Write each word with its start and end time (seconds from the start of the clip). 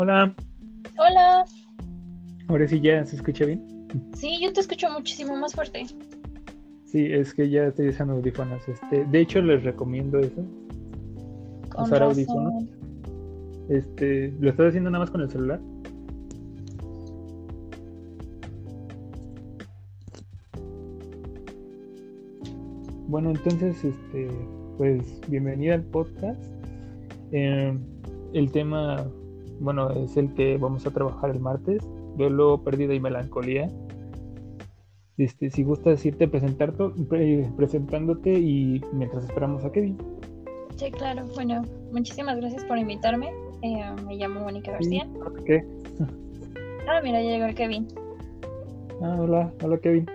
Hola. 0.00 0.34
Hola. 0.96 1.44
Ahora 2.48 2.66
sí 2.66 2.80
ya 2.80 3.04
se 3.04 3.16
escucha 3.16 3.44
bien. 3.44 3.86
Sí, 4.14 4.38
yo 4.40 4.50
te 4.50 4.60
escucho 4.60 4.88
muchísimo 4.88 5.36
más 5.36 5.52
fuerte. 5.54 5.84
Sí, 6.86 7.04
es 7.04 7.34
que 7.34 7.50
ya 7.50 7.66
estoy 7.66 7.90
usando 7.90 8.14
audífonos. 8.14 8.66
Este, 8.66 9.04
de 9.04 9.20
hecho 9.20 9.42
les 9.42 9.62
recomiendo 9.62 10.18
eso. 10.18 10.42
Con 11.68 11.84
usar 11.84 12.00
razón. 12.00 12.12
audífonos. 12.12 12.64
Este, 13.68 14.32
¿lo 14.40 14.48
estás 14.48 14.68
haciendo 14.68 14.88
nada 14.88 15.04
más 15.04 15.10
con 15.10 15.20
el 15.20 15.30
celular? 15.30 15.60
Bueno, 23.06 23.32
entonces, 23.32 23.84
este, 23.84 24.28
pues 24.78 25.20
bienvenida 25.28 25.74
al 25.74 25.82
podcast. 25.82 26.42
Eh, 27.32 27.78
el 28.32 28.50
tema, 28.50 29.06
bueno, 29.60 29.90
es 29.90 30.16
el 30.16 30.32
que 30.34 30.56
vamos 30.58 30.86
a 30.86 30.90
trabajar 30.90 31.30
el 31.30 31.40
martes, 31.40 31.86
duelo, 32.16 32.62
pérdida 32.64 32.94
y 32.94 33.00
melancolía. 33.00 33.70
Este, 35.18 35.50
si 35.50 35.62
gustas 35.64 36.04
irte 36.06 36.26
presentarte, 36.28 36.82
pre- 37.08 37.50
presentándote 37.56 38.32
y 38.32 38.82
mientras 38.92 39.24
esperamos 39.24 39.64
a 39.64 39.70
Kevin. 39.70 39.98
Sí, 40.76 40.90
claro. 40.90 41.26
Bueno, 41.34 41.62
muchísimas 41.92 42.38
gracias 42.38 42.64
por 42.64 42.78
invitarme. 42.78 43.30
Eh, 43.62 43.84
me 44.06 44.16
llamo 44.16 44.40
Mónica 44.40 44.72
García. 44.72 45.06
¿Qué? 45.44 45.62
Ah, 46.88 47.00
mira, 47.02 47.20
ya 47.20 47.28
llegó 47.28 47.44
el 47.44 47.54
Kevin. 47.54 47.86
Ah, 49.02 49.16
hola, 49.20 49.52
hola 49.62 49.78
Kevin. 49.78 50.06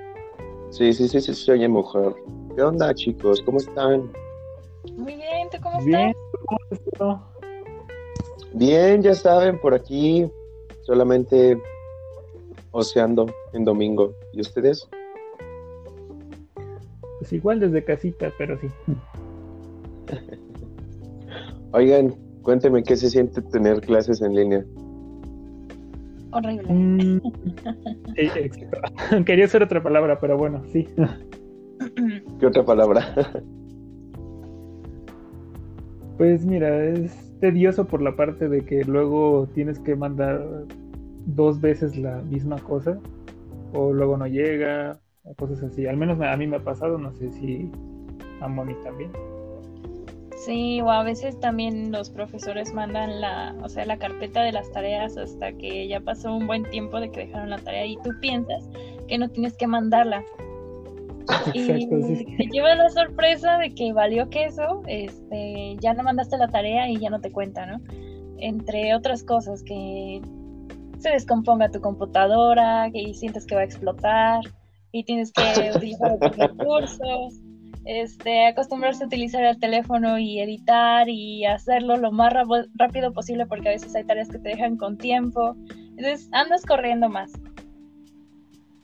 Sí, 0.71 0.91
sí, 0.93 1.07
sí, 1.07 1.21
sí, 1.21 1.34
se 1.35 1.52
oye 1.52 1.68
mujer. 1.68 2.16
¿Qué 2.55 2.63
onda, 2.63 2.93
chicos? 2.96 3.41
¿Cómo 3.46 3.59
están? 3.59 4.09
Muy 4.98 5.16
bien, 5.16 5.49
¿tú 5.52 5.57
cómo 5.62 5.80
Bien, 5.84 6.09
estás? 6.09 6.16
¿cómo 6.48 6.59
estás? 6.71 7.35
Bien, 8.56 9.02
ya 9.02 9.14
saben, 9.14 9.60
por 9.60 9.74
aquí 9.74 10.32
solamente 10.84 11.58
oceando 12.72 13.26
en 13.52 13.66
domingo. 13.66 14.14
¿Y 14.32 14.40
ustedes? 14.40 14.88
Pues 17.20 17.34
igual 17.34 17.60
desde 17.60 17.84
casita, 17.84 18.32
pero 18.38 18.58
sí. 18.60 18.68
Oigan, 21.74 22.16
cuéntenme 22.44 22.82
qué 22.84 22.96
se 22.96 23.10
siente 23.10 23.42
tener 23.42 23.82
clases 23.82 24.22
en 24.22 24.34
línea. 24.34 24.66
Horrible. 26.32 26.74
Mm, 26.74 27.20
sí, 28.16 28.22
exacto. 28.40 28.78
Quería 29.26 29.46
hacer 29.46 29.64
otra 29.64 29.84
palabra, 29.84 30.18
pero 30.22 30.38
bueno, 30.38 30.64
sí. 30.72 30.88
¿Qué 32.40 32.46
otra 32.46 32.64
palabra? 32.64 33.14
Pues 36.18 36.46
mira, 36.46 36.86
es 36.86 37.24
tedioso 37.40 37.86
por 37.86 38.02
la 38.02 38.16
parte 38.16 38.50
de 38.50 38.66
que 38.66 38.84
luego 38.84 39.48
tienes 39.54 39.80
que 39.80 39.96
mandar 39.96 40.44
dos 41.26 41.60
veces 41.60 41.98
la 41.98 42.22
misma 42.22 42.58
cosa, 42.58 43.00
o 43.74 43.92
luego 43.94 44.18
no 44.18 44.27
llega, 44.27 45.00
o 45.24 45.34
cosas 45.34 45.64
así. 45.64 45.88
Al 45.88 45.98
menos 45.98 46.20
a 46.22 46.38
mí 46.38 46.48
me 46.48 46.58
ha 46.58 46.64
pasado, 46.64 46.98
no 46.98 47.14
sé 47.14 47.32
si 47.32 47.70
a 48.42 48.48
Moni 48.48 48.76
también. 48.84 49.12
Sí, 50.46 50.80
o 50.82 50.92
a 50.92 51.04
veces 51.04 51.40
también 51.40 51.92
los 51.92 52.10
profesores 52.10 52.74
mandan 52.74 53.20
la, 53.20 53.55
o 53.64 53.70
sea, 53.70 53.86
la 53.86 53.98
carpeta 53.98 54.44
de 54.44 54.52
las 54.52 54.72
tareas 54.72 55.18
hasta 55.18 55.54
que 55.54 55.88
ya 55.88 56.02
pasó 56.02 56.36
un 56.36 56.46
buen 56.46 56.70
tiempo 56.70 56.99
de 56.99 57.10
que 57.10 57.22
dejaron 57.22 57.49
la 57.49 57.58
tarea 57.58 57.86
y 57.86 57.98
tú 58.04 58.12
piensas 58.22 58.70
que 59.08 59.18
no 59.18 59.30
tienes 59.30 59.58
que 59.58 59.66
mandarla. 59.66 60.24
Y 61.54 61.71
Exacto, 61.71 62.01
sí. 62.07 62.26
te 62.37 62.45
lleva 62.51 62.76
la 62.76 62.90
sorpresa 62.90 63.57
de 63.57 63.73
que 63.73 63.93
valió 63.93 64.29
queso, 64.29 64.81
este, 64.88 65.75
ya 65.79 65.94
no 65.94 66.03
mandaste 66.03 66.38
la 66.38 66.47
tarea 66.47 66.90
y 66.90 67.00
ya 67.00 67.09
no 67.09 67.19
te 67.22 67.31
cuenta, 67.31 67.66
¿no? 67.66 67.79
Entre 68.40 68.94
otras 68.95 69.23
cosas, 69.23 69.63
que 69.63 70.22
se 71.00 71.09
descomponga 71.09 71.69
tu 71.72 71.81
computadora, 71.81 72.90
que 72.91 73.14
sientes 73.14 73.46
que 73.46 73.56
va 73.56 73.62
a 73.62 73.66
explotar 73.66 74.41
y 74.91 75.03
tienes 75.03 75.31
que 75.31 75.41
utilizar 75.75 76.14
otros 76.14 76.35
recursos, 76.38 77.34
este, 77.85 78.47
acostumbrarse 78.47 79.03
a 79.03 79.08
utilizar 79.08 79.44
el 79.44 79.59
teléfono 79.59 80.18
y 80.18 80.40
editar 80.40 81.08
y 81.08 81.46
hacerlo 81.46 81.97
lo 81.97 82.12
más 82.12 82.34
rabo- 82.34 82.68
rápido 82.75 83.14
posible 83.14 83.46
porque 83.46 83.69
a 83.69 83.72
veces 83.72 83.96
hay 83.96 84.03
tareas 84.03 84.30
que 84.30 84.40
te 84.40 84.50
dejan 84.50 84.78
con 84.78 84.97
tiempo, 84.97 85.56
entonces 85.97 86.28
andas 86.31 86.66
corriendo 86.66 87.09
más. 87.09 87.31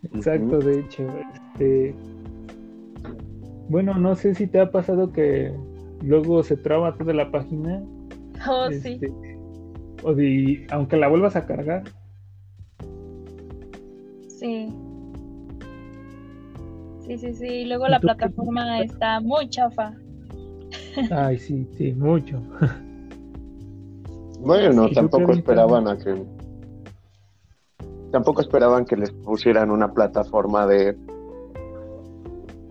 Exacto, 0.04 0.60
de 0.60 0.80
hecho, 0.80 1.08
este, 1.34 1.96
bueno, 3.72 3.94
no 3.96 4.16
sé 4.16 4.36
si 4.36 4.48
te 4.48 4.60
ha 4.60 4.70
pasado 4.70 5.12
que 5.14 5.54
luego 6.02 6.44
se 6.44 6.58
traba 6.58 6.96
toda 6.98 7.14
la 7.14 7.32
página, 7.32 7.82
Oh, 8.50 8.70
sí. 8.72 9.00
este, 9.02 9.14
o 10.04 10.14
de, 10.14 10.66
aunque 10.72 10.98
la 10.98 11.08
vuelvas 11.08 11.36
a 11.36 11.46
cargar, 11.46 11.84
Sí. 14.28 14.74
Sí, 17.06 17.18
sí, 17.20 17.34
sí. 17.34 17.46
y 17.46 17.66
Luego 17.66 17.86
¿Y 17.86 17.92
la 17.92 18.00
qué 18.00 18.08
plataforma 18.08 18.82
está 18.82 19.20
muy 19.20 19.48
chafa. 19.50 19.94
ay, 21.12 21.38
sí, 21.38 21.68
sí, 21.78 21.94
mucho. 21.94 22.42
Bueno, 24.44 24.86
¿Y 24.86 24.90
tú, 24.90 24.96
tampoco 24.96 25.34
esperaban 25.34 25.88
a 25.88 25.96
que... 26.00 26.26
Tampoco 28.12 28.42
esperaban 28.42 28.86
que 28.86 28.96
les 28.98 29.12
pusieran 29.12 29.70
una 29.70 29.94
plataforma 29.94 30.66
de... 30.66 30.98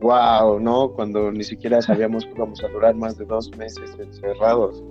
Wow, 0.01 0.59
¿no? 0.61 0.93
Cuando 0.93 1.31
ni 1.31 1.45
siquiera 1.45 1.83
sabíamos 1.83 2.25
que 2.25 2.33
íbamos 2.33 2.63
a 2.65 2.69
durar 2.69 2.95
más 2.95 3.19
de 3.19 3.27
dos 3.27 3.55
meses 3.57 3.97
encerrados. 3.99 4.83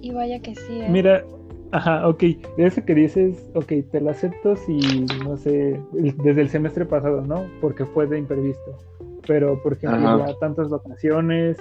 Y 0.00 0.12
vaya 0.12 0.40
que 0.40 0.54
sí, 0.54 0.82
¿eh? 0.82 0.88
Mira, 0.88 1.24
ajá, 1.72 2.08
ok, 2.08 2.22
eso 2.56 2.84
que 2.84 2.94
dices, 2.94 3.50
ok, 3.54 3.72
te 3.90 4.00
lo 4.00 4.10
acepto 4.10 4.54
si, 4.56 4.76
no 5.24 5.36
sé, 5.36 5.80
desde 5.92 6.42
el 6.42 6.48
semestre 6.48 6.84
pasado, 6.84 7.22
¿no? 7.22 7.44
Porque 7.60 7.84
fue 7.86 8.06
de 8.06 8.18
imprevisto. 8.18 8.78
Pero, 9.26 9.60
por 9.62 9.72
ejemplo, 9.72 10.06
Ajá. 10.06 10.28
ya 10.28 10.38
tantas 10.38 10.68
vacaciones, 10.68 11.58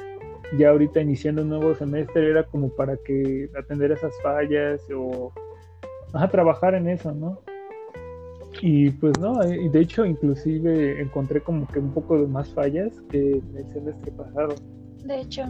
ya 0.59 0.69
ahorita 0.69 1.01
iniciando 1.01 1.41
un 1.41 1.49
nuevo 1.49 1.73
semestre, 1.73 2.29
era 2.29 2.43
como 2.43 2.69
para 2.69 2.97
que 2.97 3.49
atender 3.57 3.91
esas 3.91 4.13
fallas 4.21 4.81
o, 4.95 5.31
ajá, 6.13 6.27
trabajar 6.27 6.75
en 6.75 6.87
eso, 6.87 7.11
¿no? 7.13 7.39
Y 8.61 8.89
pues 8.91 9.13
no, 9.19 9.41
eh, 9.43 9.63
y 9.65 9.69
de 9.69 9.81
hecho 9.81 10.05
inclusive 10.05 11.01
encontré 11.01 11.41
como 11.41 11.67
que 11.67 11.79
un 11.79 11.91
poco 11.93 12.17
de 12.19 12.27
más 12.27 12.49
fallas 12.53 12.93
que 13.09 13.31
el 13.33 13.67
semestre 13.73 14.11
pasado. 14.13 14.55
De 15.03 15.21
hecho, 15.21 15.43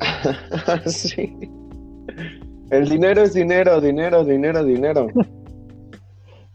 sí. 0.86 1.32
El 2.70 2.88
dinero 2.88 3.22
es 3.22 3.34
dinero, 3.34 3.80
dinero, 3.80 4.24
dinero, 4.24 4.64
dinero. 4.64 5.06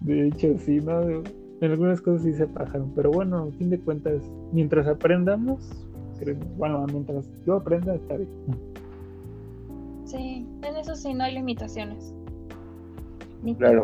De 0.02 0.28
hecho, 0.28 0.58
sí, 0.60 0.80
¿no? 0.82 1.02
En 1.02 1.72
algunas 1.72 2.02
cosas 2.02 2.24
sí 2.24 2.34
se 2.34 2.46
pasaron, 2.48 2.92
pero 2.94 3.10
bueno, 3.12 3.44
a 3.44 3.52
fin 3.58 3.70
de 3.70 3.80
cuentas, 3.80 4.22
mientras 4.52 4.86
aprendamos, 4.88 5.70
creo- 6.20 6.36
bueno, 6.58 6.86
mientras 6.92 7.26
yo 7.46 7.56
aprenda, 7.56 7.96
está 7.96 8.18
bien. 8.18 8.30
sí, 10.06 10.46
en 10.62 10.76
eso 10.76 10.96
sí 10.96 11.14
no 11.14 11.24
hay 11.24 11.36
limitaciones. 11.36 12.14
Ni 13.44 13.56
Claro. 13.56 13.84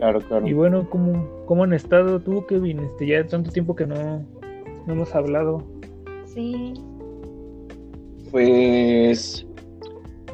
Claro, 0.00 0.20
claro. 0.22 0.48
Y 0.48 0.54
bueno, 0.54 0.88
¿cómo, 0.88 1.28
cómo 1.44 1.64
han 1.64 1.74
estado 1.74 2.20
tú, 2.20 2.46
Kevin? 2.46 2.78
Este, 2.80 3.06
ya 3.06 3.26
tanto 3.26 3.50
tiempo 3.50 3.76
que 3.76 3.86
no, 3.86 4.24
no 4.86 4.94
hemos 4.94 5.14
hablado. 5.14 5.62
Sí, 6.24 6.72
Pues, 8.30 9.46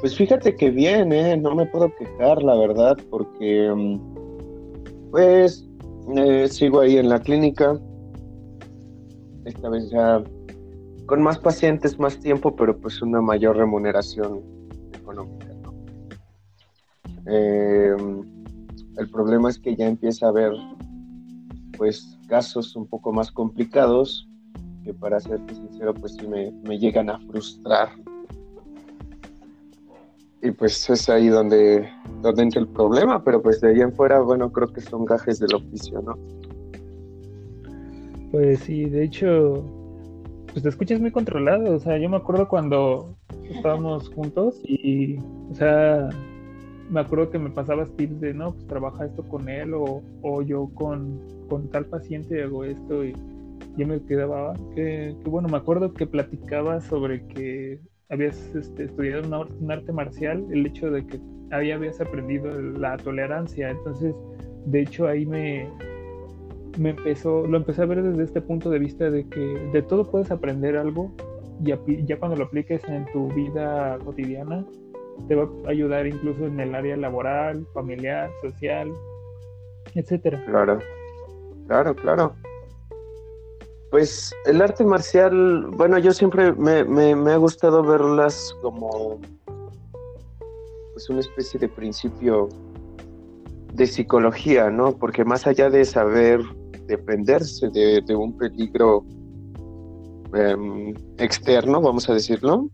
pues 0.00 0.16
fíjate 0.16 0.55
que 0.55 0.71
bien, 0.71 1.12
¿eh? 1.12 1.37
No 1.37 1.56
me 1.56 1.66
puedo 1.66 1.93
quejar, 1.97 2.44
la 2.44 2.55
verdad, 2.55 2.97
porque, 3.10 3.72
mm, 3.75 5.10
pues, 5.10 5.69
eh, 6.16 6.47
sigo 6.49 6.78
ahí 6.81 6.99
en 6.99 7.09
la 7.09 7.19
clínica. 7.19 7.76
Esta 9.47 9.69
vez 9.69 9.91
ya 9.91 10.22
con 11.06 11.23
más 11.23 11.41
pacientes, 11.41 11.99
más 11.99 12.20
tiempo, 12.20 12.55
pero 12.55 12.76
pues 12.79 13.02
una 13.02 13.20
mayor 13.20 13.56
remuneración 13.56 14.43
económica, 14.93 15.49
¿no? 15.64 15.75
Eh, 17.26 17.96
el 18.98 19.10
problema 19.10 19.50
es 19.50 19.58
que 19.58 19.76
ya 19.76 19.87
empieza 19.87 20.26
a 20.26 20.28
haber, 20.31 20.52
pues, 21.76 22.19
casos 22.28 22.75
un 22.76 22.87
poco 22.87 23.12
más 23.12 23.31
complicados 23.31 24.28
que 24.84 24.94
para 24.94 25.20
serte 25.20 25.54
sincero, 25.54 25.94
pues 25.94 26.14
sí 26.14 26.26
me, 26.26 26.52
me 26.64 26.78
llegan 26.78 27.10
a 27.10 27.19
frustrar. 27.19 27.88
Y 30.43 30.50
pues 30.52 30.88
es 30.88 31.08
ahí 31.08 31.28
donde, 31.28 31.88
donde 32.22 32.43
entra 32.43 32.60
el 32.60 32.69
problema, 32.69 33.25
pero 33.25 33.43
pues 33.43 33.60
de 33.60 33.70
ahí 33.70 33.81
en 33.81 33.93
fuera, 33.93 34.20
bueno, 34.20 34.52
creo 34.52 34.69
que 34.69 34.81
son 34.81 35.04
gajes 35.04 35.40
del 35.40 35.54
oficio, 35.54 36.00
¿no? 36.02 36.16
Pues 38.31 38.60
sí, 38.60 38.84
de 38.84 39.04
hecho, 39.04 39.64
pues 40.52 40.62
te 40.62 40.69
escuchas 40.69 41.00
muy 41.00 41.10
controlado. 41.10 41.75
O 41.75 41.78
sea, 41.78 41.98
yo 41.98 42.08
me 42.08 42.16
acuerdo 42.16 42.48
cuando 42.48 43.16
estábamos 43.50 44.08
juntos 44.10 44.60
y, 44.62 45.19
o 45.50 45.54
sea, 45.54 46.08
me 46.91 47.00
acuerdo 47.00 47.31
que 47.31 47.38
me 47.38 47.50
pasabas 47.50 47.91
tips 47.97 48.21
de, 48.21 48.35
no, 48.35 48.53
pues 48.53 48.67
trabaja 48.67 49.06
esto 49.06 49.23
con 49.25 49.49
él 49.49 49.75
o, 49.75 50.03
o 50.23 50.43
yo 50.43 50.69
con, 50.75 51.21
con 51.49 51.69
tal 51.71 51.87
paciente 51.87 52.43
hago 52.43 52.65
esto 52.65 53.05
y 53.05 53.15
yo 53.77 53.87
me 53.87 54.00
quedaba, 54.03 54.53
"Ah, 54.53 54.55
que, 54.75 55.15
que 55.23 55.31
bueno, 55.31 55.49
me 55.49 55.56
acuerdo 55.56 55.93
que 55.93 56.06
platicabas 56.06 56.85
sobre 56.85 57.27
que 57.27 57.81
habías 58.09 58.55
este, 58.55 58.85
estudiado 58.85 59.47
un 59.61 59.71
arte 59.71 59.93
marcial, 59.93 60.47
el 60.50 60.67
hecho 60.67 60.91
de 60.91 61.06
que 61.06 61.21
ahí 61.50 61.71
habías 61.71 62.00
aprendido 62.00 62.50
la 62.61 62.97
tolerancia. 62.97 63.71
Entonces, 63.71 64.15
de 64.67 64.82
hecho, 64.82 65.06
ahí 65.06 65.27
me, 65.27 65.69
me 66.79 66.91
empezó, 66.91 67.47
lo 67.47 67.56
empecé 67.56 67.82
a 67.82 67.87
ver 67.87 68.03
desde 68.03 68.25
este 68.25 68.41
punto 68.41 68.71
de 68.71 68.79
vista 68.79 69.11
de 69.11 69.27
que 69.29 69.41
de 69.73 69.82
todo 69.82 70.11
puedes 70.11 70.31
aprender 70.31 70.77
algo 70.77 71.12
y 71.65 72.05
ya 72.05 72.19
cuando 72.19 72.37
lo 72.37 72.44
apliques 72.44 72.82
en 72.89 73.06
tu 73.12 73.29
vida 73.29 73.99
cotidiana, 74.05 74.65
te 75.29 75.35
va 75.35 75.49
a 75.67 75.71
ayudar 75.71 76.07
incluso 76.07 76.47
en 76.47 76.61
el 76.61 76.75
área 76.75 76.97
laboral, 76.97 77.67
familiar, 77.75 78.31
social, 78.43 78.93
etcétera. 79.95 80.43
Claro, 80.47 80.79
claro, 81.67 81.95
claro. 81.97 82.33
Pues 83.91 84.35
el 84.47 84.61
arte 84.61 84.85
marcial, 84.85 85.69
bueno, 85.73 85.99
yo 85.99 86.13
siempre 86.13 86.53
me, 86.53 86.85
me, 86.85 87.33
ha 87.33 87.37
gustado 87.37 87.83
verlas 87.83 88.55
como 88.61 89.21
pues 90.93 91.09
una 91.09 91.21
especie 91.21 91.61
de 91.61 91.69
principio 91.69 92.49
de 93.75 93.87
psicología, 93.87 94.71
¿no? 94.71 94.93
Porque 94.93 95.25
más 95.25 95.47
allá 95.47 95.71
de 95.71 95.85
saber 95.85 96.41
defenderse 96.87 97.69
de, 97.69 98.17
un 98.17 98.37
peligro 98.37 99.05
em, 100.35 100.95
externo, 101.19 101.81
vamos 101.81 102.09
a 102.09 102.15
decirlo, 102.15 102.71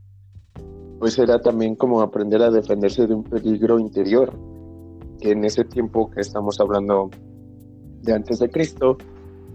pues 1.03 1.19
era 1.19 1.41
también 1.41 1.75
como 1.75 2.01
aprender 2.01 2.41
a 2.45 2.51
defenderse 2.53 3.09
de 3.09 3.15
un 3.15 3.25
peligro 3.25 3.81
interior, 3.81 4.33
que 5.19 5.33
en 5.33 5.45
ese 5.45 5.65
tiempo 5.65 6.09
que 6.09 6.21
estamos 6.21 6.61
hablando 6.61 7.11
de 8.03 8.13
antes 8.13 8.39
de 8.39 8.49
Cristo, 8.49 8.97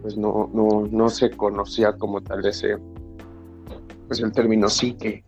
pues 0.01 0.17
no, 0.17 0.49
no, 0.53 0.85
no 0.91 1.07
se 1.07 1.29
conocía 1.29 1.94
como 1.94 2.19
tal 2.19 2.45
ese, 2.45 2.75
pues 4.07 4.19
el 4.19 4.33
término 4.33 4.67
psique, 4.67 5.23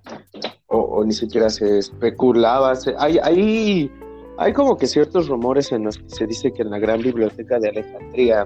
o, 0.67 1.05
ni 1.05 1.13
siquiera 1.13 1.49
se 1.49 1.77
especulaba. 1.77 2.73
hay, 2.97 3.17
hay, 3.23 3.89
hay 4.37 4.51
como 4.51 4.75
que 4.75 4.87
ciertos 4.87 5.29
rumores 5.29 5.71
en 5.71 5.85
los 5.85 5.99
que 5.99 6.09
se 6.09 6.27
dice 6.27 6.51
que 6.51 6.63
en 6.63 6.71
la 6.71 6.79
gran 6.79 7.01
biblioteca 7.01 7.59
de 7.59 7.69
Alejandría 7.69 8.45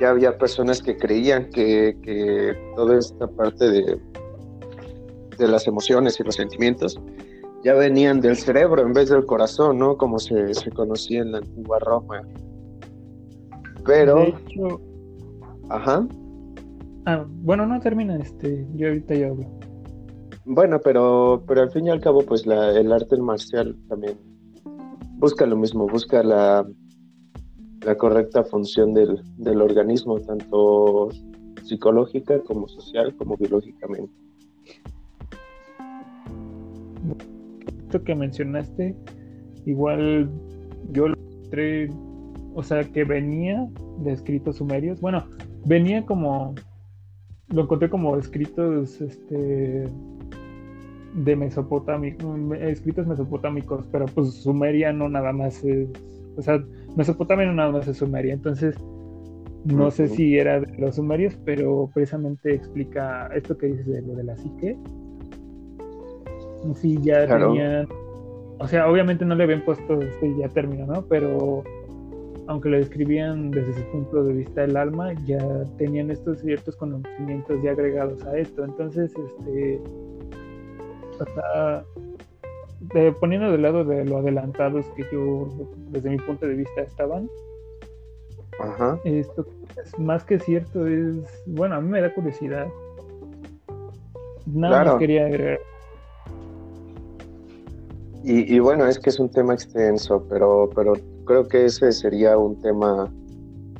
ya 0.00 0.08
había 0.08 0.38
personas 0.38 0.80
que 0.80 0.96
creían 0.96 1.50
que, 1.50 1.98
que 2.02 2.56
toda 2.76 2.98
esta 2.98 3.26
parte 3.26 3.70
de, 3.70 4.00
de 5.42 5.48
las 5.48 5.66
emociones 5.66 6.18
y 6.20 6.24
los 6.24 6.36
sentimientos 6.36 6.98
ya 7.64 7.74
venían 7.74 8.20
del 8.20 8.36
cerebro 8.36 8.82
en 8.82 8.92
vez 8.92 9.08
del 9.08 9.24
corazón, 9.24 9.78
¿no? 9.78 9.96
Como 9.96 10.18
se, 10.18 10.52
se 10.54 10.70
conocía 10.70 11.20
en 11.22 11.32
la 11.32 11.38
antigua 11.38 11.78
Roma. 11.78 12.22
Pero... 13.84 14.32
Ajá. 15.68 16.06
Ah, 17.06 17.24
bueno, 17.28 17.66
no 17.66 17.80
termina, 17.80 18.16
este, 18.16 18.66
yo 18.74 18.88
ahorita 18.88 19.14
ya 19.14 19.28
hablo. 19.28 19.46
Bueno, 20.44 20.80
pero, 20.82 21.42
pero 21.46 21.62
al 21.62 21.70
fin 21.70 21.86
y 21.86 21.90
al 21.90 22.00
cabo, 22.00 22.22
pues 22.22 22.46
la, 22.46 22.76
el 22.78 22.92
arte 22.92 23.16
marcial 23.16 23.76
también 23.88 24.18
busca 25.18 25.46
lo 25.46 25.56
mismo, 25.56 25.86
busca 25.86 26.22
la, 26.22 26.66
la 27.84 27.96
correcta 27.96 28.42
función 28.44 28.92
del, 28.92 29.22
del 29.36 29.62
organismo, 29.62 30.18
tanto 30.20 31.10
psicológica 31.64 32.40
como 32.40 32.68
social 32.68 33.14
como 33.16 33.36
biológicamente. 33.36 34.12
Que 38.00 38.14
mencionaste, 38.14 38.96
igual 39.66 40.30
yo 40.92 41.08
lo 41.08 41.14
encontré, 41.16 41.90
o 42.54 42.62
sea, 42.62 42.84
que 42.84 43.04
venía 43.04 43.68
de 43.98 44.12
escritos 44.12 44.56
sumerios. 44.56 45.00
Bueno, 45.00 45.24
venía 45.66 46.04
como 46.06 46.54
lo 47.52 47.62
encontré 47.62 47.90
como 47.90 48.16
escritos 48.16 49.00
este 49.00 49.84
de 51.14 51.36
mesopotámicos 51.36 52.38
escritos 52.60 53.06
mesopotámicos 53.06 53.86
pero 53.92 54.06
pues 54.06 54.32
Sumeria 54.32 54.92
no 54.92 55.08
nada 55.10 55.32
más 55.32 55.62
es 55.62 55.88
o 56.36 56.42
sea 56.42 56.64
Mesopotamia 56.96 57.46
no 57.46 57.54
nada 57.54 57.70
más 57.70 57.88
es 57.88 57.98
Sumeria. 57.98 58.32
Entonces 58.32 58.74
no 59.64 59.90
sé 59.90 60.08
si 60.08 60.38
era 60.38 60.60
de 60.60 60.78
los 60.78 60.96
sumerios 60.96 61.38
pero 61.44 61.90
precisamente 61.92 62.54
explica 62.54 63.28
esto 63.34 63.56
que 63.56 63.66
dices 63.66 63.86
de 63.86 64.02
lo 64.02 64.14
de 64.14 64.24
la 64.24 64.36
psique 64.36 64.76
sí 66.74 66.98
ya 67.02 67.26
tenían 67.26 67.88
o 68.58 68.68
sea 68.68 68.88
obviamente 68.88 69.24
no 69.24 69.34
le 69.34 69.44
habían 69.44 69.64
puesto 69.64 70.00
este 70.00 70.36
ya 70.36 70.48
término 70.48 70.86
no 70.86 71.02
pero 71.02 71.62
aunque 72.48 72.68
lo 72.68 72.76
describían 72.76 73.50
desde 73.50 73.72
su 73.74 73.84
punto 73.90 74.24
de 74.24 74.32
vista 74.32 74.62
del 74.62 74.76
alma, 74.76 75.12
ya 75.24 75.38
tenían 75.78 76.10
estos 76.10 76.40
ciertos 76.40 76.76
conocimientos 76.76 77.62
ya 77.62 77.70
agregados 77.70 78.24
a 78.24 78.36
esto. 78.36 78.64
Entonces, 78.64 79.12
este, 79.16 79.80
poniendo 83.20 83.50
de 83.50 83.58
lado 83.58 83.84
de 83.84 84.04
lo 84.04 84.18
adelantados 84.18 84.86
que 84.96 85.04
yo, 85.12 85.48
desde 85.90 86.10
mi 86.10 86.18
punto 86.18 86.46
de 86.46 86.54
vista, 86.54 86.82
estaban, 86.82 87.30
esto 89.04 89.46
es 89.82 89.98
más 89.98 90.24
que 90.24 90.38
cierto, 90.38 90.86
es, 90.86 91.16
bueno, 91.46 91.76
a 91.76 91.80
mí 91.80 91.88
me 91.88 92.00
da 92.00 92.12
curiosidad. 92.12 92.66
Nada 94.46 94.84
más 94.84 94.96
quería 94.96 95.26
agregar. 95.26 95.60
Y, 98.24 98.60
bueno, 98.60 98.86
es 98.86 99.00
que 99.00 99.10
es 99.10 99.18
un 99.18 99.28
tema 99.28 99.52
extenso, 99.52 100.24
pero, 100.28 100.70
pero 100.76 100.92
creo 101.24 101.48
que 101.48 101.64
ese 101.64 101.90
sería 101.90 102.38
un 102.38 102.56
tema 102.60 103.12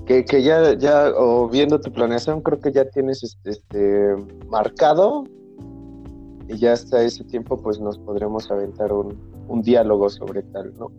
que, 0.04 0.24
que 0.24 0.42
ya, 0.42 0.74
ya, 0.74 1.12
viendo 1.50 1.80
tu 1.80 1.92
planeación, 1.92 2.40
creo 2.40 2.58
que 2.58 2.72
ya 2.72 2.84
tienes 2.90 3.22
este, 3.22 3.50
este, 3.50 4.16
marcado 4.48 5.24
y 6.48 6.56
ya 6.56 6.72
hasta 6.72 7.02
ese 7.04 7.22
tiempo 7.22 7.56
pues 7.56 7.78
nos 7.78 7.98
podremos 7.98 8.50
aventar 8.50 8.92
un, 8.92 9.16
un 9.46 9.62
diálogo 9.62 10.10
sobre 10.10 10.42
tal, 10.42 10.74
¿no? 10.76 10.90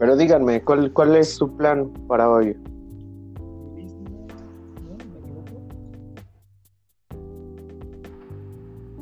Pero 0.00 0.16
díganme, 0.16 0.64
¿cuál, 0.64 0.92
cuál 0.92 1.14
es 1.14 1.34
su 1.34 1.56
plan 1.56 1.88
para 2.08 2.28
hoy? 2.28 2.56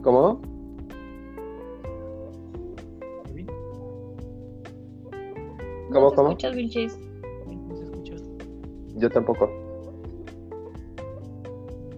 ¿Cómo? 0.02 0.39
Vilchis? 6.60 6.98
No 7.46 7.74
se 7.74 7.84
escucha. 7.84 8.14
Yo 8.96 9.08
tampoco. 9.08 9.48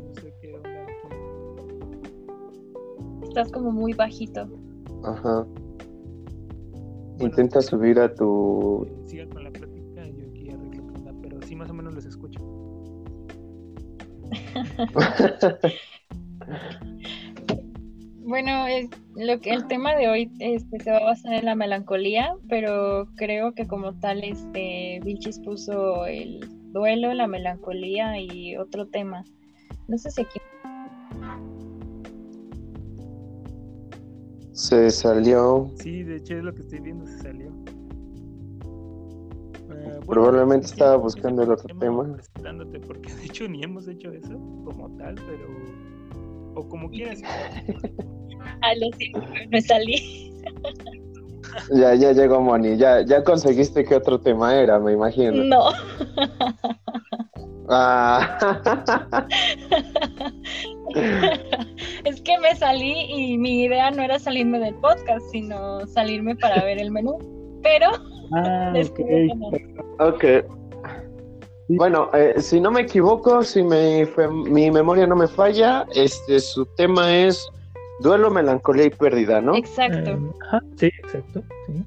No 0.06 0.14
sé 0.14 0.32
qué 0.40 0.54
onda 0.54 0.86
Estás 3.24 3.50
como 3.50 3.72
muy 3.72 3.92
bajito. 3.92 4.48
Ajá. 5.02 5.44
Intenta 7.18 7.60
subir 7.60 7.98
a 7.98 8.14
tu. 8.14 8.86
Siga 9.06 9.28
con 9.30 9.42
la 9.42 9.50
plática 9.50 10.06
y 10.06 10.16
yo 10.16 10.28
aquí 10.28 10.50
arreglo 10.50 10.84
pero 11.20 11.42
sí 11.42 11.56
más 11.56 11.68
o 11.68 11.74
menos 11.74 11.96
los 11.96 12.04
escucho. 12.04 12.38
Bueno, 18.24 18.66
es 18.66 18.88
lo 19.16 19.40
que 19.40 19.50
el 19.50 19.66
tema 19.66 19.94
de 19.94 20.08
hoy 20.08 20.30
este, 20.38 20.80
se 20.80 20.90
va 20.90 20.98
a 20.98 21.04
basar 21.04 21.34
en 21.34 21.44
la 21.44 21.54
melancolía, 21.54 22.34
pero 22.48 23.06
creo 23.16 23.52
que 23.52 23.66
como 23.66 23.94
tal 23.98 24.24
este 24.24 25.00
Vilchis 25.04 25.38
puso 25.40 26.06
el 26.06 26.40
duelo, 26.72 27.12
la 27.12 27.26
melancolía 27.26 28.18
y 28.18 28.56
otro 28.56 28.86
tema. 28.86 29.24
No 29.88 29.98
sé 29.98 30.10
si 30.10 30.22
aquí 30.22 30.38
se 34.52 34.90
salió. 34.90 35.70
Sí, 35.76 36.02
de 36.02 36.16
hecho 36.16 36.36
es 36.36 36.44
lo 36.44 36.54
que 36.54 36.62
estoy 36.62 36.80
viendo, 36.80 37.06
se 37.06 37.18
salió. 37.18 37.50
Uh, 39.74 40.06
Probablemente 40.06 40.66
estaba 40.66 40.96
buscando 40.96 41.42
el 41.42 41.50
otro 41.50 41.76
tema. 41.76 42.16
Porque 42.86 43.12
de 43.14 43.24
hecho 43.24 43.48
ni 43.48 43.62
hemos 43.62 43.88
hecho 43.88 44.12
eso 44.12 44.38
como 44.64 44.88
tal, 44.96 45.16
pero 45.16 45.46
o 46.54 46.68
como 46.68 46.88
quieras. 46.90 47.20
Ah, 48.62 48.74
lo 48.74 48.96
siento, 48.96 49.20
me 49.50 49.60
salí. 49.60 50.32
Ya, 51.74 51.94
ya 51.94 52.12
llegó 52.12 52.40
Moni, 52.40 52.76
ya, 52.76 53.02
ya 53.02 53.22
conseguiste 53.22 53.84
qué 53.84 53.96
otro 53.96 54.20
tema 54.20 54.54
era, 54.54 54.78
me 54.78 54.92
imagino. 54.92 55.44
No. 55.44 55.70
Ah. 57.68 59.26
es 62.04 62.20
que 62.22 62.38
me 62.38 62.54
salí 62.56 63.06
y 63.08 63.38
mi 63.38 63.62
idea 63.64 63.90
no 63.90 64.02
era 64.02 64.18
salirme 64.18 64.58
del 64.58 64.74
podcast, 64.76 65.24
sino 65.30 65.86
salirme 65.86 66.36
para 66.36 66.62
ver 66.64 66.78
el 66.78 66.90
menú. 66.90 67.18
Pero 67.62 67.90
ah, 68.34 68.72
ok. 70.00 70.24
Bueno, 71.68 72.10
eh, 72.12 72.34
si 72.38 72.60
no 72.60 72.70
me 72.70 72.82
equivoco, 72.82 73.42
si 73.42 73.62
me, 73.62 74.06
mi 74.46 74.70
memoria 74.70 75.06
no 75.06 75.16
me 75.16 75.28
falla, 75.28 75.86
este 75.94 76.40
su 76.40 76.66
tema 76.76 77.16
es 77.16 77.48
duelo, 78.02 78.30
melancolía 78.30 78.86
y 78.86 78.90
pérdida, 78.90 79.40
¿no? 79.40 79.56
Exacto. 79.56 80.10
Eh, 80.10 80.18
sí, 80.76 80.86
exacto. 80.86 81.42
Sí. 81.66 81.84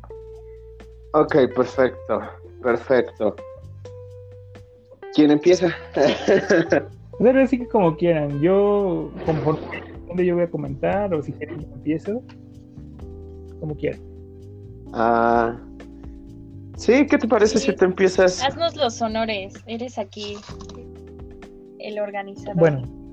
Ok, 1.14 1.36
perfecto, 1.56 2.22
perfecto. 2.62 3.36
¿Quién 5.14 5.32
empieza? 5.32 5.68
Pero 7.20 7.42
así 7.42 7.60
que 7.60 7.68
como 7.68 7.96
quieran. 7.96 8.42
Yo, 8.42 9.12
conforme 9.26 9.62
yo 10.18 10.36
voy 10.36 10.44
a 10.44 10.50
comentar, 10.50 11.14
o 11.14 11.22
si 11.22 11.32
quieren, 11.32 11.62
yo 11.62 11.68
empiezo. 11.74 12.22
como 13.60 13.76
quieras. 13.76 14.02
Ah, 14.94 15.58
sí, 16.76 17.06
¿qué 17.08 17.18
te 17.18 17.28
parece 17.28 17.60
si 17.60 17.74
te 17.74 17.86
empiezas? 17.86 18.44
Haznos 18.44 18.76
los 18.76 19.02
honores, 19.02 19.54
eres 19.68 19.98
aquí 19.98 20.38
el 21.80 22.00
organizador. 22.00 22.58
Bueno, 22.58 23.05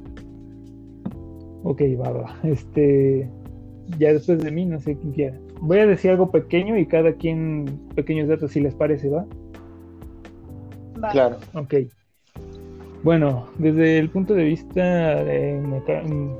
ok, 1.64 1.80
va, 2.00 2.10
va. 2.10 2.36
Este, 2.44 3.28
ya 3.98 4.12
después 4.12 4.38
de 4.42 4.50
mí, 4.50 4.64
no 4.66 4.80
sé 4.80 4.96
quién 4.96 5.12
quiera. 5.12 5.38
Voy 5.60 5.78
a 5.78 5.86
decir 5.86 6.10
algo 6.10 6.30
pequeño 6.30 6.76
y 6.78 6.86
cada 6.86 7.12
quien 7.12 7.66
pequeños 7.94 8.28
datos 8.28 8.52
si 8.52 8.60
les 8.60 8.74
parece, 8.74 9.08
¿va? 9.08 9.24
Va. 11.02 11.10
Claro. 11.10 11.36
Ok. 11.54 11.74
Bueno, 13.02 13.46
desde 13.58 13.98
el 13.98 14.10
punto 14.10 14.34
de 14.34 14.44
vista 14.44 15.24
de 15.24 15.60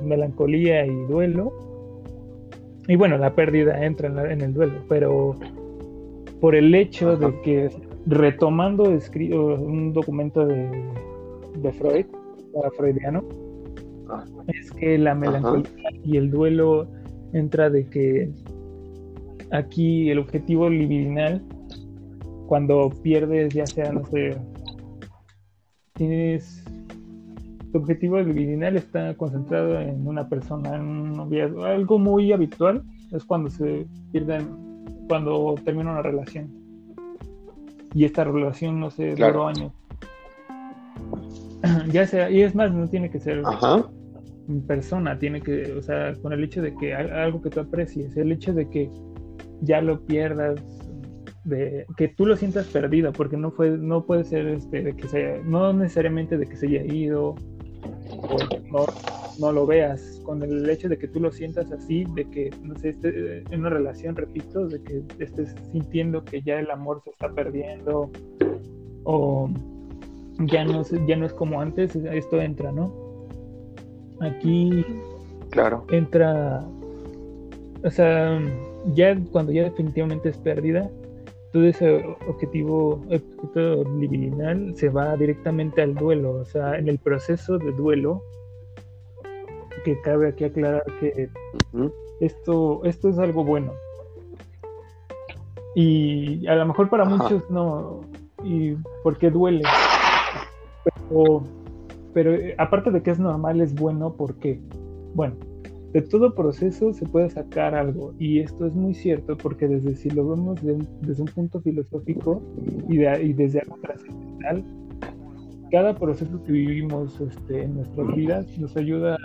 melancolía 0.04 0.86
y 0.86 0.94
duelo, 1.06 1.52
y 2.86 2.94
bueno, 2.96 3.18
la 3.18 3.34
pérdida 3.34 3.84
entra 3.84 4.08
en, 4.08 4.16
la- 4.16 4.32
en 4.32 4.40
el 4.40 4.54
duelo, 4.54 4.74
pero 4.88 5.34
por 6.40 6.54
el 6.54 6.72
hecho 6.74 7.12
Ajá. 7.12 7.26
de 7.26 7.40
que, 7.42 7.70
retomando 8.06 8.84
escri- 8.92 9.32
un 9.32 9.92
documento 9.92 10.44
de, 10.46 10.68
de 11.58 11.72
Freud, 11.72 12.06
freudiano, 12.76 13.24
es 14.48 14.70
que 14.72 14.98
la 14.98 15.14
melancolía 15.14 15.90
y 16.04 16.16
el 16.16 16.30
duelo 16.30 16.86
entra 17.32 17.70
de 17.70 17.86
que 17.86 18.30
aquí 19.50 20.10
el 20.10 20.18
objetivo 20.18 20.68
libidinal, 20.68 21.42
cuando 22.46 22.90
pierdes, 23.02 23.54
ya 23.54 23.66
sea, 23.66 23.92
no 23.92 24.04
sé, 24.06 24.36
tienes 25.94 26.64
tu 27.72 27.78
objetivo 27.78 28.20
libidinal 28.20 28.76
está 28.76 29.14
concentrado 29.14 29.80
en 29.80 30.06
una 30.06 30.28
persona, 30.28 30.76
en 30.76 30.82
un 30.82 31.16
noviazgo, 31.16 31.64
algo 31.64 31.98
muy 31.98 32.30
habitual 32.32 32.82
es 33.12 33.24
cuando 33.24 33.48
se 33.48 33.86
pierden, 34.12 34.46
cuando 35.08 35.54
termina 35.64 35.92
una 35.92 36.02
relación. 36.02 36.50
Y 37.94 38.04
esta 38.04 38.24
relación, 38.24 38.78
no 38.80 38.90
sé, 38.90 39.14
Claro. 39.14 39.32
duró 39.32 39.48
años. 39.48 39.72
Ya 41.92 42.06
sea, 42.06 42.30
y 42.30 42.42
es 42.42 42.54
más, 42.54 42.72
no 42.72 42.88
tiene 42.88 43.10
que 43.10 43.20
ser 43.20 43.42
Ajá. 43.44 43.86
Persona, 44.60 45.18
tiene 45.18 45.40
que, 45.40 45.72
o 45.72 45.82
sea, 45.82 46.12
con 46.20 46.32
el 46.32 46.44
hecho 46.44 46.60
de 46.60 46.74
que 46.76 46.94
al- 46.94 47.12
algo 47.12 47.40
que 47.40 47.50
tú 47.50 47.60
aprecies, 47.60 48.16
el 48.16 48.30
hecho 48.32 48.52
de 48.52 48.68
que 48.68 48.90
ya 49.62 49.80
lo 49.80 50.00
pierdas, 50.04 50.60
de 51.44 51.86
que 51.96 52.08
tú 52.08 52.26
lo 52.26 52.36
sientas 52.36 52.66
perdido, 52.68 53.12
porque 53.12 53.36
no 53.36 53.50
fue, 53.50 53.70
no 53.70 54.04
puede 54.04 54.24
ser 54.24 54.46
este 54.48 54.82
de 54.82 54.94
que 54.94 55.08
se, 55.08 55.40
no 55.44 55.72
necesariamente 55.72 56.36
de 56.36 56.46
que 56.46 56.56
se 56.56 56.66
haya 56.66 56.84
ido 56.84 57.34
o 58.10 58.36
no, 58.70 58.86
no 59.40 59.52
lo 59.52 59.66
veas, 59.66 60.20
con 60.24 60.42
el 60.42 60.68
hecho 60.68 60.88
de 60.88 60.98
que 60.98 61.08
tú 61.08 61.18
lo 61.18 61.32
sientas 61.32 61.72
así, 61.72 62.04
de 62.14 62.28
que 62.30 62.50
no 62.62 62.76
sé, 62.76 62.90
esté 62.90 63.38
en 63.50 63.60
una 63.60 63.70
relación, 63.70 64.14
repito, 64.14 64.68
de 64.68 64.80
que 64.82 65.02
estés 65.18 65.54
sintiendo 65.72 66.22
que 66.24 66.42
ya 66.42 66.60
el 66.60 66.70
amor 66.70 67.00
se 67.02 67.10
está 67.10 67.32
perdiendo 67.32 68.10
o 69.04 69.50
ya 70.46 70.64
no, 70.64 70.82
ya 71.06 71.16
no 71.16 71.26
es 71.26 71.32
como 71.32 71.60
antes, 71.60 71.96
esto 71.96 72.40
entra, 72.40 72.70
¿no? 72.72 73.01
Aquí 74.22 74.84
Claro. 75.50 75.84
entra, 75.90 76.64
o 77.84 77.90
sea, 77.90 78.40
ya 78.94 79.18
cuando 79.32 79.52
ya 79.52 79.64
definitivamente 79.64 80.30
es 80.30 80.38
pérdida, 80.38 80.88
todo 81.52 81.64
ese 81.64 82.02
objetivo, 82.26 83.02
objetivo 83.10 83.84
libidinal 83.98 84.74
se 84.76 84.88
va 84.88 85.14
directamente 85.16 85.82
al 85.82 85.94
duelo, 85.94 86.32
o 86.40 86.44
sea, 86.46 86.78
en 86.78 86.88
el 86.88 86.98
proceso 86.98 87.58
de 87.58 87.72
duelo, 87.72 88.22
que 89.84 90.00
cabe 90.02 90.28
aquí 90.28 90.44
aclarar 90.44 90.84
que 91.00 91.28
esto, 92.20 92.80
esto 92.84 93.08
es 93.10 93.18
algo 93.18 93.44
bueno. 93.44 93.72
Y 95.74 96.46
a 96.46 96.54
lo 96.54 96.66
mejor 96.66 96.88
para 96.88 97.04
Ajá. 97.04 97.16
muchos 97.16 97.50
no, 97.50 98.00
y 98.44 98.74
porque 99.02 99.30
duele. 99.30 99.62
Pero, 101.08 101.42
pero 102.14 102.34
eh, 102.34 102.54
aparte 102.58 102.90
de 102.90 103.02
que 103.02 103.10
es 103.10 103.18
normal, 103.18 103.60
es 103.60 103.74
bueno 103.74 104.14
porque, 104.16 104.60
bueno, 105.14 105.34
de 105.92 106.02
todo 106.02 106.34
proceso 106.34 106.92
se 106.94 107.04
puede 107.06 107.28
sacar 107.30 107.74
algo. 107.74 108.14
Y 108.18 108.40
esto 108.40 108.66
es 108.66 108.74
muy 108.74 108.94
cierto 108.94 109.36
porque 109.36 109.68
desde 109.68 109.94
si 109.94 110.10
lo 110.10 110.28
vemos 110.28 110.62
de 110.62 110.78
desde 111.02 111.22
un 111.22 111.28
punto 111.28 111.60
filosófico 111.60 112.42
y, 112.88 112.96
de- 112.96 113.22
y 113.22 113.32
desde 113.34 113.60
algo 113.60 113.76
trascendental, 113.82 114.64
cada 115.70 115.94
proceso 115.94 116.42
que 116.44 116.52
vivimos 116.52 117.20
este, 117.20 117.64
en 117.64 117.76
nuestras 117.76 118.14
vidas 118.14 118.46
nos 118.58 118.76
ayuda 118.76 119.16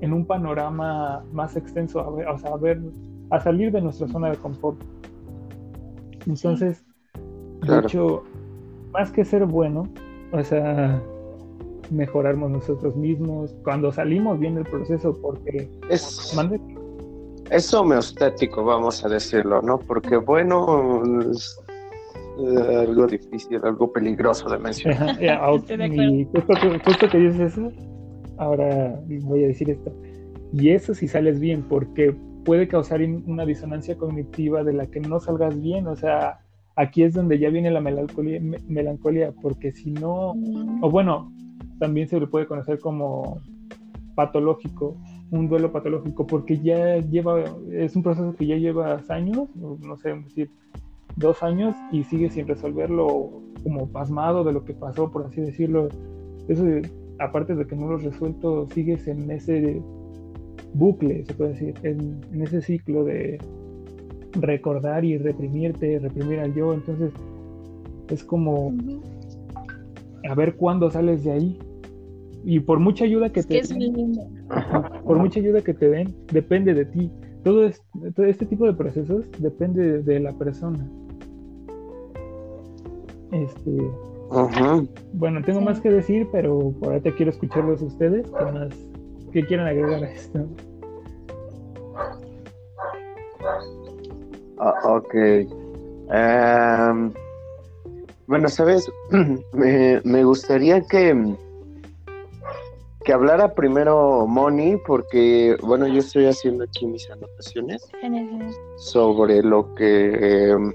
en 0.00 0.12
un 0.12 0.24
panorama 0.26 1.24
más 1.32 1.56
extenso 1.56 2.00
a 2.00 2.10
ver, 2.10 2.28
o 2.28 2.38
sea, 2.38 2.50
a 2.52 2.56
ver, 2.56 2.80
a 3.30 3.40
salir 3.40 3.72
de 3.72 3.80
nuestra 3.80 4.06
zona 4.08 4.30
de 4.30 4.36
confort. 4.36 4.78
Entonces, 6.26 6.84
de 7.14 7.66
Claro. 7.66 7.86
hecho, 7.86 8.22
más 8.92 9.10
que 9.10 9.24
ser 9.24 9.44
bueno, 9.46 9.84
o 10.32 10.42
sea, 10.42 11.00
mejorarnos 11.90 12.50
nosotros 12.50 12.96
mismos 12.96 13.54
cuando 13.64 13.92
salimos 13.92 14.38
bien 14.38 14.54
del 14.56 14.64
proceso, 14.64 15.16
porque 15.20 15.68
Es, 15.90 16.32
mande 16.36 16.60
es 17.50 17.72
homeostático, 17.72 18.64
vamos 18.64 19.04
a 19.04 19.08
decirlo, 19.08 19.62
¿no? 19.62 19.78
Porque 19.78 20.16
bueno, 20.16 21.02
es 21.30 21.56
eh, 22.38 22.76
algo 22.76 23.06
difícil, 23.06 23.60
algo 23.62 23.92
peligroso 23.92 24.48
de 24.50 24.58
mencionar. 24.58 25.16
Y 25.86 26.24
justo 26.24 26.54
que, 26.60 26.78
justo 26.84 27.08
que 27.08 27.18
dices 27.18 27.52
eso, 27.52 27.72
ahora 28.38 29.00
voy 29.22 29.44
a 29.44 29.46
decir 29.48 29.70
esto. 29.70 29.92
Y 30.52 30.70
eso 30.70 30.92
si 30.94 31.06
sales 31.08 31.38
bien, 31.38 31.62
porque 31.68 32.14
puede 32.44 32.66
causar 32.68 33.00
in- 33.00 33.22
una 33.26 33.44
disonancia 33.46 33.96
cognitiva 33.96 34.62
de 34.64 34.72
la 34.72 34.86
que 34.86 35.00
no 35.00 35.20
salgas 35.20 35.60
bien. 35.60 35.86
O 35.86 35.94
sea, 35.96 36.40
aquí 36.74 37.04
es 37.04 37.14
donde 37.14 37.38
ya 37.38 37.48
viene 37.50 37.70
la 37.70 37.80
melancolía, 37.80 38.40
me- 38.40 38.58
melancolía 38.68 39.32
porque 39.40 39.72
si 39.72 39.92
no, 39.92 40.34
o 40.82 40.90
bueno, 40.90 41.32
también 41.78 42.08
se 42.08 42.20
le 42.20 42.26
puede 42.26 42.46
conocer 42.46 42.78
como 42.80 43.40
patológico, 44.14 44.96
un 45.30 45.48
duelo 45.48 45.72
patológico, 45.72 46.26
porque 46.26 46.58
ya 46.58 46.98
lleva, 46.98 47.44
es 47.72 47.94
un 47.96 48.02
proceso 48.02 48.34
que 48.34 48.46
ya 48.46 48.56
lleva 48.56 49.00
años, 49.08 49.48
no 49.56 49.96
sé, 49.98 50.14
decir, 50.14 50.50
dos 51.16 51.42
años 51.42 51.74
y 51.92 52.04
sigue 52.04 52.30
sin 52.30 52.46
resolverlo 52.46 53.42
como 53.62 53.88
pasmado 53.88 54.44
de 54.44 54.52
lo 54.52 54.64
que 54.64 54.74
pasó, 54.74 55.10
por 55.10 55.26
así 55.26 55.40
decirlo. 55.40 55.88
Eso, 56.48 56.64
aparte 57.18 57.54
de 57.54 57.66
que 57.66 57.74
no 57.74 57.88
lo 57.88 57.96
has 57.96 58.04
resuelto, 58.04 58.68
sigues 58.68 59.06
en 59.08 59.30
ese 59.30 59.82
bucle, 60.74 61.24
se 61.24 61.34
puede 61.34 61.50
decir, 61.52 61.74
en, 61.82 62.20
en 62.32 62.42
ese 62.42 62.60
ciclo 62.60 63.04
de 63.04 63.38
recordar 64.32 65.04
y 65.04 65.18
reprimirte, 65.18 65.98
reprimir 65.98 66.40
al 66.40 66.54
yo, 66.54 66.74
entonces 66.74 67.12
es 68.08 68.22
como 68.22 68.72
a 70.28 70.34
ver 70.34 70.56
cuándo 70.56 70.90
sales 70.90 71.24
de 71.24 71.32
ahí. 71.32 71.58
Y 72.48 72.60
por 72.60 72.78
mucha 72.78 73.04
ayuda 73.04 73.28
que 73.30 73.40
Es 73.40 73.46
te 73.48 73.54
que 73.54 73.58
es 73.60 73.68
den, 73.70 73.80
lindo. 73.80 74.22
por 75.04 75.18
mucha 75.18 75.40
ayuda 75.40 75.60
que 75.62 75.74
te 75.74 75.88
den, 75.90 76.14
depende 76.32 76.74
de 76.74 76.84
ti. 76.84 77.10
Todo, 77.42 77.64
es- 77.66 77.82
todo 78.14 78.24
este 78.24 78.46
tipo 78.46 78.66
de 78.66 78.72
procesos 78.72 79.24
depende 79.38 79.82
de, 79.82 80.02
de 80.04 80.20
la 80.20 80.32
persona. 80.32 80.88
Este, 83.32 83.76
bueno, 85.12 85.42
tengo 85.44 85.58
Sí. 85.58 85.64
más 85.64 85.80
que 85.80 85.90
decir, 85.90 86.28
pero 86.30 86.72
por 86.78 86.92
ahorita 86.92 87.10
quiero 87.16 87.30
escucharlos 87.32 87.82
ustedes. 87.82 88.24
¿Qué 88.38 88.44
más? 88.52 88.68
¿Qué 89.32 89.44
quieren 89.44 89.66
agregar 89.66 90.04
a 90.04 90.08
esto? 90.12 90.46
Ah, 94.58 94.74
ok. 94.84 95.14
Em, 96.10 97.12
bueno, 98.28 98.48
sabes, 98.48 98.88
me, 99.52 100.00
me 100.04 100.24
gustaría 100.24 100.80
que, 100.82 101.34
que 103.06 103.12
hablara 103.12 103.54
primero 103.54 104.26
Moni, 104.26 104.76
porque, 104.78 105.56
bueno, 105.62 105.86
yo 105.86 106.00
estoy 106.00 106.26
haciendo 106.26 106.64
aquí 106.64 106.86
mis 106.86 107.08
anotaciones 107.08 107.88
sobre 108.78 109.44
lo 109.44 109.72
que... 109.76 110.50
em, 110.50 110.72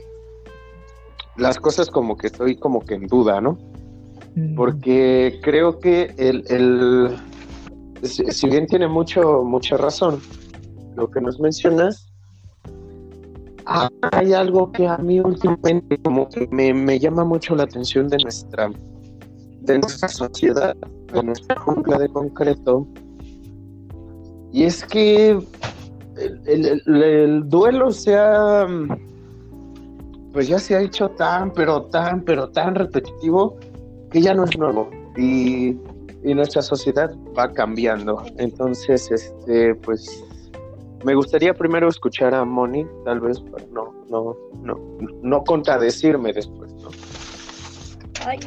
las 1.36 1.60
cosas 1.60 1.90
como 1.90 2.16
que 2.16 2.28
estoy 2.28 2.56
como 2.56 2.80
que 2.80 2.94
en 2.94 3.08
duda, 3.08 3.42
¿no? 3.42 3.58
Mm, 4.36 4.56
Porque 4.56 5.42
creo 5.44 5.80
que 5.80 6.14
el, 6.18 6.46
el 6.48 7.18
si, 8.04 8.48
bien 8.48 8.66
tiene 8.66 8.88
mucho, 8.88 9.44
mucha 9.44 9.76
razón 9.76 10.22
lo 10.96 11.12
que 11.12 11.20
nos 11.20 11.38
mencionas, 11.38 12.14
hay 14.14 14.32
algo 14.32 14.72
que 14.72 14.88
a 14.88 14.98
mí 14.98 15.20
últimamente 15.20 15.98
como 16.02 16.30
que 16.30 16.48
me, 16.50 16.74
me 16.74 16.98
llama 16.98 17.26
mucho 17.26 17.56
la 17.56 17.64
atención 17.64 18.08
de 18.08 18.20
nuestra, 18.20 18.72
de 19.62 19.80
nuestra 19.80 20.08
sociedad, 20.10 20.76
de 21.14 21.24
nuestra 21.24 21.56
jungla 21.60 21.98
de 22.00 22.10
concreto, 22.10 22.88
y 24.52 24.64
es 24.64 24.84
que 24.86 25.30
el, 25.32 26.42
el- 26.46 26.82
el- 26.86 27.04
el 27.04 27.50
duelo 27.50 27.92
se 27.92 28.18
ha, 28.18 28.68
pues 30.34 30.48
ya 30.48 30.60
se 30.60 30.76
ha 30.76 30.82
hecho 30.82 31.10
tan, 31.12 31.52
pero 31.54 31.84
tan, 31.86 32.22
pero 32.24 32.50
tan 32.50 32.76
repetitivo 32.76 33.58
que 34.12 34.22
ya 34.22 34.34
no 34.34 34.44
es 34.44 34.58
nuevo 34.58 34.90
y, 35.18 35.78
y 36.24 36.34
nuestra 36.36 36.62
sociedad 36.62 37.14
va 37.38 37.52
cambiando. 37.54 38.24
Entonces, 38.38 39.10
este, 39.12 39.76
pues 39.76 40.24
me 41.06 41.16
gustaría 41.16 41.54
primero 41.54 41.88
escuchar 41.88 42.34
a 42.36 42.44
Moni, 42.46 42.86
tal 43.06 43.22
vez 43.22 43.40
para 43.40 43.66
no, 43.74 43.94
no, 44.10 44.36
no, 44.64 44.76
no 45.24 45.44
contradecirme 45.44 46.34
después, 46.34 46.74
¿no? 46.76 46.90
Ay. 48.26 48.40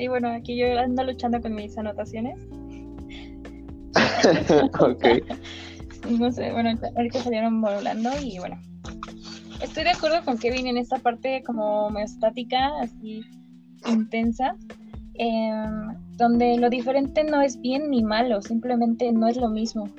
Sí, 0.00 0.08
bueno, 0.08 0.30
aquí 0.30 0.56
yo 0.56 0.78
ando 0.78 1.04
luchando 1.04 1.42
con 1.42 1.54
mis 1.54 1.76
anotaciones. 1.76 2.38
ok. 4.80 5.04
No 6.18 6.32
sé, 6.32 6.50
bueno, 6.52 6.70
ahorita 6.96 7.18
salieron 7.22 7.60
volando 7.60 8.08
y 8.22 8.38
bueno. 8.38 8.58
Estoy 9.62 9.84
de 9.84 9.90
acuerdo 9.90 10.24
con 10.24 10.38
Kevin 10.38 10.68
en 10.68 10.78
esta 10.78 10.96
parte 10.96 11.42
como 11.44 11.88
homeostática, 11.88 12.70
así 12.80 13.22
intensa, 13.86 14.56
em, 15.12 15.94
donde 16.16 16.56
lo 16.56 16.70
diferente 16.70 17.22
no 17.22 17.42
es 17.42 17.60
bien 17.60 17.90
ni 17.90 18.02
malo, 18.02 18.40
simplemente 18.40 19.12
no 19.12 19.28
es 19.28 19.36
lo 19.36 19.50
mismo. 19.50 19.90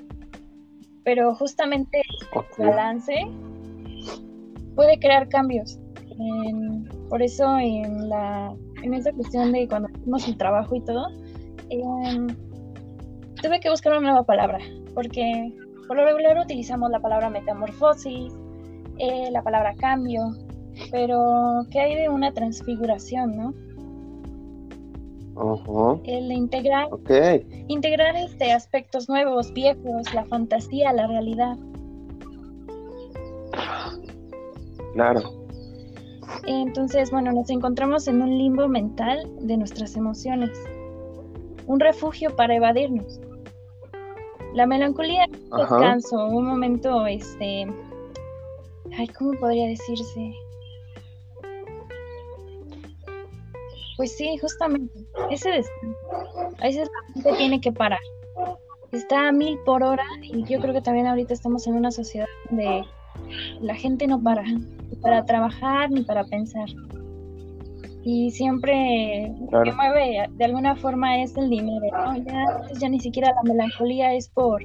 Pero 1.03 1.36
justamente 1.36 2.01
el 2.58 2.65
balance 2.65 3.13
puede 4.75 4.98
crear 4.98 5.29
cambios. 5.29 5.77
por 7.10 7.22
eso 7.22 7.60
en 7.60 8.10
la 8.10 8.55
en 8.83 8.93
esa 8.93 9.11
cuestión 9.11 9.51
de 9.51 9.67
cuando 9.67 9.89
hicimos 9.89 10.27
el 10.27 10.38
trabajo 10.38 10.75
y 10.75 10.81
todo, 10.81 11.07
em, 11.69 12.27
tuve 13.41 13.59
que 13.59 13.69
buscar 13.69 13.93
una 13.93 14.11
nueva 14.11 14.23
palabra, 14.23 14.59
porque 14.93 15.53
por 15.88 15.97
lo 15.97 16.05
regular 16.05 16.38
utilizamos 16.38 16.89
la 16.91 17.00
palabra 17.00 17.29
metamorfosis, 17.29 18.33
eh, 18.97 19.29
la 19.31 19.41
palabra 19.41 19.73
cambio, 19.75 20.31
pero 20.91 21.65
¿qué 21.71 21.79
hay 21.79 21.95
de 21.95 22.09
una 22.09 22.31
transfiguración, 22.33 23.35
no? 23.35 23.53
El 26.05 26.31
integrar, 26.31 26.88
integrar 27.67 28.15
este, 28.15 28.51
aspectos 28.51 29.09
nuevos, 29.09 29.51
viejos, 29.53 30.13
la 30.13 30.25
fantasía, 30.25 30.93
la 30.93 31.07
realidad. 31.07 31.57
Claro. 34.93 35.40
Entonces, 36.45 37.11
bueno, 37.11 37.31
nos 37.31 37.50
encontramos 37.50 38.07
en 38.07 38.21
un 38.21 38.38
limbo 38.38 38.67
mental 38.67 39.29
de 39.41 39.57
nuestras 39.57 39.95
emociones, 39.95 40.51
un 41.67 41.79
refugio 41.79 42.35
para 42.35 42.55
evadirnos. 42.55 43.19
La 44.53 44.65
melancolía 44.65 45.25
es 45.25 45.39
un 45.51 45.59
descanso, 45.59 46.27
un 46.27 46.45
momento, 46.45 47.05
este, 47.05 47.67
ay, 48.97 49.07
¿cómo 49.07 49.31
podría 49.39 49.67
decirse? 49.67 50.33
Pues 53.95 54.17
sí, 54.17 54.38
justamente, 54.38 55.05
ese 55.29 55.50
descanso. 55.51 55.97
A 56.59 56.65
veces 56.65 56.89
la 56.89 57.13
gente 57.13 57.33
tiene 57.38 57.61
que 57.61 57.71
parar. 57.71 58.00
Está 58.91 59.29
a 59.29 59.31
mil 59.31 59.57
por 59.59 59.83
hora 59.83 60.05
y 60.21 60.43
yo 60.43 60.59
creo 60.59 60.73
que 60.73 60.81
también 60.81 61.07
ahorita 61.07 61.33
estamos 61.33 61.65
en 61.67 61.75
una 61.75 61.91
sociedad 61.91 62.27
donde 62.50 62.83
la 63.61 63.75
gente 63.75 64.07
no 64.07 64.21
para, 64.21 64.43
para 65.01 65.25
trabajar 65.25 65.89
ni 65.91 66.03
para 66.03 66.24
pensar. 66.25 66.70
Y 68.03 68.31
siempre 68.31 69.31
lo 69.51 69.62
que 69.62 69.72
mueve 69.74 70.27
de 70.31 70.46
alguna 70.46 70.75
forma 70.75 71.22
es 71.22 71.38
el 71.38 71.50
dinero, 71.50 71.86
Ya, 72.25 72.46
ya 72.79 72.89
ni 72.89 73.00
siquiera 73.00 73.31
la 73.36 73.43
melancolía 73.43 74.13
es 74.13 74.27
por, 74.29 74.63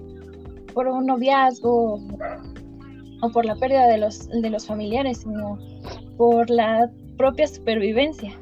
por 0.73 0.87
un 0.87 1.07
noviazgo 1.07 2.01
o 3.21 3.31
por 3.31 3.45
la 3.45 3.57
pérdida 3.57 3.89
de 3.89 3.99
los, 3.99 4.29
de 4.29 4.51
los 4.51 4.67
familiares, 4.67 5.19
sino 5.19 5.59
por 6.17 6.49
la 6.49 6.91
propia 7.19 7.47
supervivencia. 7.47 8.33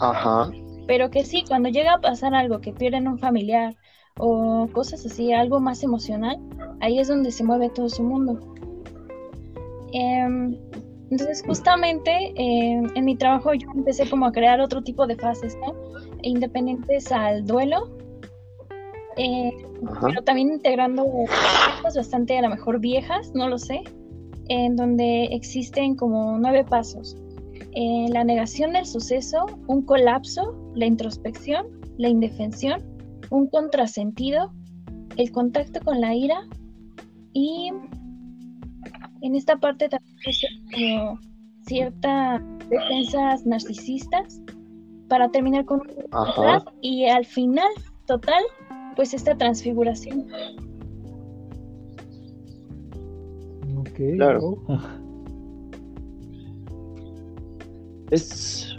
Ajá. 0.00 0.50
Pero 0.86 1.10
que 1.10 1.24
sí, 1.24 1.44
cuando 1.46 1.68
llega 1.68 1.94
a 1.94 2.00
pasar 2.00 2.34
algo, 2.34 2.60
que 2.60 2.72
pierden 2.72 3.08
un 3.08 3.18
familiar 3.18 3.76
o 4.18 4.68
cosas 4.72 5.04
así, 5.04 5.32
algo 5.32 5.60
más 5.60 5.82
emocional, 5.82 6.38
ahí 6.80 6.98
es 6.98 7.08
donde 7.08 7.30
se 7.30 7.44
mueve 7.44 7.70
todo 7.70 7.88
su 7.88 8.02
mundo. 8.02 8.54
Em, 9.92 10.56
entonces, 11.10 11.42
justamente 11.46 12.32
em, 12.36 12.86
en 12.94 13.04
mi 13.04 13.16
trabajo 13.16 13.54
yo 13.54 13.68
empecé 13.74 14.08
como 14.08 14.26
a 14.26 14.32
crear 14.32 14.60
otro 14.60 14.82
tipo 14.82 15.06
de 15.06 15.16
fases, 15.16 15.56
¿no? 15.56 15.74
Independientes 16.22 17.10
al 17.10 17.46
duelo, 17.46 17.88
eh, 19.16 19.52
pero 20.00 20.22
también 20.22 20.52
integrando 20.52 21.04
cosas 21.82 21.96
bastante 21.96 22.36
a 22.38 22.42
lo 22.42 22.50
mejor 22.50 22.78
viejas, 22.78 23.32
no 23.34 23.48
lo 23.48 23.58
sé, 23.58 23.82
en 24.48 24.76
donde 24.76 25.24
existen 25.26 25.96
como 25.96 26.38
nueve 26.38 26.64
pasos. 26.64 27.16
Eh, 27.72 28.06
la 28.10 28.24
negación 28.24 28.72
del 28.72 28.86
suceso, 28.86 29.46
un 29.66 29.82
colapso, 29.82 30.54
la 30.74 30.86
introspección, 30.86 31.66
la 31.96 32.08
indefensión, 32.08 32.82
un 33.30 33.48
contrasentido, 33.48 34.52
el 35.16 35.30
contacto 35.32 35.80
con 35.80 36.00
la 36.00 36.14
ira 36.14 36.46
y 37.32 37.70
en 39.22 39.34
esta 39.34 39.56
parte 39.56 39.88
también 39.88 40.16
como 40.72 41.18
ciertas 41.66 42.42
defensas 42.68 43.46
narcisistas 43.46 44.40
para 45.08 45.30
terminar 45.30 45.64
con 45.64 45.82
y 46.80 47.06
al 47.06 47.24
final 47.24 47.68
total 48.06 48.42
pues 48.96 49.14
esta 49.14 49.36
transfiguración. 49.36 50.26
Ok. 53.78 54.16
Claro. 54.16 54.62
Es 58.10 58.76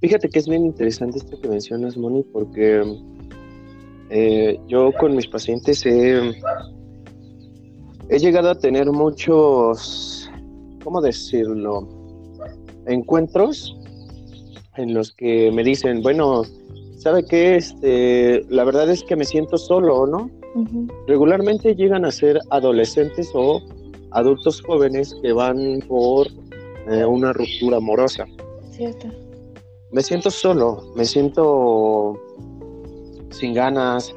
fíjate 0.00 0.28
que 0.28 0.38
es 0.38 0.48
bien 0.48 0.64
interesante 0.64 1.18
esto 1.18 1.40
que 1.40 1.48
mencionas, 1.48 1.96
Moni, 1.96 2.22
porque 2.22 2.82
eh, 4.10 4.58
yo 4.68 4.92
con 4.92 5.16
mis 5.16 5.26
pacientes 5.26 5.84
he, 5.84 6.32
he 8.08 8.18
llegado 8.18 8.50
a 8.50 8.54
tener 8.54 8.90
muchos, 8.90 10.30
¿cómo 10.84 11.00
decirlo? 11.00 11.88
Encuentros 12.86 13.76
en 14.76 14.94
los 14.94 15.12
que 15.12 15.50
me 15.50 15.64
dicen, 15.64 16.02
bueno, 16.02 16.42
¿sabe 16.98 17.24
qué? 17.24 17.56
Este, 17.56 18.44
la 18.48 18.64
verdad 18.64 18.88
es 18.90 19.02
que 19.02 19.16
me 19.16 19.24
siento 19.24 19.56
solo, 19.56 20.06
¿no? 20.06 20.30
Regularmente 21.06 21.74
llegan 21.74 22.06
a 22.06 22.10
ser 22.10 22.38
adolescentes 22.50 23.30
o 23.34 23.60
adultos 24.12 24.62
jóvenes 24.62 25.14
que 25.20 25.32
van 25.32 25.80
por 25.86 26.28
eh, 26.88 27.04
una 27.04 27.32
ruptura 27.34 27.76
amorosa. 27.76 28.24
Cierto. 28.70 29.08
Me 29.90 30.02
siento 30.02 30.30
solo, 30.30 30.92
me 30.96 31.04
siento 31.04 32.18
sin 33.30 33.52
ganas, 33.52 34.14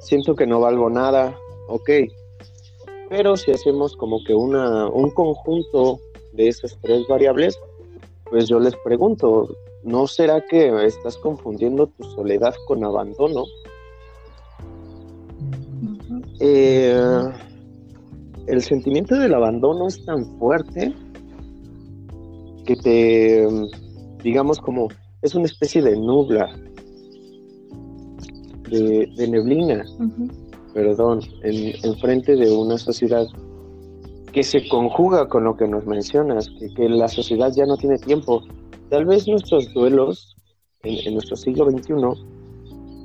siento 0.00 0.34
que 0.34 0.46
no 0.46 0.60
valgo 0.60 0.88
nada, 0.90 1.36
ok. 1.68 1.90
Pero 3.10 3.36
si 3.36 3.50
hacemos 3.50 3.96
como 3.96 4.22
que 4.24 4.32
una, 4.32 4.88
un 4.88 5.10
conjunto 5.10 5.98
de 6.32 6.46
esas 6.46 6.78
tres 6.80 7.06
variables, 7.08 7.58
pues 8.30 8.48
yo 8.48 8.60
les 8.60 8.76
pregunto, 8.84 9.48
¿no 9.82 10.06
será 10.06 10.40
que 10.46 10.86
estás 10.86 11.18
confundiendo 11.18 11.88
tu 11.88 12.04
soledad 12.04 12.54
con 12.68 12.84
abandono? 12.84 13.44
Eh, 16.38 16.96
el 18.46 18.62
sentimiento 18.62 19.16
del 19.16 19.34
abandono 19.34 19.88
es 19.88 20.04
tan 20.04 20.24
fuerte 20.38 20.94
que 22.64 22.76
te, 22.76 23.48
digamos 24.22 24.60
como, 24.60 24.86
es 25.22 25.34
una 25.34 25.46
especie 25.46 25.82
de 25.82 25.96
nubla, 25.96 26.48
de, 28.70 29.26
neblina, 29.28 29.84
perdón, 30.72 31.20
en, 31.42 31.96
frente 31.98 32.36
de 32.36 32.52
una 32.52 32.78
sociedad 32.78 33.26
que 34.32 34.42
se 34.42 34.68
conjuga 34.68 35.28
con 35.28 35.44
lo 35.44 35.56
que 35.56 35.66
nos 35.66 35.86
mencionas, 35.86 36.50
que, 36.76 36.88
la 36.88 37.08
sociedad 37.08 37.52
ya 37.54 37.66
no 37.66 37.76
tiene 37.76 37.98
tiempo. 37.98 38.42
Tal 38.88 39.04
vez 39.04 39.26
nuestros 39.28 39.72
duelos 39.74 40.36
en, 40.82 41.14
nuestro 41.14 41.36
siglo 41.36 41.70
XXI 41.70 41.94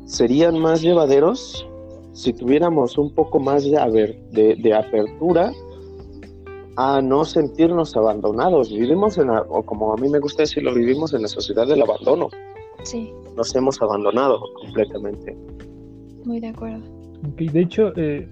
serían 0.06 0.60
más 0.60 0.82
llevaderos 0.82 1.68
si 2.14 2.32
tuviéramos 2.32 2.98
un 2.98 3.14
poco 3.14 3.40
más 3.40 3.64
de, 3.64 4.18
de, 4.32 4.56
de 4.56 4.74
apertura 4.74 5.52
a 6.78 7.02
no 7.02 7.26
sentirnos 7.26 7.96
abandonados. 7.96 8.70
Vivimos 8.70 9.18
en, 9.18 9.30
o 9.30 9.64
como 9.64 9.94
a 9.94 9.98
mí 9.98 10.10
me 10.10 10.20
gusta 10.20 10.44
decirlo, 10.44 10.74
vivimos 10.74 11.14
en 11.14 11.24
la 11.24 11.28
sociedad 11.28 11.68
del 11.68 11.82
abandono. 11.82 12.30
Sí. 12.84 13.12
Nos 13.36 13.56
hemos 13.56 13.82
abandonado 13.82 14.40
completamente. 14.62 15.36
Muy 16.26 16.40
de 16.40 16.48
acuerdo. 16.48 16.95
De 17.26 17.60
hecho, 17.60 17.94
eh, 17.96 18.28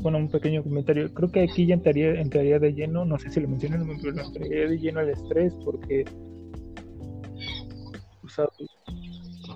bueno, 0.00 0.18
un 0.18 0.28
pequeño 0.28 0.62
comentario. 0.62 1.12
Creo 1.12 1.30
que 1.30 1.42
aquí 1.42 1.66
ya 1.66 1.74
entraría, 1.74 2.20
entraría 2.20 2.58
de 2.58 2.74
lleno, 2.74 3.04
no 3.04 3.18
sé 3.18 3.30
si 3.30 3.40
lo 3.40 3.48
mencioné, 3.48 3.78
pero 4.02 4.22
entraría 4.22 4.68
de 4.68 4.78
lleno 4.78 5.00
el 5.00 5.10
estrés 5.10 5.54
porque 5.64 6.04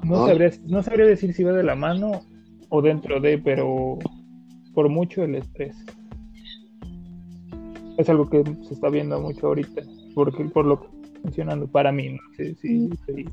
no, 0.05 0.27
sabría, 0.27 0.51
no 0.67 0.83
sabría 0.83 1.07
decir 1.07 1.33
si 1.35 1.45
va 1.45 1.53
de 1.53 1.64
la 1.64 1.75
mano 1.75 2.23
o 2.69 2.83
dentro 2.83 3.21
de, 3.21 3.38
pero 3.38 3.99
por 4.75 4.88
mucho 4.88 5.25
el 5.25 5.35
estrés 5.35 5.77
es 7.99 8.09
algo 8.09 8.29
que 8.31 8.45
se 8.62 8.75
está 8.75 8.88
viendo 8.88 9.21
mucho 9.21 9.49
ahorita, 9.49 9.83
porque 10.14 10.45
por 10.45 10.64
lo 10.64 10.81
que 10.81 10.87
mencionando 11.25 11.67
para 11.67 11.91
mí, 11.91 12.11
no 12.11 12.21
sé 12.37 12.55
si, 12.55 12.69
mm. 12.69 12.93
Sí, 13.07 13.27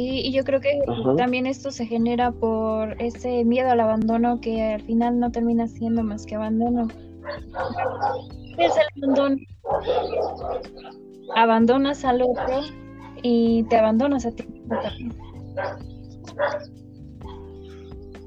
y 0.00 0.32
yo 0.32 0.44
creo 0.44 0.60
que 0.60 0.80
también 1.16 1.46
esto 1.46 1.70
se 1.70 1.86
genera 1.86 2.32
por 2.32 3.00
ese 3.00 3.44
miedo 3.44 3.70
al 3.70 3.80
abandono 3.80 4.40
que 4.40 4.74
al 4.74 4.82
final 4.82 5.18
no 5.18 5.30
termina 5.30 5.68
siendo 5.68 6.02
más 6.02 6.24
que 6.24 6.34
abandono. 6.34 6.88
¿Qué 8.56 8.64
es 8.64 8.72
el 8.76 9.02
abandono? 9.02 9.36
Abandonas 11.34 12.04
al 12.04 12.22
otro 12.22 12.60
y 13.22 13.64
te 13.64 13.76
abandonas 13.76 14.26
a 14.26 14.32
ti 14.32 14.44
también. 14.68 15.14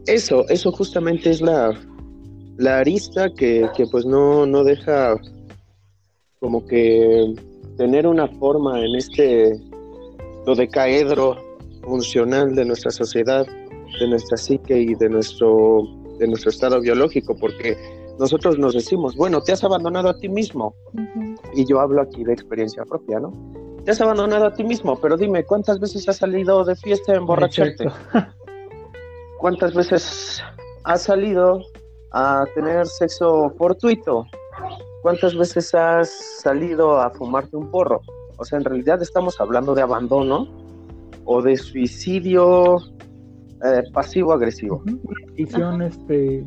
Eso, 0.08 0.48
eso 0.50 0.72
justamente 0.72 1.32
es 1.32 1.42
la, 1.42 1.74
la 2.58 2.80
arista 2.80 3.30
que, 3.30 3.68
que 3.76 3.86
pues 3.88 4.06
no, 4.06 4.46
no 4.46 4.64
deja 4.64 5.16
como 6.40 6.66
que 6.66 7.34
tener 7.78 8.06
una 8.06 8.28
forma 8.28 8.80
en 8.86 8.96
este 8.96 9.60
decaedro 10.54 11.45
funcional 11.86 12.56
de 12.56 12.66
nuestra 12.66 12.92
sociedad, 12.92 13.46
de 14.00 14.08
nuestra 14.08 14.38
psique 14.38 14.78
y 14.78 14.96
de 14.96 15.10
nuestro, 15.10 15.84
de 16.20 16.28
nuestro 16.28 16.50
estado 16.50 16.82
biológico, 16.82 17.36
porque 17.36 17.78
nosotros 18.20 18.58
nos 18.58 18.74
decimos, 18.74 19.16
bueno, 19.16 19.42
te 19.42 19.52
has 19.52 19.64
abandonado 19.64 20.10
a 20.10 20.18
ti 20.18 20.30
mismo. 20.30 20.76
Y 21.54 21.66
yo 21.66 21.80
hablo 21.80 22.02
aquí 22.02 22.24
de 22.24 22.34
experiencia 22.34 22.84
propia, 22.86 23.20
¿no? 23.20 23.34
Te 23.84 23.92
has 23.92 24.02
abandonado 24.02 24.48
a 24.48 24.54
ti 24.54 24.64
mismo, 24.64 25.00
pero 25.00 25.16
dime, 25.16 25.44
¿cuántas 25.44 25.80
veces 25.80 26.08
has 26.10 26.18
salido 26.18 26.64
de 26.64 26.76
fiesta 26.76 27.14
a 27.14 27.18
emborracharte? 27.18 27.86
¿Cuántas 29.40 29.74
veces 29.76 30.42
has 30.84 31.04
salido 31.04 31.62
a 32.12 32.46
tener 32.56 32.88
sexo 32.88 33.54
fortuito? 33.58 34.26
¿Cuántas 35.04 35.38
veces 35.38 35.76
has 35.76 36.10
salido 36.42 37.00
a 37.00 37.12
fumarte 37.12 37.56
un 37.56 37.70
porro? 37.70 38.02
O 38.38 38.46
sea, 38.46 38.58
en 38.58 38.66
realidad 38.66 39.02
estamos 39.02 39.40
hablando 39.40 39.76
de 39.76 39.84
abandono 39.84 40.65
o 41.26 41.42
de 41.42 41.58
suicidio 41.58 42.78
eh, 43.64 43.84
pasivo-agresivo. 43.94 44.84
Una 44.86 44.98
pulsión 45.36 45.82
este, 45.82 46.46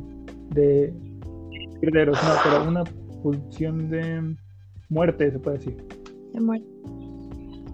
de 0.51 0.95
no, 1.83 1.91
pero 2.45 2.69
una 2.69 2.85
pulsión 3.23 3.89
de 3.91 4.37
muerte, 4.89 5.31
se 5.31 5.39
puede 5.39 5.59
decir. 5.59 5.85
De 6.33 6.41
muerte. 6.41 6.67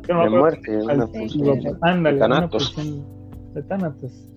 De 0.06 0.30
muerte, 0.30 0.76
una 0.82 1.06
pulsión 1.06 1.60
de, 1.60 1.76
ándale, 1.80 2.18
de 2.18 2.24
Una 2.24 2.48
pulsión 2.48 3.04
de 3.54 3.62
Thanatos. 3.62 4.30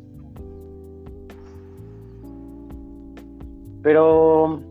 Pero 3.82 4.62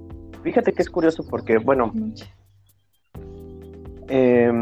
fíjate 0.42 0.72
que 0.72 0.82
es 0.82 0.90
curioso 0.90 1.24
porque, 1.28 1.58
bueno, 1.58 1.92
eh, 4.08 4.52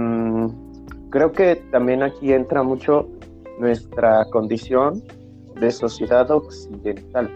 creo 1.11 1.33
que 1.33 1.57
también 1.70 2.03
aquí 2.03 2.33
entra 2.33 2.62
mucho 2.62 3.09
nuestra 3.59 4.25
condición 4.31 5.03
de 5.61 5.71
sociedad 5.71 6.31
occidental. 6.31 7.31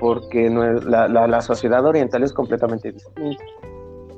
Porque 0.00 0.50
la, 0.50 1.08
la, 1.08 1.40
sociedad 1.40 1.84
oriental 1.84 2.22
es 2.22 2.32
completamente 2.32 2.92
distinta. 2.92 3.44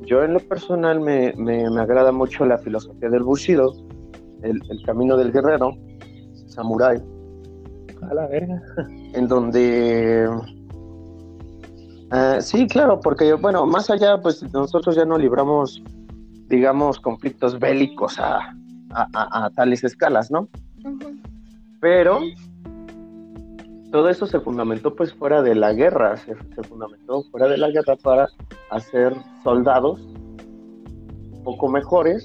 Yo 0.04 0.22
en 0.24 0.32
lo 0.32 0.40
personal 0.40 1.00
me, 1.00 1.32
me, 1.36 1.64
agrada 1.80 2.12
mucho 2.12 2.44
la 2.44 2.58
filosofía 2.58 3.08
del 3.08 3.22
Bushido, 3.22 3.72
el, 4.42 4.60
el 4.68 4.82
camino 4.84 5.16
del 5.16 5.32
guerrero, 5.32 5.72
samurái. 6.46 6.98
A 8.02 8.14
la 8.14 8.26
verga. 8.26 8.62
En 9.14 9.28
donde 9.28 10.28
Uh, 12.12 12.40
sí, 12.40 12.68
claro, 12.68 13.00
porque 13.00 13.32
bueno, 13.34 13.66
más 13.66 13.90
allá, 13.90 14.20
pues 14.20 14.40
nosotros 14.52 14.94
ya 14.94 15.04
no 15.04 15.18
libramos, 15.18 15.82
digamos, 16.46 17.00
conflictos 17.00 17.58
bélicos 17.58 18.20
a, 18.20 18.55
a, 18.96 19.50
tales 19.54 19.84
escalas, 19.84 20.30
¿no? 20.30 20.48
Pero 21.80 22.20
todo 23.92 24.08
eso 24.08 24.26
se 24.26 24.40
fundamentó 24.40 24.94
pues 24.94 25.12
fuera 25.12 25.42
de 25.42 25.54
la 25.54 25.72
guerra, 25.72 26.16
se, 26.16 26.34
fundamentó 26.64 27.22
fuera 27.30 27.48
de 27.48 27.58
la 27.58 27.70
guerra 27.70 27.96
para 27.96 28.28
hacer 28.70 29.14
soldados 29.44 30.00
poco 31.44 31.68
mejores, 31.68 32.24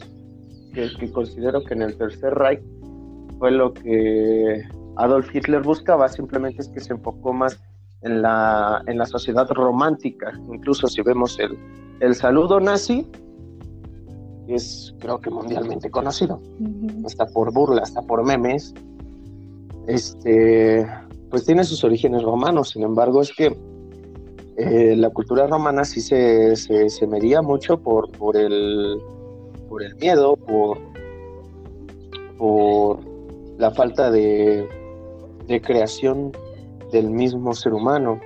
que, 0.73 0.89
que 0.99 1.11
considero 1.11 1.63
que 1.63 1.73
en 1.73 1.83
el 1.83 1.97
Tercer 1.97 2.33
Reich 2.33 2.61
fue 3.37 3.51
lo 3.51 3.73
que 3.73 4.63
Adolf 4.95 5.33
Hitler 5.33 5.61
buscaba, 5.61 6.07
simplemente 6.07 6.61
es 6.61 6.69
que 6.69 6.79
se 6.79 6.93
enfocó 6.93 7.33
más 7.33 7.61
en 8.01 8.21
la, 8.21 8.81
en 8.87 8.97
la 8.97 9.05
sociedad 9.05 9.49
romántica. 9.49 10.31
Incluso 10.51 10.87
si 10.87 11.01
vemos 11.01 11.39
el, 11.39 11.57
el 11.99 12.15
saludo 12.15 12.59
nazi, 12.59 13.07
es 14.53 14.93
creo 14.99 15.19
que 15.19 15.29
mundialmente 15.29 15.89
conocido, 15.89 16.41
hasta 17.05 17.25
por 17.27 17.53
burla, 17.53 17.81
hasta 17.81 18.01
por 18.01 18.23
memes, 18.23 18.73
este, 19.87 20.87
pues 21.29 21.45
tiene 21.45 21.63
sus 21.63 21.83
orígenes 21.83 22.23
romanos, 22.23 22.69
sin 22.69 22.83
embargo 22.83 23.21
es 23.21 23.31
que 23.33 23.57
eh, 24.57 24.95
la 24.95 25.09
cultura 25.09 25.47
romana 25.47 25.85
sí 25.85 26.01
se, 26.01 26.55
se, 26.55 27.07
medía 27.07 27.41
mucho 27.41 27.79
por, 27.79 28.11
por, 28.11 28.37
el, 28.37 29.01
por 29.69 29.81
el 29.81 29.95
miedo, 29.95 30.35
por, 30.35 30.77
por 32.37 32.99
la 33.57 33.71
falta 33.71 34.11
de, 34.11 34.67
de 35.47 35.61
creación 35.61 36.31
del 36.91 37.09
mismo 37.09 37.53
ser 37.53 37.73
humano. 37.73 38.19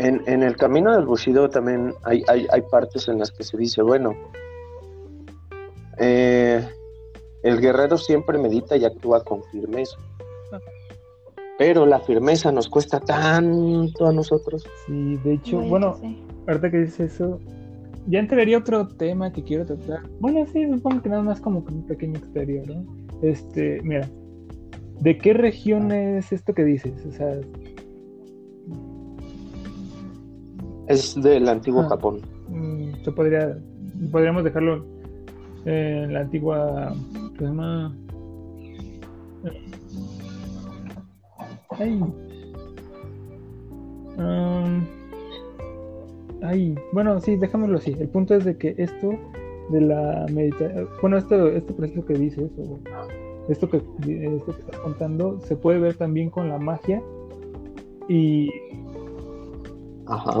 En, 0.00 0.22
en, 0.26 0.42
el 0.42 0.56
camino 0.56 0.94
del 0.96 1.04
Bushido 1.04 1.50
también 1.50 1.92
hay, 2.04 2.24
hay, 2.26 2.46
hay, 2.50 2.62
partes 2.62 3.06
en 3.06 3.18
las 3.18 3.30
que 3.30 3.44
se 3.44 3.58
dice, 3.58 3.82
bueno, 3.82 4.14
eh, 5.98 6.66
el 7.42 7.60
guerrero 7.60 7.98
siempre 7.98 8.38
medita 8.38 8.78
y 8.78 8.86
actúa 8.86 9.22
con 9.22 9.42
firmeza. 9.44 9.98
Pero 11.58 11.84
la 11.84 12.00
firmeza 12.00 12.50
nos 12.50 12.70
cuesta 12.70 12.98
tanto 12.98 14.06
a 14.06 14.12
nosotros. 14.12 14.64
Sí, 14.86 15.18
de 15.18 15.34
hecho, 15.34 15.60
bueno, 15.60 15.94
ahorita 16.48 16.70
que 16.70 16.78
dices 16.78 17.20
eso, 17.20 17.38
ya 18.06 18.20
entraría 18.20 18.56
otro 18.56 18.88
tema 18.88 19.30
que 19.30 19.44
quiero 19.44 19.66
tratar. 19.66 20.08
Bueno, 20.18 20.46
sí, 20.50 20.66
supongo 20.66 21.02
que 21.02 21.10
nada 21.10 21.22
más 21.22 21.42
como 21.42 21.58
un 21.58 21.86
pequeño 21.86 22.18
exterior, 22.18 22.66
¿no? 22.66 22.86
Este, 23.20 23.82
mira, 23.82 24.08
¿De 25.00 25.16
qué 25.16 25.32
región 25.32 25.92
es 25.92 26.30
esto 26.30 26.52
que 26.52 26.62
dices? 26.62 26.92
O 27.06 27.12
sea, 27.12 27.40
es 30.90 31.14
del 31.22 31.48
antiguo 31.48 31.82
ah, 31.82 31.88
Japón. 31.88 32.20
Mm, 32.48 33.04
se 33.04 33.12
podría, 33.12 33.56
podríamos 34.10 34.42
dejarlo 34.42 34.84
en 35.64 36.12
la 36.12 36.20
antigua, 36.20 36.92
se 37.38 37.44
llama? 37.44 37.94
Ay. 41.78 42.00
Um, 44.18 44.84
ay, 46.42 46.74
bueno, 46.92 47.20
sí, 47.20 47.36
dejámoslo 47.36 47.78
así. 47.78 47.96
El 47.98 48.08
punto 48.08 48.34
es 48.34 48.44
de 48.44 48.58
que 48.58 48.74
esto 48.76 49.12
de 49.70 49.80
la 49.82 50.26
meditación, 50.32 50.88
bueno, 51.00 51.16
esto, 51.18 51.46
este 51.48 51.72
proceso 51.72 52.04
que 52.04 52.14
dices, 52.14 52.50
o 52.58 52.80
esto 53.48 53.70
que, 53.70 53.76
esto 53.76 54.54
que 54.54 54.60
estás 54.60 54.78
contando 54.80 55.40
se 55.40 55.54
puede 55.54 55.78
ver 55.78 55.94
también 55.94 56.30
con 56.30 56.48
la 56.48 56.58
magia 56.58 57.00
y, 58.08 58.50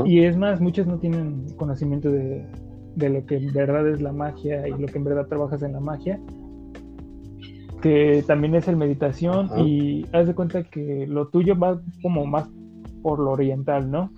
y 0.04 0.24
es 0.24 0.36
más, 0.36 0.60
muchos 0.60 0.86
no 0.86 0.98
tienen 0.98 1.46
conocimiento 1.56 2.10
de, 2.10 2.44
lo 2.96 3.24
que 3.26 3.36
en 3.36 3.52
verdad 3.52 3.88
es 3.88 4.00
la 4.00 4.12
magia 4.12 4.66
y 4.68 4.72
lo 4.72 4.86
que 4.86 4.98
en 4.98 5.04
verdad 5.04 5.26
trabajas 5.26 5.62
en 5.62 5.72
la 5.72 5.80
magia, 5.80 6.20
que 7.80 8.22
también 8.26 8.54
es 8.54 8.68
el 8.68 8.76
meditación 8.76 9.48
y 9.58 10.04
haz 10.12 10.26
de 10.26 10.34
cuenta 10.34 10.64
que 10.64 11.06
lo 11.06 11.28
tuyo 11.28 11.58
va 11.58 11.80
como 12.02 12.26
más 12.26 12.48
por 13.02 13.18
lo 13.18 13.30
oriental, 13.30 13.90
¿no? 13.90 14.10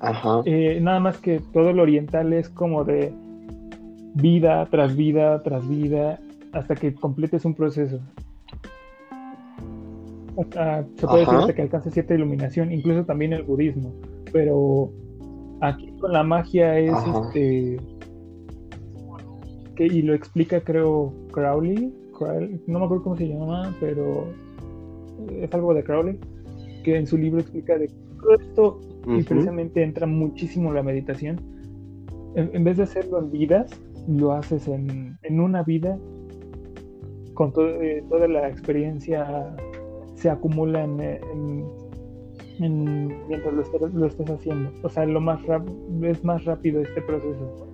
Ajá. 0.00 0.42
Eh, 0.44 0.78
nada 0.82 1.00
más 1.00 1.18
que 1.18 1.40
todo 1.52 1.72
lo 1.72 1.82
oriental 1.82 2.32
es 2.32 2.48
como 2.48 2.84
de 2.84 3.12
vida 4.14 4.66
tras 4.70 4.94
vida 4.94 5.42
tras 5.42 5.66
vida 5.66 6.20
hasta 6.52 6.74
que 6.74 6.94
completes 6.94 7.44
un 7.44 7.54
proceso. 7.54 8.00
Se 10.96 11.06
puede 11.06 11.20
decir 11.20 11.34
hasta 11.34 11.54
que 11.54 11.62
alcances 11.62 11.94
cierta 11.94 12.14
iluminación, 12.14 12.72
incluso 12.72 13.04
también 13.04 13.32
el 13.32 13.42
budismo. 13.42 13.92
Pero 14.32 14.90
aquí 15.60 15.92
con 16.00 16.12
la 16.12 16.22
magia 16.22 16.78
es 16.78 16.92
este. 16.92 17.76
Que, 19.76 19.86
y 19.86 20.02
lo 20.02 20.14
explica, 20.14 20.60
creo, 20.60 21.12
Crowley. 21.32 21.92
no 22.66 22.78
me 22.78 22.84
acuerdo 22.84 23.04
cómo 23.04 23.16
se 23.16 23.28
llama, 23.28 23.74
pero 23.80 24.28
es 25.30 25.52
algo 25.52 25.74
de 25.74 25.82
Crowley. 25.82 26.18
Que 26.84 26.96
en 26.96 27.06
su 27.06 27.16
libro 27.16 27.40
explica 27.40 27.78
de 27.78 27.88
todo 28.20 28.34
esto 28.34 28.80
y 29.06 29.22
precisamente 29.22 29.82
entra 29.82 30.06
muchísimo 30.06 30.72
la 30.72 30.82
meditación. 30.82 31.40
En, 32.36 32.64
vez 32.64 32.78
de 32.78 32.82
hacerlo 32.82 33.20
en 33.20 33.30
vidas, 33.30 33.70
lo 34.08 34.32
haces 34.32 34.66
en, 34.66 35.16
una 35.30 35.62
vida, 35.62 35.96
con 37.34 37.52
eh, 37.56 38.02
toda 38.08 38.26
la 38.26 38.48
experiencia 38.48 39.54
se 40.14 40.30
acumula 40.30 40.84
en, 40.84 41.66
mientras 43.28 43.52
lo 43.92 44.06
estés, 44.06 44.30
haciendo. 44.30 44.70
O 44.82 44.88
sea, 44.88 45.06
lo 45.06 45.20
más 45.20 45.40
es 46.02 46.24
más 46.24 46.44
rápido 46.44 46.80
este 46.82 47.02
proceso. 47.02 47.66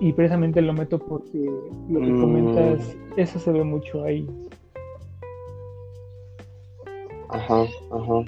Y 0.00 0.12
precisamente 0.12 0.62
lo 0.62 0.72
meto 0.72 0.98
porque 0.98 1.50
lo 1.90 2.00
que 2.00 2.10
comentas, 2.12 2.96
mm. 2.96 3.20
eso 3.20 3.38
se 3.38 3.52
ve 3.52 3.62
mucho 3.62 4.02
ahí. 4.04 4.26
Ajá, 7.28 7.66
ajá. 7.90 8.24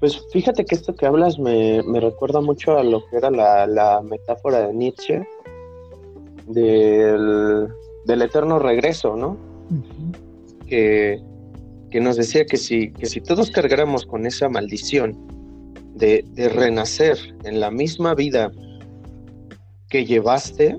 Pues 0.00 0.22
fíjate 0.30 0.64
que 0.64 0.74
esto 0.74 0.94
que 0.94 1.06
hablas 1.06 1.38
me, 1.38 1.82
recuerda 2.00 2.40
mucho 2.40 2.76
a 2.76 2.84
lo 2.84 3.04
que 3.06 3.16
era 3.16 3.30
la, 3.30 4.02
metáfora 4.02 4.66
de 4.66 4.74
Nietzsche 4.74 5.26
del, 6.46 7.72
eterno 8.06 8.58
regreso, 8.58 9.16
¿no? 9.16 9.36
Que, 10.66 11.20
nos 12.00 12.16
decía 12.16 12.44
que 12.44 12.56
si, 12.56 12.90
que 12.92 13.06
si 13.06 13.20
todos 13.20 13.50
cargáramos 13.50 14.04
con 14.04 14.26
esa 14.26 14.48
maldición 14.48 15.16
de, 15.94 16.24
de 16.32 16.48
renacer 16.48 17.16
en 17.44 17.60
la 17.60 17.70
misma 17.70 18.14
vida 18.14 18.52
que 19.88 20.04
llevaste, 20.04 20.76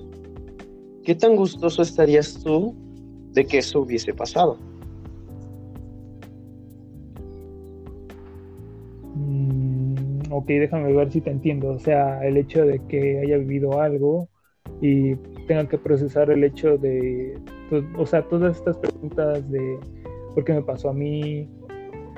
¿qué 1.03 1.15
tan 1.15 1.35
gustoso 1.35 1.81
estarías 1.81 2.41
tú 2.43 2.75
de 3.33 3.45
que 3.45 3.59
eso 3.59 3.81
hubiese 3.81 4.13
pasado? 4.13 4.57
Mm, 9.15 10.31
ok, 10.31 10.45
déjame 10.47 10.93
ver 10.93 11.11
si 11.11 11.21
te 11.21 11.31
entiendo. 11.31 11.69
O 11.69 11.79
sea, 11.79 12.25
el 12.25 12.37
hecho 12.37 12.65
de 12.65 12.79
que 12.87 13.21
haya 13.21 13.37
vivido 13.37 13.81
algo 13.81 14.27
y 14.81 15.15
tenga 15.47 15.67
que 15.67 15.77
procesar 15.77 16.29
el 16.29 16.43
hecho 16.43 16.77
de, 16.77 17.39
o 17.97 18.05
sea, 18.05 18.21
todas 18.23 18.57
estas 18.57 18.77
preguntas 18.77 19.49
de 19.49 19.79
por 20.35 20.43
qué 20.43 20.53
me 20.53 20.61
pasó 20.61 20.89
a 20.89 20.93
mí, 20.93 21.49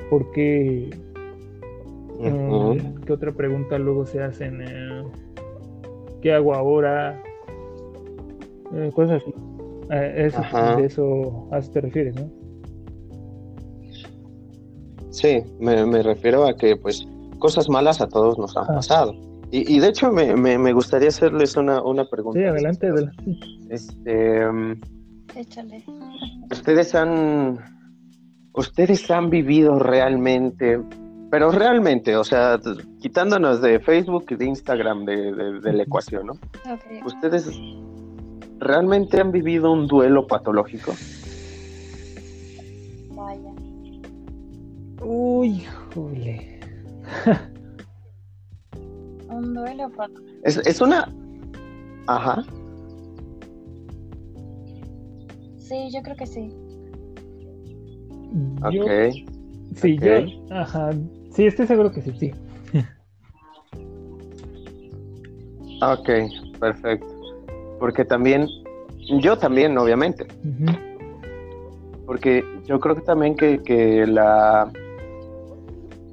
por 0.09 0.29
qué, 0.31 0.89
mm, 2.19 3.03
qué 3.05 3.13
otra 3.13 3.31
pregunta 3.31 3.77
luego 3.77 4.05
se 4.05 4.21
hacen. 4.21 4.61
Eh, 4.61 5.03
¿qué 6.21 6.33
hago 6.33 6.53
ahora? 6.53 7.21
Eh, 8.73 8.91
cosas 8.93 9.21
así. 9.21 9.33
Eh, 9.91 10.27
eso, 10.27 10.41
de 10.77 10.85
eso 10.85 11.47
a 11.51 11.57
eso 11.59 11.71
te 11.71 11.81
refieres, 11.81 12.15
¿no? 12.15 12.29
Sí, 15.11 15.41
me, 15.59 16.03
refiero 16.03 16.45
a 16.45 16.55
que 16.55 16.75
pues 16.75 17.07
cosas 17.39 17.67
malas 17.67 17.99
a 17.99 18.07
todos 18.07 18.37
nos 18.37 18.55
han 18.55 18.67
pasado. 18.67 19.13
Y, 19.51 19.79
de 19.79 19.87
hecho 19.87 20.11
me, 20.11 20.35
me, 20.35 20.73
gustaría 20.73 21.07
hacerles 21.09 21.57
una, 21.57 21.81
una 21.81 22.05
pregunta. 22.05 22.39
Sí, 22.39 22.45
adelante, 22.45 22.87
adelante. 22.87 23.39
Este, 23.69 24.43
Échale. 25.35 25.83
Ustedes 26.51 26.93
han, 26.93 27.57
ustedes 28.53 29.09
han 29.09 29.31
vivido 29.31 29.79
realmente 29.79 30.79
pero 31.29 31.51
realmente, 31.51 32.15
o 32.15 32.23
sea, 32.23 32.59
quitándonos 32.99 33.61
de 33.61 33.79
Facebook 33.79 34.25
y 34.31 34.35
de 34.35 34.45
Instagram 34.45 35.05
de, 35.05 35.61
la 35.61 35.83
ecuación, 35.83 36.27
¿no? 36.27 36.33
¿Ustedes 37.05 37.51
realmente 38.57 39.19
han 39.19 39.31
vivido 39.31 39.71
un 39.71 39.87
duelo 39.87 40.25
patológico? 40.25 40.95
Vaya. 43.11 43.51
Uy, 45.01 45.65
jole. 45.93 46.59
un 49.29 49.53
duelo. 49.53 49.91
Es, 50.43 50.57
es 50.57 50.81
una... 50.81 51.13
Ajá. 52.07 52.43
Sí, 55.57 55.89
yo 55.93 56.01
creo 56.01 56.15
que 56.15 56.25
sí. 56.25 56.49
Ok. 58.63 59.13
Sí, 59.75 59.97
yo, 59.99 60.55
ajá, 60.55 60.91
Sí, 61.31 61.45
estoy 61.45 61.67
seguro 61.67 61.91
que 61.91 62.01
sí, 62.01 62.11
sí. 62.19 62.31
ok, 65.81 66.09
perfecto. 66.59 67.07
Porque 67.79 68.03
también, 68.03 68.47
yo 69.19 69.37
también, 69.37 69.77
obviamente. 69.77 70.25
Porque 72.05 72.43
yo 72.65 72.79
creo 72.79 72.95
que 72.95 73.01
también 73.01 73.35
que, 73.35 74.05
la, 74.07 74.71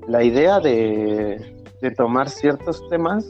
la 0.07 0.23
idea 0.23 0.61
de, 0.61 1.56
tomar 1.97 2.29
ciertos 2.29 2.87
temas 2.89 3.29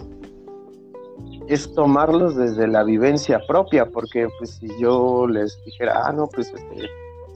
es 1.48 1.72
tomarlos 1.74 2.36
desde 2.36 2.66
la 2.66 2.82
vivencia 2.82 3.40
propia, 3.46 3.86
porque 3.86 4.28
pues 4.38 4.50
si 4.50 4.68
yo 4.80 5.26
les 5.28 5.62
dijera, 5.64 6.02
ah, 6.04 6.12
no, 6.12 6.26
pues 6.28 6.52
este, 6.52 6.88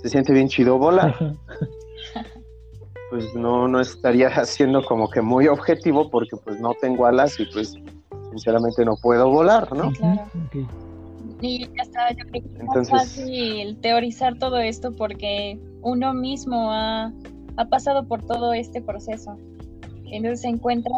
se 0.03 0.09
siente 0.09 0.33
bien 0.33 0.49
chido 0.49 0.79
volar, 0.79 1.14
pues 3.11 3.35
no, 3.35 3.68
no 3.68 3.81
estaría 3.81 4.29
haciendo 4.35 4.85
como 4.85 5.09
que 5.09 5.20
muy 5.20 5.49
objetivo 5.49 6.11
porque 6.11 6.37
pues 6.37 6.61
no 6.61 6.75
tengo 6.81 7.07
alas 7.07 7.38
y 7.38 7.46
pues 7.46 7.75
sinceramente 8.31 8.85
no 8.85 8.96
puedo 8.96 9.29
volar, 9.31 9.73
¿no? 9.75 9.92
Claro. 9.92 10.25
Y 11.42 11.61
ya 11.61 11.83
está, 11.83 12.11
yo 12.11 12.27
creo 12.27 12.42
que 12.42 12.49
es 12.59 12.64
más 12.64 12.90
fácil 12.90 13.79
teorizar 13.81 14.38
todo 14.38 14.59
esto 14.59 14.92
porque 14.92 15.59
uno 15.83 16.12
mismo 16.12 16.70
ha, 16.70 17.12
pasado 17.70 18.07
por 18.07 18.23
todo 18.23 18.55
este 18.55 18.81
proceso. 18.81 19.37
Entonces 20.11 20.42
se 20.42 20.49
encuentra 20.49 20.92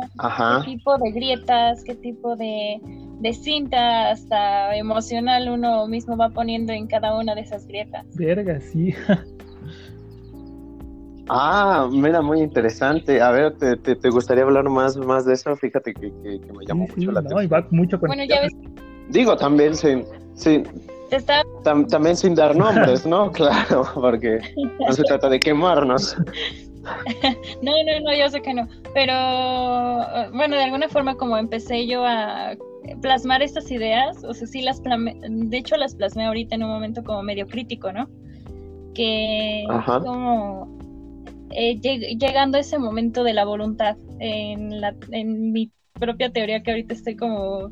qué 0.64 0.72
tipo 0.72 0.98
de 0.98 1.10
grietas, 1.12 1.82
qué 1.84 1.94
tipo 1.94 2.36
de, 2.36 2.80
de 3.20 3.32
cinta 3.32 4.10
hasta 4.10 4.76
emocional 4.76 5.48
uno 5.48 5.86
mismo 5.86 6.16
va 6.16 6.30
poniendo 6.30 6.72
en 6.72 6.86
cada 6.86 7.18
una 7.18 7.34
de 7.34 7.42
esas 7.42 7.66
grietas. 7.66 8.06
Verga, 8.16 8.60
sí. 8.60 8.94
Ah, 11.28 11.88
mira, 11.90 12.20
muy 12.20 12.40
interesante. 12.40 13.20
A 13.20 13.30
ver, 13.30 13.56
¿te, 13.56 13.76
te, 13.76 14.10
gustaría 14.10 14.42
hablar 14.42 14.68
más, 14.68 14.96
más 14.96 15.24
de 15.24 15.34
eso? 15.34 15.54
Fíjate 15.56 15.94
que, 15.94 16.10
me 16.10 16.66
llamó 16.66 16.86
mucho 16.94 17.12
la 17.12 17.20
atención. 17.20 17.48
va 17.50 17.66
mucho 17.70 17.98
bueno, 17.98 18.24
ya 18.24 18.40
ves. 18.42 18.52
Digo, 19.08 19.36
también 19.36 19.74
sin, 19.74 20.04
sin 20.34 20.64
también 21.62 22.16
sin 22.16 22.34
dar 22.34 22.56
nombres, 22.56 23.06
¿no? 23.06 23.30
Claro, 23.32 23.84
porque 23.94 24.40
no 24.80 24.92
se 24.92 25.02
trata 25.04 25.28
de 25.28 25.38
quemarnos. 25.38 26.16
no, 27.62 27.72
no, 27.84 28.00
no, 28.00 28.14
yo 28.14 28.28
sé 28.28 28.42
que 28.42 28.54
no. 28.54 28.68
Pero, 28.94 29.12
bueno, 30.32 30.56
de 30.56 30.64
alguna 30.64 30.88
forma 30.88 31.16
como 31.16 31.36
empecé 31.36 31.86
yo 31.86 32.04
a 32.04 32.54
plasmar 33.00 33.42
estas 33.42 33.70
ideas, 33.70 34.24
o 34.24 34.34
sea, 34.34 34.46
sí 34.46 34.62
las 34.62 34.80
plasmé, 34.80 35.16
de 35.20 35.56
hecho 35.56 35.76
las 35.76 35.94
plasmé 35.94 36.26
ahorita 36.26 36.54
en 36.56 36.64
un 36.64 36.70
momento 36.70 37.04
como 37.04 37.22
medio 37.22 37.46
crítico, 37.46 37.92
¿no? 37.92 38.08
Que 38.94 39.64
como 40.02 40.78
eh, 41.50 41.78
llegando 41.80 42.58
a 42.58 42.60
ese 42.60 42.78
momento 42.78 43.24
de 43.24 43.34
la 43.34 43.44
voluntad 43.44 43.96
en, 44.18 44.80
la, 44.80 44.94
en 45.10 45.52
mi 45.52 45.70
propia 45.94 46.30
teoría 46.30 46.62
que 46.62 46.72
ahorita 46.72 46.94
estoy 46.94 47.16
como 47.16 47.70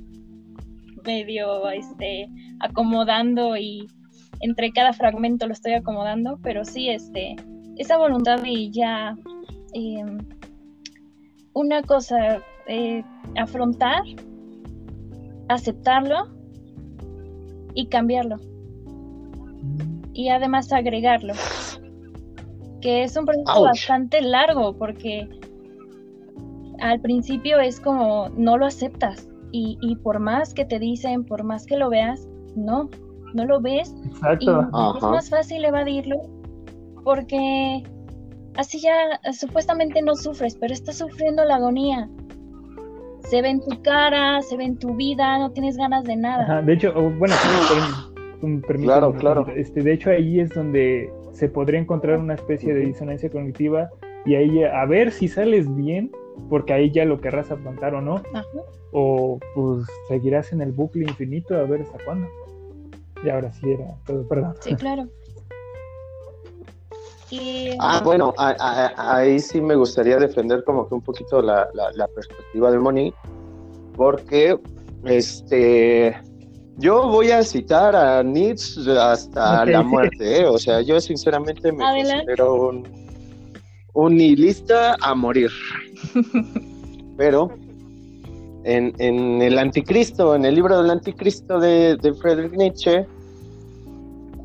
medio 1.05 1.69
este, 1.71 2.29
acomodando 2.61 3.57
y 3.57 3.87
entre 4.41 4.71
cada 4.71 4.93
fragmento 4.93 5.47
lo 5.47 5.53
estoy 5.53 5.73
acomodando, 5.73 6.39
pero 6.43 6.65
sí, 6.65 6.89
este, 6.89 7.37
esa 7.81 7.97
voluntad 7.97 8.43
de 8.43 8.71
ya 8.71 9.17
em, 9.73 10.19
una 11.55 11.83
cosa, 11.83 12.43
eh, 12.67 13.03
afrontar, 13.39 14.03
aceptarlo 15.49 16.29
y 17.75 17.87
cambiarlo. 17.87 18.37
Y 20.13 20.29
además 20.29 20.71
agregarlo 20.75 21.33
que 22.83 23.03
es 23.03 23.17
un 23.17 23.25
proceso 23.25 23.63
bastante 23.63 24.21
largo 24.21 24.75
porque 24.77 25.29
al 26.81 27.01
principio 27.01 27.61
es 27.61 27.81
como 27.81 28.29
no 28.37 28.59
lo 28.59 28.67
aceptas. 28.67 29.27
Y, 29.53 29.79
y, 29.81 29.97
por 29.97 30.21
más 30.21 30.55
que 30.55 30.65
te 30.65 30.79
dicen, 30.79 31.25
por 31.25 31.43
más 31.43 31.67
que 31.67 31.77
lo 31.77 31.91
veas, 31.91 32.29
no, 32.55 32.89
no 33.35 33.45
lo 33.47 33.61
ves. 33.61 33.95
Y 34.39 34.49
es 34.49 35.03
más 35.03 35.29
fácil 35.29 35.65
evadirlo 35.65 36.40
porque 37.03 37.83
así 38.57 38.81
ya 38.81 39.21
supuestamente 39.33 40.03
no 40.03 40.15
sufres, 40.17 40.57
pero 40.57 40.73
estás 40.73 40.99
sufriendo 40.99 41.45
la 41.45 41.57
agonía. 41.57 42.09
Se 43.29 43.43
ve 43.43 43.51
en 43.51 43.61
tu 43.61 43.83
cara, 43.83 44.41
se 44.43 44.57
ve 44.57 44.65
en 44.65 44.79
tu 44.79 44.95
vida, 44.95 45.39
no 45.39 45.53
tienes 45.53 45.77
ganas 45.77 46.05
de 46.05 46.17
nada. 46.17 46.63
de 46.63 46.73
hecho, 46.73 46.93
bueno, 46.93 47.35
claro, 48.81 49.15
claro. 49.15 49.47
Este, 49.55 49.83
de 49.83 49.93
hecho 49.93 50.11
ahí 50.11 50.41
es 50.41 50.51
donde 50.51 51.13
se 51.33 51.49
podría 51.49 51.81
encontrar 51.81 52.19
una 52.19 52.35
especie 52.35 52.75
de 52.75 52.87
disonancia 52.87 53.31
cognitiva 53.31 53.91
y 54.27 54.35
ahí 54.35 54.65
a 54.65 54.85
ver 54.85 55.13
si 55.13 55.29
sales 55.29 55.73
bien, 55.77 56.11
porque 56.49 56.73
ahí 56.73 56.91
ya 56.91 57.05
lo 57.05 57.21
querrás 57.21 57.51
afrontar 57.51 57.95
o 57.95 58.01
no, 58.01 58.23
o 58.93 59.39
pues 59.55 59.87
seguirás 60.09 60.53
en 60.53 60.61
el 60.61 60.73
bucle 60.73 61.05
infinito 61.05 61.57
a 61.57 61.63
ver 61.63 61.83
hasta 61.83 61.99
cuándo. 62.05 62.29
Y 63.23 63.29
ahora 63.29 63.53
sí 63.53 63.71
era 63.71 63.95
todo, 64.07 64.27
perdón. 64.27 64.55
Sí, 64.61 64.75
claro. 64.75 65.09
Ah, 67.79 68.01
bueno, 68.05 68.35
ahí 68.37 69.39
sí 69.39 69.61
me 69.61 69.75
gustaría 69.77 70.17
defender 70.19 70.65
como 70.65 70.89
que 70.89 70.95
un 70.95 71.03
poquito 71.03 71.41
la, 71.41 71.69
la 71.75 72.09
perspectiva 72.09 72.71
de 72.71 72.79
Moni, 72.79 73.15
porque 73.97 74.59
este 75.05 76.17
yo 76.81 77.09
voy 77.09 77.31
a 77.31 77.43
citar 77.43 77.95
a 77.95 78.23
Nietzsche 78.23 78.99
hasta 78.99 79.67
la 79.67 79.83
muerte, 79.83 80.41
¿eh? 80.41 80.47
o 80.47 80.59
sea, 80.59 80.81
yo 80.81 80.99
sinceramente 80.99 81.71
me 81.73 81.79
considero 81.79 82.69
un, 82.69 82.89
un 83.93 84.17
nihilista 84.17 84.97
a 85.03 85.15
morir. 85.15 85.51
Pero 87.19 87.51
en, 88.65 88.95
en, 88.99 89.43
el 89.43 89.59
Anticristo, 89.59 90.35
en 90.35 90.47
el 90.47 90.55
libro 90.55 90.81
del 90.81 90.91
Anticristo 90.91 91.59
de, 91.59 91.97
de 91.97 92.15
Friedrich 92.15 92.53
Nietzsche, 92.53 93.07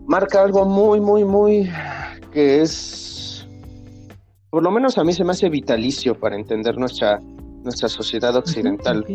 marca 0.05 0.43
algo 0.43 0.65
muy, 0.65 0.99
muy, 0.99 1.23
muy 1.23 1.69
que 2.35 2.61
es, 2.61 3.47
por 4.49 4.61
lo 4.61 4.69
menos 4.69 4.97
a 4.97 5.05
mí 5.05 5.13
se 5.13 5.23
me 5.23 5.31
hace 5.31 5.47
vitalicio 5.47 6.19
para 6.19 6.35
entender 6.35 6.77
nuestra, 6.77 7.21
nuestra 7.63 7.87
sociedad 7.87 8.35
occidental. 8.35 9.05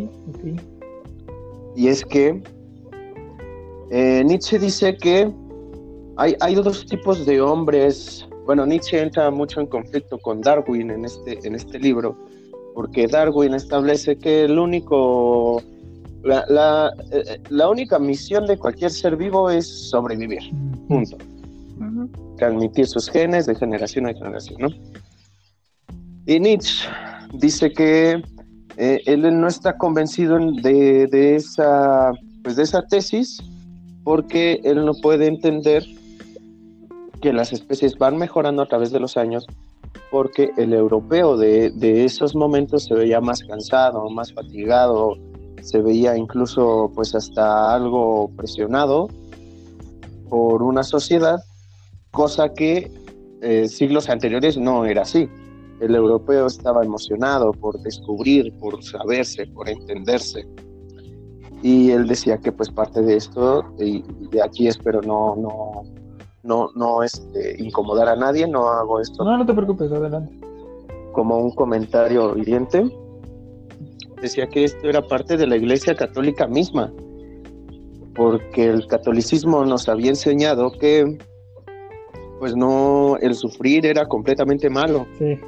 Y 1.77 1.89
es 1.89 2.03
que 2.03 2.43
eh, 3.91 4.23
Nietzsche 4.25 4.59
dice 4.59 4.97
que 4.97 5.31
hay, 6.17 6.35
hay 6.41 6.55
dos 6.55 6.87
tipos 6.87 7.27
de 7.27 7.43
hombres. 7.43 8.27
Bueno, 8.47 8.65
Nietzsche 8.65 9.03
entra 9.03 9.31
mucho 9.31 9.61
en 9.61 9.67
conflicto 9.67 10.17
con 10.19 10.41
Darwin 10.41 10.91
en 10.91 11.05
este, 11.05 11.47
en 11.47 11.55
este 11.55 11.79
libro, 11.79 12.17
porque 12.75 13.07
Darwin 13.07 13.53
establece 13.53 14.17
que 14.17 14.45
el 14.45 14.59
único 14.59 15.63
la, 16.23 16.47
la, 16.49 16.91
eh, 17.13 17.39
la, 17.51 17.69
única 17.69 17.99
misión 17.99 18.47
de 18.47 18.57
cualquier 18.57 18.91
ser 18.91 19.17
vivo 19.17 19.51
es 19.51 19.91
sobrevivir. 19.91 20.41
Punto. 20.89 21.19
Transmitir 22.41 22.87
sus 22.87 23.11
genes 23.11 23.45
de 23.45 23.55
generación 23.55 24.07
a 24.07 24.15
generación, 24.15 24.57
¿no? 24.63 24.69
Y 26.25 26.41
Nietzsche 26.41 26.89
dice 27.35 27.71
que 27.71 28.23
eh, 28.79 29.01
él 29.05 29.39
no 29.39 29.47
está 29.47 29.77
convencido 29.77 30.39
de, 30.63 31.07
de, 31.07 31.37
esa, 31.37 32.13
pues 32.43 32.57
de 32.57 32.63
esa 32.63 32.81
tesis 32.87 33.43
porque 34.05 34.59
él 34.65 34.87
no 34.87 34.95
puede 34.95 35.27
entender 35.27 35.85
que 37.21 37.35
las 37.35 37.53
especies 37.53 37.99
van 37.99 38.17
mejorando 38.17 38.63
a 38.63 38.67
través 38.67 38.91
de 38.91 39.01
los 39.01 39.19
años 39.19 39.47
porque 40.11 40.51
el 40.57 40.73
europeo 40.73 41.37
de, 41.37 41.71
de 41.73 42.07
esos 42.07 42.35
momentos 42.35 42.85
se 42.85 42.95
veía 42.95 43.21
más 43.21 43.45
cansado, 43.45 44.09
más 44.09 44.33
fatigado, 44.33 45.19
se 45.61 45.83
veía 45.83 46.17
incluso 46.17 46.91
pues 46.95 47.15
hasta 47.15 47.75
algo 47.75 48.31
presionado 48.35 49.09
por 50.31 50.63
una 50.63 50.85
sociedad, 50.85 51.41
cosa 52.11 52.53
que 52.53 52.91
eh, 53.43 53.69
siglos 53.69 54.09
anteriores 54.09 54.57
no 54.57 54.85
era 54.85 55.03
así. 55.03 55.29
El 55.81 55.95
europeo 55.95 56.47
estaba 56.47 56.85
emocionado 56.85 57.53
por 57.53 57.81
descubrir, 57.81 58.53
por 58.59 58.83
saberse, 58.85 59.47
por 59.47 59.69
entenderse. 59.69 60.47
Y 61.63 61.91
él 61.91 62.07
decía 62.07 62.39
que 62.39 62.53
pues 62.53 62.71
parte 62.71 63.01
de 63.03 63.17
esto, 63.17 63.65
y 63.79 64.03
de 64.31 64.43
aquí 64.43 64.69
espero 64.69 65.01
no, 65.03 65.37
no, 65.37 65.83
no, 66.43 66.71
no 66.75 67.03
este, 67.03 67.63
incomodar 67.63 68.09
a 68.09 68.17
nadie, 68.17 68.47
no 68.47 68.69
hago 68.69 69.01
esto. 69.01 69.25
No, 69.25 69.37
no 69.39 69.47
te 69.47 69.55
preocupes, 69.55 69.91
adelante. 69.91 70.35
Como 71.13 71.39
un 71.39 71.51
comentario 71.53 72.37
hiriente, 72.37 72.85
decía 74.21 74.47
que 74.49 74.65
esto 74.65 74.89
era 74.89 75.07
parte 75.07 75.37
de 75.37 75.47
la 75.47 75.57
Iglesia 75.57 75.95
Católica 75.95 76.47
misma, 76.47 76.93
porque 78.15 78.69
el 78.69 78.87
catolicismo 78.87 79.65
nos 79.65 79.89
había 79.89 80.11
enseñado 80.11 80.73
que 80.73 81.19
pues 82.41 82.57
no 82.57 83.19
el 83.19 83.35
sufrir 83.35 83.87
era 83.87 84.07
completamente 84.07 84.69
malo. 84.69 85.07
Sí. 85.19 85.39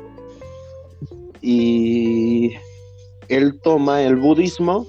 Y 1.40 2.52
él 3.28 3.58
toma 3.60 4.02
el 4.02 4.16
budismo 4.16 4.86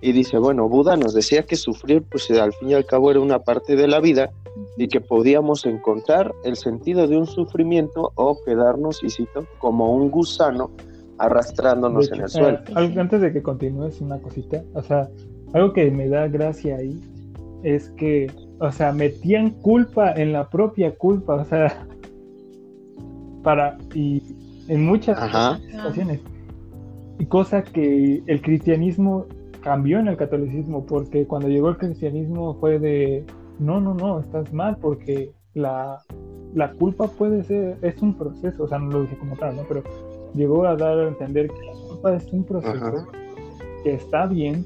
y 0.00 0.12
dice, 0.12 0.38
bueno, 0.38 0.68
Buda 0.68 0.96
nos 0.96 1.14
decía 1.14 1.42
que 1.42 1.56
sufrir 1.56 2.02
pues 2.10 2.30
al 2.30 2.52
fin 2.54 2.70
y 2.70 2.74
al 2.74 2.86
cabo 2.86 3.10
era 3.10 3.20
una 3.20 3.38
parte 3.38 3.76
de 3.76 3.86
la 3.86 4.00
vida 4.00 4.30
y 4.76 4.88
que 4.88 5.00
podíamos 5.00 5.66
encontrar 5.66 6.34
el 6.44 6.56
sentido 6.56 7.06
de 7.06 7.16
un 7.18 7.26
sufrimiento 7.26 8.12
o 8.14 8.38
quedarnos, 8.44 9.02
y 9.02 9.10
cito, 9.10 9.46
como 9.58 9.92
un 9.92 10.10
gusano 10.10 10.70
arrastrándonos 11.18 12.10
en 12.12 12.22
el 12.22 12.28
suelo. 12.28 12.58
Eh, 12.68 12.94
antes 12.98 13.20
de 13.20 13.32
que 13.32 13.42
continúes 13.42 14.00
una 14.00 14.18
cosita, 14.18 14.62
o 14.74 14.82
sea, 14.82 15.08
algo 15.52 15.72
que 15.72 15.90
me 15.90 16.08
da 16.08 16.28
gracia 16.28 16.76
ahí 16.76 16.98
es 17.62 17.90
que, 17.90 18.30
o 18.58 18.72
sea, 18.72 18.92
metían 18.92 19.50
culpa 19.50 20.12
en 20.12 20.32
la 20.32 20.48
propia 20.48 20.94
culpa, 20.96 21.34
o 21.34 21.44
sea, 21.44 21.86
para, 23.42 23.76
y 23.94 24.22
en 24.68 24.86
muchas 24.86 25.18
situaciones. 25.60 26.20
Y 27.18 27.26
cosa 27.26 27.62
que 27.62 28.22
el 28.26 28.42
cristianismo 28.42 29.26
cambió 29.60 29.98
en 29.98 30.08
el 30.08 30.16
catolicismo, 30.16 30.84
porque 30.86 31.26
cuando 31.26 31.48
llegó 31.48 31.70
el 31.70 31.76
cristianismo 31.76 32.54
fue 32.60 32.78
de, 32.78 33.24
no, 33.58 33.80
no, 33.80 33.94
no, 33.94 34.20
estás 34.20 34.52
mal, 34.52 34.76
porque 34.80 35.32
la, 35.54 36.02
la 36.54 36.72
culpa 36.72 37.08
puede 37.08 37.42
ser, 37.44 37.78
es 37.82 38.00
un 38.02 38.14
proceso, 38.14 38.64
o 38.64 38.68
sea, 38.68 38.78
no 38.78 38.90
lo 38.90 39.02
dije 39.02 39.16
como 39.18 39.36
tal, 39.36 39.56
¿no? 39.56 39.62
Pero 39.68 39.82
llegó 40.34 40.66
a 40.66 40.76
dar 40.76 40.98
a 40.98 41.08
entender 41.08 41.48
que 41.48 41.66
la 41.66 41.72
culpa 41.88 42.14
es 42.14 42.32
un 42.32 42.44
proceso 42.44 43.06
que 43.82 43.94
está 43.94 44.26
bien, 44.26 44.64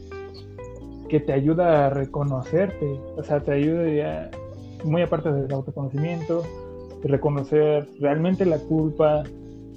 que 1.11 1.19
te 1.21 1.33
ayuda 1.33 1.87
a 1.87 1.91
reconocerte, 1.91 3.01
o 3.17 3.23
sea, 3.25 3.41
te 3.41 3.53
ayuda 3.53 4.31
muy 4.85 5.03
aparte 5.03 5.33
del 5.33 5.53
autoconocimiento, 5.53 6.43
reconocer 7.03 7.89
realmente 7.99 8.47
la 8.47 8.59
culpa, 8.59 9.25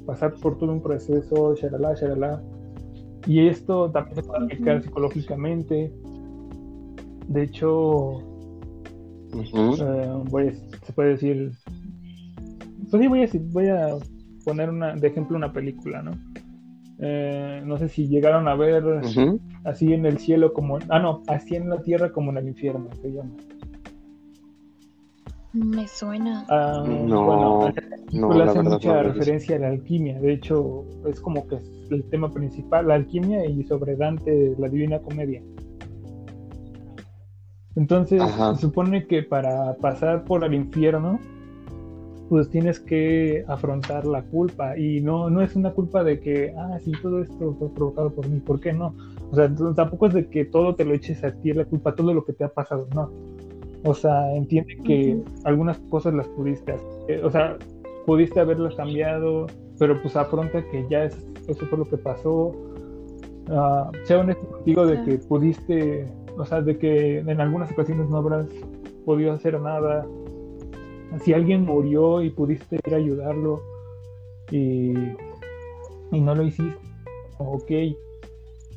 pasar 0.05 0.35
por 0.35 0.59
todo 0.59 0.71
un 0.71 0.81
proceso, 0.81 1.55
shalala, 1.55 1.95
shalala. 1.95 2.41
Y 3.25 3.47
esto 3.47 3.89
también 3.89 4.15
se 4.15 4.23
puede 4.23 4.43
aplicar 4.43 4.83
psicológicamente. 4.83 5.91
De 7.27 7.43
hecho, 7.43 8.19
eh, 9.33 10.53
se 10.85 10.93
puede 10.93 11.09
decir, 11.09 11.51
pues 12.91 13.01
sí, 13.01 13.07
voy 13.07 13.19
a, 13.19 13.21
decir, 13.21 13.41
voy 13.51 13.67
a 13.69 13.87
poner 14.45 14.69
una, 14.69 14.95
de 14.95 15.07
ejemplo 15.07 15.35
una 15.35 15.51
película, 15.51 16.03
¿no? 16.03 16.11
Eh, 16.99 17.63
no 17.65 17.77
sé 17.79 17.89
si 17.89 18.07
llegaron 18.07 18.47
a 18.47 18.55
ver 18.55 18.83
así 19.65 19.93
en 19.93 20.05
el 20.05 20.17
cielo 20.17 20.53
como, 20.53 20.79
ah 20.89 20.99
no, 20.99 21.21
así 21.27 21.55
en 21.55 21.69
la 21.69 21.81
tierra 21.81 22.11
como 22.11 22.31
en 22.31 22.37
el 22.37 22.47
infierno, 22.47 22.89
se 23.01 23.11
llama. 23.11 23.31
Me 25.53 25.87
suena. 25.87 26.45
Ah, 26.49 26.83
no, 26.87 27.25
bueno, 27.25 28.43
hace 28.43 28.61
mucha 28.63 29.03
referencia 29.03 29.55
a 29.55 29.59
la 29.59 29.67
alquimia. 29.67 30.19
De 30.19 30.33
hecho, 30.33 30.83
es 31.07 31.21
como 31.21 31.47
que 31.47 31.57
es 31.57 31.91
el 31.91 32.03
tema 32.09 32.33
principal, 32.33 32.87
la 32.87 32.95
alquimia 32.95 33.45
y 33.45 33.63
sobre 33.63 33.95
Dante, 33.95 34.55
la 34.57 34.67
Divina 34.67 34.99
Comedia. 34.99 35.43
Entonces, 37.75 38.21
se 38.55 38.61
supone 38.61 39.05
que 39.05 39.21
para 39.21 39.75
pasar 39.75 40.23
por 40.25 40.43
el 40.43 40.55
infierno, 40.55 41.19
pues 42.29 42.49
tienes 42.49 42.79
que 42.79 43.43
afrontar 43.47 44.05
la 44.05 44.23
culpa 44.23 44.75
y 44.75 45.01
no, 45.01 45.29
no 45.29 45.41
es 45.41 45.55
una 45.55 45.71
culpa 45.71 46.03
de 46.03 46.19
que, 46.19 46.51
ah, 46.57 46.79
sí, 46.83 46.91
todo 47.01 47.21
esto 47.21 47.55
fue 47.59 47.71
provocado 47.73 48.11
por 48.11 48.27
mí, 48.27 48.39
¿por 48.39 48.59
qué 48.59 48.73
no? 48.73 48.95
O 49.33 49.35
sea, 49.35 49.51
tampoco 49.75 50.05
es 50.05 50.13
de 50.13 50.27
que 50.29 50.45
todo 50.45 50.75
te 50.75 50.85
lo 50.85 50.93
eches 50.93 51.23
a 51.23 51.31
ti 51.31 51.51
la 51.53 51.65
culpa, 51.65 51.95
todo 51.95 52.13
lo 52.13 52.23
que 52.23 52.33
te 52.33 52.43
ha 52.43 52.49
pasado, 52.49 52.87
no. 52.93 53.09
O 53.83 53.95
sea, 53.95 54.31
entiende 54.35 54.77
que 54.85 55.19
algunas 55.43 55.79
cosas 55.89 56.13
las 56.13 56.27
pudiste 56.27 56.73
hacer, 56.73 57.25
o 57.25 57.31
sea, 57.31 57.57
pudiste 58.05 58.39
haberlas 58.39 58.75
cambiado, 58.75 59.47
pero 59.79 59.99
pues 60.03 60.15
afronta 60.15 60.63
que 60.69 60.85
ya 60.87 61.05
es, 61.05 61.17
eso 61.47 61.65
fue 61.65 61.79
lo 61.79 61.85
que 61.85 61.97
pasó. 61.97 62.51
Uh, 63.49 63.89
sea 64.03 64.19
honesto 64.19 64.45
contigo 64.51 64.85
de 64.85 65.03
que 65.03 65.17
pudiste, 65.17 66.05
o 66.37 66.45
sea, 66.45 66.61
de 66.61 66.77
que 66.77 67.17
en 67.17 67.41
algunas 67.41 67.71
ocasiones 67.71 68.07
no 68.11 68.17
habrás 68.17 68.45
podido 69.03 69.33
hacer 69.33 69.59
nada, 69.59 70.05
si 71.23 71.33
alguien 71.33 71.65
murió 71.65 72.21
y 72.21 72.29
pudiste 72.29 72.79
ir 72.85 72.93
a 72.93 72.97
ayudarlo 72.97 73.63
y, 74.51 74.93
no 76.11 76.35
lo 76.35 76.43
hiciste, 76.43 76.77
ok, 77.39 77.71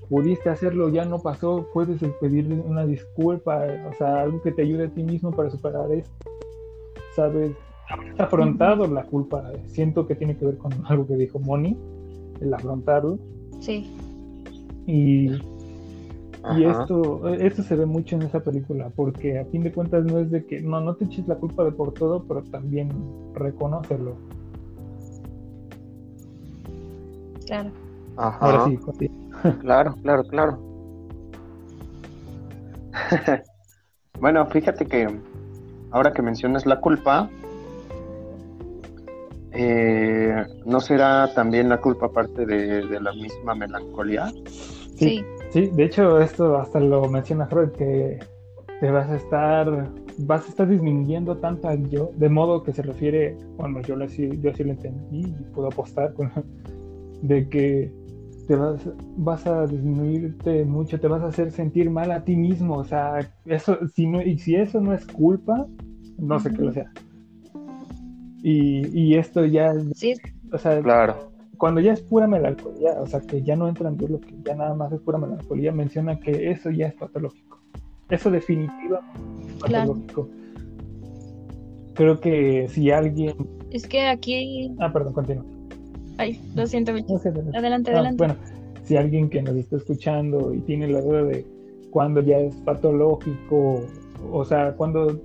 pudiste 0.09 0.49
hacerlo, 0.49 0.89
ya 0.89 1.05
no 1.05 1.19
pasó, 1.19 1.69
puedes 1.73 2.01
pedir 2.21 2.47
una 2.67 2.87
disculpa, 2.87 3.65
o 3.91 3.95
sea, 3.95 4.23
algo 4.23 4.41
que 4.43 4.53
te 4.53 4.63
ayude 4.63 4.87
a 4.87 4.91
ti 4.91 5.03
mismo 5.03 5.31
para 5.31 5.51
superar 5.51 5.91
esto, 5.93 6.31
¿sabes? 7.15 7.53
afrontado 8.19 8.89
la 8.89 9.05
culpa, 9.05 9.53
siento 9.67 10.09
que 10.09 10.17
tiene 10.17 10.37
que 10.37 10.45
ver 10.45 10.59
con 10.59 10.73
algo 10.87 11.07
que 11.07 11.17
dijo 11.17 11.39
Moni, 11.39 11.77
el 12.41 12.53
afrontarlo. 12.53 13.19
Sí. 13.61 13.91
Y 14.87 15.31
y 16.55 16.65
esto, 16.65 17.29
esto 17.29 17.63
se 17.63 17.75
ve 17.75 17.87
mucho 17.87 18.15
en 18.15 18.23
esa 18.23 18.41
película, 18.41 18.91
porque 18.95 19.39
a 19.39 19.45
fin 19.47 19.63
de 19.63 19.73
cuentas 19.73 20.05
no 20.05 20.21
es 20.21 20.31
de 20.31 20.45
que, 20.47 20.61
no, 20.61 20.81
no 20.81 20.95
te 20.95 21.07
eches 21.07 21.27
la 21.27 21.35
culpa 21.37 21.65
de 21.65 21.73
por 21.73 21.93
todo, 21.93 22.23
pero 22.23 22.43
también 22.45 22.89
reconocerlo. 23.35 24.15
Claro. 27.47 27.71
Ahora 28.17 28.65
sí, 28.67 28.79
Claro, 29.61 29.95
claro, 30.03 30.25
claro. 30.25 30.59
bueno, 34.21 34.47
fíjate 34.47 34.87
que 34.87 35.09
ahora 35.91 36.13
que 36.13 36.23
mencionas 36.23 36.67
la 36.67 36.81
culpa, 36.81 37.29
eh, 39.53 40.45
¿no 40.65 40.81
será 40.81 41.33
también 41.35 41.69
la 41.69 41.81
culpa 41.81 42.11
parte 42.11 42.45
de, 42.47 42.87
de 42.87 43.01
la 43.01 43.13
misma 43.13 43.55
melancolía? 43.55 44.33
Sí. 44.97 45.25
Sí, 45.51 45.71
de 45.73 45.85
hecho 45.85 46.21
esto 46.21 46.57
hasta 46.59 46.81
lo 46.81 47.09
menciona 47.09 47.47
Freud, 47.47 47.71
que 47.71 48.19
te 48.81 48.91
vas 48.91 49.09
a 49.09 49.17
estar, 49.17 49.91
vas 50.19 50.45
a 50.45 50.49
estar 50.49 50.69
disminuyendo 50.69 51.37
tanto 51.37 51.69
al 51.69 51.89
yo, 51.89 52.11
de 52.17 52.29
modo 52.29 52.63
que 52.63 52.73
se 52.73 52.83
refiere, 52.83 53.37
bueno, 53.57 53.81
yo, 53.83 53.97
lo, 53.97 54.07
yo 54.07 54.51
así 54.51 54.65
lo 54.65 54.73
entendí 54.73 55.21
y 55.21 55.45
puedo 55.55 55.69
apostar 55.69 56.13
con, 56.15 56.31
de 57.23 57.49
que 57.49 57.93
te 58.47 58.55
vas, 58.55 58.81
vas 59.17 59.47
a 59.47 59.67
disminuirte 59.67 60.65
mucho, 60.65 60.99
te 61.01 61.09
vas 61.09 61.23
a 61.23 61.27
hacer 61.29 61.51
sentir 61.51 61.91
mal 61.91 62.11
a 62.13 62.23
ti 62.25 62.37
mismo, 62.37 62.77
o 62.77 62.85
sea, 62.85 63.19
eso, 63.45 63.79
si 63.95 64.07
no, 64.07 64.23
y 64.23 64.39
si 64.39 64.55
eso 64.55 64.81
no 64.81 64.93
es 64.93 65.05
culpa, 65.07 65.67
no 66.19 66.39
sé 66.39 66.53
qué 66.53 66.63
lo 66.63 66.73
sea. 66.73 66.91
Y, 68.43 68.87
y 68.99 69.15
esto 69.17 69.45
ya, 69.45 69.73
Sí, 69.95 70.15
o 70.53 70.59
sea, 70.59 70.81
Claro. 70.81 71.33
cuando 71.57 71.81
ya 71.81 71.93
es 71.93 72.01
pura 72.03 72.27
melancolía, 72.29 72.93
o 73.01 73.07
sea, 73.07 73.21
que 73.21 73.43
ya 73.43 73.57
no 73.57 73.69
entra 73.69 73.89
en 73.89 73.97
lo 73.99 74.21
que 74.21 74.35
ya 74.45 74.55
nada 74.55 74.75
más 74.75 74.93
es 74.93 75.01
pura 75.01 75.19
melancolía, 75.19 75.73
menciona 75.73 76.19
que 76.21 76.51
eso 76.51 76.71
ya 76.71 76.87
es 76.89 76.95
patológico. 76.95 77.59
Eso 78.09 78.31
definitivamente 78.31 79.21
es 79.49 79.65
Claro. 79.65 79.95
patológico. 79.95 80.29
Creo 81.95 82.21
que 82.21 82.69
si 82.69 82.91
alguien... 82.91 83.35
es 83.73 83.89
que 83.89 84.07
aquí. 84.07 84.73
Ah, 84.79 84.93
perdón, 84.93 85.15
continúa. 85.15 85.45
Ay, 86.19 86.41
lo 86.55 86.67
siento. 86.67 86.93
No 86.93 87.19
sé, 87.19 87.29
adelante. 87.29 87.59
Adelante, 87.59 87.91
Ah, 87.91 87.95
adelante. 87.95 88.17
bueno, 88.19 88.37
si 88.85 88.97
alguien 88.97 89.29
que 89.29 89.43
nos 89.43 89.57
está 89.57 89.77
escuchando 89.77 90.55
y 90.55 90.61
tiene 90.61 90.89
la 90.89 91.01
duda 91.01 91.25
de 91.25 91.45
cuándo 91.91 92.21
ya 92.23 92.39
es 92.39 92.55
patológico, 92.57 93.85
o 94.33 94.45
sea, 94.45 94.75
cuándo, 94.77 95.21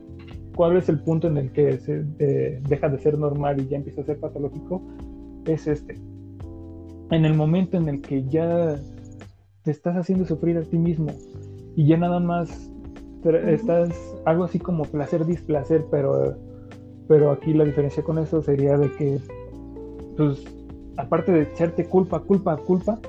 cuál 0.56 0.78
es 0.78 0.90
el 0.90 1.00
punto 1.00 1.28
en 1.28 1.38
el 1.38 1.52
que 1.52 1.78
se, 1.78 2.04
eh, 2.20 2.62
deja 2.68 2.90
de 2.90 2.98
ser 2.98 3.18
normal 3.18 3.62
y 3.62 3.68
ya 3.68 3.78
empieza 3.78 4.02
a 4.02 4.06
ser 4.06 4.20
patológico, 4.20 4.82
es 5.46 5.68
este. 5.68 5.96
En 7.12 7.26
el 7.26 7.34
momento 7.34 7.78
en 7.78 7.90
el 7.90 8.02
que 8.02 8.24
ya 8.30 8.78
te 9.64 9.72
estás 9.72 9.96
haciendo 9.96 10.26
sufrir 10.26 10.58
a 10.58 10.62
ti 10.62 10.78
mismo 10.78 11.12
y 11.76 11.86
ya 11.88 11.98
nada 11.98 12.20
más 12.20 12.72
estás 13.48 13.90
algo 14.26 14.46
así 14.46 14.58
como 14.60 14.84
placer 14.84 15.26
displacer, 15.26 15.86
pero 15.92 16.36
pero 17.08 17.32
aquí 17.32 17.54
la 17.54 17.66
diferencia 17.66 18.02
con 18.04 18.18
eso 18.18 18.42
sería 18.42 18.78
de 18.78 18.90
que 18.94 19.20
pues 20.16 20.44
aparte 20.98 21.32
de 21.32 21.44
echarte 21.44 21.86
culpa, 21.86 22.20
culpa, 22.20 22.58
culpa, 22.58 23.00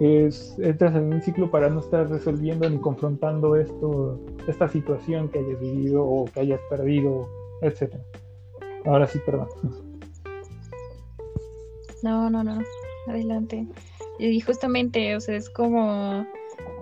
es 0.00 0.56
entras 0.58 0.96
en 0.96 1.12
un 1.14 1.22
ciclo 1.22 1.50
para 1.50 1.68
no 1.70 1.80
estar 1.80 2.08
resolviendo 2.08 2.68
ni 2.68 2.78
confrontando 2.78 3.56
esto, 3.56 4.20
esta 4.48 4.68
situación 4.68 5.28
que 5.28 5.38
hayas 5.38 5.60
vivido 5.60 6.04
o 6.04 6.24
que 6.24 6.40
hayas 6.40 6.60
perdido, 6.68 7.28
etcétera. 7.62 8.02
Ahora 8.86 9.06
sí, 9.06 9.18
perdón. 9.24 9.48
No, 12.02 12.28
no, 12.28 12.44
no. 12.44 12.60
Adelante. 13.08 13.66
Y 14.18 14.40
justamente, 14.40 15.16
o 15.16 15.20
sea, 15.20 15.36
es 15.36 15.48
como. 15.50 16.26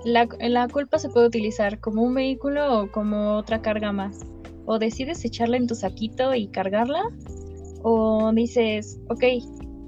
La, 0.05 0.28
la 0.40 0.68
culpa 0.68 0.98
se 0.98 1.09
puede 1.09 1.28
utilizar 1.28 1.78
como 1.78 2.03
un 2.03 2.14
vehículo 2.14 2.82
o 2.82 2.90
como 2.90 3.36
otra 3.36 3.62
carga 3.62 3.92
más. 3.92 4.20
O 4.66 4.78
decides 4.78 5.24
echarla 5.24 5.57
en 5.57 5.66
tu 5.66 5.74
saquito 5.74 6.34
y 6.34 6.48
cargarla, 6.48 7.03
o 7.82 8.32
dices, 8.32 9.00
ok, 9.09 9.24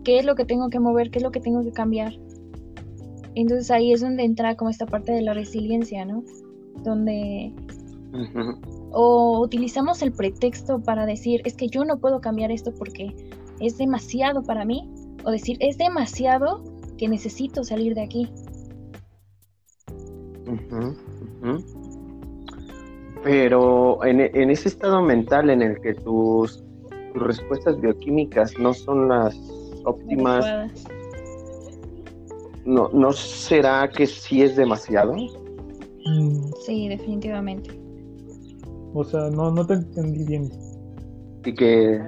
¿qué 0.04 0.18
es 0.18 0.24
lo 0.24 0.34
que 0.34 0.44
tengo 0.44 0.68
que 0.68 0.78
mover? 0.78 1.10
¿Qué 1.10 1.18
es 1.18 1.22
lo 1.22 1.30
que 1.30 1.40
tengo 1.40 1.62
que 1.62 1.72
cambiar? 1.72 2.12
Entonces 3.34 3.70
ahí 3.70 3.92
es 3.92 4.00
donde 4.00 4.24
entra 4.24 4.54
como 4.56 4.70
esta 4.70 4.86
parte 4.86 5.12
de 5.12 5.22
la 5.22 5.34
resiliencia, 5.34 6.04
¿no? 6.04 6.22
Donde 6.84 7.52
o 8.92 9.40
utilizamos 9.40 10.02
el 10.02 10.12
pretexto 10.12 10.80
para 10.80 11.04
decir, 11.04 11.42
es 11.44 11.54
que 11.54 11.66
yo 11.68 11.84
no 11.84 11.98
puedo 11.98 12.20
cambiar 12.20 12.52
esto 12.52 12.72
porque 12.78 13.12
es 13.58 13.76
demasiado 13.76 14.42
para 14.44 14.64
mí, 14.64 14.88
o 15.24 15.30
decir, 15.32 15.56
es 15.58 15.78
demasiado 15.78 16.62
que 16.96 17.08
necesito 17.08 17.64
salir 17.64 17.94
de 17.94 18.02
aquí. 18.02 18.28
Pero 23.24 24.04
en, 24.04 24.20
en 24.20 24.50
ese 24.50 24.68
estado 24.68 25.02
mental 25.02 25.50
en 25.50 25.62
el 25.62 25.80
que 25.80 25.94
tus, 25.94 26.62
tus 27.12 27.22
respuestas 27.22 27.80
bioquímicas 27.80 28.56
no 28.60 28.72
son 28.74 29.08
las 29.08 29.34
óptimas, 29.84 30.44
adecuadas. 30.44 30.86
¿no, 32.64 32.88
¿no 32.92 33.12
será 33.12 33.88
que 33.90 34.06
sí 34.06 34.42
es 34.42 34.56
demasiado? 34.56 35.14
Sí, 36.66 36.88
definitivamente. 36.88 37.70
o 38.94 39.04
sea, 39.04 39.28
no, 39.30 39.50
no 39.50 39.66
te 39.66 39.74
entendí 39.74 40.24
bien. 40.24 40.50
Y 41.44 41.54
que, 41.54 42.00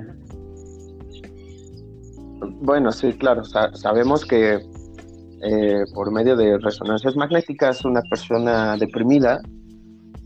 bueno, 2.60 2.92
sí, 2.92 3.12
claro, 3.14 3.44
sa- 3.44 3.74
sabemos 3.74 4.24
que 4.24 4.60
eh, 5.42 5.84
por 5.94 6.10
medio 6.10 6.36
de 6.36 6.58
resonancias 6.58 7.16
magnéticas 7.16 7.84
una 7.84 8.02
persona 8.02 8.76
deprimida 8.78 9.40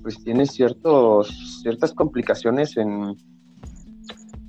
pues 0.02 0.22
tiene 0.24 0.46
ciertos, 0.46 1.60
ciertas 1.62 1.92
complicaciones 1.92 2.76
en 2.76 3.14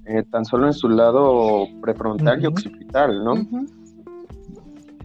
eh, 0.06 0.24
tan 0.30 0.46
solo 0.46 0.68
en 0.68 0.74
su 0.74 0.90
lado 0.90 1.66
prefrontal 1.82 2.42
y 2.42 2.48
occipital, 2.48 3.24
¿no? 3.24 3.34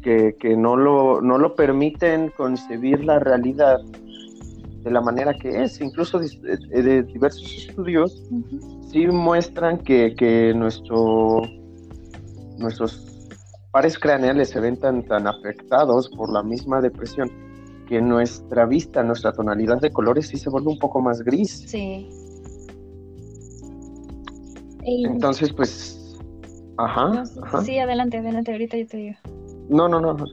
Que, 0.02 0.36
que 0.38 0.56
no, 0.56 0.76
lo, 0.76 1.20
no 1.20 1.36
lo 1.38 1.54
permiten 1.54 2.30
concebir 2.36 3.04
la 3.04 3.18
realidad 3.18 3.78
de 4.82 4.90
la 4.90 5.00
manera 5.00 5.34
que 5.34 5.62
es. 5.64 5.80
Incluso 5.80 6.20
dis- 6.20 6.40
eh, 6.70 6.82
de 6.82 7.02
diversos 7.02 7.52
estudios 7.52 8.22
sí 8.90 9.06
muestran 9.08 9.78
que, 9.78 10.14
que 10.16 10.54
nuestro, 10.54 11.42
nuestros 12.58 13.28
pares 13.72 13.98
craneales 13.98 14.50
se 14.50 14.60
ven 14.60 14.76
tan, 14.78 15.02
tan 15.02 15.26
afectados 15.26 16.08
por 16.08 16.32
la 16.32 16.42
misma 16.42 16.80
depresión 16.80 17.28
que 17.88 18.00
nuestra 18.00 18.64
vista, 18.64 19.02
nuestra 19.02 19.32
tonalidad 19.32 19.80
de 19.80 19.90
colores 19.92 20.28
sí 20.28 20.38
se 20.38 20.50
vuelve 20.50 20.68
un 20.70 20.78
poco 20.78 21.00
más 21.00 21.22
gris. 21.22 21.64
Sí. 21.66 22.08
Entonces, 24.86 25.52
pues, 25.52 26.16
ajá, 26.78 27.08
no, 27.08 27.44
ajá. 27.44 27.62
sí, 27.62 27.78
adelante, 27.78 28.18
adelante, 28.18 28.52
ahorita 28.52 28.76
yo 28.76 28.86
te 28.86 28.96
digo. 28.96 29.16
No, 29.68 29.88
no, 29.88 30.00
no, 30.00 30.14
no. 30.14 30.24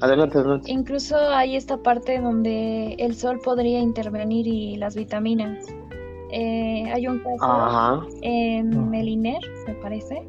Adelante, 0.00 0.38
adelante. 0.38 0.70
Incluso 0.70 1.16
hay 1.16 1.54
esta 1.54 1.76
parte 1.80 2.20
donde 2.20 2.94
el 2.98 3.14
sol 3.14 3.40
podría 3.44 3.78
intervenir 3.78 4.46
y 4.48 4.76
las 4.76 4.96
vitaminas. 4.96 5.64
Eh, 6.32 6.90
hay 6.92 7.06
un 7.06 7.18
caso 7.20 7.44
Ajá. 7.44 8.06
en 8.22 8.72
Ajá. 8.72 8.82
Meliner, 8.86 9.40
me 9.68 9.74
parece, 9.74 10.26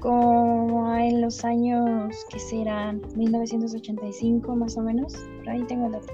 como 0.00 0.94
en 0.96 1.22
los 1.22 1.44
años 1.44 2.14
que 2.30 2.38
serán 2.38 3.00
1985 3.16 4.54
más 4.54 4.76
o 4.76 4.82
menos, 4.82 5.14
por 5.38 5.48
ahí 5.48 5.62
tengo 5.64 5.86
el 5.86 5.92
dato, 5.92 6.12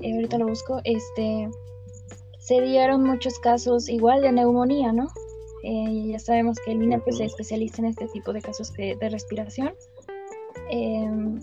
Eh, 0.00 0.14
ahorita 0.14 0.38
lo 0.38 0.46
busco, 0.46 0.80
este, 0.84 1.50
se 2.38 2.60
dieron 2.62 3.02
muchos 3.02 3.38
casos 3.40 3.88
igual 3.88 4.22
de 4.22 4.30
neumonía, 4.32 4.92
¿no? 4.92 5.08
Eh, 5.68 6.10
ya 6.12 6.18
sabemos 6.20 6.58
que 6.64 6.70
el 6.70 6.82
INE 6.84 7.00
pues, 7.00 7.16
se 7.16 7.24
especializa 7.24 7.82
en 7.82 7.86
este 7.86 8.06
tipo 8.06 8.32
de 8.32 8.40
casos 8.40 8.72
de, 8.74 8.96
de 9.00 9.08
respiración. 9.08 9.72
Em, 10.70 11.40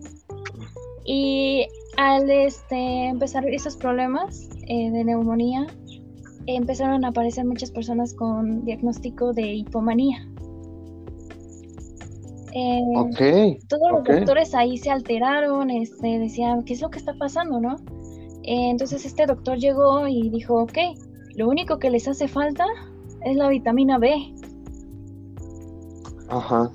y 1.04 1.68
al 1.98 2.30
este, 2.30 3.08
empezar 3.08 3.46
esos 3.50 3.76
problemas 3.76 4.50
eh, 4.68 4.92
de 4.92 5.04
neumonía, 5.04 5.68
empezaron 6.46 7.04
a 7.04 7.10
aparecer 7.10 7.44
muchas 7.44 7.72
personas 7.72 8.14
con 8.14 8.64
diagnóstico 8.64 9.34
de 9.34 9.56
hipomanía. 9.56 10.26
Eh, 12.54 12.82
Ok. 12.96 13.58
todos 13.68 13.92
los 13.92 14.04
doctores 14.06 14.56
ahí 14.56 14.78
se 14.78 14.90
alteraron, 14.90 15.70
este, 15.70 16.20
decían, 16.20 16.64
¿qué 16.64 16.76
es 16.76 16.82
lo 16.82 16.90
que 16.90 17.00
está 17.00 17.14
pasando, 17.16 17.60
no? 17.60 17.76
Eh, 18.44 18.70
entonces 18.70 19.06
este 19.06 19.26
doctor 19.26 19.58
llegó 19.58 20.08
y 20.08 20.30
dijo, 20.30 20.62
ok, 20.62 20.78
lo 21.36 21.50
único 21.50 21.78
que 21.78 21.90
les 21.90 22.08
hace 22.08 22.30
falta 22.30 22.66
es 23.26 23.36
la 23.36 23.50
vitamina 23.50 23.98
B. 23.98 24.14
Ajá. 26.30 26.72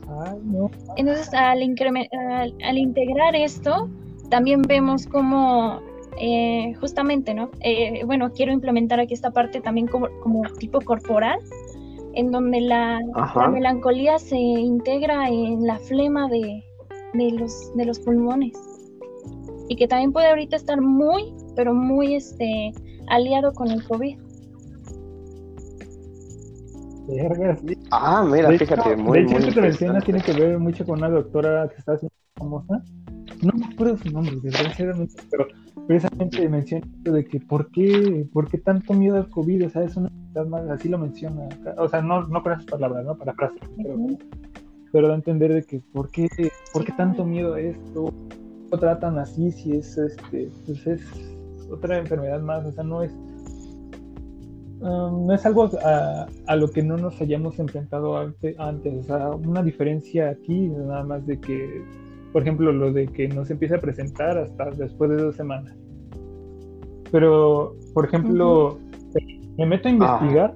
Entonces, 0.96 1.32
al, 1.34 1.62
incremen- 1.62 2.08
al, 2.12 2.54
al 2.64 2.78
integrar 2.78 3.34
esto, 3.34 3.88
también 4.30 4.62
vemos 4.62 5.06
cómo, 5.06 5.80
eh, 6.20 6.74
justamente, 6.80 7.34
¿no? 7.34 7.50
Eh, 7.60 8.04
bueno, 8.04 8.30
quiero 8.32 8.52
implementar 8.52 9.00
aquí 9.00 9.14
esta 9.14 9.30
parte 9.30 9.60
también 9.60 9.86
como, 9.88 10.08
como 10.22 10.42
tipo 10.58 10.80
corporal, 10.80 11.40
en 12.14 12.30
donde 12.30 12.60
la, 12.60 13.00
la 13.34 13.48
melancolía 13.48 14.18
se 14.18 14.36
integra 14.36 15.28
en 15.28 15.66
la 15.66 15.78
flema 15.78 16.28
de, 16.28 16.62
de, 17.14 17.30
los, 17.32 17.74
de 17.76 17.84
los 17.84 17.98
pulmones. 18.00 18.52
Y 19.68 19.76
que 19.76 19.88
también 19.88 20.12
puede 20.12 20.28
ahorita 20.28 20.56
estar 20.56 20.80
muy, 20.80 21.32
pero 21.56 21.74
muy 21.74 22.14
este, 22.14 22.72
aliado 23.08 23.52
con 23.52 23.70
el 23.70 23.84
COVID. 23.86 24.18
Vergas. 27.08 27.60
Ah, 27.90 28.24
mira, 28.24 28.48
De 28.48 28.56
hecho, 28.56 28.66
fíjate, 28.66 28.96
muy, 28.96 29.18
de 29.18 29.24
hecho, 29.24 29.38
muy 29.40 29.54
que 29.54 29.60
mencionas 29.60 30.04
tiene 30.04 30.20
que 30.20 30.32
ver 30.32 30.58
mucho 30.58 30.84
con 30.84 30.98
una 30.98 31.08
doctora 31.08 31.68
que 31.68 31.76
está 31.76 31.92
haciendo 31.94 32.14
famosa. 32.36 32.82
No 33.42 33.52
me 33.54 33.66
acuerdo 33.66 33.96
su 33.96 34.10
nombre, 34.10 34.36
desgraciadamente, 34.42 35.14
pero 35.30 35.46
precisamente 35.86 36.48
menciona 36.48 36.86
esto 36.86 37.12
de 37.12 37.24
que 37.24 37.40
por 37.40 37.70
qué, 37.70 38.26
por 38.32 38.48
qué 38.48 38.58
tanto 38.58 38.94
miedo 38.94 39.16
al 39.16 39.30
COVID, 39.30 39.66
o 39.66 39.70
sea, 39.70 39.84
es 39.84 39.96
una 39.96 40.08
enfermedad 40.08 40.46
más, 40.46 40.70
así 40.70 40.88
lo 40.88 40.98
menciona, 40.98 41.46
acá. 41.46 41.74
o 41.78 41.88
sea, 41.88 42.02
no, 42.02 42.26
no 42.26 42.42
con 42.42 42.52
esas 42.52 42.66
palabras, 42.66 43.04
¿no? 43.04 43.16
Para 43.16 43.32
frases, 43.34 43.60
pero, 43.76 43.96
pero 44.92 45.08
da 45.08 45.14
a 45.14 45.16
entender 45.16 45.52
de 45.52 45.62
que 45.62 45.80
por 45.92 46.10
qué, 46.10 46.28
por 46.72 46.84
qué 46.84 46.92
tanto 46.92 47.24
miedo 47.24 47.54
a 47.54 47.60
esto, 47.60 48.12
lo 48.70 48.78
tratan 48.78 49.18
así 49.18 49.50
si 49.52 49.72
es, 49.72 49.96
este, 49.96 50.50
pues 50.66 50.86
es 50.86 51.00
otra 51.70 51.98
enfermedad 51.98 52.40
más, 52.40 52.64
o 52.64 52.72
sea, 52.72 52.84
no 52.84 53.02
es 53.02 53.12
Um, 54.80 55.26
no 55.26 55.34
es 55.34 55.44
algo 55.44 55.68
a, 55.82 56.26
a 56.46 56.56
lo 56.56 56.68
que 56.68 56.82
no 56.82 56.96
nos 56.96 57.20
hayamos 57.20 57.58
enfrentado 57.58 58.16
ante- 58.16 58.54
antes. 58.58 58.94
O 58.94 59.02
sea, 59.02 59.30
una 59.30 59.62
diferencia 59.62 60.30
aquí, 60.30 60.68
nada 60.68 61.02
más 61.04 61.26
de 61.26 61.40
que 61.40 61.82
por 62.32 62.42
ejemplo, 62.42 62.72
lo 62.72 62.92
de 62.92 63.06
que 63.06 63.28
no 63.28 63.44
se 63.44 63.54
empiece 63.54 63.74
a 63.74 63.80
presentar 63.80 64.38
hasta 64.38 64.70
después 64.70 65.10
de 65.10 65.16
dos 65.16 65.36
semanas. 65.36 65.74
Pero, 67.10 67.74
por 67.94 68.04
ejemplo, 68.04 68.78
me 69.56 69.66
meto 69.66 69.88
a 69.88 69.92
investigar, 69.92 70.54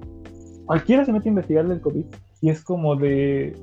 cualquiera 0.65 1.03
se 1.03 1.11
mete 1.11 1.29
a 1.29 1.31
investigar 1.31 1.67
del 1.67 1.81
COVID 1.81 2.05
y 2.41 2.49
es 2.49 2.63
como 2.63 2.95
de, 2.95 3.55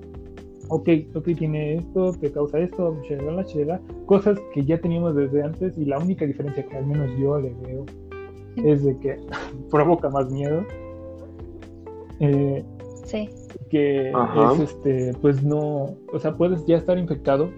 ok, 0.68 0.88
ok, 1.14 1.24
tiene 1.36 1.76
esto, 1.76 2.12
te 2.12 2.32
causa 2.32 2.58
esto, 2.58 2.96
cosas 4.06 4.38
que 4.52 4.64
ya 4.64 4.80
teníamos 4.80 5.14
desde 5.14 5.42
antes 5.42 5.78
y 5.78 5.84
la 5.84 5.98
única 5.98 6.26
diferencia 6.26 6.66
que 6.66 6.76
al 6.76 6.86
menos 6.86 7.10
yo 7.18 7.38
le 7.38 7.54
veo 7.62 7.86
es 8.56 8.84
de 8.84 8.98
que 8.98 9.16
provoca 9.70 10.08
más 10.10 10.30
miedo. 10.30 10.64
Eh, 12.20 12.64
Sí. 13.04 13.28
que 13.70 14.12
Ajá. 14.14 14.52
es 14.52 14.60
este, 14.60 15.12
pues 15.20 15.42
no, 15.42 15.96
o 16.12 16.18
sea, 16.20 16.36
puedes 16.36 16.64
ya 16.66 16.76
estar 16.76 16.96
infectado 16.96 17.50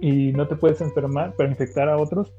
y 0.00 0.32
no 0.32 0.46
te 0.48 0.56
puedes 0.56 0.80
enfermar, 0.80 1.34
pero 1.36 1.50
infectar 1.50 1.88
a 1.90 1.98
otros, 1.98 2.32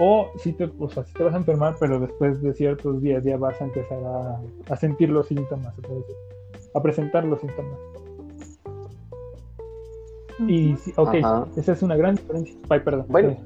o 0.00 0.26
sí 0.38 0.52
te, 0.54 0.68
o 0.78 0.88
sea, 0.88 1.04
sí 1.04 1.12
te 1.14 1.22
vas 1.22 1.34
a 1.34 1.36
enfermar, 1.36 1.76
pero 1.78 2.00
después 2.00 2.42
de 2.42 2.52
ciertos 2.54 3.00
días 3.00 3.22
ya 3.22 3.36
vas 3.36 3.60
a 3.60 3.64
empezar 3.66 4.02
a, 4.02 4.40
a 4.72 4.76
sentir 4.76 5.10
los 5.10 5.28
síntomas, 5.28 5.72
a 6.74 6.82
presentar 6.82 7.24
los 7.24 7.40
síntomas. 7.40 7.78
Y 10.48 10.74
sí, 10.76 10.92
ok, 10.96 11.14
Ajá. 11.22 11.46
esa 11.56 11.72
es 11.72 11.82
una 11.82 11.94
gran 11.96 12.16
diferencia. 12.16 12.56
Ay, 12.70 12.80
perdón. 12.80 13.06
Bueno, 13.08 13.28
Eh, 13.30 13.38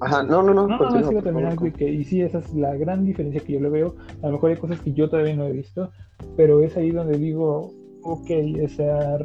Ajá, 0.00 0.22
no, 0.22 0.42
no, 0.42 0.52
no. 0.52 0.66
No, 0.66 0.78
no, 0.78 1.22
terminar, 1.22 1.54
favor. 1.54 1.58
güey, 1.58 1.72
que, 1.72 1.90
y 1.90 2.04
sí, 2.04 2.20
esa 2.20 2.38
es 2.38 2.52
la 2.54 2.74
gran 2.76 3.04
diferencia 3.06 3.40
que 3.40 3.54
yo 3.54 3.60
le 3.60 3.70
veo. 3.70 3.94
A 4.22 4.26
lo 4.26 4.32
mejor 4.32 4.50
hay 4.50 4.56
cosas 4.56 4.80
que 4.80 4.92
yo 4.92 5.08
todavía 5.08 5.36
no 5.36 5.46
he 5.46 5.52
visto, 5.52 5.90
pero 6.36 6.62
es 6.62 6.76
ahí 6.76 6.90
donde 6.90 7.18
digo, 7.18 7.70
ok, 8.02 8.30
esa, 8.30 9.18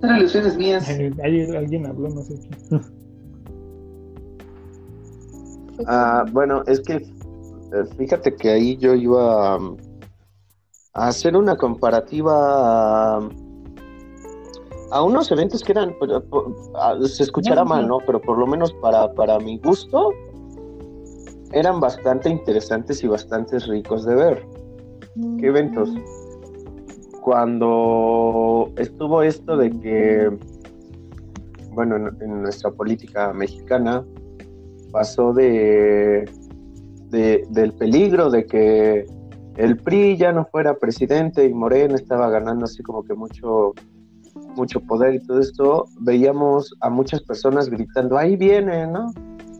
Son 0.00 0.16
ilusiones 0.16 0.56
mías. 0.56 0.88
ahí 0.88 1.42
alguien 1.56 1.86
habló, 1.86 2.08
no 2.10 2.22
sé 2.22 2.34
quién. 2.68 2.82
Ah, 5.86 6.24
bueno, 6.30 6.62
es 6.66 6.80
que 6.80 6.96
eh, 6.96 7.84
fíjate 7.96 8.34
que 8.36 8.50
ahí 8.50 8.76
yo 8.76 8.94
iba 8.94 9.54
a 9.54 11.08
hacer 11.08 11.36
una 11.36 11.56
comparativa 11.56 13.18
a, 14.92 15.02
unos 15.02 15.30
eventos 15.30 15.62
que 15.62 15.72
eran, 15.72 15.94
ah, 16.74 16.96
se 17.04 17.22
escuchará 17.22 17.64
mal. 17.64 17.88
¿no? 17.88 17.98
Pero 18.06 18.20
por 18.20 18.38
lo 18.38 18.46
menos 18.46 18.72
para, 18.74 19.12
para 19.14 19.38
mi 19.38 19.58
gusto, 19.58 20.10
eran 21.52 21.80
bastante 21.80 22.28
interesantes 22.30 23.02
y 23.04 23.08
bastante 23.08 23.58
ricos 23.60 24.04
de 24.04 24.14
ver. 24.14 24.46
¿Qué 25.38 25.46
eventos? 25.48 25.90
Cuando 27.20 28.70
estuvo 28.76 29.22
esto 29.22 29.56
de 29.56 29.70
que, 29.70 30.30
bueno, 31.70 31.96
en, 31.96 32.16
en 32.22 32.42
nuestra 32.42 32.70
política 32.70 33.32
mexicana 33.32 34.04
pasó 34.90 35.32
de, 35.32 36.24
de- 37.10 37.46
del 37.50 37.72
peligro 37.74 38.30
de 38.30 38.44
que 38.46 39.06
el 39.56 39.76
PRI 39.76 40.16
ya 40.16 40.32
no 40.32 40.46
fuera 40.46 40.74
presidente 40.74 41.44
y 41.44 41.52
Morena 41.52 41.94
estaba 41.94 42.28
ganando 42.30 42.64
así 42.64 42.82
como 42.82 43.02
que 43.04 43.14
mucho 43.14 43.72
mucho 44.34 44.80
poder 44.80 45.14
y 45.14 45.20
todo 45.26 45.40
esto, 45.40 45.84
veíamos 46.00 46.74
a 46.80 46.90
muchas 46.90 47.22
personas 47.22 47.68
gritando, 47.68 48.16
ahí 48.16 48.36
vienen, 48.36 48.92
¿no? 48.92 49.12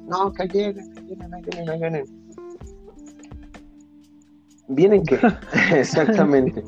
No, 0.08 0.32
que 0.32 0.46
lleguen, 0.48 0.92
que 0.94 1.02
lleguen, 1.02 1.34
ahí 1.34 1.42
vienen, 1.42 1.70
ahí 1.70 1.80
vienen. 1.80 2.04
¿Vienen 4.68 5.04
qué? 5.04 5.18
Exactamente. 5.74 6.62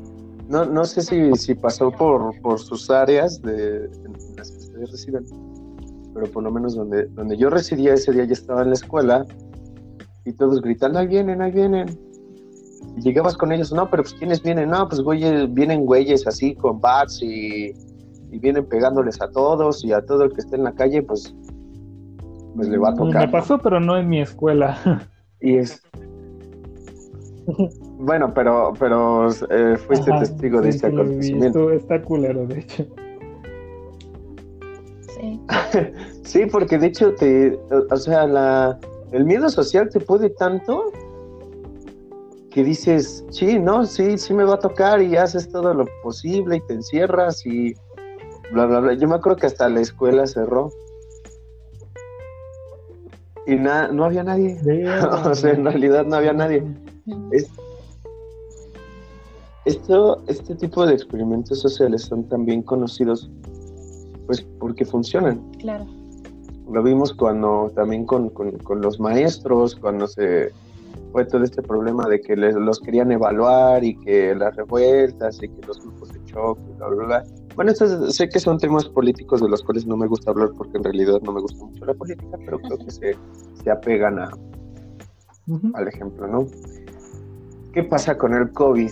No, 0.47 0.65
no 0.65 0.85
sé 0.85 1.01
si, 1.01 1.33
si 1.33 1.55
pasó 1.55 1.91
por, 1.91 2.39
por 2.41 2.59
sus 2.59 2.89
áreas 2.89 3.41
de, 3.41 3.85
en 3.85 4.13
las 4.37 4.51
que 4.51 4.57
ustedes 4.57 4.91
residen, 4.91 5.25
pero 6.13 6.27
por 6.27 6.43
lo 6.43 6.51
menos 6.51 6.75
donde, 6.75 7.05
donde 7.07 7.35
yo 7.35 7.49
residía 7.49 7.95
ese 7.95 8.11
día 8.11 8.25
ya 8.25 8.33
estaba 8.33 8.61
en 8.61 8.69
la 8.69 8.75
escuela 8.75 9.25
y 10.23 10.33
todos 10.33 10.61
gritando, 10.61 10.99
ahí 10.99 11.07
vienen, 11.07 11.41
ahí 11.41 11.51
vienen. 11.51 11.99
Y 12.97 13.01
llegabas 13.01 13.35
con 13.35 13.51
ellos, 13.51 13.73
no, 13.73 13.89
pero 13.89 14.03
pues 14.03 14.13
¿quiénes 14.13 14.41
vienen? 14.41 14.69
No, 14.69 14.87
pues 14.87 15.01
güeyes, 15.01 15.51
vienen 15.53 15.85
güeyes 15.85 16.27
así 16.27 16.55
con 16.55 16.79
bats 16.79 17.21
y, 17.23 17.73
y 18.35 18.39
vienen 18.39 18.65
pegándoles 18.65 19.21
a 19.21 19.29
todos 19.29 19.85
y 19.85 19.93
a 19.93 20.05
todo 20.05 20.25
el 20.25 20.33
que 20.33 20.41
esté 20.41 20.57
en 20.57 20.65
la 20.65 20.73
calle, 20.73 21.01
pues, 21.01 21.33
pues 22.53 22.67
le 22.67 22.77
va 22.77 22.89
a 22.89 22.91
Me 22.91 22.97
tocar. 22.97 23.25
¿no? 23.27 23.31
pasó, 23.31 23.57
pero 23.59 23.79
no 23.79 23.97
en 23.97 24.09
mi 24.09 24.21
escuela. 24.21 24.77
Y 25.39 25.57
es. 25.57 25.81
Bueno, 27.97 28.33
pero, 28.33 28.73
pero 28.79 29.29
eh, 29.29 29.77
fuiste 29.77 30.11
Ajá, 30.11 30.21
testigo 30.21 30.59
de 30.61 30.71
sí, 30.71 30.77
este 30.77 30.87
acontecimiento. 30.87 31.71
Está 31.71 32.01
culero, 32.01 32.45
de 32.47 32.59
hecho. 32.59 32.85
Sí. 35.15 35.41
Sí, 36.23 36.45
porque 36.51 36.79
de 36.79 36.87
hecho 36.87 37.13
te, 37.13 37.57
o 37.91 37.95
sea, 37.95 38.25
la, 38.25 38.79
el 39.11 39.23
miedo 39.25 39.47
social 39.47 39.87
te 39.89 39.99
puede 39.99 40.31
tanto 40.31 40.91
que 42.49 42.63
dices, 42.63 43.23
sí, 43.29 43.59
no, 43.59 43.85
sí, 43.85 44.17
sí 44.17 44.33
me 44.33 44.43
va 44.43 44.55
a 44.55 44.59
tocar 44.59 45.01
y 45.01 45.15
haces 45.17 45.47
todo 45.49 45.73
lo 45.73 45.85
posible 46.01 46.55
y 46.55 46.61
te 46.61 46.73
encierras 46.73 47.45
y 47.45 47.75
bla, 48.51 48.65
bla, 48.65 48.79
bla. 48.79 48.93
Yo 48.93 49.07
me 49.07 49.15
acuerdo 49.15 49.37
que 49.37 49.47
hasta 49.47 49.69
la 49.69 49.81
escuela 49.81 50.25
cerró. 50.27 50.69
Y 53.47 53.55
na- 53.55 53.89
no 53.89 54.05
había 54.05 54.23
nadie. 54.23 54.59
o 55.25 55.35
sea, 55.35 55.51
en 55.53 55.65
realidad 55.65 56.05
no 56.05 56.15
había 56.15 56.33
nadie. 56.33 56.63
Es- 57.31 57.49
esto, 59.65 60.23
este 60.27 60.55
tipo 60.55 60.85
de 60.85 60.93
experimentos 60.93 61.59
sociales 61.59 62.03
son 62.03 62.27
también 62.29 62.61
conocidos 62.61 63.29
pues 64.27 64.41
porque 64.59 64.85
funcionan. 64.85 65.39
Claro. 65.59 65.85
Lo 66.71 66.81
vimos 66.81 67.13
cuando 67.13 67.71
también 67.75 68.05
con, 68.05 68.29
con- 68.29 68.57
con 68.59 68.81
los 68.81 68.99
maestros, 68.99 69.75
cuando 69.75 70.07
se 70.07 70.51
fue 71.11 71.25
todo 71.25 71.43
este 71.43 71.61
problema 71.61 72.07
de 72.07 72.19
que 72.21 72.35
les, 72.35 72.55
los 72.55 72.79
querían 72.79 73.11
evaluar 73.11 73.83
y 73.83 73.95
que 74.01 74.33
las 74.35 74.55
revueltas 74.55 75.37
y 75.43 75.47
que 75.47 75.67
los 75.67 75.79
grupos 75.79 76.11
de 76.11 76.25
choque, 76.25 76.61
bla, 76.77 76.87
bla, 76.87 77.05
bla. 77.05 77.23
Bueno, 77.55 77.71
estos 77.71 78.15
sé 78.15 78.27
que 78.27 78.39
son 78.39 78.57
temas 78.57 78.85
políticos 78.85 79.41
de 79.41 79.49
los 79.49 79.63
cuales 79.63 79.85
no 79.85 79.95
me 79.95 80.07
gusta 80.07 80.31
hablar 80.31 80.49
porque 80.57 80.77
en 80.77 80.83
realidad 80.83 81.21
no 81.23 81.31
me 81.31 81.41
gusta 81.41 81.63
mucho 81.65 81.85
la 81.85 81.93
política, 81.93 82.37
pero 82.45 82.59
creo 82.59 82.77
que 82.77 82.91
se, 82.91 83.15
se 83.63 83.71
apegan 83.71 84.19
a, 84.19 84.29
al 85.73 85.87
ejemplo, 85.87 86.27
¿no? 86.27 86.45
¿Qué 87.73 87.83
pasa 87.83 88.17
con 88.17 88.33
el 88.33 88.51
COVID? 88.51 88.91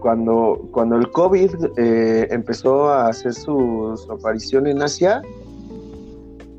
Cuando, 0.00 0.68
cuando 0.72 0.96
el 0.96 1.10
COVID 1.10 1.50
eh, 1.76 2.26
empezó 2.30 2.88
a 2.88 3.08
hacer 3.08 3.34
su, 3.34 3.94
su 3.96 4.10
aparición 4.12 4.66
en 4.66 4.82
Asia, 4.82 5.22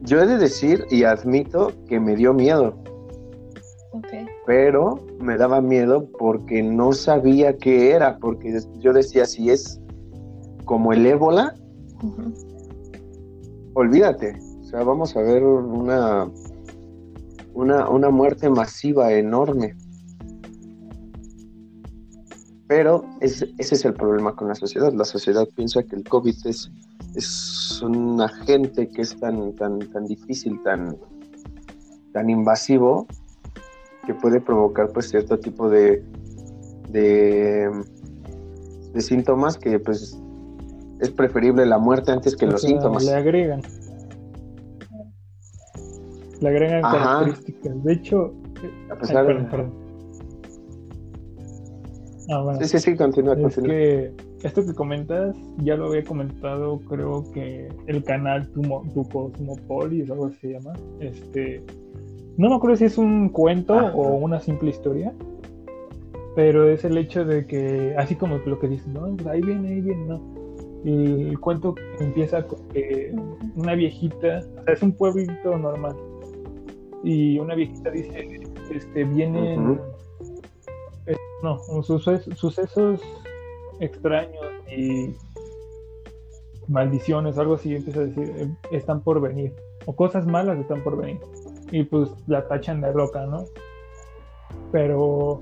yo 0.04 0.22
he 0.22 0.28
de 0.28 0.38
decir 0.38 0.86
y 0.92 1.04
admito 1.04 1.72
que 1.88 2.00
me 2.00 2.16
dio 2.16 2.34
miedo, 2.34 2.76
Ok. 3.94 4.08
pero 4.46 5.00
me 5.20 5.38
daba 5.38 5.60
miedo 5.62 6.08
porque 6.20 6.62
no 6.62 6.94
sabía 6.94 7.58
qué 7.58 7.92
era, 7.92 8.18
porque 8.20 8.60
yo 8.80 8.94
decía, 8.94 9.26
si 9.26 9.50
es 9.50 9.82
como 10.72 10.94
el 10.94 11.06
ébola, 11.06 11.54
olvídate, 13.74 14.40
o 14.62 14.64
sea, 14.64 14.84
vamos 14.84 15.18
a 15.18 15.22
ver 15.22 15.44
una, 15.44 16.32
una, 17.54 17.90
una 17.90 18.10
muerte 18.10 18.50
masiva 18.50 19.12
enorme. 19.12 19.76
Pero 22.70 23.04
ese, 23.20 23.54
ese 23.58 23.76
es 23.76 23.84
el 23.84 23.96
problema 23.96 24.34
con 24.34 24.48
la 24.48 24.56
sociedad. 24.56 24.94
La 24.94 25.04
sociedad 25.04 25.46
piensa 25.58 25.84
que 25.84 25.98
el 25.98 26.06
COVID 26.06 26.36
es, 26.46 26.72
es 27.16 27.82
un 27.82 28.22
agente 28.22 28.88
que 28.88 29.02
es 29.02 29.20
tan, 29.20 29.54
tan, 29.56 29.78
tan 29.80 30.06
difícil, 30.06 30.58
tan, 30.64 30.96
tan 32.14 32.30
invasivo, 32.30 33.08
que 34.06 34.14
puede 34.14 34.40
provocar 34.40 34.88
pues 34.94 35.10
cierto 35.10 35.38
tipo 35.38 35.70
de, 35.70 36.02
de, 36.88 37.70
de 38.94 39.02
síntomas 39.02 39.58
que 39.58 39.78
pues 39.78 40.21
es 41.02 41.10
preferible 41.12 41.66
la 41.66 41.78
muerte 41.78 42.12
antes 42.12 42.36
que 42.36 42.46
O 42.46 42.52
los 42.52 42.62
sea, 42.62 42.70
síntomas. 42.70 43.04
Le 43.04 43.14
agregan. 43.14 43.62
Le 46.40 46.50
agregan 46.50 46.86
Ajá. 46.86 47.20
características. 47.26 47.84
De 47.84 47.94
hecho, 47.94 48.34
A 48.90 48.94
ay, 48.94 49.00
pesar 49.00 49.28
de- 49.28 49.34
perdón. 49.50 49.74
Ah, 52.30 52.44
bueno. 52.44 52.60
Sí, 52.62 52.68
sí, 52.68 52.80
sí, 52.80 52.96
continúa, 52.96 53.34
Es 53.34 53.42
continúa. 53.42 53.68
que 53.70 54.14
esto 54.44 54.66
que 54.66 54.74
comentas, 54.74 55.36
ya 55.58 55.76
lo 55.76 55.88
había 55.88 56.04
comentado, 56.04 56.80
creo 56.88 57.30
que 57.34 57.68
el 57.88 58.04
canal 58.04 58.48
Tu, 58.54 58.62
Tu 58.94 59.04
Cosmopolis, 59.10 60.10
algo 60.10 60.28
así 60.28 60.38
se 60.42 60.48
llama. 60.54 60.74
Este, 61.00 61.64
no 62.38 62.50
me 62.50 62.56
acuerdo 62.56 62.78
si 62.78 62.86
es 62.86 62.98
un 62.98 63.30
cuento 63.30 63.74
Ajá. 63.74 63.94
o 63.96 64.16
una 64.16 64.40
simple 64.40 64.70
historia, 64.70 65.14
pero 66.36 66.70
es 66.70 66.86
el 66.86 66.98
hecho 66.98 67.26
de 67.26 67.46
que, 67.46 67.96
así 67.98 68.16
como 68.16 68.38
lo 68.38 68.60
que 68.60 68.68
dices, 68.68 68.88
no, 68.88 69.06
ahí 69.30 69.42
viene, 69.42 69.68
ahí 69.70 69.82
viene, 69.82 70.06
no. 70.06 70.41
El 70.84 71.40
cuento 71.40 71.76
empieza 72.00 72.46
con 72.48 72.68
que 72.70 73.14
una 73.56 73.76
viejita, 73.76 74.42
o 74.60 74.64
sea, 74.64 74.74
es 74.74 74.82
un 74.82 74.94
pueblito 74.94 75.58
normal, 75.58 75.96
y 77.04 77.38
una 77.40 77.56
viejita 77.56 77.92
dice, 77.92 78.40
este, 78.72 79.04
vienen, 79.04 79.80
eh, 81.06 81.16
no, 81.44 81.60
suces- 81.84 82.36
sucesos 82.36 83.02
extraños 83.80 84.46
y 84.76 85.16
maldiciones 86.68 87.38
algo 87.38 87.56
así, 87.56 87.76
empieza 87.76 88.02
a 88.02 88.06
decir, 88.06 88.34
eh, 88.38 88.48
están 88.72 89.02
por 89.02 89.20
venir, 89.20 89.54
o 89.86 89.96
cosas 89.96 90.26
malas 90.26 90.58
están 90.60 90.82
por 90.84 90.98
venir. 90.98 91.20
Y 91.72 91.84
pues 91.84 92.10
la 92.28 92.48
tachan 92.48 92.82
de 92.82 92.94
loca, 92.94 93.26
¿no? 93.26 93.46
Pero 94.72 95.42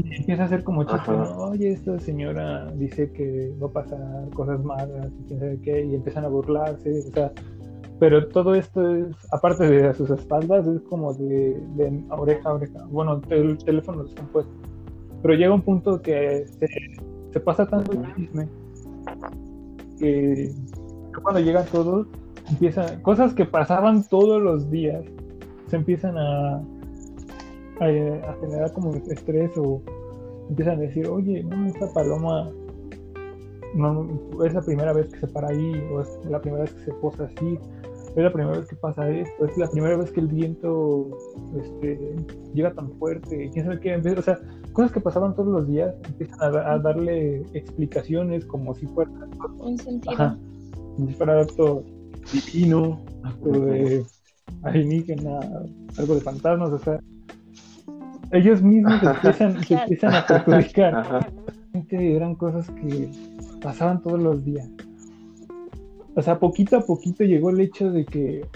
empieza 0.00 0.44
a 0.44 0.48
ser 0.48 0.64
como 0.64 0.84
chiste, 0.84 1.10
oye, 1.10 1.72
esta 1.72 1.98
señora 2.00 2.70
dice 2.72 3.10
que 3.12 3.52
va 3.62 3.68
a 3.68 3.72
pasar 3.72 4.28
cosas 4.34 4.62
malas 4.64 5.12
y 5.20 5.28
quién 5.28 5.40
sabe 5.40 5.60
qué, 5.60 5.84
y 5.84 5.94
empiezan 5.94 6.24
a 6.24 6.28
burlarse, 6.28 7.04
o 7.08 7.12
sea, 7.12 7.32
pero 8.00 8.26
todo 8.28 8.54
esto 8.54 8.94
es, 8.94 9.06
aparte 9.32 9.66
de 9.66 9.94
sus 9.94 10.10
espaldas, 10.10 10.66
es 10.66 10.82
como 10.82 11.14
de, 11.14 12.04
oreja 12.10 12.50
a 12.50 12.54
oreja. 12.54 12.84
Bueno, 12.90 13.20
el 13.30 13.56
teléfono 13.58 14.02
descompuesto. 14.02 14.52
Pero 15.22 15.34
llega 15.34 15.54
un 15.54 15.62
punto 15.62 16.02
que 16.02 16.44
se, 17.32 17.40
pasa 17.40 17.66
tanto 17.66 17.92
el 17.92 18.14
chisme 18.14 18.48
que 19.98 20.52
cuando 21.22 21.40
llegan 21.40 21.64
todos, 21.66 22.06
empiezan, 22.50 23.00
cosas 23.00 23.32
que 23.32 23.44
pasaban 23.44 24.02
todos 24.08 24.42
los 24.42 24.70
días, 24.70 25.04
se 25.68 25.76
empiezan 25.76 26.18
a, 26.18 26.60
a, 27.80 28.36
generar 28.40 28.72
como 28.72 28.94
estrés 28.94 29.50
o 29.56 29.82
empiezan 30.48 30.78
a 30.78 30.80
decir, 30.80 31.06
oye, 31.08 31.42
no, 31.44 31.66
esta 31.66 31.92
paloma 31.92 32.50
no, 33.74 34.08
es 34.44 34.54
la 34.54 34.62
primera 34.62 34.92
vez 34.92 35.08
que 35.08 35.20
se 35.20 35.26
para 35.26 35.48
ahí 35.48 35.72
o 35.92 36.00
es 36.00 36.08
la 36.28 36.40
primera 36.40 36.62
vez 36.62 36.74
que 36.74 36.84
se 36.84 36.92
posa 36.94 37.24
así 37.24 37.58
es 38.16 38.22
la 38.22 38.32
primera 38.32 38.58
vez 38.58 38.68
que 38.68 38.76
pasa 38.76 39.10
esto, 39.10 39.46
es 39.46 39.56
la 39.58 39.68
primera 39.68 39.96
vez 39.96 40.12
que 40.12 40.20
el 40.20 40.28
viento 40.28 41.08
este, 41.60 42.16
llega 42.54 42.72
tan 42.72 42.92
fuerte, 42.92 43.50
quién 43.52 43.64
sabe 43.64 43.80
qué, 43.80 43.96
o 43.96 44.22
sea, 44.22 44.38
cosas 44.72 44.92
que 44.92 45.00
pasaban 45.00 45.34
todos 45.34 45.48
los 45.48 45.66
días 45.66 45.94
empiezan 46.06 46.40
a, 46.40 46.78
darle 46.78 47.40
explicaciones 47.54 48.44
como 48.44 48.74
si 48.74 48.86
fuera 48.86 49.10
un 49.58 49.76
sentido, 49.78 50.38
como 50.94 51.08
si 51.08 51.14
fuera 51.14 51.40
acto 51.40 51.84
divino, 52.32 53.00
acto 53.24 53.50
de 53.50 54.04
alienígena, 54.62 55.40
algo 55.98 56.14
de 56.14 56.20
fantasmas, 56.20 56.70
o 56.70 56.78
sea, 56.78 57.00
ellos 58.34 58.62
mismos 58.62 59.00
empiezan, 59.02 59.62
se 59.62 59.74
empiezan 59.74 60.14
a 60.14 60.26
perjudicar. 60.26 61.32
Eran 61.90 62.34
cosas 62.34 62.68
que 62.70 63.08
pasaban 63.62 64.02
todos 64.02 64.20
los 64.20 64.44
días. 64.44 64.68
O 66.16 66.22
sea, 66.22 66.38
poquito 66.38 66.76
a 66.76 66.80
poquito 66.80 67.24
llegó 67.24 67.50
el 67.50 67.60
hecho 67.60 67.90
de 67.90 68.04
que. 68.04 68.46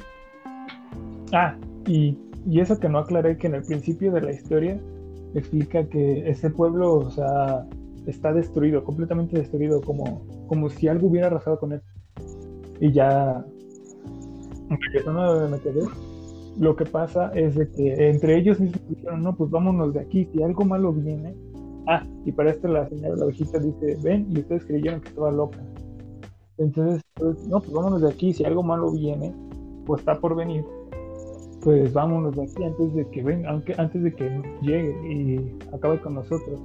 Ah, 1.32 1.56
y, 1.86 2.16
eso 2.52 2.78
que 2.78 2.88
no 2.88 2.98
aclaré, 2.98 3.36
que 3.36 3.46
en 3.46 3.54
el 3.54 3.62
principio 3.62 4.10
de 4.12 4.22
la 4.22 4.32
historia 4.32 4.80
explica 5.34 5.84
que 5.86 6.28
ese 6.28 6.50
pueblo, 6.50 6.94
o 6.94 7.10
sea, 7.10 7.66
está 8.06 8.32
destruido, 8.32 8.82
completamente 8.82 9.38
destruido, 9.38 9.80
como, 9.82 10.22
como 10.46 10.70
si 10.70 10.88
algo 10.88 11.08
hubiera 11.08 11.26
arrasado 11.28 11.58
con 11.58 11.72
él. 11.72 11.82
Y 12.80 12.92
ya. 12.92 13.44
me 14.68 15.58
quedé. 15.60 15.82
Lo 16.58 16.74
que 16.74 16.84
pasa 16.84 17.30
es 17.34 17.54
de 17.54 17.70
que 17.70 18.08
entre 18.08 18.36
ellos 18.36 18.58
mismos 18.58 18.88
dijeron, 18.88 19.22
no, 19.22 19.36
pues 19.36 19.50
vámonos 19.50 19.94
de 19.94 20.00
aquí, 20.00 20.28
si 20.32 20.42
algo 20.42 20.64
malo 20.64 20.92
viene. 20.92 21.34
Ah, 21.86 22.04
y 22.24 22.32
para 22.32 22.50
esto 22.50 22.68
la 22.68 22.88
señora 22.88 23.16
la 23.16 23.26
viejita 23.26 23.58
dice, 23.58 23.96
ven, 24.02 24.26
y 24.30 24.40
ustedes 24.40 24.64
creyeron 24.64 25.00
que 25.00 25.08
estaba 25.08 25.30
loca. 25.30 25.58
Entonces, 26.58 27.00
pues, 27.14 27.46
no, 27.46 27.60
pues 27.60 27.72
vámonos 27.72 28.02
de 28.02 28.10
aquí, 28.10 28.32
si 28.32 28.44
algo 28.44 28.62
malo 28.62 28.90
viene, 28.90 29.32
pues 29.86 30.00
está 30.00 30.18
por 30.20 30.34
venir, 30.34 30.64
pues 31.62 31.92
vámonos 31.92 32.34
de 32.34 32.42
aquí 32.42 32.64
antes 32.64 32.94
de 32.94 33.08
que 33.08 33.22
venga, 33.22 33.50
aunque 33.50 33.74
antes 33.78 34.02
de 34.02 34.12
que 34.12 34.42
llegue 34.60 34.94
y 35.08 35.56
acabe 35.72 36.00
con 36.00 36.14
nosotros. 36.14 36.60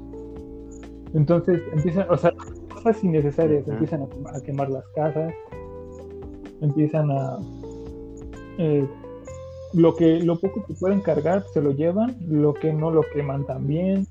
Entonces 1.14 1.62
empiezan, 1.72 2.08
o 2.10 2.18
sea, 2.18 2.34
cosas 2.74 3.04
innecesarias, 3.04 3.68
empiezan 3.68 4.02
a, 4.02 4.42
quemar 4.42 4.72
las 4.72 4.84
casas, 4.96 5.32
empiezan 6.62 7.12
a 7.12 7.38
eh, 8.58 8.88
lo 9.74 9.96
que 9.96 10.20
lo 10.20 10.40
poco 10.40 10.64
que 10.66 10.74
pueden 10.74 11.02
cargar 11.02 11.44
se 11.54 11.62
lo 11.62 11.72
llevan, 11.72 12.16
lo 12.28 12.54
que 12.54 12.72
no 12.72 12.92
lo 12.92 13.02
queman 13.14 13.46
también, 13.46 14.08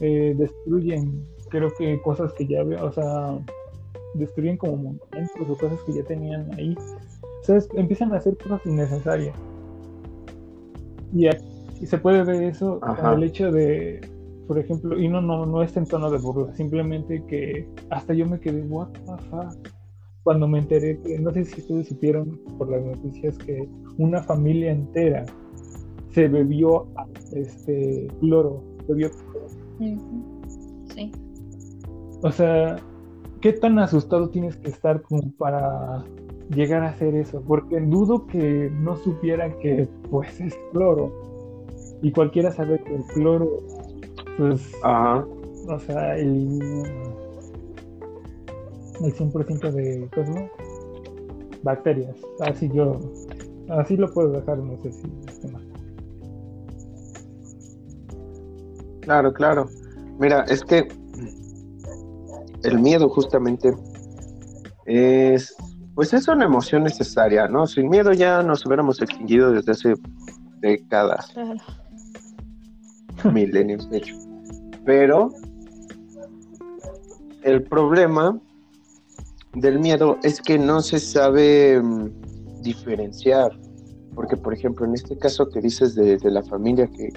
eh, 0.00 0.34
destruyen, 0.36 1.26
creo 1.50 1.70
que 1.76 2.00
cosas 2.00 2.32
que 2.32 2.46
ya, 2.46 2.62
o 2.62 2.92
sea, 2.92 3.38
destruyen 4.14 4.56
como 4.56 4.76
monumentos 4.76 5.48
o 5.48 5.58
cosas 5.58 5.80
que 5.82 5.92
ya 5.92 6.02
tenían 6.04 6.50
ahí. 6.54 6.74
O 7.42 7.44
sea, 7.44 7.58
empiezan 7.74 8.12
a 8.12 8.16
hacer 8.16 8.36
cosas 8.38 8.64
innecesarias. 8.64 9.36
Y, 11.12 11.28
se 11.86 11.98
puede 11.98 12.22
ver 12.24 12.42
eso 12.42 12.78
en 12.98 13.06
el 13.06 13.24
hecho 13.24 13.50
de, 13.50 14.00
por 14.46 14.58
ejemplo, 14.58 14.98
y 14.98 15.08
no, 15.08 15.22
no, 15.22 15.46
no 15.46 15.62
es 15.62 15.76
en 15.76 15.86
tono 15.86 16.10
de 16.10 16.18
burla, 16.18 16.54
simplemente 16.54 17.24
que 17.26 17.66
hasta 17.88 18.12
yo 18.12 18.26
me 18.26 18.38
quedé, 18.38 18.62
what 18.62 18.88
the 18.88 19.24
fuck, 19.30 19.56
cuando 20.22 20.46
me 20.46 20.58
enteré 20.58 21.00
que, 21.00 21.18
no 21.18 21.32
sé 21.32 21.44
si 21.44 21.60
ustedes 21.60 21.88
supieron 21.88 22.38
por 22.58 22.70
las 22.70 22.84
noticias 22.84 23.38
que 23.38 23.66
una 24.00 24.22
familia 24.22 24.72
entera 24.72 25.26
se 26.12 26.26
bebió 26.26 26.86
este 27.32 28.08
cloro, 28.20 28.62
bebió 28.88 29.10
Sí. 29.78 31.12
O 32.22 32.32
sea, 32.32 32.76
¿qué 33.40 33.52
tan 33.52 33.78
asustado 33.78 34.28
tienes 34.30 34.56
que 34.56 34.70
estar 34.70 35.02
como 35.02 35.30
para 35.38 36.04
llegar 36.50 36.82
a 36.82 36.88
hacer 36.88 37.14
eso? 37.14 37.42
Porque 37.46 37.80
dudo 37.80 38.26
que 38.26 38.70
no 38.80 38.96
supiera 38.96 39.56
que 39.58 39.88
pues 40.10 40.40
es 40.40 40.58
cloro. 40.72 41.12
Y 42.02 42.10
cualquiera 42.12 42.50
sabe 42.50 42.82
que 42.82 42.94
el 42.94 43.04
cloro, 43.04 43.58
pues, 44.36 44.72
o 44.82 45.78
sea, 45.78 46.16
el, 46.16 46.58
el 49.02 49.14
100% 49.14 49.70
de 49.70 50.08
cosmo, 50.14 50.50
bacterias. 51.62 52.16
Así 52.40 52.68
yo, 52.74 52.98
así 53.70 53.96
lo 53.96 54.10
puedo 54.12 54.30
dejar, 54.32 54.58
no 54.58 54.76
sé 54.82 54.92
si 54.92 55.02
es 55.28 55.52
más. 55.52 55.62
Claro, 59.00 59.32
claro. 59.32 59.68
Mira, 60.18 60.44
es 60.48 60.62
que 60.62 60.86
el 62.62 62.78
miedo 62.78 63.08
justamente 63.08 63.72
es, 64.84 65.56
pues 65.94 66.12
es 66.12 66.28
una 66.28 66.44
emoción 66.44 66.84
necesaria, 66.84 67.48
¿no? 67.48 67.66
Sin 67.66 67.88
miedo 67.88 68.12
ya 68.12 68.42
nos 68.42 68.64
hubiéramos 68.66 69.00
extinguido 69.00 69.52
desde 69.52 69.72
hace 69.72 69.94
décadas, 70.60 71.34
milenios, 73.32 73.88
de 73.90 73.98
hecho. 73.98 74.14
Pero 74.84 75.30
el 77.42 77.62
problema 77.62 78.38
del 79.54 79.78
miedo 79.78 80.18
es 80.22 80.40
que 80.40 80.58
no 80.58 80.80
se 80.80 81.00
sabe 81.00 81.80
mm, 81.82 82.19
diferenciar. 82.62 83.58
Porque, 84.14 84.36
por 84.36 84.52
ejemplo, 84.52 84.86
en 84.86 84.94
este 84.94 85.16
caso 85.16 85.48
que 85.48 85.60
dices 85.60 85.94
de, 85.94 86.18
la 86.24 86.42
familia 86.42 86.86
que, 86.86 87.10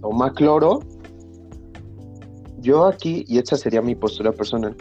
toma 0.00 0.32
cloro, 0.32 0.80
yo 2.58 2.86
aquí, 2.86 3.24
y 3.26 3.38
esta 3.38 3.56
sería 3.56 3.82
mi 3.82 3.94
postura 3.94 4.30
personal, 4.32 4.76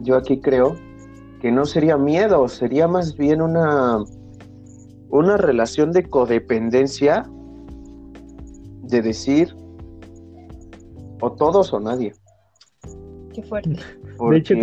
yo 0.00 0.16
aquí 0.16 0.40
creo 0.40 0.76
que 1.40 1.50
no 1.50 1.64
sería 1.64 1.96
miedo, 1.96 2.48
sería 2.48 2.86
más 2.86 3.16
bien 3.16 3.40
una, 3.40 4.04
una 5.10 5.36
relación 5.36 5.92
de 5.92 6.02
codependencia 6.04 7.24
de 8.82 9.00
decir 9.00 9.54
o 11.20 11.32
todos 11.32 11.72
o 11.72 11.80
nadie. 11.80 12.12
Qué 13.32 13.42
fuerte. 13.42 13.76
de 14.18 14.36
hecho, 14.36 14.54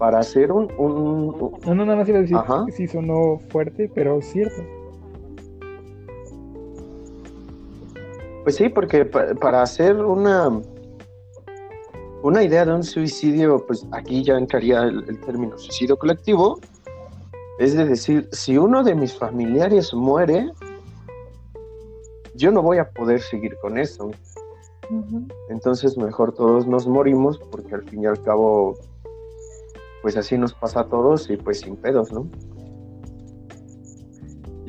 para 0.00 0.20
hacer 0.20 0.50
un, 0.50 0.72
un, 0.78 1.52
No, 1.66 1.74
no, 1.74 1.84
nada 1.84 1.98
más 1.98 2.08
iba 2.08 2.18
a 2.18 2.22
decir 2.22 2.38
que 2.64 2.72
sí 2.72 2.88
sonó 2.88 3.38
fuerte, 3.50 3.90
pero 3.94 4.22
cierto. 4.22 4.64
Pues 8.42 8.56
sí, 8.56 8.70
porque 8.70 9.04
para 9.04 9.60
hacer 9.60 9.96
una, 9.96 10.58
una 12.22 12.42
idea 12.42 12.64
de 12.64 12.72
un 12.72 12.82
suicidio, 12.82 13.62
pues 13.66 13.86
aquí 13.92 14.24
ya 14.24 14.38
entraría 14.38 14.84
el, 14.84 15.20
término 15.20 15.58
suicidio 15.58 15.98
colectivo, 15.98 16.58
es 17.58 17.74
de 17.74 17.84
decir, 17.84 18.26
si 18.32 18.56
uno 18.56 18.82
de 18.82 18.94
mis 18.94 19.14
familiares 19.14 19.92
muere, 19.92 20.50
yo 22.36 22.50
no 22.50 22.62
voy 22.62 22.78
a 22.78 22.88
poder 22.88 23.20
seguir 23.20 23.54
con 23.60 23.76
eso. 23.76 24.10
Entonces 25.50 25.98
mejor 25.98 26.32
todos 26.32 26.66
nos 26.66 26.86
morimos 26.86 27.38
porque 27.50 27.74
al 27.74 27.82
fin 27.82 28.04
y 28.04 28.06
al 28.06 28.22
cabo, 28.22 28.78
pues 30.02 30.16
así 30.16 30.38
nos 30.38 30.54
pasa 30.54 30.80
a 30.80 30.88
todos 30.88 31.28
y 31.30 31.36
pues 31.36 31.60
sin 31.60 31.76
pedos, 31.76 32.12
¿no? 32.12 32.28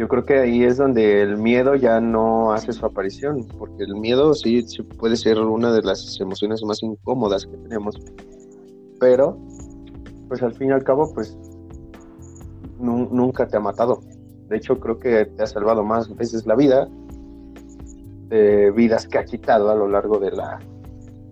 yo 0.02 0.08
creo 0.08 0.26
que 0.26 0.40
ahí 0.40 0.64
es 0.64 0.78
donde 0.78 1.22
el 1.22 1.38
miedo 1.38 1.76
ya 1.76 2.02
no 2.02 2.54
hace 2.54 2.74
su 2.74 2.84
aparición, 2.84 3.46
porque 3.60 3.84
el 3.84 3.96
miedo 3.96 4.34
sí, 4.34 4.66
puede 4.98 5.16
ser 5.16 5.38
una 5.40 5.72
de 5.72 5.84
las 5.84 6.20
emociones 6.20 6.64
más 6.64 6.82
incómodas 6.82 7.46
que 7.46 7.56
tenemos, 7.58 8.02
pero 9.00 9.38
pues 10.28 10.42
al 10.42 10.56
fin 10.56 10.70
y 10.70 10.72
al 10.72 10.84
cabo 10.84 11.14
pues 11.14 11.38
nunca 12.80 13.48
te 13.48 13.58
ha 13.58 13.60
matado. 13.60 14.02
De 14.50 14.58
hecho 14.58 14.80
creo 14.80 14.98
que 14.98 15.26
te 15.26 15.44
ha 15.44 15.46
salvado 15.46 15.84
más 15.84 16.16
veces 16.16 16.48
la 16.48 16.56
vida 16.56 16.88
de 18.30 18.72
vidas 18.72 19.08
que 19.08 19.20
ha 19.20 19.26
quitado 19.26 19.70
a 19.70 19.76
lo 19.76 19.88
largo 19.88 20.18
de 20.18 20.32
la, 20.32 20.58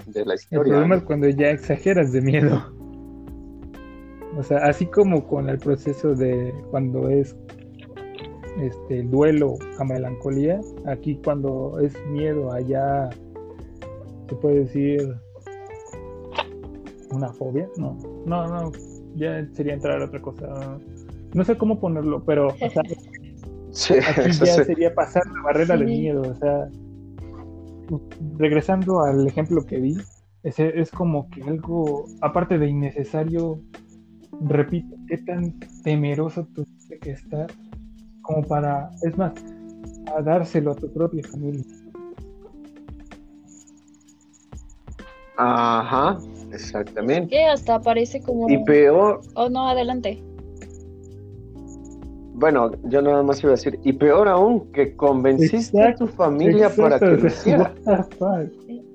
de 0.06 0.26
la 0.26 0.36
historia. 0.36 0.60
El 0.60 0.70
problema 0.70 0.96
es 0.98 1.04
cuando 1.06 1.28
ya 1.28 1.50
exageras 1.50 2.12
de 2.12 2.22
miedo. 2.22 2.79
O 4.40 4.44
sea, 4.44 4.60
así 4.60 4.86
como 4.86 5.28
con 5.28 5.50
el 5.50 5.58
proceso 5.58 6.16
de 6.16 6.54
cuando 6.72 7.10
es 7.10 7.36
este 8.62 9.02
el 9.02 9.12
duelo 9.12 9.56
a 9.78 9.84
melancolía, 9.84 10.62
aquí 10.86 11.20
cuando 11.26 11.78
es 11.82 11.94
miedo 12.08 12.54
allá 12.54 13.10
se 14.30 14.36
puede 14.36 14.62
decir 14.62 15.14
una 17.12 17.34
fobia, 17.34 17.68
no, 17.76 17.98
no, 18.26 18.48
no, 18.48 18.72
ya 19.16 19.46
sería 19.52 19.74
entrar 19.74 20.02
a 20.02 20.06
otra 20.06 20.22
cosa. 20.22 20.80
No 21.34 21.44
sé 21.44 21.58
cómo 21.58 21.78
ponerlo, 21.78 22.24
pero 22.24 22.48
o 22.48 22.70
sea, 22.70 22.82
aquí 24.10 24.32
ya 24.32 24.64
sería 24.64 24.96
pasar 24.96 25.24
la 25.36 25.42
barrera 25.42 25.76
del 25.76 25.86
miedo, 25.86 26.22
o 26.22 26.36
sea, 26.36 26.70
regresando 28.38 29.02
al 29.02 29.28
ejemplo 29.28 29.66
que 29.66 29.82
vi, 29.82 29.98
es, 30.44 30.58
es 30.60 30.92
como 30.92 31.30
que 31.30 31.44
algo, 31.44 32.06
aparte 32.22 32.58
de 32.58 32.70
innecesario, 32.70 33.60
repito, 34.42 34.96
qué 35.08 35.18
tan 35.18 35.54
temeroso 35.84 36.48
tú 36.54 36.66
tienes 36.66 37.00
que 37.02 37.12
estar 37.12 37.48
como 38.22 38.44
para, 38.44 38.92
es 39.02 39.18
más, 39.18 39.34
a 40.16 40.22
dárselo 40.22 40.72
a 40.72 40.76
tu 40.76 40.92
propia 40.92 41.24
familia. 41.24 41.64
Ajá, 45.38 46.18
exactamente. 46.52 47.30
Que 47.30 47.46
hasta 47.46 47.82
parece 47.82 48.22
como... 48.22 48.50
Y 48.50 48.64
peor... 48.66 49.22
Oh, 49.36 49.50
no, 49.50 49.70
adelante. 49.70 50.22
Bueno, 52.34 52.72
yo 52.84 53.02
nada 53.02 53.24
más 53.24 53.42
iba 53.42 53.52
a 53.52 53.56
decir, 53.56 53.80
y 53.84 53.94
peor 53.94 54.28
aún, 54.28 54.72
que 54.72 54.96
convenciste 54.96 55.82
a 55.82 55.96
tu 55.96 56.08
familia 56.08 56.70
para 56.70 57.00
que 57.00 57.06
lo 57.06 57.28
hiciera. 57.28 57.74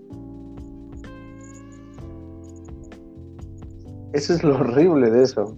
Eso 4.15 4.33
es 4.33 4.45
lo 4.45 4.55
horrible 4.55 5.11
de 5.11 5.25
eso. 5.25 5.57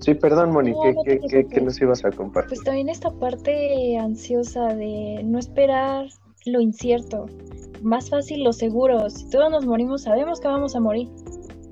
Sí, 0.00 0.14
perdón, 0.14 0.52
Moni, 0.52 0.74
¿qué, 1.04 1.60
nos 1.62 1.80
ibas 1.80 2.04
a 2.04 2.10
compartir? 2.10 2.50
Pues 2.50 2.64
también 2.64 2.90
esta 2.90 3.10
parte 3.10 3.96
ansiosa 3.96 4.74
de 4.74 5.22
no 5.24 5.38
esperar 5.38 6.06
lo 6.44 6.60
incierto. 6.60 7.26
Más 7.82 8.10
fácil 8.10 8.44
lo 8.44 8.52
seguro. 8.52 9.08
Si 9.08 9.28
todos 9.30 9.50
nos 9.50 9.64
morimos, 9.64 10.02
sabemos 10.02 10.38
que 10.38 10.48
vamos 10.48 10.76
a 10.76 10.80
morir. 10.80 11.08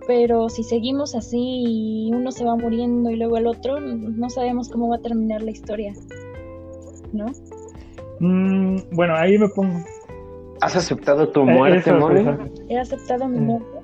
Pero 0.06 0.48
si 0.48 0.62
seguimos 0.62 1.14
así 1.14 1.36
y 1.38 2.12
uno 2.14 2.32
se 2.32 2.44
va 2.44 2.56
muriendo 2.56 3.10
y 3.10 3.16
luego 3.16 3.36
el 3.36 3.46
otro, 3.46 3.78
no 3.78 4.30
sabemos 4.30 4.70
cómo 4.70 4.88
va 4.88 4.96
a 4.96 5.00
terminar 5.00 5.42
la 5.42 5.50
historia. 5.50 5.92
¿No? 7.12 7.26
Mm, 8.20 8.76
bueno, 8.92 9.16
ahí 9.16 9.36
me 9.38 9.48
pongo. 9.48 9.84
¿Has 10.62 10.76
aceptado 10.76 11.28
tu 11.28 11.40
eh, 11.40 11.44
muerte, 11.44 11.92
Moni? 11.92 12.24
He 12.68 12.78
aceptado 12.78 13.28
mi 13.28 13.38
muerte 13.38 13.80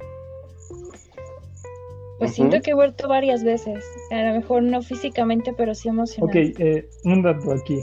pues 2.19 2.35
siento 2.35 2.61
que 2.63 2.71
he 2.71 2.75
vuelto 2.75 3.09
varias 3.09 3.45
veces. 3.45 3.85
A 4.11 4.23
lo 4.23 4.35
mejor 4.35 4.63
no 4.63 4.83
físicamente, 4.83 5.53
pero 5.57 5.75
sí 5.75 5.89
emocionalmente. 5.89 6.53
Ok, 6.53 6.61
eh, 6.61 6.89
un 7.05 7.23
dato 7.23 7.53
aquí. 7.53 7.81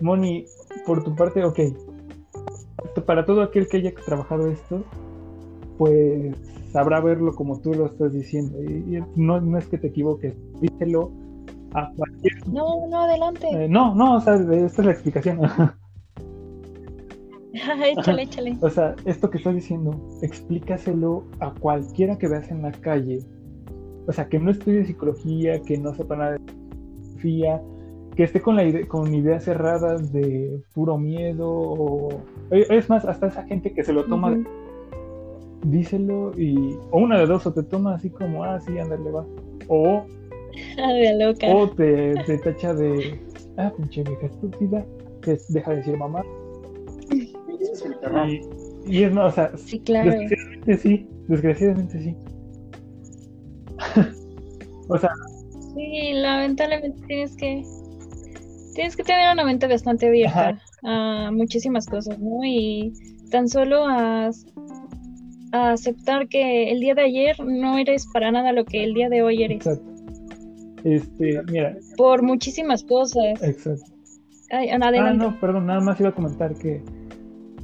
Moni, 0.00 0.46
por 0.86 1.04
tu 1.04 1.14
parte, 1.14 1.44
ok. 1.44 1.60
Para 3.04 3.26
todo 3.26 3.42
aquel 3.42 3.68
que 3.68 3.78
haya 3.78 3.94
trabajado 3.94 4.48
esto, 4.48 4.84
pues 5.76 6.34
sabrá 6.72 7.00
verlo 7.00 7.34
como 7.34 7.60
tú 7.60 7.74
lo 7.74 7.86
estás 7.86 8.12
diciendo. 8.12 8.62
Y, 8.62 9.02
no, 9.16 9.58
es 9.58 9.66
que 9.66 9.78
te 9.78 9.88
equivoques, 9.88 10.34
díselo 10.60 11.12
a 11.74 11.90
cualquier. 11.94 12.48
No, 12.48 12.86
no, 12.88 13.02
adelante. 13.02 13.48
Eh, 13.50 13.68
no, 13.68 13.94
no, 13.94 14.16
o 14.16 14.20
sea, 14.20 14.34
esta 14.34 14.82
es 14.82 14.86
la 14.86 14.92
explicación. 14.92 15.40
échale, 17.52 18.22
échale. 18.22 18.56
O 18.62 18.70
sea, 18.70 18.94
esto 19.04 19.30
que 19.30 19.38
estás 19.38 19.54
diciendo, 19.54 19.90
explícaselo 20.22 21.24
a 21.40 21.52
cualquiera 21.54 22.16
que 22.18 22.28
veas 22.28 22.50
en 22.50 22.62
la 22.62 22.72
calle. 22.72 23.18
O 24.06 24.12
sea, 24.12 24.28
que 24.28 24.38
no 24.38 24.50
estudie 24.50 24.84
psicología, 24.84 25.60
que 25.62 25.76
no 25.76 25.94
sepa 25.94 26.16
nada 26.16 26.32
de 26.32 26.38
filosofía, 27.18 27.60
que 28.16 28.24
esté 28.24 28.40
con, 28.40 28.56
la 28.56 28.86
con 28.86 29.14
ideas 29.14 29.44
cerradas 29.44 30.12
de 30.12 30.60
puro 30.74 30.98
miedo. 30.98 31.48
O... 31.48 32.08
Es 32.50 32.88
más, 32.88 33.04
hasta 33.04 33.28
esa 33.28 33.44
gente 33.44 33.72
que 33.72 33.84
se 33.84 33.92
lo 33.92 34.04
toma, 34.06 34.36
díselo 35.64 36.32
y. 36.36 36.76
O 36.90 36.98
una 36.98 37.18
de 37.18 37.26
dos, 37.26 37.46
o 37.46 37.52
te 37.52 37.62
toma 37.62 37.94
así 37.94 38.10
como, 38.10 38.44
ah, 38.44 38.58
sí, 38.60 38.78
ándale, 38.78 39.10
va. 39.10 39.26
O. 39.68 40.04
O 41.52 41.68
te, 41.68 42.14
te 42.26 42.38
tacha 42.38 42.74
de. 42.74 43.20
Ah, 43.56 43.72
pinche 43.76 44.02
vieja 44.02 44.26
estúpida. 44.26 44.84
Que 45.22 45.38
deja 45.50 45.70
de 45.72 45.76
decir 45.76 45.96
mamá. 45.96 46.24
Y, 48.86 49.02
es 49.02 49.12
más, 49.12 49.32
o 49.32 49.34
sea, 49.34 49.56
sí, 49.56 49.80
claro. 49.80 50.10
desgraciadamente 50.10 50.76
sí, 50.78 51.06
desgraciadamente 51.28 52.02
sí. 52.02 52.16
o 54.88 54.98
sea. 54.98 55.10
Sí, 55.74 56.12
lamentablemente 56.14 57.00
tienes 57.06 57.36
que 57.36 57.62
tienes 58.74 58.96
que 58.96 59.02
tener 59.02 59.32
una 59.32 59.44
mente 59.44 59.66
bastante 59.66 60.06
abierta 60.06 60.60
a 60.84 61.30
muchísimas 61.32 61.86
cosas, 61.86 62.18
¿no? 62.18 62.44
Y 62.44 62.92
tan 63.30 63.48
solo 63.48 63.84
a, 63.86 64.30
a, 65.52 65.70
aceptar 65.72 66.28
que 66.28 66.70
el 66.70 66.80
día 66.80 66.94
de 66.94 67.02
ayer 67.02 67.36
no 67.44 67.76
eres 67.76 68.06
para 68.12 68.30
nada 68.30 68.52
lo 68.52 68.64
que 68.64 68.84
el 68.84 68.94
día 68.94 69.08
de 69.08 69.22
hoy 69.22 69.42
eres. 69.42 69.66
Exacto. 69.66 69.98
Este, 70.84 71.42
mira. 71.50 71.76
Por 71.96 72.22
muchísimas 72.22 72.84
cosas. 72.84 73.42
Exacto. 73.42 73.92
ah, 74.52 75.12
no, 75.12 75.38
perdón, 75.40 75.66
nada 75.66 75.80
más 75.80 75.98
iba 76.00 76.10
a 76.10 76.14
comentar 76.14 76.54
que 76.54 76.82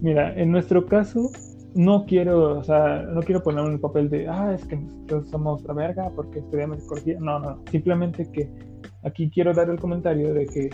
Mira, 0.04 0.34
en 0.38 0.50
nuestro 0.50 0.84
caso, 0.84 1.30
no 1.74 2.04
quiero, 2.04 2.58
o 2.58 2.62
sea, 2.62 3.06
no 3.10 3.22
quiero 3.22 3.42
poner 3.42 3.64
un 3.64 3.80
papel 3.80 4.10
de, 4.10 4.28
ah, 4.28 4.52
es 4.52 4.62
que 4.66 4.76
nosotros 4.76 5.30
somos 5.30 5.64
la 5.64 5.72
verga 5.72 6.12
porque 6.14 6.40
estudiamos 6.40 6.80
psicología. 6.80 7.16
No, 7.20 7.38
no, 7.38 7.62
simplemente 7.70 8.30
que 8.30 8.50
aquí 9.02 9.30
quiero 9.30 9.54
dar 9.54 9.70
el 9.70 9.80
comentario 9.80 10.34
de 10.34 10.44
que 10.44 10.68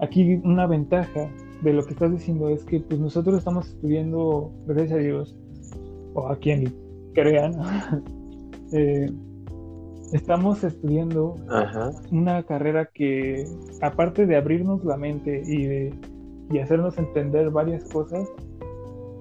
aquí 0.00 0.40
una 0.44 0.66
ventaja 0.66 1.30
de 1.60 1.74
lo 1.74 1.84
que 1.84 1.92
estás 1.92 2.10
diciendo 2.10 2.48
es 2.48 2.64
que 2.64 2.80
pues 2.80 2.98
nosotros 2.98 3.36
estamos 3.36 3.68
estudiando, 3.68 4.50
gracias 4.66 4.92
a 4.92 5.02
Dios, 5.02 5.36
o 6.14 6.28
a 6.28 6.36
quien 6.36 6.74
crean, 7.12 7.52
eh, 8.72 9.10
estamos 10.14 10.64
estudiando 10.64 11.34
una 12.10 12.42
carrera 12.44 12.88
que, 12.94 13.44
aparte 13.82 14.24
de 14.24 14.36
abrirnos 14.36 14.82
la 14.86 14.96
mente 14.96 15.42
y 15.44 15.66
de 15.66 15.94
y 16.50 16.58
hacernos 16.58 16.96
entender 16.98 17.50
varias 17.50 17.84
cosas, 17.84 18.28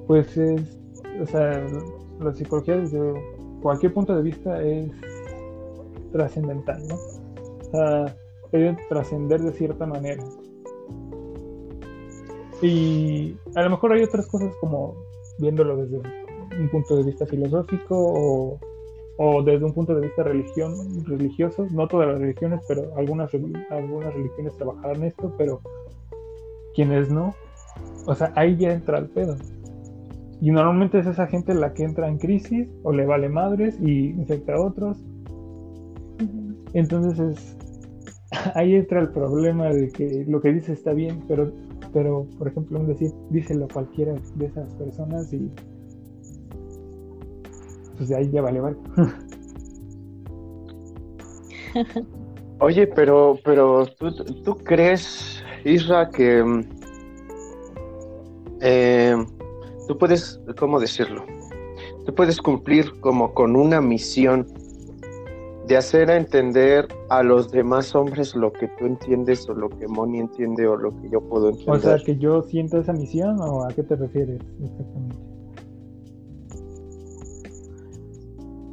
pues 0.07 0.38
es, 0.38 0.80
o 1.21 1.25
sea, 1.25 1.65
la 2.19 2.34
psicología 2.34 2.78
desde 2.78 2.99
cualquier 3.61 3.93
punto 3.93 4.15
de 4.15 4.21
vista 4.21 4.61
es 4.61 4.91
trascendental, 6.11 6.88
¿no? 6.88 6.95
O 6.95 7.71
sea, 7.71 8.15
debe 8.51 8.78
trascender 8.89 9.41
de 9.41 9.51
cierta 9.51 9.86
manera. 9.86 10.23
Y 12.61 13.36
a 13.55 13.63
lo 13.63 13.71
mejor 13.71 13.93
hay 13.93 14.03
otras 14.03 14.25
cosas 14.28 14.55
como 14.59 14.95
viéndolo 15.38 15.78
desde 15.78 16.01
un 16.59 16.69
punto 16.69 16.95
de 16.95 17.03
vista 17.03 17.25
filosófico 17.25 18.59
o, 19.19 19.43
desde 19.43 19.65
un 19.65 19.73
punto 19.73 19.93
de 19.95 20.01
vista 20.01 20.23
religión, 20.23 21.05
religioso, 21.05 21.67
no 21.71 21.88
todas 21.88 22.07
las 22.07 22.19
religiones, 22.19 22.61
pero 22.67 22.95
algunas, 22.95 23.32
algunas 23.69 24.13
religiones 24.13 24.55
trabajarán 24.57 25.03
esto, 25.03 25.34
pero 25.38 25.61
quienes 26.78 27.09
no, 27.09 27.34
o 28.05 28.13
sea, 28.13 28.32
ahí 28.36 28.55
ya 28.55 28.71
entra 28.71 28.99
el 28.99 29.07
pedo. 29.07 29.36
Y 30.39 30.51
normalmente 30.51 30.99
es 30.99 31.07
esa 31.07 31.25
gente 31.25 31.55
la 31.55 31.73
que 31.73 31.84
entra 31.84 32.07
en 32.07 32.19
crisis 32.19 32.71
o 32.84 32.91
le 32.91 33.03
vale 33.07 33.30
madres 33.30 33.80
y 33.82 34.09
infecta 34.11 34.53
a 34.53 34.61
otros. 34.61 35.03
Entonces 36.73 37.19
es, 37.19 37.57
ahí 38.55 38.75
entra 38.75 39.01
el 39.01 39.09
problema 39.09 39.69
de 39.69 39.89
que 39.89 40.23
lo 40.28 40.39
que 40.39 40.53
dice 40.53 40.73
está 40.73 40.93
bien, 40.93 41.23
pero, 41.28 41.51
pero 41.93 42.28
por 42.38 42.47
ejemplo, 42.47 42.80
un 42.80 42.86
decir, 42.86 43.11
díselo 43.32 43.65
a 43.65 43.69
cualquiera 43.69 44.13
de 44.36 44.45
esas 44.45 44.71
personas 44.75 45.34
y 45.34 45.49
pues 47.97 48.09
de 48.09 48.17
ahí 48.17 48.30
ya 48.30 48.43
vale, 48.43 48.59
vale. 48.61 48.78
Oye, 52.59 52.86
pero, 52.86 53.39
pero 53.43 53.88
¿tú, 53.97 54.11
tú 54.43 54.55
crees 54.57 55.43
Isra, 55.68 56.09
que 56.09 56.43
mm, 56.43 56.63
eh, 58.61 59.15
tú 59.88 59.97
puedes, 59.97 60.39
¿cómo 60.57 60.80
decirlo? 60.80 61.26
Tú 62.05 62.15
puedes 62.15 62.39
cumplir 62.41 62.99
como 63.01 63.34
con 63.34 63.55
una 63.55 63.82
misión 63.82 64.47
de 65.68 65.76
hacer 65.76 66.09
entender 66.09 66.88
a 67.09 67.22
los 67.22 67.51
demás 67.51 67.93
hombres 67.93 68.34
lo 68.34 68.53
que 68.53 68.70
tú 68.80 68.86
entiendes 68.86 69.47
o 69.49 69.53
lo 69.53 69.68
que 69.68 69.88
Moni 69.88 70.20
entiende 70.20 70.65
o 70.65 70.78
lo 70.78 70.91
que 71.01 71.09
yo 71.09 71.20
puedo 71.20 71.49
entender. 71.49 71.76
O 71.76 71.80
sea, 71.80 71.97
que 71.97 72.18
yo 72.18 72.41
siento 72.43 72.78
esa 72.78 72.93
misión 72.93 73.38
o 73.41 73.65
a 73.65 73.68
qué 73.70 73.84
te 73.84 73.97
refieres 73.97 74.39
exactamente. 74.63 75.18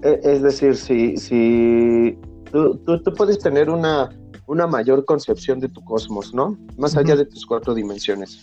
E, 0.03 0.20
es 0.22 0.42
decir, 0.42 0.76
si, 0.76 1.16
si 1.16 2.16
tú, 2.53 2.76
tú 2.84 3.14
puedes 3.14 3.40
tener 3.40 3.68
una 3.68 4.11
una 4.47 4.66
mayor 4.66 5.05
concepción 5.05 5.61
de 5.61 5.68
tu 5.68 5.82
cosmos, 5.84 6.34
¿no? 6.34 6.57
Más 6.76 6.97
allá 6.97 7.16
de 7.16 7.24
tus 7.26 7.47
cuatro 7.47 7.74
dimensiones. 7.74 8.42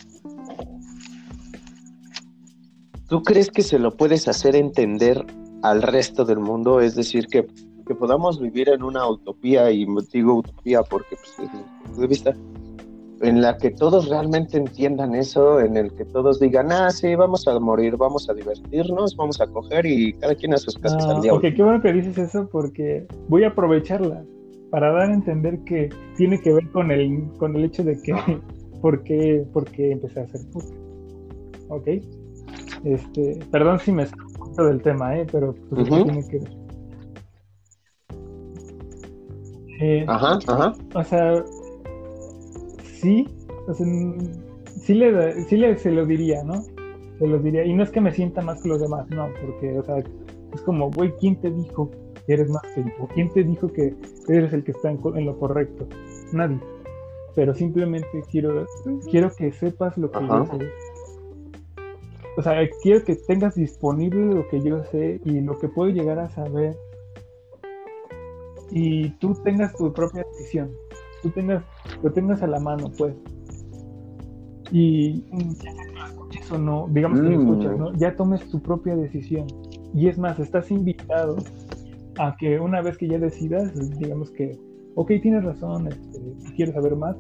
¿Tú 3.08 3.22
crees 3.24 3.50
que 3.52 3.62
se 3.62 3.78
lo 3.78 3.96
puedes 3.96 4.28
hacer 4.28 4.56
entender 4.56 5.26
al 5.64 5.82
resto 5.82 6.24
del 6.26 6.40
mundo? 6.40 6.80
Es 6.80 6.96
decir, 6.96 7.28
que 7.28 7.46
que 7.92 7.96
podamos 7.96 8.40
vivir 8.40 8.70
en 8.70 8.84
una 8.84 9.06
utopía, 9.08 9.70
y 9.72 9.86
digo 10.14 10.36
utopía 10.36 10.82
porque, 10.84 11.16
pues, 11.18 11.34
desde 11.52 11.58
mi 11.58 11.84
punto 11.84 12.02
de 12.02 12.08
vista, 12.08 12.36
en 13.22 13.42
la 13.42 13.58
que 13.58 13.70
todos 13.72 14.08
realmente 14.08 14.58
entiendan 14.58 15.14
eso, 15.14 15.60
en 15.60 15.76
el 15.78 15.94
que 15.94 16.06
todos 16.06 16.40
digan, 16.40 16.72
ah, 16.72 16.90
sí, 16.90 17.16
vamos 17.16 17.48
a 17.48 17.60
morir, 17.60 17.98
vamos 17.98 18.30
a 18.30 18.34
divertirnos, 18.34 19.16
vamos 19.16 19.40
a 19.42 19.48
coger 19.48 19.86
y 19.86 20.14
cada 20.14 20.36
quien 20.36 20.54
a 20.54 20.58
sus 20.58 20.76
casas 20.76 21.04
Ah, 21.06 21.16
al 21.16 21.22
diablo. 21.22 21.40
ok, 21.48 21.54
qué 21.56 21.64
bueno 21.64 21.82
que 21.82 21.94
dices 21.94 22.18
eso 22.18 22.48
porque 22.52 23.06
voy 23.28 23.44
a 23.44 23.50
aprovecharla 23.50 24.24
para 24.72 24.92
dar 24.92 25.12
a 25.12 25.14
entender 25.14 25.60
que 25.66 25.90
tiene 26.16 26.42
que 26.42 26.54
ver 26.54 26.68
con 26.72 26.90
el, 26.92 27.30
con 27.38 27.56
el 27.56 27.66
hecho 27.66 27.84
de 27.84 28.02
que 28.02 28.16
por 28.82 29.04
qué, 29.04 29.46
por 29.54 29.66
qué 29.66 29.92
empecé 29.92 30.22
a 30.22 30.24
hacer 30.24 30.42
podcast. 30.52 30.74
Ok. 31.68 31.88
Este, 32.84 33.40
perdón 33.52 33.80
si 33.80 33.92
me 33.92 34.08
salgo 34.08 34.66
del 34.66 34.82
tema, 34.82 35.16
¿eh? 35.18 35.28
pero 35.32 35.54
pues, 35.70 35.84
es 35.84 35.90
que 35.90 35.96
Ujú. 35.96 36.04
tiene 36.06 36.28
que 36.28 36.40
ver. 36.40 36.62
Eh, 39.82 40.06
Ajá, 40.08 40.40
ajá. 40.48 40.74
o 40.94 41.04
sea, 41.04 41.44
sí, 42.84 43.28
o 43.68 43.74
sea, 43.74 43.86
sí 44.80 44.94
le, 44.94 45.44
sí 45.46 45.58
le 45.58 45.78
se 45.78 45.92
lo 45.92 46.06
diría, 46.06 46.44
¿no? 46.44 46.62
Se 47.18 47.28
lo 47.28 47.40
diría. 47.40 47.66
Y 47.66 47.74
no 47.74 47.84
es 47.84 47.90
que 47.90 48.00
me 48.00 48.12
sienta 48.12 48.42
más 48.42 48.62
que 48.62 48.70
los 48.70 48.80
demás, 48.80 49.10
no, 49.10 49.28
porque, 49.42 49.78
o 49.78 49.84
sea, 49.84 49.98
es 49.98 50.62
como, 50.62 50.92
güey, 50.92 51.12
¿quién 51.20 51.36
te 51.42 51.50
dijo 51.50 51.90
eres 52.28 52.50
más 52.50 52.62
que 52.76 52.84
yo? 52.84 53.08
¿Quién 53.14 53.30
te 53.30 53.44
dijo 53.44 53.68
que 53.72 53.96
eres 54.28 54.54
el 54.54 54.64
que 54.64 54.72
está 54.72 54.90
en, 54.92 54.98
co- 54.98 55.16
en 55.16 55.26
lo 55.26 55.38
correcto? 55.38 55.88
Nadie. 56.34 56.60
Pero 57.36 57.54
simplemente 57.54 58.24
quiero, 58.30 58.66
quiero 59.10 59.32
que 59.36 59.52
sepas 59.52 59.98
lo 59.98 60.12
que 60.12 60.18
Ajá. 60.20 60.46
yo 60.52 60.58
sé. 60.60 60.70
O 62.38 62.42
sea, 62.42 62.54
quiero 62.82 63.04
que 63.04 63.16
tengas 63.16 63.56
disponible 63.56 64.34
lo 64.36 64.48
que 64.48 64.62
yo 64.62 64.84
sé 64.86 65.20
y 65.26 65.42
lo 65.42 65.58
que 65.60 65.68
puedo 65.68 65.90
llegar 65.92 66.20
a 66.20 66.30
saber. 66.30 66.76
Y 68.70 69.10
tú 69.20 69.34
tengas 69.44 69.74
tu 69.76 69.92
propia 69.92 70.24
decisión. 70.32 70.72
Tú 71.22 71.30
tengas, 71.32 71.64
lo 72.02 72.12
tengas 72.12 72.42
a 72.42 72.48
la 72.48 72.60
mano, 72.60 72.90
pues. 72.98 73.14
Y 74.72 75.26
o 76.50 76.58
no, 76.58 76.88
digamos 76.92 77.20
que 77.20 77.26
lo 77.30 77.38
Mm. 77.38 77.42
escuchas, 77.42 77.78
¿no? 77.78 77.94
Ya 77.98 78.16
tomes 78.16 78.50
tu 78.50 78.62
propia 78.62 78.96
decisión. 78.96 79.46
Y 79.94 80.08
es 80.08 80.18
más, 80.18 80.40
estás 80.40 80.72
invitado 80.72 81.36
a 82.22 82.36
que 82.38 82.60
una 82.60 82.82
vez 82.82 82.98
que 82.98 83.08
ya 83.08 83.18
decidas, 83.18 83.74
digamos 83.98 84.30
que, 84.32 84.56
ok, 84.96 85.12
tienes 85.24 85.44
razón, 85.44 85.88
este, 85.88 86.20
quiero 86.56 86.72
saber 86.72 86.96
más, 86.96 87.16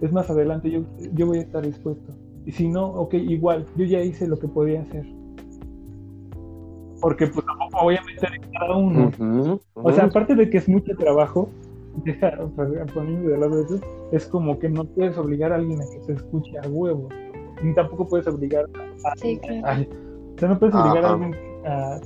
es 0.00 0.12
más 0.12 0.28
adelante, 0.28 0.70
yo, 0.70 0.80
yo 1.14 1.26
voy 1.26 1.38
a 1.38 1.42
estar 1.42 1.64
dispuesto. 1.64 2.12
Y 2.44 2.50
si 2.50 2.68
no, 2.68 2.86
ok, 2.86 3.14
igual, 3.14 3.64
yo 3.76 3.84
ya 3.84 4.00
hice 4.00 4.26
lo 4.26 4.36
que 4.36 4.48
podía 4.48 4.82
hacer. 4.82 5.06
Porque 7.00 7.28
pues 7.28 7.46
tampoco 7.46 7.84
voy 7.84 7.94
a 7.94 8.02
meter 8.02 8.30
en 8.34 8.50
cada 8.50 8.76
uno. 8.76 9.06
Ujú, 9.06 9.60
O 9.74 9.92
sea, 9.92 10.06
aparte 10.06 10.34
de 10.34 10.50
que 10.50 10.58
es 10.58 10.68
mucho 10.68 10.96
trabajo, 10.96 11.48
deja, 12.04 12.32
o 12.40 12.50
sea, 12.56 12.86
poniendo 12.92 13.30
de 13.30 13.38
lado 13.38 13.62
eso, 13.62 13.78
es 14.10 14.26
como 14.26 14.58
que 14.58 14.68
no 14.68 14.84
puedes 14.84 15.16
obligar 15.16 15.52
a 15.52 15.56
alguien 15.56 15.80
a 15.80 15.84
que 15.84 15.98
te 16.06 16.14
escuche 16.14 16.58
a 16.58 16.68
huevo. 16.68 17.08
Ni 17.62 17.72
tampoco 17.72 18.08
puedes 18.08 18.26
obligar 18.26 18.64
a, 19.04 19.16
Sí, 19.16 19.38
claro. 19.38 19.62
Ay, 19.64 19.88
o 20.34 20.38
sea, 20.40 20.48
no 20.48 20.58
puedes 20.58 20.74
obligar 20.74 21.04
a 21.04 21.06
Ajá. 21.06 21.14
alguien 21.14 21.47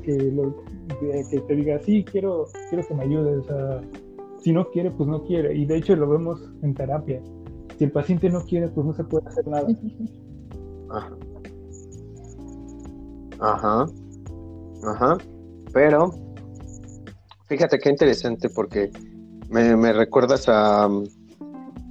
que, 0.05 0.17
lo, 0.33 0.57
que 1.01 1.41
te 1.47 1.55
diga, 1.55 1.79
sí, 1.81 2.05
quiero, 2.05 2.47
quiero 2.69 2.87
que 2.87 2.95
me 2.95 3.05
ayudes. 3.05 3.45
Si 4.41 4.53
no 4.53 4.69
quiere, 4.71 4.91
pues 4.91 5.09
no 5.09 5.23
quiere. 5.25 5.55
Y 5.55 5.67
de 5.67 5.77
hecho 5.77 5.95
lo 5.95 6.09
vemos 6.09 6.41
en 6.63 6.75
terapia. 6.75 7.21
Si 7.79 7.85
el 7.85 7.93
paciente 7.93 8.29
no 8.29 8.41
quiere, 8.43 8.69
pues 8.69 8.87
no 8.87 8.93
se 8.93 9.05
puede 9.05 9.29
hacer 9.29 9.47
nada. 9.47 9.69
Ajá. 13.41 13.87
Ajá. 14.85 15.19
Pero, 15.73 16.13
fíjate 17.47 17.79
qué 17.79 17.91
interesante 17.91 18.49
porque 18.51 18.91
me, 19.49 19.77
me 19.77 19.93
recuerdas 19.93 20.49
a, 20.49 20.89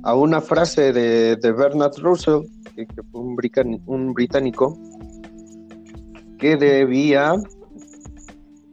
a 0.04 0.16
una 0.16 0.42
frase 0.42 0.94
de, 0.94 1.36
de 1.38 1.52
Bernard 1.52 1.98
Russell, 2.00 2.42
que, 2.76 2.86
que 2.86 3.04
fue 3.12 3.22
un 3.22 4.14
británico, 4.14 4.78
que 6.38 6.58
debía, 6.58 7.36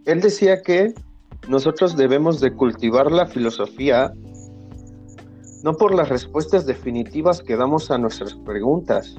él 0.09 0.23
decía 0.23 0.63
que 0.63 0.95
nosotros 1.49 1.95
debemos 1.95 2.41
de 2.41 2.55
cultivar 2.55 3.13
la 3.13 3.27
filosofía 3.27 4.11
no 5.63 5.75
por 5.75 5.95
las 5.95 6.09
respuestas 6.09 6.65
definitivas 6.65 7.43
que 7.43 7.57
damos 7.57 7.91
a 7.91 7.99
nuestras 7.99 8.35
preguntas, 8.35 9.15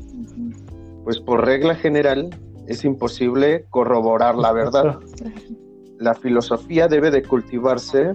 pues 1.03 1.19
por 1.19 1.45
regla 1.45 1.75
general 1.75 2.31
es 2.67 2.83
imposible 2.85 3.65
corroborar 3.69 4.35
la 4.35 4.51
verdad. 4.51 4.99
La 5.99 6.13
filosofía 6.13 6.87
debe 6.87 7.11
de 7.11 7.21
cultivarse 7.23 8.13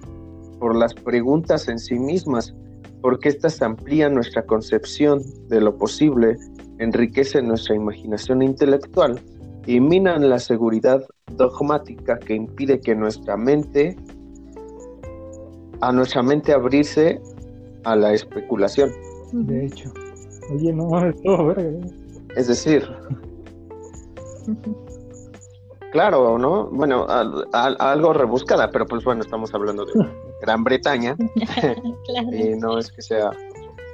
por 0.59 0.75
las 0.75 0.95
preguntas 0.95 1.69
en 1.69 1.79
sí 1.79 1.99
mismas, 1.99 2.55
porque 3.03 3.29
éstas 3.29 3.61
amplían 3.61 4.15
nuestra 4.15 4.47
concepción 4.47 5.21
de 5.49 5.61
lo 5.61 5.77
posible, 5.77 6.39
enriquecen 6.79 7.47
nuestra 7.47 7.75
imaginación 7.75 8.41
intelectual 8.41 9.21
y 9.67 9.81
minan 9.81 10.31
la 10.31 10.39
seguridad 10.39 11.05
dogmática 11.33 12.19
que 12.19 12.35
impide 12.35 12.81
que 12.81 12.95
nuestra 12.95 13.37
mente, 13.37 13.97
a 15.81 15.93
nuestra 15.93 16.23
mente 16.23 16.53
abrirse 16.53 17.21
a 17.85 17.97
la 17.97 18.13
especulación. 18.13 18.91
De 19.33 19.67
hecho. 19.67 19.93
Oye, 20.53 20.73
no, 20.73 21.05
es 21.09 21.23
todo 21.23 21.47
verga. 21.47 21.63
¿eh? 21.63 21.81
Es 22.37 22.49
decir, 22.49 22.85
claro, 25.93 26.39
¿no? 26.39 26.67
Bueno, 26.71 27.07
al- 27.09 27.47
al- 27.53 27.77
algo 27.81 28.13
rebuscada, 28.13 28.71
pero 28.71 28.87
pues 28.87 29.05
bueno, 29.05 29.23
estamos 29.23 29.55
hablando 29.55 29.85
de 29.85 29.93
Gran 30.41 30.65
Bretaña 30.65 31.17
claro. 32.07 32.33
y 32.37 32.57
no 32.57 32.79
es 32.79 32.91
que 32.93 33.03
sea, 33.03 33.31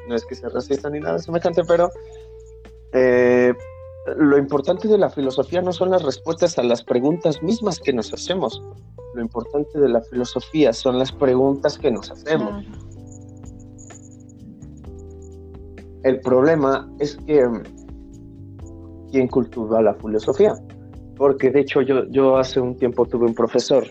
no 0.08 0.14
es 0.14 0.24
que 0.24 0.34
sea 0.34 0.48
racista 0.48 0.88
ni 0.90 1.00
nada 1.00 1.18
semejante, 1.18 1.62
pero 1.64 1.90
eh, 2.92 3.52
lo 4.06 4.38
importante 4.38 4.88
de 4.88 4.98
la 4.98 5.10
filosofía 5.10 5.60
no 5.60 5.72
son 5.72 5.90
las 5.90 6.02
respuestas 6.02 6.58
a 6.58 6.62
las 6.62 6.82
preguntas 6.82 7.42
mismas 7.42 7.78
que 7.78 7.92
nos 7.92 8.12
hacemos. 8.12 8.62
Lo 9.14 9.20
importante 9.20 9.78
de 9.78 9.88
la 9.88 10.00
filosofía 10.00 10.72
son 10.72 10.98
las 10.98 11.12
preguntas 11.12 11.78
que 11.78 11.90
nos 11.90 12.10
hacemos. 12.10 12.64
Claro. 12.64 12.90
El 16.02 16.20
problema 16.20 16.88
es 16.98 17.16
que 17.26 17.46
mm, 17.46 17.62
quién 19.10 19.28
cultiva 19.28 19.82
la 19.82 19.94
filosofía. 19.94 20.54
Porque 21.16 21.50
de 21.50 21.60
hecho 21.60 21.82
yo, 21.82 22.06
yo 22.08 22.38
hace 22.38 22.60
un 22.60 22.76
tiempo 22.76 23.04
tuve 23.04 23.26
un 23.26 23.34
profesor 23.34 23.84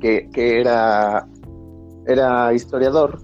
que, 0.00 0.28
que 0.32 0.60
era, 0.60 1.26
era 2.06 2.54
historiador. 2.54 3.18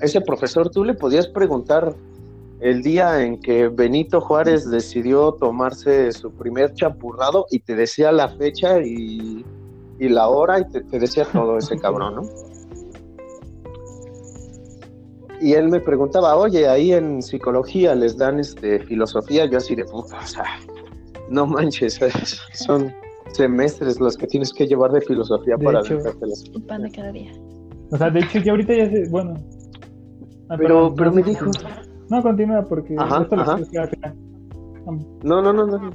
Ese 0.00 0.20
profesor 0.20 0.68
tú 0.68 0.84
le 0.84 0.92
podías 0.92 1.28
preguntar 1.28 1.94
el 2.62 2.80
día 2.82 3.20
en 3.22 3.40
que 3.40 3.68
Benito 3.68 4.20
Juárez 4.20 4.70
decidió 4.70 5.32
tomarse 5.32 6.12
su 6.12 6.30
primer 6.30 6.72
champurrado 6.74 7.46
y 7.50 7.58
te 7.58 7.74
decía 7.74 8.12
la 8.12 8.28
fecha 8.28 8.80
y, 8.80 9.44
y 9.98 10.08
la 10.08 10.28
hora 10.28 10.60
y 10.60 10.68
te, 10.70 10.80
te 10.82 11.00
decía 11.00 11.24
todo 11.32 11.58
ese 11.58 11.76
cabrón, 11.76 12.14
¿no? 12.14 12.22
Y 15.40 15.54
él 15.54 15.68
me 15.70 15.80
preguntaba, 15.80 16.36
oye, 16.36 16.68
ahí 16.68 16.92
en 16.92 17.20
psicología 17.20 17.96
les 17.96 18.16
dan 18.16 18.38
este 18.38 18.78
filosofía, 18.78 19.46
yo 19.46 19.58
así 19.58 19.74
de 19.74 19.84
puta, 19.84 20.20
o 20.22 20.26
sea, 20.26 20.44
no 21.30 21.46
manches, 21.46 21.98
son 22.52 22.92
semestres 23.32 23.98
los 23.98 24.16
que 24.16 24.28
tienes 24.28 24.52
que 24.52 24.68
llevar 24.68 24.92
de 24.92 25.00
filosofía 25.00 25.56
De 25.56 25.64
para 25.64 25.80
hecho. 25.80 25.98
Un 26.54 26.62
pan 26.68 26.82
de 26.82 26.92
cada 26.92 27.10
día. 27.10 27.32
O 27.90 27.96
sea, 27.96 28.08
de 28.08 28.20
hecho, 28.20 28.38
ya 28.38 28.52
ahorita 28.52 28.72
ya 28.72 28.88
se. 28.88 29.08
Bueno. 29.08 29.34
Ah, 30.48 30.56
Pero, 30.56 30.94
perdón, 30.94 30.94
pero 30.96 31.12
me 31.12 31.22
dijo, 31.22 31.50
No, 32.12 32.22
continúa 32.22 32.62
porque 32.62 32.94
Ajá, 32.98 33.22
esto 33.22 33.36
lo 33.36 33.42
ajá. 33.42 33.52
expliqué 33.56 33.78
al 33.78 33.88
final. 33.88 34.14
no, 35.22 35.40
no, 35.40 35.52
no, 35.54 35.66
no, 35.66 35.90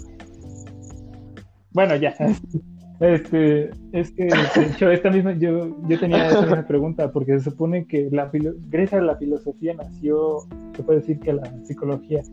Bueno, 1.74 1.96
ya. 1.96 2.16
Este, 3.00 3.70
es 3.92 4.10
que 4.14 4.24
de 4.56 4.66
hecho 4.66 4.90
esta 4.90 5.12
misma, 5.12 5.34
yo, 5.34 5.68
yo 5.88 6.00
tenía 6.00 6.28
esta 6.28 6.42
misma 6.42 6.64
pregunta, 6.68 7.12
porque 7.12 7.38
se 7.38 7.52
supone 7.52 7.86
que 7.86 8.10
la 8.12 8.32
filo- 8.32 8.56
gracias 8.72 9.00
a 9.00 9.06
la 9.06 9.16
filosofía 9.16 9.76
nació, 9.76 10.40
se 10.76 10.82
puede 10.82 11.02
decir 11.02 11.20
que 11.20 11.34
la 11.34 11.44
psicología. 11.66 12.24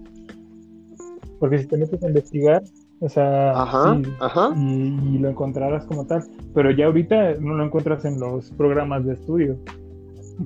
Porque 1.38 1.58
si 1.58 1.66
te 1.66 1.76
metes 1.76 2.02
a 2.02 2.06
investigar, 2.08 2.62
o 3.00 3.08
sea, 3.10 3.50
ajá, 3.64 3.96
sí, 4.02 4.10
ajá, 4.18 4.48
y, 4.56 5.16
y 5.16 5.18
lo 5.18 5.28
encontrarás 5.28 5.84
como 5.84 6.06
tal, 6.06 6.24
pero 6.54 6.70
ya 6.70 6.86
ahorita 6.86 7.34
no 7.34 7.52
lo 7.52 7.66
encuentras 7.66 8.06
en 8.06 8.18
los 8.18 8.50
programas 8.52 9.04
de 9.04 9.12
estudio. 9.12 9.58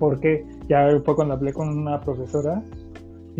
Porque 0.00 0.44
ya 0.68 0.88
fue 1.04 1.14
cuando 1.14 1.34
hablé 1.34 1.52
con 1.52 1.68
una 1.68 2.00
profesora 2.00 2.60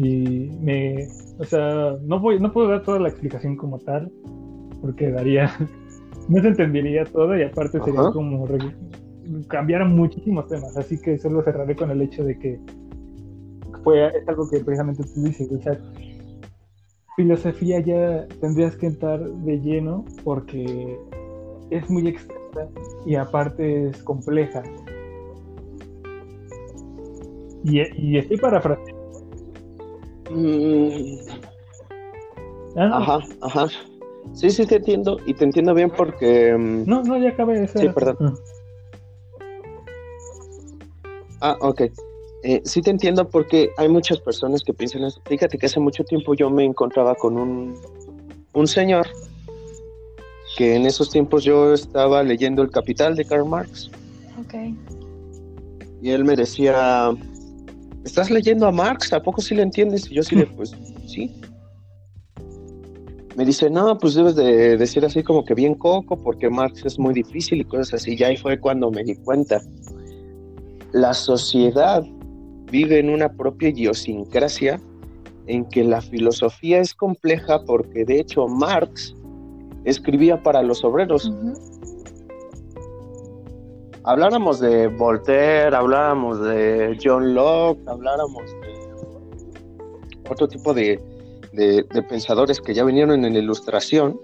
y 0.01 0.49
me, 0.61 1.09
o 1.41 1.45
sea, 1.45 1.97
no 2.03 2.21
voy, 2.21 2.39
no 2.39 2.53
puedo 2.53 2.69
dar 2.69 2.83
toda 2.85 3.01
la 3.01 3.09
explicación 3.09 3.57
como 3.57 3.79
tal, 3.81 4.13
porque 4.81 5.11
daría, 5.11 5.51
no 6.29 6.41
se 6.41 6.49
entendería 6.49 7.05
todo 7.05 7.37
y 7.37 7.43
aparte 7.43 7.81
sería 7.81 8.01
Ajá. 8.01 8.13
como 8.13 8.47
re- 8.47 8.77
cambiar 9.49 9.85
muchísimos 9.89 10.47
temas, 10.47 10.77
así 10.77 11.01
que 11.01 11.19
solo 11.19 11.43
cerraré 11.43 11.75
con 11.75 11.91
el 11.91 12.01
hecho 12.01 12.23
de 12.23 12.39
que 12.39 12.61
fue 13.83 14.07
es 14.07 14.29
algo 14.29 14.49
que 14.49 14.61
precisamente 14.61 15.03
tú 15.03 15.23
dices, 15.23 15.51
o 15.51 15.61
sea, 15.61 15.77
filosofía 17.17 17.81
ya 17.81 18.25
tendrías 18.41 18.77
que 18.77 18.87
entrar 18.87 19.21
de 19.21 19.61
lleno 19.61 20.05
porque 20.23 20.97
es 21.71 21.91
muy 21.91 22.07
extenso 22.07 22.39
y 23.05 23.17
aparte 23.17 23.89
es 23.89 24.03
compleja. 24.05 24.63
Y, 27.65 27.81
y 28.01 28.19
estoy 28.19 28.37
parafraseando. 28.37 28.98
Mm. 30.31 31.19
Ah, 32.77 32.99
ajá, 32.99 33.19
ajá. 33.43 33.69
Sí, 34.33 34.51
sí, 34.51 34.67
te 34.67 34.77
entiendo. 34.77 35.19
Y 35.27 35.35
te 35.35 35.45
entiendo 35.45 35.75
bien 35.75 35.91
porque. 35.91 36.55
Mm, 36.57 36.85
no, 36.87 37.03
no, 37.03 37.19
ya 37.19 37.31
acabé 37.31 37.61
de 37.61 37.69
Sí, 37.69 37.89
perdón. 37.89 38.39
Ah, 41.41 41.57
ah 41.63 41.69
ok. 41.69 41.83
Eh, 42.45 42.63
sí 42.65 42.83
te 42.83 42.91
entiendo 42.91 43.29
porque 43.29 43.71
hay 43.77 43.89
muchas 43.89 44.21
personas 44.21 44.63
que 44.63 44.73
piensan 44.73 45.05
eso. 45.05 45.21
Fíjate 45.25 45.59
que 45.59 45.67
hace 45.67 45.81
mucho 45.81 46.05
tiempo 46.05 46.35
yo 46.35 46.51
me 46.51 46.65
encontraba 46.65 47.15
con 47.17 47.37
un, 47.37 47.75
un 48.53 48.67
señor 48.69 49.09
que 50.57 50.75
en 50.75 50.87
esos 50.87 51.11
tiempos 51.11 51.45
yo 51.45 51.73
estaba 51.75 52.23
leyendo 52.23 52.63
El 52.63 52.71
Capital 52.71 53.17
de 53.17 53.25
Karl 53.25 53.45
Marx. 53.49 53.91
Ok. 54.41 54.55
Y 56.01 56.11
él 56.11 56.25
me 56.25 56.37
decía, 56.37 57.11
¿estás 58.09 58.31
leyendo 58.31 58.67
a 58.67 58.73
Marx? 58.73 59.13
¿A 59.13 59.23
poco 59.23 59.41
sí 59.41 59.55
le 59.55 59.63
entiendes? 59.63 60.11
Y 60.11 60.15
yo 60.15 60.23
sí 60.23 60.35
le, 60.35 60.47
pues 60.57 60.75
sí. 61.07 61.41
Me 63.37 63.45
dice, 63.45 63.71
no, 63.71 63.97
pues 63.99 64.15
debes 64.15 64.35
de 64.35 64.77
decir 64.77 65.05
así 65.05 65.23
como 65.23 65.45
que 65.45 65.55
bien 65.55 65.75
coco, 65.75 66.21
porque 66.21 66.51
Marx 66.51 66.85
es 66.85 66.99
muy 66.99 67.15
difícil 67.15 67.61
y 67.61 67.65
cosas 67.65 67.95
así. 67.95 68.17
Y 68.19 68.25
ahí 68.25 68.37
fue 68.37 68.59
cuando 68.59 68.91
me 68.91 69.05
di 69.05 69.15
cuenta. 69.17 69.61
La 70.93 71.15
sociedad 71.15 72.03
vive 72.71 72.99
en 72.99 73.11
una 73.11 73.29
propia 73.31 73.69
idiosincrasia 73.69 74.81
en 75.47 75.65
que 75.67 75.85
la 75.85 76.01
filosofía 76.01 76.81
es 76.81 76.95
compleja 76.95 77.63
porque 77.65 78.05
de 78.05 78.21
hecho 78.21 78.49
Marx 78.49 79.15
escribía 79.85 80.43
para 80.43 80.63
los 80.63 80.83
obreros. 80.83 81.31
Habláramos 84.09 84.59
de 84.59 84.87
Voltaire, 84.87 85.77
habláramos 85.77 86.41
de 86.41 86.99
John 87.05 87.35
Locke, 87.35 87.87
habláramos 87.87 88.43
de 88.63 90.31
otro 90.31 90.49
tipo 90.49 90.73
de, 90.73 90.99
pensadores 92.09 92.59
que 92.59 92.73
ya 92.73 92.85
vinieron 92.85 93.23
en 93.27 93.35
la 93.35 93.39
ilustración, 93.39 94.19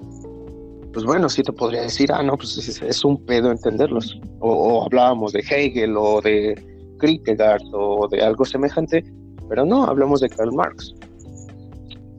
pues 0.90 1.04
bueno, 1.04 1.28
sí 1.28 1.42
te 1.42 1.52
podría 1.52 1.82
decir, 1.82 2.10
ah, 2.12 2.22
no, 2.22 2.38
pues 2.38 2.56
es, 2.80 3.04
un 3.04 3.26
pedo 3.26 3.50
entenderlos. 3.50 4.18
O, 4.40 4.82
hablábamos 4.86 5.34
de 5.34 5.40
Hegel 5.40 5.98
o 5.98 6.22
de 6.22 6.54
Kierkegaard 6.98 7.60
o 7.74 8.08
de 8.08 8.22
algo 8.22 8.46
semejante, 8.46 9.04
pero 9.50 9.66
no, 9.66 9.84
hablamos 9.84 10.22
de 10.22 10.30
Karl 10.30 10.54
Marx. 10.54 10.94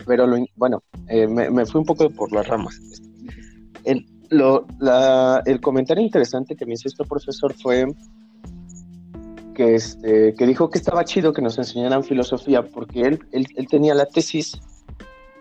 Pero 0.06 0.28
lo, 0.28 0.38
bueno, 0.56 0.84
eh, 1.10 1.26
me, 1.26 1.50
me, 1.50 1.66
fui 1.66 1.80
un 1.80 1.86
poco 1.88 2.12
por 2.12 2.32
las 2.32 2.48
ramas. 2.48 2.80
Lo, 4.30 4.66
el 5.46 5.62
comentario 5.62 6.04
interesante 6.04 6.56
que 6.56 6.66
me 6.66 6.74
hizo 6.74 6.88
este 6.88 7.04
profesor 7.06 7.54
fue 7.54 7.88
que, 9.56 9.76
este, 9.76 10.34
que 10.36 10.46
dijo 10.46 10.70
que 10.70 10.78
estaba 10.78 11.04
chido 11.06 11.34
que 11.34 11.42
nos 11.42 11.58
enseñaran 11.58 12.04
filosofía 12.04 12.62
porque 12.62 13.02
él, 13.02 13.20
él, 13.32 13.68
tenía 13.70 13.96
la 13.96 14.06
tesis 14.06 14.60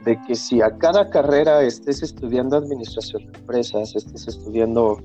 de 0.05 0.20
que 0.26 0.35
si 0.35 0.62
a 0.62 0.78
cada 0.78 1.11
carrera 1.11 1.62
estés 1.62 2.03
estudiando 2.03 2.57
administración 2.57 3.30
de 3.30 3.39
empresas, 3.39 3.95
estés 3.97 4.28
estudiando 4.28 5.03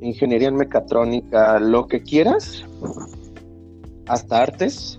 ingeniería 0.00 0.48
en 0.48 0.56
mecatrónica, 0.56 1.58
lo 1.58 1.86
que 1.86 2.02
quieras, 2.02 2.64
hasta 4.06 4.42
artes, 4.42 4.98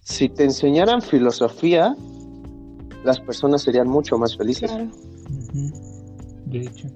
si 0.00 0.28
te 0.28 0.44
enseñaran 0.44 1.02
filosofía, 1.02 1.96
las 3.04 3.20
personas 3.20 3.62
serían 3.62 3.88
mucho 3.88 4.18
más 4.18 4.36
felices. 4.36 4.70
De 6.46 6.60
hecho. 6.60 6.88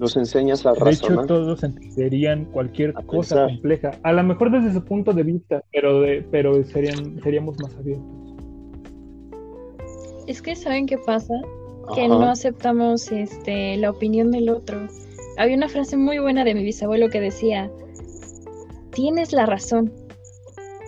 Los 0.00 0.16
enseñas 0.16 0.64
a 0.64 0.70
razonar. 0.70 0.86
De 0.86 0.92
hecho, 0.94 1.26
todos 1.26 1.62
entenderían 1.62 2.46
cualquier 2.46 2.94
cosa 3.04 3.48
compleja. 3.48 3.90
A 4.02 4.14
lo 4.14 4.22
mejor 4.24 4.50
desde 4.50 4.72
su 4.72 4.82
punto 4.82 5.12
de 5.12 5.22
vista, 5.22 5.62
pero, 5.70 6.00
de, 6.00 6.26
pero 6.30 6.64
serían, 6.64 7.20
seríamos 7.22 7.60
más 7.60 7.76
abiertos. 7.76 8.06
Es 10.26 10.40
que, 10.40 10.56
¿saben 10.56 10.86
qué 10.86 10.96
pasa? 10.96 11.34
Que 11.94 12.08
no 12.08 12.22
aceptamos 12.22 13.12
este, 13.12 13.76
la 13.76 13.90
opinión 13.90 14.30
del 14.30 14.48
otro. 14.48 14.88
Había 15.36 15.56
una 15.56 15.68
frase 15.68 15.98
muy 15.98 16.18
buena 16.18 16.44
de 16.44 16.54
mi 16.54 16.64
bisabuelo 16.64 17.10
que 17.10 17.20
decía, 17.20 17.70
tienes 18.92 19.34
la 19.34 19.44
razón, 19.44 19.92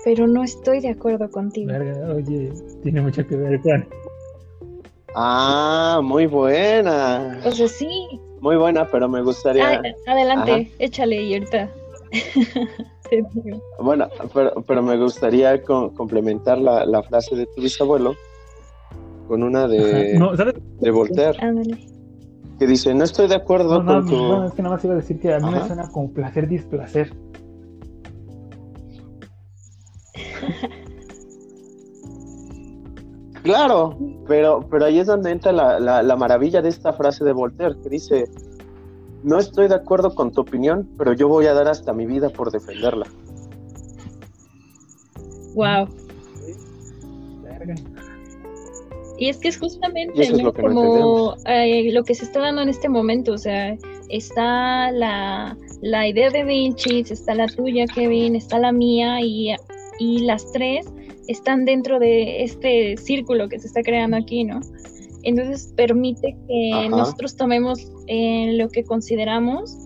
pero 0.07 0.27
no 0.27 0.43
estoy 0.43 0.81
de 0.81 0.89
acuerdo 0.89 1.31
contigo. 1.31 1.71
oye, 2.17 2.51
tiene 2.83 3.03
mucho 3.03 3.27
que 3.27 3.37
ver, 3.37 3.61
Juan. 3.61 3.87
Ah, 5.15 6.01
muy 6.03 6.25
buena. 6.25 7.43
O 7.45 7.51
sea, 7.51 7.69
sí. 7.69 7.91
Muy 8.43 8.57
buena, 8.57 8.87
pero 8.89 9.09
me 9.09 9.23
gustaría. 9.23 9.81
adelante, 10.05 10.73
échale 10.81 11.23
y 11.23 11.35
ahorita. 11.35 11.71
bueno, 13.79 14.09
pero, 14.67 14.83
me 14.83 14.97
gustaría 14.99 15.63
complementar 15.63 16.59
la, 16.59 17.03
frase 17.05 17.37
de 17.37 17.47
tu 17.47 17.63
bisabuelo 17.63 18.17
con 19.29 19.45
una 19.45 19.69
de, 19.69 20.19
de 20.81 20.91
Voltaire. 20.91 21.39
Que 22.59 22.67
dice, 22.67 22.93
no 22.95 23.05
estoy 23.05 23.29
de 23.29 23.37
acuerdo 23.37 23.85
con 23.85 24.09
tu... 24.09 24.17
No, 24.17 24.47
es 24.47 24.55
que 24.55 24.63
nada 24.63 24.75
más 24.75 24.85
iba 24.85 24.95
a 24.95 24.97
decir 24.97 25.21
que 25.21 25.33
a 25.33 25.39
mí 25.39 25.49
me 25.49 25.65
suena 25.65 25.89
como 25.93 26.13
placer 26.13 26.49
displacer. 26.49 27.15
Claro, 33.43 33.99
pero, 34.29 34.65
pero 34.71 34.85
ahí 34.85 35.01
es 35.01 35.07
donde 35.07 35.31
entra 35.31 35.53
la, 35.53 36.17
maravilla 36.17 36.63
de 36.63 36.69
esta 36.69 36.93
frase 36.93 37.25
de 37.25 37.33
Voltaire, 37.33 37.75
que 37.83 37.89
dice, 37.89 38.25
no 39.25 39.39
estoy 39.39 39.69
de 39.69 39.75
acuerdo 39.75 40.15
con 40.15 40.31
tu 40.31 40.43
opinión, 40.43 40.89
pero 40.97 41.13
yo 41.13 41.29
voy 41.29 41.47
a 41.47 41.55
dar 41.55 41.67
hasta 41.67 41.93
mi 41.93 42.07
vida 42.07 42.31
por 42.31 42.53
defenderla. 42.53 43.07
Wow. 45.55 45.89
Y 49.19 49.29
es 49.29 49.39
que 49.39 49.49
es 49.49 49.59
justamente 49.59 50.31
lo 50.43 50.53
como 50.53 51.37
eh, 51.47 51.93
lo 51.93 52.05
que 52.05 52.15
se 52.15 52.25
está 52.25 52.41
dando 52.41 52.63
en 52.63 52.69
este 52.69 52.89
momento, 52.89 53.33
o 53.33 53.39
sea, 53.39 53.77
está 54.09 54.91
la, 54.93 55.57
la 55.81 56.09
idea 56.09 56.31
de 56.31 56.45
Vinci, 56.45 57.01
está 57.01 57.35
la 57.35 57.47
tuya, 57.47 57.87
Kevin, 57.87 58.37
está 58.37 58.59
la 58.59 58.73
mía, 58.73 59.21
y, 59.21 59.55
y 59.99 60.21
las 60.21 60.51
tres 60.53 60.87
están 61.33 61.65
dentro 61.65 61.99
de 61.99 62.43
este 62.43 62.97
círculo 62.97 63.49
que 63.49 63.59
se 63.59 63.67
está 63.67 63.83
creando 63.83 64.17
aquí, 64.17 64.45
¿no? 64.45 64.61
Entonces 65.23 65.73
permite 65.77 66.37
que 66.49 66.89
nosotros 66.89 67.37
tomemos 67.37 67.93
eh, 68.09 68.53
lo 68.57 68.69
que 68.69 68.85
consideramos 68.85 69.77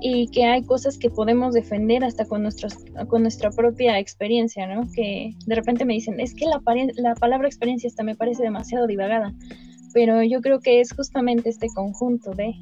y 0.00 0.28
que 0.28 0.44
hay 0.44 0.62
cosas 0.62 0.96
que 0.96 1.10
podemos 1.10 1.54
defender 1.54 2.04
hasta 2.04 2.24
con, 2.24 2.42
nuestros, 2.42 2.76
con 3.08 3.22
nuestra 3.22 3.50
propia 3.50 3.98
experiencia, 3.98 4.66
¿no? 4.66 4.88
Que 4.94 5.34
de 5.46 5.54
repente 5.54 5.84
me 5.84 5.94
dicen, 5.94 6.20
es 6.20 6.34
que 6.34 6.46
la, 6.46 6.62
la 6.96 7.14
palabra 7.14 7.48
experiencia 7.48 7.88
esta 7.88 8.04
me 8.04 8.14
parece 8.14 8.42
demasiado 8.42 8.86
divagada, 8.86 9.34
pero 9.92 10.22
yo 10.22 10.40
creo 10.40 10.60
que 10.60 10.80
es 10.80 10.92
justamente 10.92 11.48
este 11.48 11.68
conjunto 11.74 12.30
de... 12.30 12.54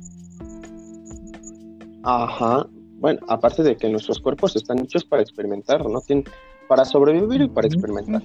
Ajá. 2.03 2.67
Bueno, 2.99 3.21
aparte 3.29 3.63
de 3.63 3.77
que 3.77 3.91
nuestros 3.91 4.19
cuerpos 4.21 4.57
están 4.57 4.79
hechos 4.79 5.05
para 5.05 5.23
experimentar, 5.23 5.87
¿no? 5.87 6.01
Tienen, 6.01 6.25
para 6.69 6.85
sobrevivir 6.85 7.43
y 7.43 7.49
para 7.49 7.67
experimentar. 7.67 8.23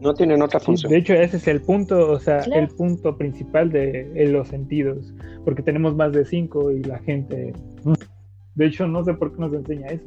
No 0.00 0.14
tienen 0.14 0.42
otra 0.42 0.60
función. 0.60 0.92
de 0.92 0.98
hecho, 0.98 1.14
ese 1.14 1.38
es 1.38 1.48
el 1.48 1.62
punto, 1.62 2.12
o 2.12 2.20
sea, 2.20 2.40
el 2.40 2.68
punto 2.68 3.16
principal 3.16 3.70
de, 3.70 4.28
los 4.30 4.48
sentidos, 4.48 5.12
porque 5.44 5.62
tenemos 5.62 5.96
más 5.96 6.12
de 6.12 6.24
cinco 6.24 6.70
y 6.70 6.82
la 6.82 6.98
gente, 7.00 7.52
de 8.54 8.66
hecho, 8.66 8.86
no 8.86 9.04
sé 9.04 9.14
por 9.14 9.32
qué 9.32 9.40
nos 9.40 9.52
enseña 9.52 9.86
eso. 9.88 10.04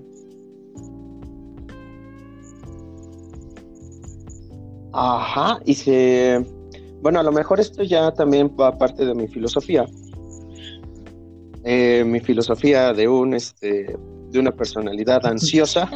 Ajá, 4.92 5.60
y 5.66 5.76
se, 5.76 6.46
bueno, 7.02 7.20
a 7.20 7.24
lo 7.24 7.32
mejor 7.32 7.60
esto 7.60 7.84
ya 7.84 8.12
también 8.12 8.52
va 8.60 8.78
parte 8.78 9.06
de 9.06 9.14
mi 9.14 9.28
filosofía. 9.28 9.86
Eh, 11.64 12.04
mi 12.06 12.20
filosofía 12.20 12.94
de 12.94 13.08
un, 13.08 13.34
este, 13.34 13.98
de 14.32 14.40
una 14.40 14.52
personalidad 14.52 15.26
ansiosa. 15.26 15.90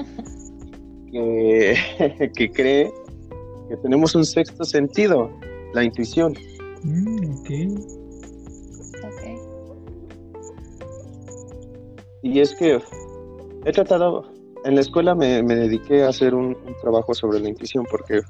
que, 2.36 2.52
cree 2.52 2.92
que 3.70 3.78
tenemos 3.78 4.16
un 4.16 4.26
sexto 4.26 4.64
sentido, 4.64 5.30
la 5.74 5.84
intuición. 5.84 6.34
Mm, 6.84 7.44
y 12.24 12.40
es 12.40 12.56
que 12.56 12.80
he 13.66 13.72
tratado, 13.72 14.26
en 14.66 14.76
la 14.76 14.82
escuela 14.82 15.14
me, 15.14 15.44
dediqué 15.44 16.04
a 16.04 16.10
hacer 16.10 16.34
un, 16.34 16.58
trabajo 16.82 17.14
sobre 17.14 17.40
la 17.40 17.50
intuición, 17.50 17.86
porque 17.92 18.22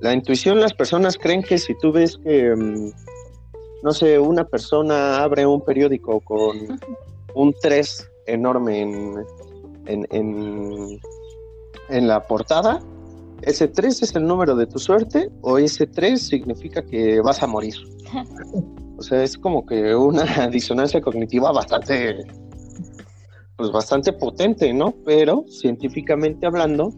la 0.00 0.14
intuición 0.14 0.60
las 0.60 0.72
personas 0.72 1.18
creen 1.18 1.42
que 1.42 1.58
si 1.58 1.76
tú 1.78 1.90
ves 1.90 2.16
que, 2.18 2.54
mm, 2.54 2.92
no 3.82 3.92
sé, 3.92 4.20
una 4.20 4.44
persona 4.44 5.22
abre 5.22 5.46
un 5.46 5.62
periódico 5.62 6.20
con 6.20 6.56
un 7.34 7.54
3 7.60 8.10
enorme 8.26 8.82
en, 8.82 9.26
en 9.86 10.06
en 10.10 11.00
la 11.88 12.22
portada, 12.26 12.80
ese 13.42 13.68
3 13.68 14.02
es 14.02 14.16
el 14.16 14.26
número 14.26 14.56
de 14.56 14.66
tu 14.66 14.78
suerte 14.78 15.30
o 15.42 15.58
ese 15.58 15.86
3 15.86 16.20
significa 16.20 16.82
que 16.82 17.20
vas 17.20 17.42
a 17.42 17.46
morir. 17.46 17.74
O 18.96 19.02
sea, 19.02 19.24
es 19.24 19.36
como 19.36 19.66
que 19.66 19.94
una 19.96 20.46
disonancia 20.52 21.00
cognitiva 21.00 21.50
bastante, 21.50 22.24
pues 23.56 23.72
bastante 23.72 24.12
potente, 24.12 24.72
¿no? 24.72 24.94
Pero 25.04 25.44
científicamente 25.48 26.46
hablando, 26.46 26.90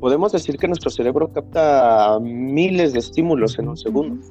podemos 0.00 0.32
decir 0.32 0.58
que 0.58 0.68
nuestro 0.68 0.90
cerebro 0.90 1.32
capta 1.32 2.18
miles 2.20 2.92
de 2.92 2.98
estímulos 2.98 3.58
en 3.58 3.68
un 3.68 3.76
segundo 3.78 4.22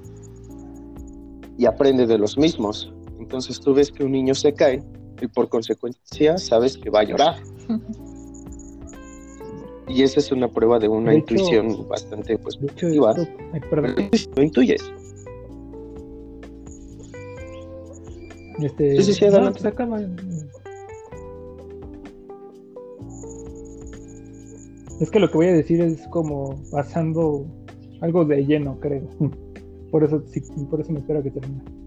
y 1.58 1.66
aprende 1.66 2.06
de 2.06 2.20
los 2.20 2.38
mismos. 2.38 2.94
Entonces 3.20 3.60
tú 3.60 3.74
ves 3.74 3.92
que 3.92 4.04
un 4.04 4.12
niño 4.12 4.36
se 4.36 4.54
cae 4.54 4.84
y 5.20 5.28
por 5.28 5.50
consecuencia 5.50 6.38
sabes 6.38 6.78
que 6.78 6.92
va 6.92 7.00
a 7.00 7.04
llorar. 7.06 7.36
Y 9.88 10.04
esa 10.04 10.20
es 10.20 10.32
una 10.32 10.48
prueba 10.48 10.80
de 10.80 10.88
una 10.88 11.14
intuición 11.14 11.88
bastante 11.88 12.38
pues, 12.38 12.58
positiva. 12.58 13.14
Lo 14.36 14.44
intuyes. 14.44 14.82
Este, 18.60 18.98
sí, 18.98 19.04
sí, 19.04 19.14
sí, 19.14 19.26
adelante. 19.26 19.68
acaba. 19.68 20.00
Es 25.00 25.12
que 25.12 25.20
lo 25.20 25.30
que 25.30 25.38
voy 25.38 25.48
a 25.48 25.54
decir 25.54 25.82
es 25.82 26.08
como 26.08 26.56
pasando 26.72 27.46
algo 28.02 28.26
de 28.26 28.46
lleno, 28.46 28.80
creo. 28.80 29.08
Por 29.92 30.04
eso, 30.04 30.24
sí, 30.26 30.42
por 30.72 30.82
eso 30.82 30.92
me 30.92 30.98
espero 30.98 31.22
que 31.22 31.30
termine. 31.30 31.83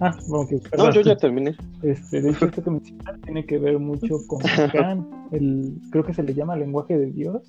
Ah, 0.00 0.16
bueno, 0.28 0.48
que, 0.48 0.60
no, 0.78 0.90
yo 0.90 1.02
ya 1.02 1.16
terminé. 1.16 1.54
Este, 1.82 2.22
de 2.22 2.30
hecho, 2.30 2.46
esto 2.46 2.64
que 2.64 2.70
me 2.70 2.80
tiene 3.22 3.44
que 3.44 3.58
ver 3.58 3.78
mucho 3.78 4.16
con 4.26 4.40
Kant, 4.72 5.06
el, 5.32 5.78
creo 5.90 6.04
que 6.04 6.14
se 6.14 6.22
le 6.22 6.32
llama 6.32 6.56
lenguaje 6.56 6.98
de 6.98 7.06
Dios. 7.12 7.42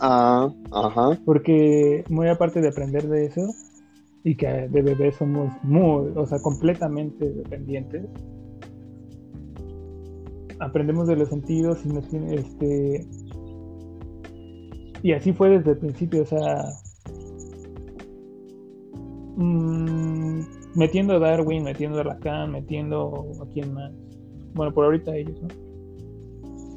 ah, 0.00 0.52
ajá. 0.72 1.18
Porque 1.24 2.04
muy 2.08 2.28
aparte 2.28 2.60
de 2.60 2.68
aprender 2.68 3.06
de 3.08 3.26
eso, 3.26 3.46
y 4.24 4.34
que 4.34 4.46
de 4.46 4.82
bebé 4.82 5.12
somos 5.12 5.52
muy, 5.62 6.12
o 6.16 6.26
sea, 6.26 6.40
completamente 6.40 7.30
dependientes, 7.30 8.06
aprendemos 10.58 11.06
de 11.06 11.16
los 11.16 11.28
sentidos 11.28 11.84
y 11.84 11.88
nos 11.88 12.08
tiene, 12.08 12.34
este, 12.34 13.06
y 15.02 15.12
así 15.12 15.32
fue 15.32 15.50
desde 15.50 15.72
el 15.72 15.78
principio, 15.78 16.22
o 16.22 16.26
sea, 16.26 16.64
Mm, 19.36 20.40
metiendo 20.74 21.14
a 21.14 21.18
Darwin, 21.18 21.64
metiendo 21.64 22.00
a 22.00 22.04
Lacan, 22.04 22.52
metiendo 22.52 23.26
a 23.40 23.46
quién 23.52 23.72
más. 23.72 23.92
Bueno, 24.54 24.72
por 24.72 24.84
ahorita 24.84 25.16
ellos, 25.16 25.40
¿no? 25.40 25.48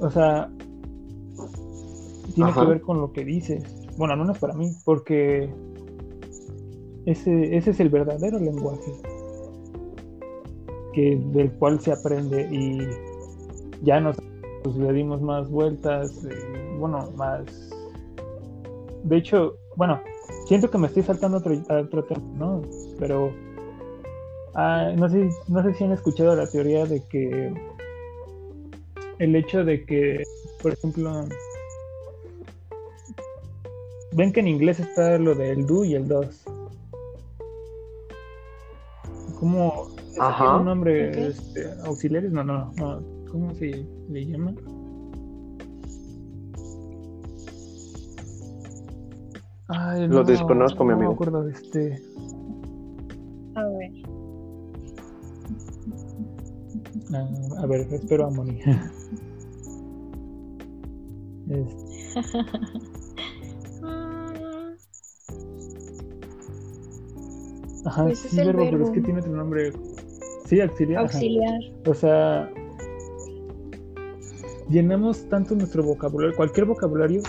O 0.05 0.09
sea, 0.09 0.49
tiene 2.33 2.53
que 2.53 2.65
ver 2.65 2.81
con 2.81 2.99
lo 2.99 3.11
que 3.11 3.23
dices. 3.23 3.63
Bueno, 3.97 4.15
no 4.15 4.31
es 4.31 4.39
para 4.39 4.53
mí, 4.53 4.71
porque 4.83 5.49
ese, 7.05 7.55
ese 7.55 7.71
es 7.71 7.79
el 7.79 7.89
verdadero 7.89 8.39
lenguaje 8.39 8.91
que, 10.93 11.21
del 11.33 11.51
cual 11.53 11.79
se 11.79 11.91
aprende 11.91 12.47
y 12.51 12.79
ya 13.85 13.99
nos 13.99 14.17
pues, 14.63 14.75
le 14.77 14.91
dimos 14.93 15.21
más 15.21 15.49
vueltas, 15.49 16.25
eh, 16.25 16.75
bueno, 16.79 17.11
más... 17.15 17.69
De 19.05 19.17
hecho, 19.17 19.57
bueno, 19.75 20.01
siento 20.47 20.71
que 20.71 20.79
me 20.79 20.87
estoy 20.87 21.03
saltando 21.03 21.37
otro, 21.37 21.55
otro 21.69 22.03
tema, 22.05 22.23
¿no? 22.37 22.63
Pero 22.97 23.31
ah, 24.55 24.91
no, 24.95 25.07
sé, 25.07 25.29
no 25.47 25.61
sé 25.61 25.75
si 25.75 25.83
han 25.83 25.91
escuchado 25.91 26.35
la 26.35 26.49
teoría 26.49 26.85
de 26.85 27.03
que 27.03 27.53
el 29.19 29.35
hecho 29.35 29.63
de 29.63 29.85
que, 29.85 30.23
por 30.61 30.73
ejemplo, 30.73 31.27
ven 34.13 34.33
que 34.33 34.39
en 34.39 34.47
inglés 34.47 34.79
está 34.79 35.19
lo 35.19 35.35
del 35.35 35.67
do 35.67 35.85
y 35.85 35.93
el 35.93 36.07
dos. 36.07 36.43
¿Cómo? 39.39 39.89
Ajá. 40.17 40.57
un 40.57 40.65
nombre 40.65 41.27
este, 41.27 41.69
auxiliares? 41.85 42.31
No, 42.31 42.43
no, 42.43 42.73
no. 42.77 43.03
¿Cómo 43.31 43.53
se 43.53 43.85
le 44.09 44.25
llama? 44.25 44.55
Lo 49.67 50.23
desconozco, 50.23 50.83
mi 50.83 50.93
amigo. 50.93 51.05
No 51.05 51.09
me 51.09 51.15
acuerdo 51.15 51.43
de 51.43 51.51
este. 51.53 52.01
A 53.55 53.63
ver. 53.67 53.91
Ah, 57.13 57.27
a 57.61 57.65
ver, 57.65 57.81
espero 57.91 58.27
a 58.27 58.29
Moni. 58.29 58.59
Ajá, 67.85 68.03
pues 68.05 68.19
sí, 68.19 68.37
verbo, 68.37 68.65
pero 68.69 68.83
es 68.83 68.89
que 68.89 69.01
tiene 69.01 69.19
otro 69.19 69.31
nombre. 69.31 69.71
Sí, 70.45 70.59
auxiliar. 70.59 71.01
Auxiliar. 71.03 71.59
O 71.87 71.93
sea, 71.93 72.51
llenamos 74.69 75.27
tanto 75.29 75.55
nuestro 75.55 75.83
vocabulario, 75.83 76.35
cualquier 76.35 76.65
vocabulario 76.65 77.21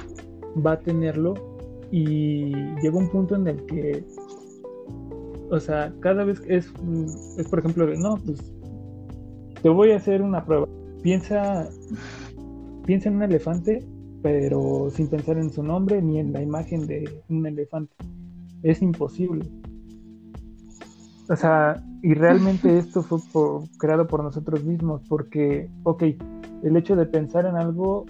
va 0.65 0.73
a 0.73 0.81
tenerlo 0.81 1.56
y 1.91 2.53
llega 2.83 2.97
un 2.97 3.09
punto 3.09 3.37
en 3.37 3.47
el 3.47 3.65
que, 3.67 4.05
o 5.51 5.61
sea, 5.61 5.93
cada 6.01 6.25
vez 6.25 6.41
que 6.41 6.57
es, 6.57 6.73
es 7.39 7.49
por 7.49 7.61
ejemplo, 7.61 7.87
no, 7.97 8.17
pues 8.17 8.53
te 9.63 9.69
voy 9.69 9.93
a 9.93 9.97
hacer 9.97 10.23
una 10.23 10.45
prueba. 10.45 10.69
Piensa, 11.03 11.69
piensa 12.85 13.09
en 13.09 13.17
un 13.17 13.23
elefante, 13.23 13.87
pero 14.23 14.89
sin 14.91 15.09
pensar 15.09 15.39
en 15.39 15.51
su 15.51 15.63
nombre 15.63 16.03
ni 16.03 16.19
en 16.19 16.33
la 16.33 16.43
imagen 16.43 16.87
de 16.87 17.23
un 17.29 17.47
elefante. 17.47 17.95
Es 18.63 18.83
imposible. 18.83 19.47
O 21.29 21.37
sea, 21.37 21.83
y 22.03 22.15
realmente 22.15 22.79
esto 22.79 23.03
fue 23.03 23.19
creado 23.79 24.07
por 24.07 24.23
nosotros 24.23 24.65
mismos, 24.65 25.03
porque, 25.09 25.69
ok, 25.83 26.05
el 26.63 26.77
hecho 26.77 26.97
de 26.97 27.07
pensar 27.07 27.47
en 27.47 27.57
algo 27.57 28.07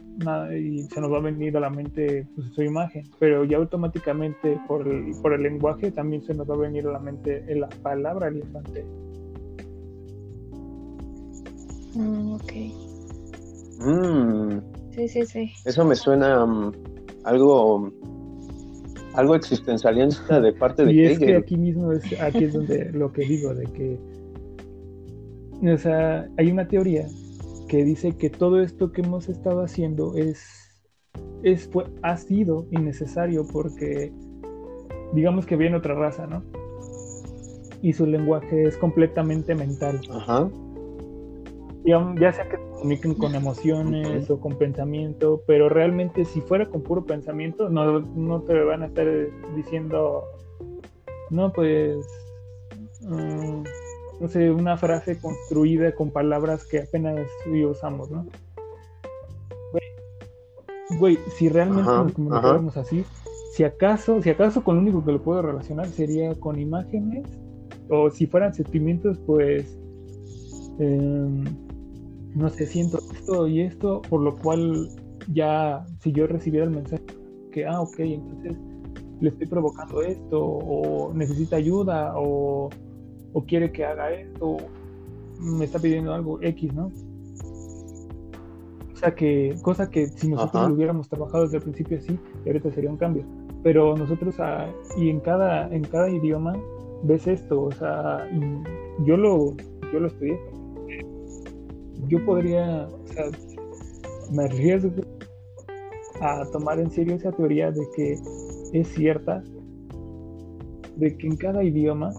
y 0.54 0.82
se 0.82 1.00
nos 1.00 1.12
va 1.12 1.18
a 1.18 1.20
venir 1.20 1.56
a 1.56 1.60
la 1.60 1.70
mente 1.70 2.26
pues, 2.34 2.48
su 2.54 2.62
imagen, 2.62 3.04
pero 3.18 3.44
ya 3.44 3.58
automáticamente 3.58 4.58
por 4.66 4.86
el, 4.86 5.12
por 5.20 5.32
el 5.32 5.42
lenguaje 5.42 5.90
también 5.90 6.22
se 6.22 6.34
nos 6.34 6.48
va 6.48 6.54
a 6.54 6.58
venir 6.58 6.86
a 6.86 6.92
la 6.92 6.98
mente 6.98 7.44
la 7.54 7.68
palabra 7.82 8.28
elefante. 8.28 8.84
Mm, 11.94 12.34
ok. 12.34 12.52
Mm. 13.78 14.58
Sí, 14.90 15.08
sí, 15.08 15.26
sí. 15.26 15.50
Eso 15.64 15.84
me 15.84 15.94
suena 15.94 16.44
um, 16.44 16.72
algo 17.24 17.90
algo 19.14 19.34
existencialista 19.34 20.40
de 20.40 20.52
parte 20.52 20.84
de 20.84 20.92
Y 20.92 21.04
es 21.04 21.18
que 21.18 21.36
aquí 21.36 21.56
mismo 21.56 21.92
es 21.92 22.20
aquí 22.20 22.44
es 22.44 22.52
donde 22.52 22.90
lo 22.92 23.12
que 23.12 23.26
digo 23.26 23.54
de 23.54 23.64
que 23.64 23.98
o 25.62 25.78
sea, 25.78 26.28
hay 26.36 26.50
una 26.50 26.68
teoría 26.68 27.06
que 27.68 27.84
dice 27.84 28.16
que 28.16 28.30
todo 28.30 28.62
esto 28.62 28.92
que 28.92 29.02
hemos 29.02 29.28
estado 29.28 29.62
haciendo 29.62 30.14
es, 30.16 30.84
es 31.42 31.68
ha 32.02 32.16
sido 32.16 32.66
innecesario 32.70 33.46
porque 33.46 34.12
digamos 35.12 35.46
que 35.46 35.56
viene 35.56 35.76
otra 35.76 35.94
raza, 35.94 36.26
¿no? 36.26 36.42
Y 37.82 37.92
su 37.92 38.06
lenguaje 38.06 38.64
es 38.64 38.76
completamente 38.76 39.54
mental. 39.54 40.00
Ajá. 40.10 40.48
Ya, 41.84 42.32
sea 42.32 42.48
que 42.48 42.56
comuniquen 42.56 43.14
con 43.14 43.36
emociones 43.36 44.28
o 44.28 44.40
con 44.40 44.58
pensamiento, 44.58 45.42
pero 45.46 45.68
realmente 45.68 46.24
si 46.24 46.40
fuera 46.40 46.66
con 46.66 46.82
puro 46.82 47.04
pensamiento, 47.04 47.68
no, 47.68 48.00
no 48.00 48.42
te 48.42 48.60
van 48.64 48.82
a 48.82 48.86
estar 48.86 49.06
diciendo, 49.54 50.24
no, 51.30 51.52
pues... 51.52 51.96
Mm, 53.02 53.62
no 54.20 54.28
sé, 54.28 54.50
una 54.50 54.76
frase 54.76 55.18
construida 55.18 55.94
con 55.94 56.10
palabras 56.10 56.64
que 56.64 56.80
apenas 56.80 57.26
usamos, 57.68 58.10
¿no? 58.10 58.26
Güey, 60.98 61.18
si 61.36 61.48
realmente 61.48 61.90
nos 61.90 62.12
comunicáramos 62.12 62.76
así, 62.76 63.04
si 63.52 63.64
acaso, 63.64 64.22
si 64.22 64.30
acaso 64.30 64.62
con 64.62 64.76
lo 64.76 64.82
único 64.82 65.04
que 65.04 65.12
lo 65.12 65.22
puedo 65.22 65.42
relacionar 65.42 65.88
sería 65.88 66.34
con 66.34 66.60
imágenes, 66.60 67.26
o 67.88 68.10
si 68.10 68.26
fueran 68.26 68.54
sentimientos, 68.54 69.18
pues, 69.26 69.78
em, 70.78 71.44
no 72.34 72.48
sé, 72.50 72.66
siento 72.66 72.98
esto 73.12 73.48
y 73.48 73.62
esto, 73.62 74.02
por 74.08 74.20
lo 74.20 74.36
cual 74.36 74.88
ya, 75.32 75.84
si 76.00 76.12
yo 76.12 76.26
recibiera 76.26 76.66
el 76.66 76.72
mensaje 76.72 77.02
que, 77.50 77.66
ah, 77.66 77.80
ok, 77.80 77.98
entonces 77.98 78.56
le 79.20 79.28
estoy 79.30 79.46
provocando 79.46 80.02
esto, 80.02 80.40
o 80.40 81.12
necesita 81.14 81.56
ayuda, 81.56 82.12
o 82.16 82.70
o 83.32 83.44
quiere 83.44 83.72
que 83.72 83.84
haga 83.84 84.12
esto, 84.12 84.56
me 85.40 85.64
está 85.64 85.78
pidiendo 85.78 86.14
algo 86.14 86.40
X, 86.42 86.72
¿no? 86.74 86.90
O 88.92 88.98
sea 88.98 89.14
que, 89.14 89.54
cosa 89.62 89.90
que 89.90 90.06
si 90.06 90.28
nosotros 90.28 90.68
lo 90.68 90.74
hubiéramos 90.74 91.08
trabajado 91.08 91.44
desde 91.44 91.58
el 91.58 91.62
principio 91.64 91.98
así, 91.98 92.18
ahorita 92.46 92.70
sería 92.72 92.90
un 92.90 92.96
cambio. 92.96 93.24
Pero 93.62 93.94
nosotros, 93.94 94.36
ah, 94.38 94.66
y 94.96 95.10
en 95.10 95.20
cada, 95.20 95.68
en 95.74 95.82
cada 95.82 96.08
idioma, 96.08 96.54
ves 97.02 97.26
esto, 97.26 97.64
o 97.64 97.72
sea, 97.72 98.26
yo 99.04 99.16
lo, 99.16 99.54
yo 99.92 100.00
lo 100.00 100.06
estudié. 100.06 100.38
Yo 102.08 102.24
podría, 102.24 102.88
o 102.88 103.06
sea, 103.12 103.24
me 104.32 104.44
arriesgo 104.44 104.90
a 106.20 106.46
tomar 106.46 106.80
en 106.80 106.90
serio 106.90 107.16
esa 107.16 107.32
teoría 107.32 107.70
de 107.70 107.86
que 107.94 108.18
es 108.72 108.88
cierta 108.88 109.42
de 110.96 111.16
que 111.16 111.26
en 111.26 111.36
cada 111.36 111.62
idioma 111.62 112.12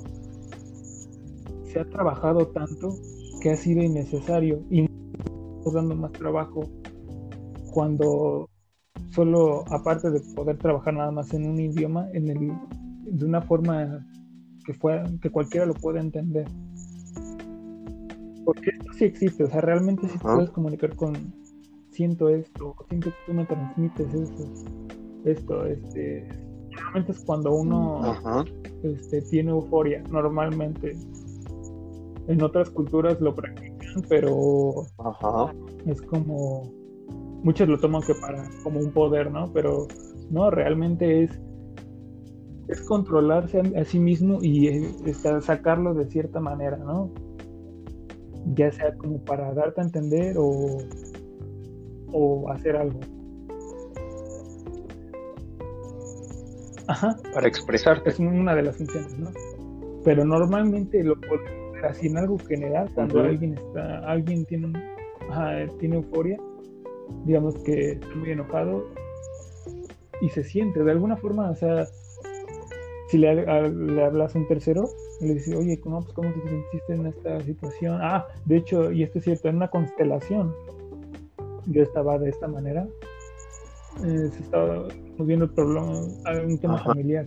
se 1.77 1.81
ha 1.81 1.89
trabajado 1.91 2.47
tanto 2.47 2.95
que 3.39 3.51
ha 3.51 3.55
sido 3.55 3.83
innecesario 3.83 4.63
y 4.71 4.85
estamos 4.85 5.73
dando 5.73 5.95
más 5.95 6.11
trabajo 6.13 6.61
cuando 7.71 8.49
solo 9.11 9.63
aparte 9.69 10.09
de 10.09 10.19
poder 10.35 10.57
trabajar 10.57 10.95
nada 10.95 11.11
más 11.11 11.31
en 11.35 11.47
un 11.47 11.59
idioma 11.59 12.07
en 12.13 12.29
el 12.29 12.51
de 13.03 13.25
una 13.25 13.41
forma 13.43 14.03
que 14.65 14.73
fuera 14.73 15.03
que 15.21 15.29
cualquiera 15.29 15.67
lo 15.67 15.75
pueda 15.75 16.01
entender. 16.01 16.47
Porque 18.43 18.71
esto 18.71 18.93
sí 18.93 19.05
existe 19.05 19.43
o 19.43 19.47
sea 19.47 19.61
realmente 19.61 20.07
si 20.09 20.17
puedes 20.17 20.49
comunicar 20.49 20.95
con 20.95 21.13
siento 21.91 22.29
esto 22.29 22.75
siento 22.89 23.11
que 23.11 23.15
tú 23.27 23.33
me 23.33 23.45
transmites 23.45 24.13
eso 24.13 24.53
esto 25.25 25.65
este 25.65 26.27
normalmente 26.71 27.11
es 27.11 27.23
cuando 27.23 27.53
uno 27.53 28.15
este, 28.83 29.21
tiene 29.23 29.51
euforia 29.51 30.01
normalmente 30.09 30.95
en 32.27 32.41
otras 32.41 32.69
culturas 32.69 33.19
lo 33.21 33.33
practican 33.33 33.77
pero 34.09 34.85
es 35.85 36.01
como 36.03 36.71
muchos 37.43 37.67
lo 37.67 37.77
toman 37.77 38.01
que 38.01 38.13
para 38.15 38.43
como 38.63 38.79
un 38.79 38.91
poder, 38.91 39.31
¿no? 39.31 39.51
Pero 39.53 39.87
no, 40.29 40.49
realmente 40.51 41.23
es 41.23 41.39
es 42.67 42.81
controlarse 42.81 43.61
a, 43.61 43.85
sí 43.85 43.97
mismo 43.97 44.39
y 44.41 44.67
eh, 44.67 45.13
sacarlo 45.41 45.93
de 45.93 46.05
cierta 46.05 46.41
manera, 46.41 46.75
¿no? 46.77 47.09
Ya 48.55 48.71
sea 48.71 48.93
como 48.97 49.23
para 49.23 49.53
darte 49.53 49.79
a 49.79 49.85
entender 49.85 50.35
o, 50.37 50.77
o 52.11 52.51
hacer 52.51 52.75
algo. 52.75 52.99
Ajá. 56.87 57.17
Para 57.33 57.47
expresarte. 57.47 58.09
Es 58.09 58.19
una 58.19 58.53
de 58.53 58.63
las 58.63 58.77
funciones, 58.77 59.17
¿no? 59.17 59.29
Pero 60.03 60.25
normalmente 60.25 61.03
lo 61.03 61.19
podemos 61.19 61.66
así 61.83 62.07
en 62.07 62.17
algo 62.17 62.37
general, 62.39 62.89
cuando 62.93 63.21
alguien 63.21 63.53
está, 63.53 63.99
alguien 63.99 64.45
tiene, 64.45 64.73
tiene 65.79 65.95
euforia, 65.97 66.37
digamos 67.25 67.55
que 67.63 67.91
está 67.91 68.15
muy 68.15 68.31
enojado 68.31 68.85
y 70.21 70.29
se 70.29 70.43
siente 70.43 70.83
de 70.83 70.91
alguna 70.91 71.17
forma, 71.17 71.49
o 71.49 71.55
sea, 71.55 71.85
si 73.07 73.17
le, 73.17 73.45
le 73.69 74.03
hablas 74.03 74.35
a 74.35 74.39
un 74.39 74.47
tercero, 74.47 74.89
le 75.21 75.35
dices, 75.35 75.55
oye, 75.55 75.79
¿cómo, 75.79 76.01
pues, 76.01 76.13
¿cómo 76.13 76.29
te 76.33 76.41
sentiste 76.49 76.93
en 76.93 77.07
esta 77.07 77.39
situación? 77.41 77.99
Ah, 78.01 78.27
de 78.45 78.57
hecho, 78.57 78.91
y 78.91 79.03
esto 79.03 79.19
es 79.19 79.25
cierto, 79.25 79.47
en 79.49 79.57
una 79.57 79.69
constelación 79.69 80.53
yo 81.67 81.83
estaba 81.83 82.17
de 82.17 82.29
esta 82.29 82.47
manera, 82.47 82.87
eh, 84.05 84.29
se 84.31 84.39
estaba 84.41 84.87
viendo 85.19 85.45
el 85.45 85.51
problema, 85.51 86.01
un 86.45 86.57
tema 86.59 86.77
familiar, 86.79 87.25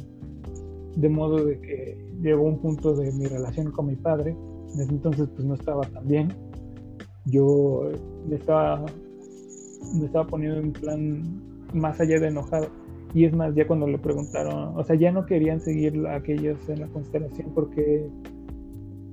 de 0.96 1.08
modo 1.08 1.44
de 1.44 1.60
que 1.60 1.98
llegó 2.22 2.42
un 2.42 2.58
punto 2.58 2.94
de 2.94 3.12
mi 3.12 3.26
relación 3.26 3.70
con 3.70 3.86
mi 3.86 3.96
padre, 3.96 4.36
ese 4.74 4.90
entonces 4.90 5.28
pues 5.34 5.44
no 5.44 5.54
estaba 5.54 5.82
tan 5.82 6.06
bien, 6.06 6.28
yo 7.26 7.90
le 8.28 8.36
estaba 8.36 8.84
me 9.94 10.06
estaba 10.06 10.26
poniendo 10.26 10.60
en 10.60 10.72
plan 10.72 11.22
más 11.72 12.00
allá 12.00 12.20
de 12.20 12.28
enojado. 12.28 12.68
Y 13.12 13.24
es 13.24 13.34
más, 13.34 13.54
ya 13.54 13.66
cuando 13.66 13.88
le 13.88 13.98
preguntaron, 13.98 14.76
o 14.76 14.84
sea, 14.84 14.94
ya 14.94 15.10
no 15.10 15.26
querían 15.26 15.60
seguir 15.60 16.06
aquellos 16.06 16.68
en 16.68 16.80
la 16.80 16.86
constelación 16.88 17.50
porque 17.54 18.08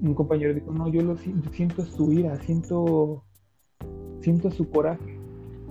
un 0.01 0.13
compañero 0.13 0.53
dijo, 0.53 0.71
no, 0.71 0.87
yo 0.87 1.01
lo 1.01 1.15
siento 1.17 1.83
su 1.83 2.11
ira, 2.11 2.37
siento, 2.43 3.23
siento 4.21 4.51
su 4.51 4.69
coraje, 4.69 5.19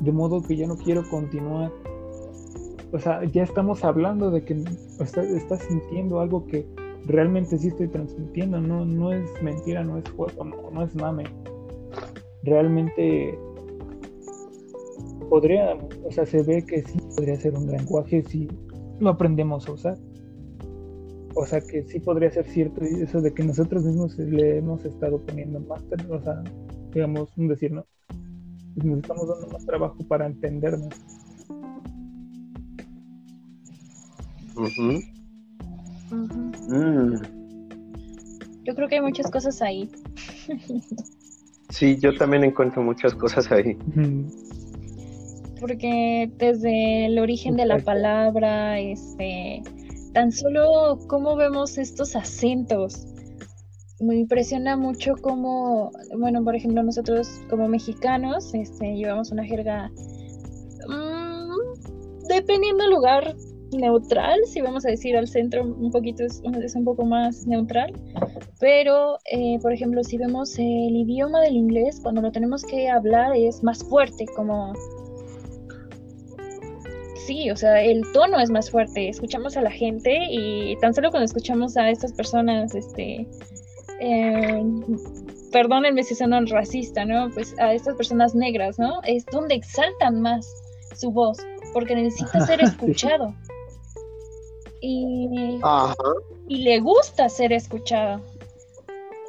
de 0.01 0.11
modo 0.11 0.43
que 0.43 0.57
ya 0.57 0.67
no 0.67 0.77
quiero 0.77 1.09
continuar. 1.09 1.71
O 2.97 2.99
sea, 2.99 3.23
ya 3.25 3.43
estamos 3.43 3.85
hablando 3.85 4.31
de 4.31 4.43
que 4.43 4.55
estás 4.55 5.61
sintiendo 5.69 6.19
algo 6.19 6.47
que 6.47 6.67
realmente 7.05 7.59
sí 7.59 7.69
estoy 7.69 7.89
transmitiendo, 7.89 8.59
no, 8.59 8.87
no 8.87 9.13
es 9.13 9.31
mentira, 9.43 9.85
no 9.85 9.99
es 9.99 10.09
juego, 10.09 10.43
no, 10.43 10.71
no 10.71 10.83
es 10.83 10.95
mame. 10.95 11.25
Realmente 12.43 13.39
podría, 15.29 15.77
o 16.05 16.11
sea, 16.11 16.25
se 16.25 16.43
ve 16.43 16.65
que 16.65 16.81
sí 16.87 16.99
podría 17.15 17.37
ser 17.37 17.53
un 17.53 17.67
lenguaje 17.67 18.23
si 18.23 18.49
lo 18.99 19.11
aprendemos 19.11 19.69
a 19.69 19.73
usar. 19.73 19.99
O 21.35 21.45
sea, 21.45 21.61
que 21.61 21.83
sí 21.83 22.01
podría 22.01 22.31
ser 22.31 22.47
cierto 22.47 22.81
eso 22.81 23.21
de 23.21 23.35
que 23.35 23.45
nosotros 23.45 23.85
mismos 23.85 24.17
le 24.17 24.57
hemos 24.57 24.83
estado 24.87 25.21
poniendo 25.21 25.61
más, 25.61 25.85
o 26.09 26.23
sea, 26.23 26.43
digamos, 26.95 27.29
un 27.37 27.49
decir, 27.49 27.73
¿no? 27.73 27.85
Nos 28.77 29.01
estamos 29.01 29.29
dando 29.29 29.49
más 29.49 29.67
trabajo 29.67 29.99
para 30.09 30.25
entendernos. 30.25 30.95
Mm. 34.57 34.99
Yo 38.65 38.75
creo 38.75 38.89
que 38.89 38.97
hay 38.97 39.01
muchas 39.01 39.31
cosas 39.31 39.63
ahí. 39.63 39.89
sí, 41.71 41.99
yo 42.01 42.17
también 42.17 42.45
encuentro 42.45 42.83
muchas 42.83 43.15
cosas 43.15 43.51
ahí. 43.53 43.77
Porque 45.61 46.31
desde 46.39 47.07
el 47.07 47.19
origen 47.19 47.57
de 47.57 47.67
la 47.67 47.79
palabra, 47.79 48.79
este, 48.81 49.63
tan 50.13 50.33
solo 50.33 50.99
cómo 51.09 51.37
vemos 51.37 51.79
estos 51.79 52.17
acentos, 52.17 53.07
me 54.01 54.17
impresiona 54.17 54.77
mucho 54.77 55.15
cómo, 55.21 55.91
bueno, 56.19 56.45
por 56.45 56.55
ejemplo, 56.55 56.83
nosotros 56.83 57.41
como 57.49 57.69
mexicanos, 57.69 58.53
este, 58.55 58.95
llevamos 58.95 59.31
una 59.31 59.45
jerga, 59.45 59.91
mm, 60.89 62.29
dependiendo 62.29 62.85
del 62.85 62.93
lugar, 62.93 63.37
neutral, 63.77 64.41
si 64.47 64.61
vamos 64.61 64.85
a 64.87 64.91
decir 64.91 65.17
al 65.17 65.29
centro 65.29 65.63
un 65.63 65.91
poquito 65.91 66.25
es, 66.25 66.43
un 66.75 66.85
poco 66.85 67.05
más 67.05 67.47
neutral, 67.47 67.93
pero 68.61 69.19
eh, 69.31 69.59
por 69.61 69.73
ejemplo 69.73 70.03
si 70.05 70.19
vemos 70.19 70.59
el 70.59 70.97
idioma 70.97 71.41
del 71.41 71.57
inglés, 71.57 72.01
cuando 72.03 72.23
lo 72.23 72.33
tenemos 72.33 72.65
que 72.65 72.89
hablar 72.89 73.37
es 73.37 73.63
más 73.63 73.85
fuerte, 73.85 74.27
como 74.35 74.73
sí, 77.27 77.51
o 77.51 77.57
sea, 77.57 77.83
el 77.83 78.03
tono 78.13 78.39
es 78.39 78.51
más 78.51 78.71
fuerte. 78.71 79.09
Escuchamos 79.09 79.57
a 79.57 79.63
la 79.63 79.71
gente 79.71 80.17
y 80.31 80.77
tan 80.81 80.95
solo 80.95 81.11
cuando 81.11 81.25
escuchamos 81.25 81.77
a 81.77 81.91
estas 81.91 82.13
personas, 82.13 82.75
este, 82.75 83.27
eh, 84.01 84.65
perdónenme 85.53 86.03
si 86.05 86.15
son 86.15 86.47
racista, 86.47 87.05
¿no? 87.05 87.31
Pues 87.31 87.55
a 87.59 87.75
estas 87.75 87.97
personas 87.97 88.35
negras, 88.35 88.79
¿no? 88.79 89.01
Es 89.05 89.27
donde 89.27 89.55
exaltan 89.55 90.21
más 90.21 90.47
su 90.95 91.11
voz, 91.11 91.39
porque 91.73 91.95
necesita 91.95 92.47
ser 92.47 92.61
escuchado. 92.63 93.35
Y, 94.89 95.61
y 96.49 96.57
le 96.59 96.81
gusta 96.81 97.29
ser 97.29 97.53
escuchado. 97.53 98.21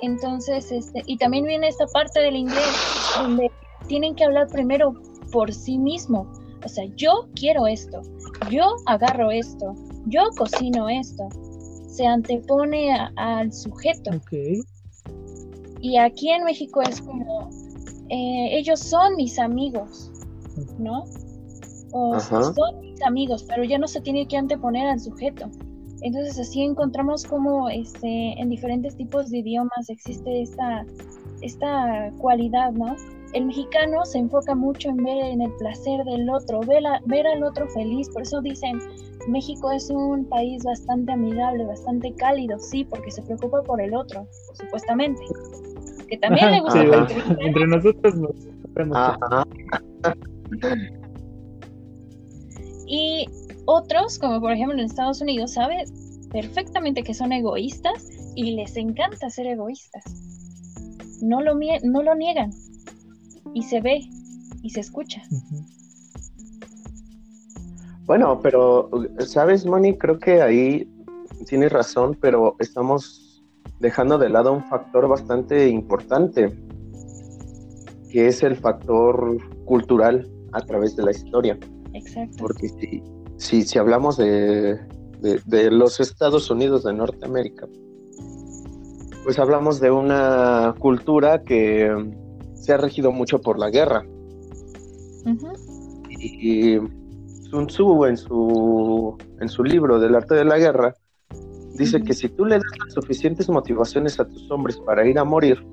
Entonces, 0.02 0.72
este, 0.72 1.02
y 1.06 1.18
también 1.18 1.46
viene 1.46 1.68
esta 1.68 1.88
parte 1.88 2.20
del 2.20 2.36
inglés, 2.36 2.76
donde 3.18 3.50
tienen 3.88 4.14
que 4.14 4.24
hablar 4.24 4.48
primero 4.48 4.94
por 5.32 5.52
sí 5.52 5.78
mismo 5.78 6.28
o 6.68 6.70
sea, 6.70 6.86
yo 6.96 7.28
quiero 7.36 7.68
esto, 7.68 8.02
yo 8.50 8.76
agarro 8.86 9.32
esto, 9.32 9.74
yo 10.08 10.24
cocino 10.38 10.90
esto. 10.90 11.30
Se 11.88 12.06
antepone 12.06 12.92
al 13.16 13.54
sujeto. 13.54 14.12
Y 15.80 15.98
aquí 15.98 16.32
en 16.32 16.44
México 16.44 16.82
es 16.82 17.02
como, 17.02 17.50
eh, 18.10 18.50
ellos 18.52 18.80
son 18.80 19.16
mis 19.16 19.40
amigos, 19.40 20.12
¿no? 20.78 21.06
O 21.98 22.20
son 22.20 22.80
mis 22.82 23.02
amigos, 23.04 23.44
pero 23.48 23.64
ya 23.64 23.78
no 23.78 23.88
se 23.88 24.02
tiene 24.02 24.28
que 24.28 24.38
anteponer 24.38 24.88
al 24.88 25.00
sujeto. 25.00 25.50
Entonces 26.02 26.38
así 26.40 26.62
encontramos 26.62 27.26
como 27.26 27.70
este, 27.70 28.40
en 28.40 28.50
diferentes 28.50 28.96
tipos 28.96 29.30
de 29.32 29.40
idiomas 29.40 29.90
existe 29.90 30.44
esta, 30.44 30.86
esta 31.42 32.12
cualidad, 32.20 32.72
¿no? 32.74 32.96
el 33.34 33.46
mexicano 33.46 34.06
se 34.06 34.20
enfoca 34.20 34.56
mucho 34.56 34.90
en 34.90 34.98
ver 34.98 35.18
en 35.26 35.42
el 35.42 35.52
placer 35.54 36.04
del 36.06 36.30
otro, 36.30 36.62
ver, 36.62 36.84
ver 37.06 37.28
al 37.28 37.44
otro 37.44 37.68
feliz, 37.70 38.10
por 38.10 38.22
eso 38.22 38.42
dicen, 38.42 38.80
México 39.28 39.72
es 39.72 39.90
un 39.90 40.26
país 40.26 40.64
bastante 40.64 41.12
amigable, 41.12 41.66
bastante 41.66 42.14
cálido, 42.14 42.58
sí, 42.60 42.86
porque 42.86 43.12
se 43.12 43.22
preocupa 43.22 43.62
por 43.64 43.82
el 43.82 43.94
otro, 43.94 44.26
supuestamente. 44.54 45.22
Que 46.08 46.18
también 46.18 46.52
le 46.52 46.62
gusta. 46.62 46.82
entre 47.40 47.68
nosotros 47.68 48.16
nos 48.16 48.32
Y 52.88 53.28
otros, 53.66 54.18
como 54.18 54.40
por 54.40 54.54
ejemplo 54.54 54.78
en 54.78 54.86
Estados 54.86 55.22
Unidos, 55.22 55.54
saben 55.54 55.86
perfectamente 56.32 57.04
que 57.04 57.14
son 57.14 57.32
egoístas 57.32 58.08
y 58.36 58.52
les 58.52 58.78
encanta 58.78 59.30
ser 59.30 59.48
egoístas. 59.48 60.04
No 61.22 61.42
lo, 61.42 61.56
no 61.84 62.04
lo 62.04 62.16
niegan, 62.16 62.52
y 63.54 63.64
se 63.64 63.82
ve 63.82 64.02
y 64.62 64.70
se 64.70 64.82
escucha. 64.82 65.22
Bueno, 68.06 68.40
pero, 68.42 68.90
¿sabes, 69.20 69.66
Moni? 69.66 69.98
Creo 69.98 70.20
que 70.20 70.42
ahí 70.42 70.90
tienes 71.46 71.72
razón, 71.72 72.18
pero 72.22 72.56
estamos 72.60 73.44
dejando 73.80 74.18
de 74.18 74.30
lado 74.30 74.54
un 74.54 74.64
factor 74.64 75.08
bastante 75.08 75.68
importante, 75.68 76.56
que 78.10 78.28
es 78.28 78.44
el 78.44 78.56
factor 78.56 79.38
cultural 79.66 80.30
a 80.54 80.62
través 80.62 80.96
de 80.96 81.04
la 81.04 81.12
historia. 81.12 81.58
Exacto. 81.98 82.38
Porque 82.40 82.70
si, 82.70 83.04
si, 83.38 83.64
si 83.64 83.80
hablamos 83.80 84.18
de, 84.18 84.80
de, 85.20 85.72
los 85.72 86.00
Estados 86.00 86.50
Unidos 86.50 86.84
de 86.84 86.94
Norteamérica, 86.94 87.68
pues 89.24 89.40
hablamos 89.40 89.80
de 89.80 89.92
una 89.92 90.76
cultura 90.80 91.42
que 91.44 91.92
se 92.56 92.74
ha 92.74 92.78
regido 92.78 93.12
mucho 93.12 93.42
por 93.42 93.60
la 93.60 93.70
guerra. 93.70 94.06
Y 96.10 96.78
Sun 97.50 97.68
Tzu 97.68 98.06
en 98.06 98.18
su, 98.18 99.18
en 99.42 99.50
su 99.50 99.64
libro 99.64 100.00
del 100.00 100.16
arte 100.16 100.36
de 100.36 100.46
la 100.46 100.58
guerra 100.58 100.96
dice 101.78 102.02
que 102.02 102.14
si 102.14 102.30
tú 102.30 102.46
le 102.46 102.56
das 102.56 102.72
las 102.86 102.94
suficientes 102.94 103.50
motivaciones 103.50 104.20
a 104.20 104.26
tus 104.26 104.50
hombres 104.50 104.78
para 104.78 105.06
ir 105.08 105.20
a 105.20 105.24
morir, 105.24 105.64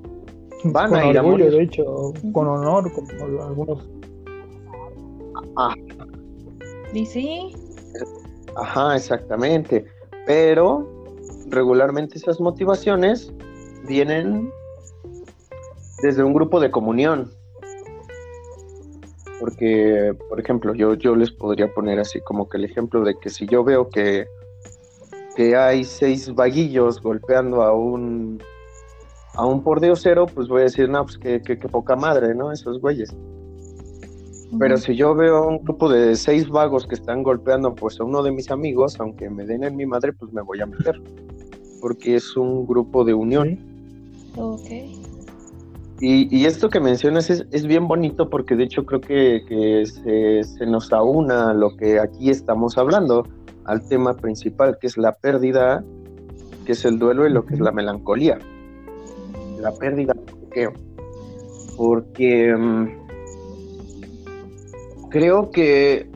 van 0.65 0.93
a 0.93 1.05
ir 1.09 1.17
a 1.17 1.23
morir. 1.23 1.51
De 1.51 1.63
hecho, 1.63 2.13
con 2.31 2.47
honor, 2.47 2.91
como 2.93 3.43
algunos. 3.43 3.89
Ah. 5.57 5.73
¿Y 6.93 7.05
sí? 7.05 7.53
Ajá, 8.55 8.95
exactamente. 8.95 9.85
Pero 10.25 11.05
regularmente 11.47 12.17
esas 12.17 12.39
motivaciones 12.39 13.31
vienen 13.87 14.51
desde 16.01 16.23
un 16.23 16.33
grupo 16.33 16.59
de 16.59 16.71
comunión. 16.71 17.31
Porque, 19.39 20.15
por 20.29 20.39
ejemplo, 20.39 20.73
yo, 20.73 20.93
yo 20.93 21.15
les 21.15 21.31
podría 21.31 21.71
poner 21.73 21.99
así 21.99 22.21
como 22.21 22.47
que 22.49 22.57
el 22.57 22.65
ejemplo 22.65 23.03
de 23.03 23.15
que 23.19 23.29
si 23.29 23.45
yo 23.45 23.63
veo 23.63 23.89
que, 23.89 24.27
que 25.35 25.55
hay 25.55 25.83
seis 25.83 26.33
vaguillos 26.33 27.01
golpeando 27.01 27.61
a 27.61 27.73
un 27.73 28.41
a 29.37 29.45
un 29.45 29.63
cero, 29.95 30.25
pues 30.33 30.47
voy 30.47 30.61
a 30.61 30.63
decir, 30.63 30.89
no, 30.89 31.03
pues 31.03 31.17
que, 31.17 31.41
que, 31.41 31.57
poca 31.57 31.95
madre, 31.95 32.33
¿no? 32.33 32.51
Esos 32.51 32.79
güeyes. 32.79 33.13
Pero 34.59 34.77
si 34.77 34.95
yo 34.95 35.15
veo 35.15 35.47
un 35.47 35.63
grupo 35.63 35.89
de 35.89 36.15
seis 36.15 36.47
vagos 36.47 36.87
que 36.87 36.95
están 36.95 37.23
golpeando 37.23 37.73
pues 37.75 37.99
a 37.99 38.03
uno 38.03 38.23
de 38.23 38.31
mis 38.31 38.51
amigos, 38.51 38.99
aunque 38.99 39.29
me 39.29 39.45
den 39.45 39.63
en 39.63 39.75
mi 39.75 39.85
madre, 39.85 40.13
pues 40.13 40.31
me 40.33 40.41
voy 40.41 40.61
a 40.61 40.65
meter. 40.65 41.01
Porque 41.81 42.15
es 42.15 42.35
un 42.37 42.65
grupo 42.65 43.03
de 43.03 43.13
unión. 43.13 43.59
Ok. 44.35 44.69
Y, 46.01 46.45
esto 46.45 46.69
que 46.69 46.81
mencionas 46.81 47.29
es, 47.29 47.65
bien 47.65 47.87
bonito 47.87 48.29
porque 48.29 48.55
de 48.55 48.65
hecho 48.65 48.85
creo 48.85 48.99
que, 48.99 49.85
se, 49.85 50.65
nos 50.65 50.91
aúna 50.91 51.53
lo 51.53 51.75
que 51.77 51.99
aquí 51.99 52.29
estamos 52.29 52.77
hablando 52.77 53.25
al 53.63 53.87
tema 53.87 54.13
principal, 54.13 54.77
que 54.79 54.87
es 54.87 54.97
la 54.97 55.13
pérdida, 55.13 55.83
que 56.65 56.73
es 56.73 56.83
el 56.83 56.99
duelo 56.99 57.25
y 57.25 57.31
lo 57.31 57.45
que 57.45 57.53
es 57.53 57.61
la 57.61 57.71
melancolía. 57.71 58.39
La 59.59 59.71
pérdida, 59.71 60.13
¿por 60.13 60.49
qué? 60.49 60.69
Porque 61.77 62.53
mm, 62.53 63.04
creo 65.09 65.51
que 65.51 66.09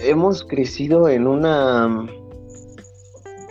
hemos 0.00 0.44
crecido 0.44 1.08
en 1.08 1.26
una, 1.26 2.06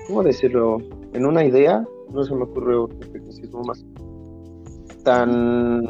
¿cómo 0.07 0.23
decirlo? 0.23 0.77
En 1.14 1.26
una 1.26 1.45
idea, 1.45 1.85
no 2.11 2.23
se 2.23 2.35
me 2.35 2.44
ocurre 2.44 2.77
otro 2.77 2.99
tecnicismo 2.99 3.64
más 3.64 3.84
tan, 5.07 5.85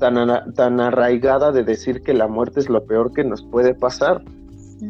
tan, 0.00 0.52
tan 0.54 0.80
arraigada 0.80 1.52
de 1.52 1.62
decir 1.62 2.02
que 2.02 2.12
la 2.12 2.26
muerte 2.26 2.58
es 2.58 2.68
lo 2.68 2.84
peor 2.84 3.12
que 3.12 3.22
nos 3.22 3.44
puede 3.44 3.72
pasar, 3.72 4.24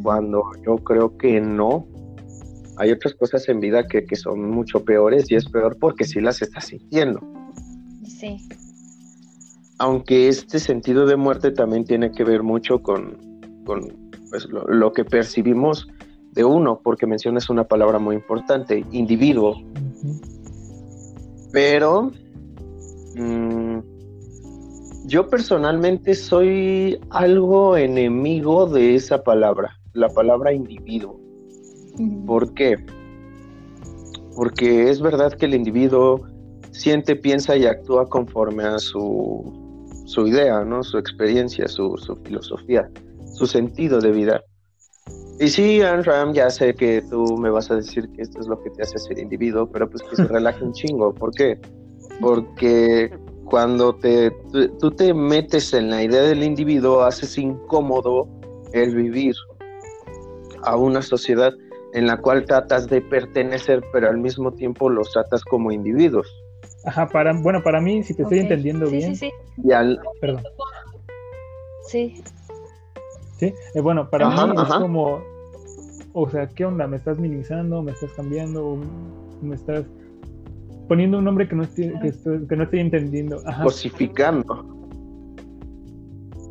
cuando 0.03 0.43
yo 0.65 0.77
creo 0.77 1.19
que 1.19 1.41
no. 1.41 1.87
Hay 2.79 2.93
otras 2.93 3.15
cosas 3.15 3.47
en 3.51 3.61
vida 3.61 3.87
que, 3.87 4.05
son 4.17 4.51
mucho 4.51 4.85
peores 4.85 5.31
y 5.31 5.35
es 5.35 5.47
peor 5.51 5.77
porque 5.79 6.05
sí 6.05 6.21
las 6.21 6.41
estás 6.41 6.67
sintiendo. 6.67 7.21
Sí. 8.05 8.39
Aunque 9.79 10.29
este 10.29 10.59
sentido 10.59 11.07
de 11.07 11.17
muerte 11.17 11.51
también 11.51 11.85
tiene 11.85 12.11
que 12.11 12.25
ver 12.25 12.43
mucho 12.43 12.83
con, 12.83 13.17
pues, 13.65 14.49
lo, 14.51 14.93
que 14.93 15.05
percibimos 15.05 15.87
de 16.33 16.45
uno, 16.45 16.81
porque 16.83 17.07
mencionas 17.07 17.49
una 17.49 17.65
palabra 17.65 17.99
muy 17.99 18.17
importante, 18.17 18.85
individuo. 18.91 19.57
Pero 21.53 22.13
Mm, 23.19 23.81
yo 25.07 25.29
personalmente 25.29 26.15
soy 26.15 27.01
algo 27.11 27.77
enemigo 27.77 28.67
de 28.67 28.95
esa 28.95 29.25
palabra, 29.25 29.77
la 29.95 30.09
palabra 30.09 30.53
individuo. 30.53 31.19
¿Por 32.27 32.55
qué? 32.55 32.77
Porque 34.37 34.89
es 34.89 35.01
verdad 35.01 35.33
que 35.33 35.47
el 35.47 35.55
individuo 35.55 36.21
siente, 36.71 37.17
piensa 37.17 37.57
y 37.57 37.67
actúa 37.67 38.09
conforme 38.09 38.63
a 38.63 38.79
su, 38.79 39.43
su 40.09 40.27
idea, 40.27 40.65
¿no? 40.65 40.83
su 40.83 40.99
experiencia, 40.99 41.69
su, 41.69 41.97
su, 41.99 42.17
filosofía, 42.17 42.91
su 43.35 43.47
sentido 43.47 44.01
de 44.01 44.11
vida. 44.11 44.43
Y 45.39 45.49
sí, 45.49 45.83
Anram, 45.83 46.33
ya 46.33 46.51
sé 46.51 46.75
que 46.75 47.03
tú 47.09 47.37
me 47.37 47.51
vas 47.51 47.71
a 47.71 47.77
decir 47.77 48.09
que 48.13 48.23
esto 48.23 48.41
es 48.41 48.49
lo 48.49 48.61
que 48.63 48.71
te 48.71 48.83
hace 48.83 48.99
ser 48.99 49.19
individuo, 49.19 49.71
pero 49.71 49.89
pues 49.89 50.03
que 50.03 50.17
se 50.17 50.25
relaje 50.29 50.65
un 50.65 50.73
chingo. 50.73 51.15
¿Por 51.15 51.31
qué? 51.33 51.61
porque 52.21 53.11
cuando 53.45 53.95
te, 53.95 54.31
tú 54.81 54.91
te 54.91 55.15
metes 55.15 55.73
en 55.73 55.91
la 55.91 56.03
idea 56.03 56.23
del 56.23 56.43
individuo, 56.43 57.03
haces 57.03 57.39
incómodo 57.39 58.29
el 58.73 58.95
vivir 58.95 59.35
a 60.63 60.77
una 60.77 61.01
sociedad 61.03 61.53
en 61.95 62.07
la 62.07 62.19
cual 62.19 62.45
tratas 62.45 62.89
de 62.89 63.01
pertenecer, 63.01 63.83
pero 63.93 64.09
al 64.09 64.19
mismo 64.19 64.53
tiempo 64.53 64.91
los 64.91 65.11
tratas 65.13 65.43
como 65.45 65.73
individuos. 65.73 66.27
Ajá, 66.85 67.09
para, 67.09 67.33
bueno, 67.33 67.63
para 67.63 67.81
mí, 67.81 68.03
si 68.03 68.15
te 68.15 68.23
estoy 68.23 68.39
entendiendo 68.41 68.89
bien. 68.89 69.17
Sí, 69.17 69.31
sí. 69.31 69.63
Perdón. 70.21 70.43
Sí. 71.87 72.23
Sí, 73.39 73.55
eh, 73.75 73.81
bueno, 73.81 74.09
para 74.11 74.29
mí 74.29 74.35
es 74.35 74.69
como, 74.75 75.23
o 76.13 76.29
sea, 76.29 76.49
¿qué 76.49 76.65
onda? 76.65 76.87
¿Me 76.87 76.97
estás 76.97 77.19
minimizando? 77.19 77.83
¿Me 77.83 77.93
estás 77.93 78.11
cambiando? 78.13 78.79
¿Me 79.41 79.55
estás 79.55 79.85
poniendo 80.89 81.19
un 81.19 81.25
nombre 81.25 81.47
que 81.47 81.55
no 81.55 81.63
estoy, 81.63 81.93
que, 82.01 82.57
no 82.57 82.63
estoy 82.65 82.81
entendiendo. 82.81 83.41
Ajá. 83.47 83.63
Cosificando. 83.63 84.67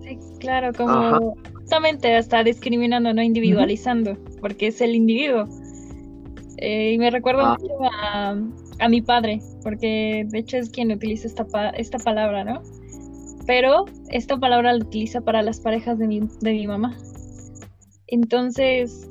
Sí, 0.04 0.18
claro, 0.40 0.72
como 0.78 1.36
justamente 1.54 2.18
está 2.18 2.44
discriminando, 2.44 3.14
no 3.14 3.22
individualizando, 3.22 4.16
porque 4.40 4.68
es 4.68 4.80
el 4.80 4.96
individuo. 4.96 5.46
Eh, 6.58 6.94
y 6.94 6.98
me 6.98 7.10
recuerda 7.10 7.52
ah. 7.52 7.58
mucho 7.60 7.74
a, 7.84 8.36
a, 8.80 8.90
mi 8.90 9.02
padre, 9.02 9.40
porque 9.64 10.26
de 10.28 10.40
hecho 10.40 10.58
es 10.58 10.70
quien 10.70 10.92
utiliza 10.92 11.28
esta, 11.28 11.46
esta 11.72 11.98
palabra, 12.00 12.44
¿no? 12.44 12.62
Pero 13.46 13.86
esta 14.10 14.38
palabra 14.38 14.74
la 14.74 14.84
utiliza 14.84 15.22
para 15.22 15.42
las 15.42 15.60
parejas 15.60 15.98
de 16.00 16.08
mi, 16.08 16.20
de 16.42 16.52
mi 16.52 16.68
mamá. 16.68 16.98
Entonces, 18.08 19.08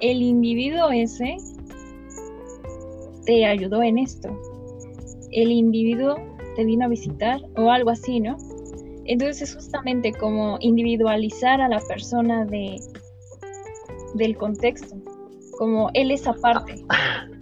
el 0.00 0.22
individuo 0.22 0.90
ese 0.90 1.36
te 3.26 3.44
ayudó 3.46 3.82
en 3.82 3.98
esto 3.98 4.30
el 5.32 5.50
individuo 5.50 6.16
te 6.56 6.64
vino 6.64 6.86
a 6.86 6.88
visitar 6.88 7.40
o 7.56 7.70
algo 7.70 7.90
así, 7.90 8.20
¿no? 8.20 8.36
Entonces 9.04 9.42
es 9.42 9.54
justamente 9.54 10.12
como 10.12 10.58
individualizar 10.60 11.60
a 11.60 11.68
la 11.68 11.80
persona 11.80 12.44
de 12.44 12.76
del 14.14 14.36
contexto, 14.36 14.96
como 15.58 15.90
él 15.94 16.10
es 16.10 16.26
aparte. 16.26 16.84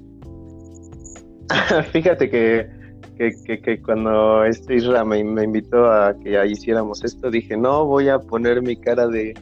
Fíjate 1.92 2.28
que, 2.30 2.68
que, 3.16 3.82
cuando 3.82 4.44
este 4.44 4.76
Isra 4.76 5.04
me, 5.04 5.22
me, 5.24 5.44
invitó 5.44 5.90
a 5.90 6.14
que 6.18 6.46
hiciéramos 6.46 7.04
esto, 7.04 7.30
dije, 7.30 7.56
no, 7.56 7.86
voy 7.86 8.08
a 8.08 8.18
poner 8.18 8.62
mi 8.62 8.76
cara 8.76 9.06
de... 9.08 9.34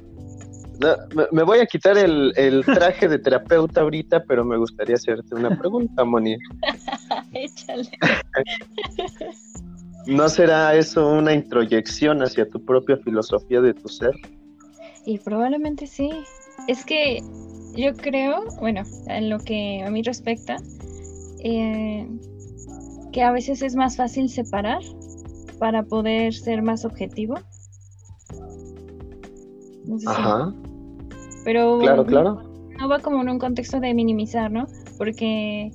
me, 1.33 1.43
voy 1.43 1.59
a 1.59 1.67
quitar 1.67 1.99
el, 1.99 2.33
el 2.37 2.65
traje 2.65 3.09
de 3.09 3.19
terapeuta 3.19 3.83
ahorita, 3.83 4.25
pero 4.25 4.45
me 4.45 4.57
gustaría 4.57 4.95
hacerte 4.95 5.35
una 5.35 5.57
pregunta, 5.59 6.05
Moni. 6.05 6.37
Échale. 7.33 7.91
¿No 10.07 10.29
será 10.29 10.75
eso 10.77 11.09
una 11.09 11.35
introyección 11.35 12.23
hacia 12.23 12.49
tu 12.49 12.65
propia 12.65 12.97
filosofía 12.99 13.61
de 13.61 13.75
tu 13.75 13.89
ser? 13.89 14.13
Y 15.05 15.19
probablemente 15.19 15.87
sí. 15.87 16.11
Es 16.69 16.85
que 16.85 17.23
yo 17.77 17.93
creo, 17.95 18.45
bueno, 18.61 18.83
en 19.09 19.31
lo 19.31 19.39
que 19.39 19.83
a 19.85 19.91
mí 19.91 20.03
respecta, 20.03 20.57
eh, 21.49 22.09
que 23.13 23.23
a 23.23 23.31
veces 23.31 23.63
es 23.63 23.77
más 23.77 23.97
fácil 23.97 24.29
separar 24.29 24.81
para 25.61 25.85
poder 25.85 26.35
ser 26.35 26.61
más 26.63 26.85
objetivo. 26.85 27.35
Ajá. 30.07 30.53
Pero 31.45 31.79
claro, 31.79 32.05
claro. 32.05 32.43
no 32.79 32.89
va 32.89 32.99
como 32.99 33.23
en 33.23 33.31
un 33.31 33.39
contexto 33.39 33.79
de 33.79 33.95
minimizar, 33.95 34.51
¿no? 34.51 34.67
Porque 34.99 35.71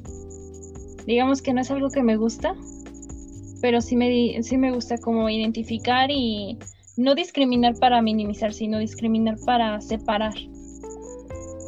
digamos 1.08 1.42
que 1.42 1.54
no 1.54 1.62
es 1.62 1.72
algo 1.72 1.90
que 1.90 2.04
me 2.04 2.18
gusta, 2.18 2.54
pero 3.62 3.80
sí 3.80 3.96
me, 3.96 4.44
sí 4.44 4.58
me 4.58 4.74
gusta 4.74 4.98
como 4.98 5.30
identificar 5.30 6.12
y 6.12 6.60
no 6.98 7.16
discriminar 7.16 7.76
para 7.80 8.02
minimizar, 8.02 8.52
sino 8.52 8.78
discriminar 8.80 9.38
para 9.46 9.80
separar. 9.80 10.34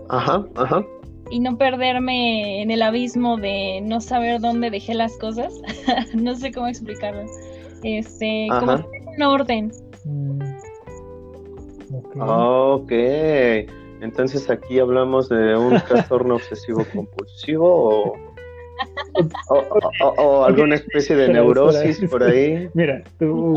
Ajá, 0.10 0.46
ajá. 0.56 0.86
Y 1.30 1.40
no 1.40 1.58
perderme 1.58 2.62
en 2.62 2.70
el 2.72 2.82
abismo 2.82 3.38
de 3.38 3.82
no 3.82 4.02
saber 4.02 4.40
dónde 4.40 4.70
dejé 4.70 4.94
las 4.94 5.18
cosas. 5.18 5.54
no 6.14 6.36
sé 6.36 6.52
cómo 6.52 6.68
explicarlo. 6.68 7.26
Este, 7.84 8.48
como 8.50 8.86
un 9.18 9.24
orden. 9.24 9.72
Mm. 10.06 10.40
ok. 12.20 12.92
Entonces 14.02 14.50
aquí 14.50 14.80
hablamos 14.80 15.30
de 15.30 15.56
un 15.56 15.80
trastorno 15.88 16.36
obsesivo 16.36 16.86
compulsivo 16.94 18.16
o, 19.50 19.64
o, 20.18 20.44
alguna 20.44 20.76
especie 20.76 21.16
de 21.16 21.30
neurosis 21.30 22.00
por 22.10 22.24
ahí. 22.24 22.70
Mira, 22.74 23.02
tú 23.18 23.56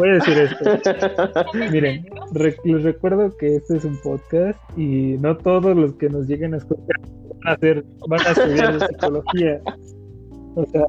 voy 0.00 0.08
a 0.08 0.12
decir 0.14 0.38
esto. 0.38 1.50
Miren, 1.70 2.06
les 2.32 2.82
recuerdo 2.82 3.36
que 3.36 3.56
este 3.56 3.76
es 3.76 3.84
un 3.84 3.96
podcast 3.98 4.58
y 4.76 5.18
no 5.20 5.36
todos 5.36 5.76
los 5.76 5.94
que 5.94 6.08
nos 6.08 6.26
lleguen 6.26 6.54
a 6.54 6.56
escuchar 6.56 7.00
van 7.00 7.48
a, 7.48 7.52
hacer, 7.52 7.84
van 8.08 8.20
a 8.20 8.30
estudiar 8.30 8.80
psicología. 8.88 9.60
O 10.54 10.64
sea, 10.66 10.84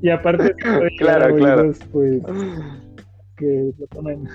y 0.00 0.10
aparte, 0.10 0.54
claro, 0.98 1.34
claro. 1.36 1.72
pues 1.92 2.22
que 3.36 3.72
lo 3.78 3.86
tomen 3.88 4.28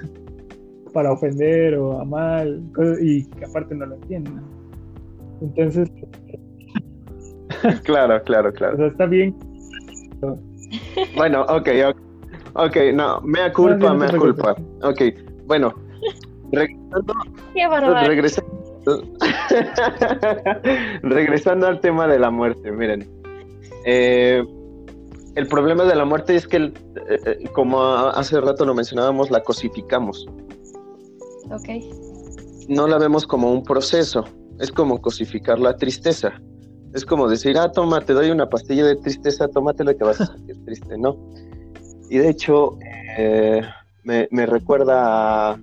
para 0.94 1.12
ofender 1.14 1.76
o 1.76 2.00
a 2.00 2.06
mal 2.06 2.62
y 3.02 3.26
que 3.26 3.46
aparte 3.46 3.76
no 3.76 3.86
lo 3.86 3.96
entiendan. 3.96 4.44
Entonces, 5.42 5.90
claro, 7.84 8.22
claro, 8.24 8.52
claro. 8.52 8.74
O 8.74 8.78
sea, 8.78 8.88
está 8.88 9.06
bien. 9.06 9.34
Bueno, 11.16 11.44
ok, 11.44 11.70
ok. 11.90 12.13
Ok, 12.56 12.78
no, 12.94 13.20
mea 13.22 13.52
culpa, 13.52 13.94
mea 13.94 14.18
culpa. 14.18 14.56
Ok, 14.84 15.02
bueno, 15.46 15.74
regresando, 16.52 17.14
regresando, 18.06 19.04
regresando 21.04 21.68
al 21.68 21.80
tema 21.80 22.08
de 22.08 22.20
la 22.20 22.30
muerte, 22.30 22.72
miren. 22.72 23.10
Eh, 23.86 24.44
el 25.36 25.48
problema 25.48 25.84
de 25.86 25.96
la 25.96 26.06
muerte 26.06 26.36
es 26.36 26.48
que, 26.48 26.58
eh, 26.58 26.72
eh, 27.10 27.50
como 27.54 27.82
hace 27.82 28.40
rato 28.40 28.66
lo 28.66 28.76
mencionábamos, 28.76 29.32
la 29.32 29.42
cosificamos. 29.42 30.28
Ok. 31.50 31.70
No 32.68 32.88
la 32.88 33.00
vemos 33.00 33.26
como 33.26 33.52
un 33.52 33.64
proceso, 33.64 34.26
es 34.60 34.72
como 34.72 35.02
cosificar 35.02 35.58
la 35.58 35.76
tristeza. 35.76 36.40
Es 36.94 37.04
como 37.04 37.28
decir, 37.28 37.58
ah, 37.58 37.72
toma, 37.72 38.02
te 38.02 38.14
doy 38.14 38.30
una 38.30 38.48
pastilla 38.48 38.86
de 38.86 38.96
tristeza, 38.98 39.48
tómatela 39.48 39.96
que 39.96 40.04
vas 40.04 40.22
a 40.22 40.28
sentir 40.28 40.64
triste, 40.66 40.98
¿no? 41.00 41.18
Y 42.14 42.20
de 42.20 42.30
hecho, 42.30 42.78
eh, 43.18 43.64
me, 44.04 44.46
recuerda 44.46 45.54
a, 45.54 45.60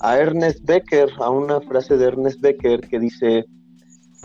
a, 0.00 0.18
Ernest 0.18 0.64
Becker, 0.64 1.08
a 1.20 1.30
una 1.30 1.60
frase 1.60 1.96
de 1.96 2.06
Ernest 2.06 2.40
Becker 2.40 2.80
que 2.80 2.98
dice, 2.98 3.44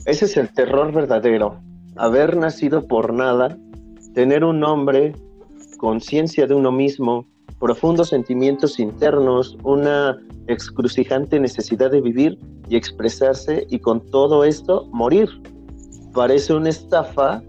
ese 0.07 0.25
es 0.25 0.37
el 0.37 0.51
terror 0.51 0.91
verdadero, 0.91 1.61
haber 1.97 2.35
nacido 2.35 2.87
por 2.87 3.13
nada, 3.13 3.55
tener 4.15 4.43
un 4.43 4.59
nombre, 4.59 5.13
conciencia 5.77 6.47
de 6.47 6.55
uno 6.55 6.71
mismo, 6.71 7.27
profundos 7.59 8.09
sentimientos 8.09 8.79
internos, 8.79 9.55
una 9.61 10.17
excrucijante 10.47 11.39
necesidad 11.39 11.91
de 11.91 12.01
vivir 12.01 12.39
y 12.69 12.75
expresarse 12.75 13.67
y 13.69 13.77
con 13.77 14.03
todo 14.09 14.45
esto 14.45 14.89
morir. 14.91 15.29
Parece 16.11 16.55
una 16.55 16.69
estafa. 16.69 17.43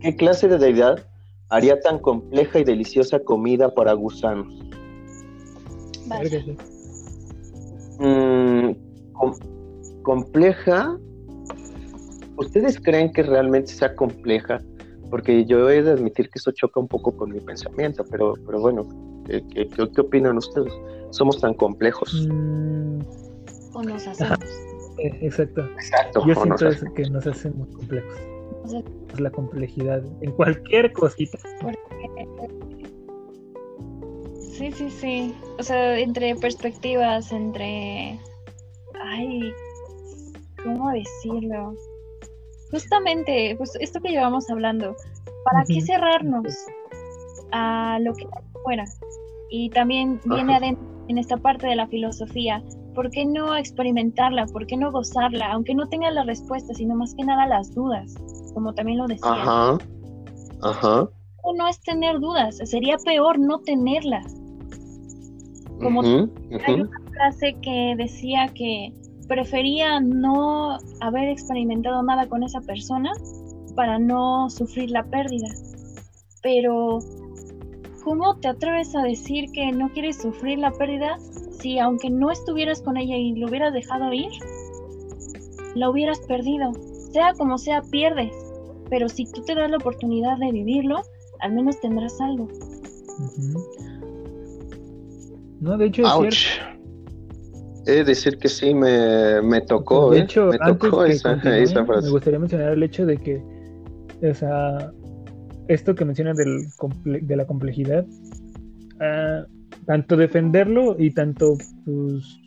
¿Qué 0.00 0.16
clase 0.16 0.48
de 0.48 0.58
deidad 0.58 1.06
haría 1.52 1.78
tan 1.80 1.98
compleja 1.98 2.58
y 2.60 2.64
deliciosa 2.64 3.20
comida 3.20 3.74
para 3.74 3.92
gusanos? 3.92 4.48
Mm, 7.98 8.70
compleja. 10.02 10.98
¿Ustedes 12.38 12.80
creen 12.80 13.12
que 13.12 13.22
realmente 13.22 13.70
sea 13.70 13.94
compleja? 13.94 14.60
Porque 15.10 15.44
yo 15.44 15.68
he 15.68 15.82
de 15.82 15.90
admitir 15.90 16.30
que 16.30 16.38
eso 16.38 16.52
choca 16.52 16.80
un 16.80 16.88
poco 16.88 17.14
con 17.14 17.30
mi 17.30 17.40
pensamiento, 17.40 18.02
pero, 18.10 18.32
pero 18.46 18.58
bueno, 18.58 18.88
¿qué, 19.26 19.44
qué, 19.68 20.00
opinan 20.00 20.38
ustedes? 20.38 20.72
¿Somos 21.10 21.38
tan 21.38 21.52
complejos? 21.52 22.26
Mm. 22.30 23.00
¿O 23.74 23.82
nos 23.82 24.06
hacemos? 24.06 24.38
Eh, 24.98 25.18
exacto. 25.20 25.68
Exacto. 25.74 26.26
Yo 26.26 26.34
siento 26.34 26.94
que 26.94 27.10
nos 27.10 27.26
hacemos 27.26 27.68
complejos. 27.68 28.31
La 29.18 29.30
complejidad 29.30 30.02
en 30.20 30.32
cualquier 30.32 30.92
cosita. 30.92 31.38
Sí, 34.40 34.70
sí, 34.72 34.90
sí. 34.90 35.34
O 35.58 35.62
sea, 35.62 35.98
entre 35.98 36.36
perspectivas, 36.36 37.32
entre... 37.32 38.18
Ay, 39.02 39.52
¿cómo 40.62 40.90
decirlo? 40.90 41.74
Justamente, 42.70 43.54
pues 43.56 43.76
esto 43.80 44.00
que 44.00 44.10
llevamos 44.10 44.48
hablando, 44.50 44.94
¿para 45.44 45.64
qué 45.66 45.80
cerrarnos 45.80 46.54
a 47.50 47.98
lo 48.00 48.14
que 48.14 48.26
fuera? 48.62 48.84
Y 49.50 49.68
también 49.70 50.20
viene 50.24 50.56
adentro 50.56 50.84
en 51.08 51.18
esta 51.18 51.36
parte 51.36 51.66
de 51.66 51.76
la 51.76 51.86
filosofía, 51.88 52.62
¿por 52.94 53.10
qué 53.10 53.24
no 53.24 53.56
experimentarla? 53.56 54.46
¿Por 54.46 54.66
qué 54.66 54.76
no 54.76 54.92
gozarla? 54.92 55.52
Aunque 55.52 55.74
no 55.74 55.88
tenga 55.88 56.10
la 56.10 56.24
respuesta, 56.24 56.72
sino 56.74 56.94
más 56.94 57.14
que 57.14 57.24
nada 57.24 57.46
las 57.46 57.74
dudas, 57.74 58.14
como 58.52 58.74
también 58.74 58.98
lo 58.98 59.06
decía. 59.06 59.30
Ajá. 59.30 59.78
Ajá. 60.62 61.08
O 61.42 61.54
no 61.54 61.68
es 61.68 61.80
tener 61.80 62.20
dudas, 62.20 62.58
sería 62.64 62.96
peor 63.04 63.38
no 63.38 63.58
tenerlas. 63.60 64.34
Como 65.80 66.02
hay 66.02 66.74
una 66.74 67.00
frase 67.10 67.56
que 67.60 67.94
decía 67.96 68.46
que 68.54 68.92
prefería 69.26 69.98
no 69.98 70.78
haber 71.00 71.28
experimentado 71.28 72.02
nada 72.02 72.28
con 72.28 72.44
esa 72.44 72.60
persona 72.60 73.10
para 73.74 73.98
no 73.98 74.48
sufrir 74.50 74.90
la 74.90 75.02
pérdida. 75.04 75.48
Pero, 76.42 77.00
¿cómo 78.04 78.36
te 78.36 78.48
atreves 78.48 78.94
a 78.94 79.02
decir 79.02 79.50
que 79.52 79.72
no 79.72 79.88
quieres 79.88 80.22
sufrir 80.22 80.58
la 80.58 80.70
pérdida 80.70 81.18
si 81.62 81.78
aunque 81.78 82.10
no 82.10 82.30
estuvieras 82.30 82.82
con 82.82 82.96
ella 82.96 83.16
y 83.16 83.34
lo 83.36 83.46
hubieras 83.46 83.72
dejado 83.72 84.12
ir, 84.12 84.30
la 85.74 85.88
hubieras 85.88 86.20
perdido. 86.20 86.72
Sea 87.12 87.32
como 87.36 87.58
sea, 87.58 87.82
pierdes. 87.82 88.32
Pero 88.90 89.08
si 89.08 89.24
tú 89.30 89.42
te 89.42 89.54
das 89.54 89.70
la 89.70 89.76
oportunidad 89.76 90.38
de 90.38 90.52
vivirlo, 90.52 91.02
al 91.40 91.52
menos 91.52 91.80
tendrás 91.80 92.20
algo. 92.20 92.48
No, 95.60 95.76
de 95.78 95.86
hecho 95.86 96.02
es 96.02 96.30
cierto. 96.30 96.72
He 97.86 97.92
de 97.92 98.04
decir 98.04 98.38
que 98.38 98.48
sí, 98.48 98.74
me, 98.74 99.60
tocó. 99.62 100.10
De 100.10 100.18
¿eh? 100.18 100.22
hecho, 100.22 100.46
me 100.46 100.58
tocó 100.58 101.04
esa, 101.04 101.36
frase. 101.38 101.74
Me 102.02 102.10
gustaría 102.10 102.38
mencionar 102.38 102.72
el 102.72 102.82
hecho 102.82 103.06
de 103.06 103.16
que, 103.16 103.42
o 104.22 104.34
sea, 104.34 104.92
esto 105.68 105.94
que 105.94 106.04
mencionas 106.04 106.36
del, 106.36 106.66
de 107.26 107.36
la 107.36 107.46
complejidad, 107.46 108.06
uh, 108.06 109.46
tanto 109.86 110.16
defenderlo 110.16 110.96
y 110.98 111.10
tanto 111.10 111.56
pues, 111.84 112.38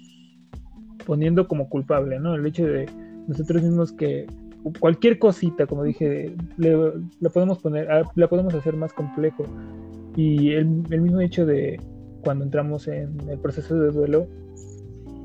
poniendo 1.06 1.48
como 1.48 1.70
culpable, 1.70 2.20
¿no? 2.20 2.36
El 2.36 2.46
hecho 2.46 2.66
de 2.66 2.86
nosotros 3.28 3.62
mismos 3.62 3.92
que 3.92 4.26
cualquier 4.74 5.20
cosita, 5.20 5.66
como 5.66 5.84
dije, 5.84 6.36
le, 6.58 6.94
la 7.20 7.30
podemos 7.30 7.60
poner, 7.60 7.92
ah, 7.92 8.04
la 8.16 8.28
podemos 8.28 8.54
hacer 8.54 8.76
más 8.76 8.94
complejo. 8.94 9.44
Y 10.16 10.52
el, 10.54 10.66
mismo 10.66 11.22
hecho 11.22 11.46
de 11.46 11.80
cuando 12.24 12.46
entramos 12.46 12.88
en 12.88 13.18
el 13.30 13.38
proceso 13.40 13.76
de 13.76 13.92
duelo, 13.92 14.28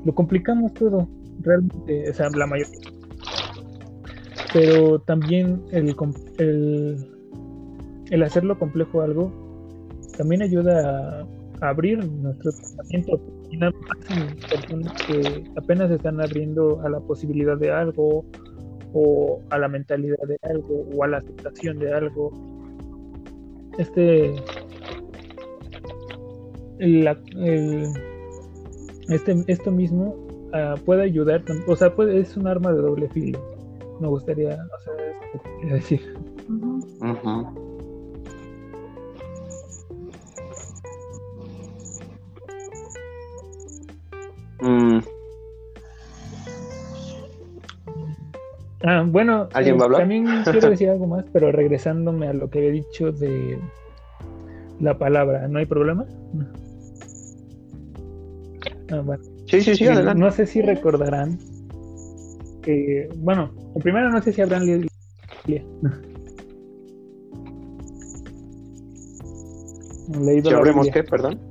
lo 0.05 0.13
complicamos 0.13 0.73
todo, 0.73 1.07
realmente, 1.41 2.09
o 2.09 2.13
sea, 2.13 2.29
la 2.29 2.47
mayoría. 2.47 2.79
Pero 4.53 4.99
también 4.99 5.63
el, 5.71 5.95
el, 6.37 6.97
el 8.09 8.23
hacerlo 8.23 8.59
complejo 8.59 9.01
algo 9.01 9.31
también 10.17 10.41
ayuda 10.41 11.25
a 11.61 11.69
abrir 11.69 12.05
nuestro 12.05 12.51
pensamiento. 12.51 13.19
personas 14.49 14.93
que 15.07 15.43
apenas 15.57 15.91
están 15.91 16.21
abriendo 16.21 16.81
a 16.81 16.89
la 16.89 16.99
posibilidad 16.99 17.57
de 17.57 17.71
algo 17.71 18.25
o 18.93 19.41
a 19.49 19.57
la 19.57 19.67
mentalidad 19.67 20.17
de 20.27 20.37
algo 20.43 20.85
o 20.93 21.03
a 21.03 21.07
la 21.07 21.17
aceptación 21.17 21.79
de 21.79 21.93
algo. 21.93 22.31
Este, 23.77 24.33
este 29.09 29.43
esto 29.47 29.71
mismo 29.71 30.15
uh, 30.53 30.79
puede 30.83 31.03
ayudar, 31.03 31.43
o 31.67 31.75
sea, 31.75 31.93
puede, 31.93 32.19
es 32.19 32.35
un 32.35 32.47
arma 32.47 32.71
de 32.73 32.81
doble 32.81 33.09
filo. 33.09 33.39
Me 33.99 34.07
gustaría, 34.07 34.49
o 34.49 34.79
sea, 34.83 34.93
decir. 35.73 36.01
Mm. 44.61 45.20
Ah, 48.83 49.03
bueno, 49.05 49.47
eh, 49.59 49.77
también 49.95 50.43
quiero 50.51 50.69
decir 50.69 50.89
algo 50.89 51.07
más, 51.07 51.25
pero 51.31 51.51
regresándome 51.51 52.27
a 52.27 52.33
lo 52.33 52.49
que 52.49 52.59
había 52.59 52.71
dicho 52.71 53.11
de 53.11 53.59
la 54.79 54.97
palabra, 54.97 55.47
¿no 55.47 55.59
hay 55.59 55.65
problema? 55.65 56.05
Ah, 58.91 59.01
bueno. 59.03 59.23
Sí, 59.45 59.61
sí, 59.61 59.75
sí, 59.75 59.87
adelante. 59.87 60.19
No 60.19 60.31
sé 60.31 60.45
si 60.47 60.61
recordarán 60.61 61.37
que, 62.61 63.09
bueno, 63.17 63.51
primero 63.81 64.09
no 64.09 64.21
sé 64.21 64.33
si 64.33 64.41
habrán 64.41 64.65
leído. 64.65 64.87
leído 70.19 70.49
¿Si 70.49 70.55
habremos 70.55 70.89
qué, 70.89 71.03
perdón? 71.03 71.50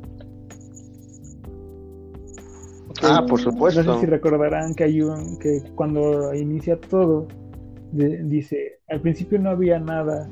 Ah, 3.02 3.24
por 3.27 3.40
supuesto. 3.40 3.82
No 3.82 3.94
sé 3.94 4.01
si 4.01 4.06
recordarán 4.06 4.74
que 4.74 4.85
hay 4.85 5.01
un 5.01 5.39
que 5.39 5.62
cuando 5.74 6.35
inicia 6.35 6.78
todo 6.81 7.27
dice, 7.93 8.78
al 8.89 9.01
principio 9.01 9.39
no 9.39 9.51
había 9.51 9.78
nada, 9.78 10.28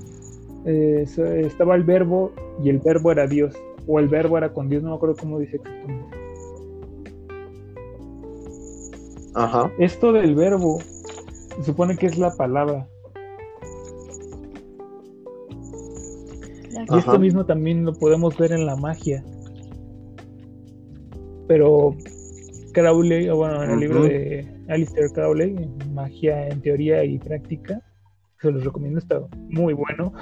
eh, 0.65 1.05
estaba 1.45 1.75
el 1.75 1.85
verbo 1.85 2.33
y 2.63 2.69
el 2.69 2.79
verbo 2.79 3.11
era 3.13 3.27
Dios, 3.27 3.55
o 3.87 3.99
el 3.99 4.09
verbo 4.09 4.39
era 4.39 4.53
con 4.53 4.69
Dios, 4.69 4.83
no 4.83 4.91
me 4.91 4.97
acuerdo 4.97 5.17
cómo 5.17 5.39
dice 5.39 5.57
exactamente. 5.57 6.17
Ajá. 9.35 9.71
Esto 9.79 10.13
del 10.13 10.35
verbo 10.35 10.79
se 11.57 11.65
supone 11.65 11.97
que 11.97 12.07
es 12.07 12.19
la 12.19 12.35
palabra. 12.37 12.89
Y 16.91 16.99
esto 16.99 17.19
mismo 17.19 17.45
también 17.45 17.85
lo 17.85 17.93
podemos 17.93 18.37
ver 18.39 18.53
en 18.53 18.65
la 18.65 18.77
magia. 18.77 19.25
Pero 21.47 21.95
Crowley, 22.79 23.29
o 23.29 23.37
bueno, 23.37 23.63
en 23.65 23.71
el 23.71 23.81
libro 23.81 24.05
de 24.05 24.47
Alistair 24.69 25.11
Crowley, 25.11 25.57
Magia 25.93 26.49
en 26.49 26.61
Teoría 26.61 27.05
y 27.05 27.19
Práctica, 27.19 27.83
se 28.41 28.53
los 28.53 28.65
recomiendo, 28.65 28.99
está 28.99 29.21
muy 29.51 29.75
bueno. 29.75 30.13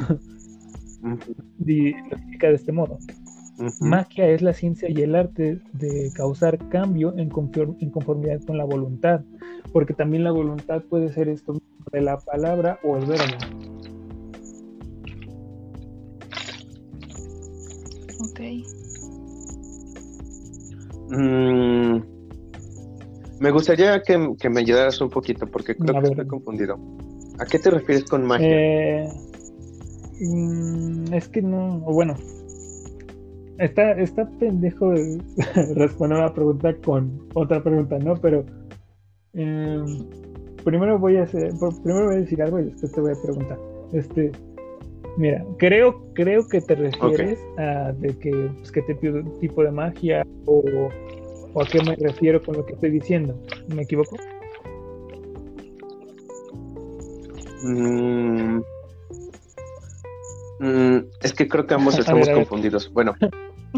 y 1.66 1.92
lo 1.92 2.16
explica 2.16 2.48
de 2.48 2.54
este 2.54 2.72
modo. 2.72 2.98
Magia 3.80 4.28
es 4.28 4.42
la 4.42 4.52
ciencia 4.52 4.88
y 4.90 5.02
el 5.02 5.14
arte 5.14 5.60
de 5.72 6.10
causar 6.14 6.58
cambio 6.68 7.12
en, 7.12 7.30
en, 7.80 7.90
conformidad 7.90 8.40
con 8.46 8.58
la 8.58 8.64
voluntad, 8.64 9.20
porque 9.72 9.94
también 9.94 10.24
la 10.24 10.30
voluntad 10.30 10.82
puede 10.82 11.12
ser 11.12 11.28
esto 11.28 11.58
de 11.92 12.00
la 12.00 12.18
palabra 12.18 12.78
o 12.82 12.96
el 12.96 13.06
verbo. 13.06 13.36
Ok. 18.30 18.40
Mm, 21.10 22.15
me 23.40 23.50
gustaría 23.50 24.02
que, 24.02 24.18
me 24.48 24.60
ayudaras 24.60 25.00
un 25.00 25.10
poquito 25.10 25.46
porque 25.46 25.76
creo 25.76 26.00
que 26.00 26.08
estoy 26.08 26.26
confundido. 26.26 26.78
¿A 27.38 27.44
qué 27.44 27.58
te 27.58 27.70
refieres 27.70 28.04
con 28.04 28.24
magia? 28.24 28.48
Eh, 28.48 29.08
mm, 30.20 31.12
es 31.12 31.28
que 31.28 31.42
no, 31.42 31.80
bueno, 31.80 32.14
está, 33.58 33.92
está 33.92 34.28
pendejo 34.38 34.92
responder 35.74 36.18
la 36.18 36.32
pregunta 36.32 36.74
con 36.84 37.28
otra 37.34 37.62
pregunta, 37.62 37.98
¿no? 37.98 38.14
Pero 38.16 38.44
em, 39.34 39.84
primero 40.64 40.98
voy 40.98 41.16
a 41.16 41.24
hacer, 41.24 41.52
primero 41.82 42.06
voy 42.06 42.16
a 42.16 42.20
decir 42.20 42.42
algo 42.42 42.60
y 42.60 42.64
después 42.64 42.92
te 42.92 43.00
voy 43.00 43.12
a 43.12 43.22
preguntar. 43.22 43.58
Este, 43.92 44.32
mira, 45.16 45.44
creo, 45.58 46.12
creo 46.14 46.46
que 46.48 46.60
te 46.60 46.74
refieres 46.74 47.38
a 47.58 47.92
de 47.92 48.16
que, 48.18 48.50
pues, 48.56 48.72
que 48.72 48.82
te 48.82 48.94
pido 48.94 49.20
un 49.20 49.38
tipo 49.40 49.62
de 49.62 49.70
magia 49.70 50.26
o, 50.46 50.62
o 51.56 51.62
a 51.62 51.66
qué 51.66 51.82
me 51.82 51.96
refiero 51.96 52.42
con 52.42 52.54
lo 52.54 52.66
que 52.66 52.74
estoy 52.74 52.90
diciendo. 52.90 53.34
¿Me 53.68 53.82
equivoco? 53.82 54.14
Mm, 57.62 58.60
mm, 60.60 60.98
es 61.22 61.32
que 61.32 61.48
creo 61.48 61.66
que 61.66 61.72
ambos 61.72 61.98
estamos 61.98 62.28
confundidos. 62.28 62.92
Bueno, 62.92 63.14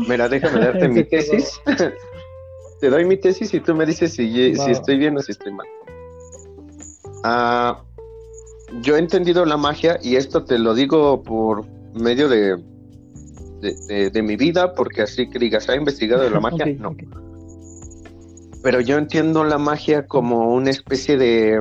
mira, 0.08 0.28
déjame 0.28 0.58
darte 0.58 0.88
mi 0.88 1.04
tesis. 1.04 1.60
Te 2.80 2.90
doy 2.90 3.04
mi 3.04 3.16
tesis 3.16 3.54
y 3.54 3.60
tú 3.60 3.76
me 3.76 3.86
dices 3.86 4.12
si, 4.12 4.56
si 4.56 4.70
estoy 4.70 4.98
bien 4.98 5.16
o 5.16 5.20
si 5.20 5.32
estoy 5.32 5.52
mal. 5.52 5.66
Ah, 7.22 7.84
yo 8.82 8.96
he 8.96 8.98
entendido 8.98 9.44
la 9.44 9.56
magia 9.56 9.98
y 10.02 10.16
esto 10.16 10.44
te 10.44 10.58
lo 10.58 10.74
digo 10.74 11.22
por 11.22 11.66
medio 11.94 12.28
de, 12.28 12.56
de, 13.60 14.22
mi 14.22 14.36
vida, 14.36 14.74
porque 14.74 15.02
así 15.02 15.28
que 15.28 15.40
digas, 15.40 15.68
¿ha 15.68 15.74
investigado 15.74 16.30
la 16.30 16.38
magia? 16.38 16.66
no. 16.78 16.94
Pero 18.68 18.82
yo 18.82 18.98
entiendo 18.98 19.44
la 19.44 19.56
magia 19.56 20.06
como 20.06 20.52
una 20.52 20.68
especie 20.68 21.16
de 21.16 21.58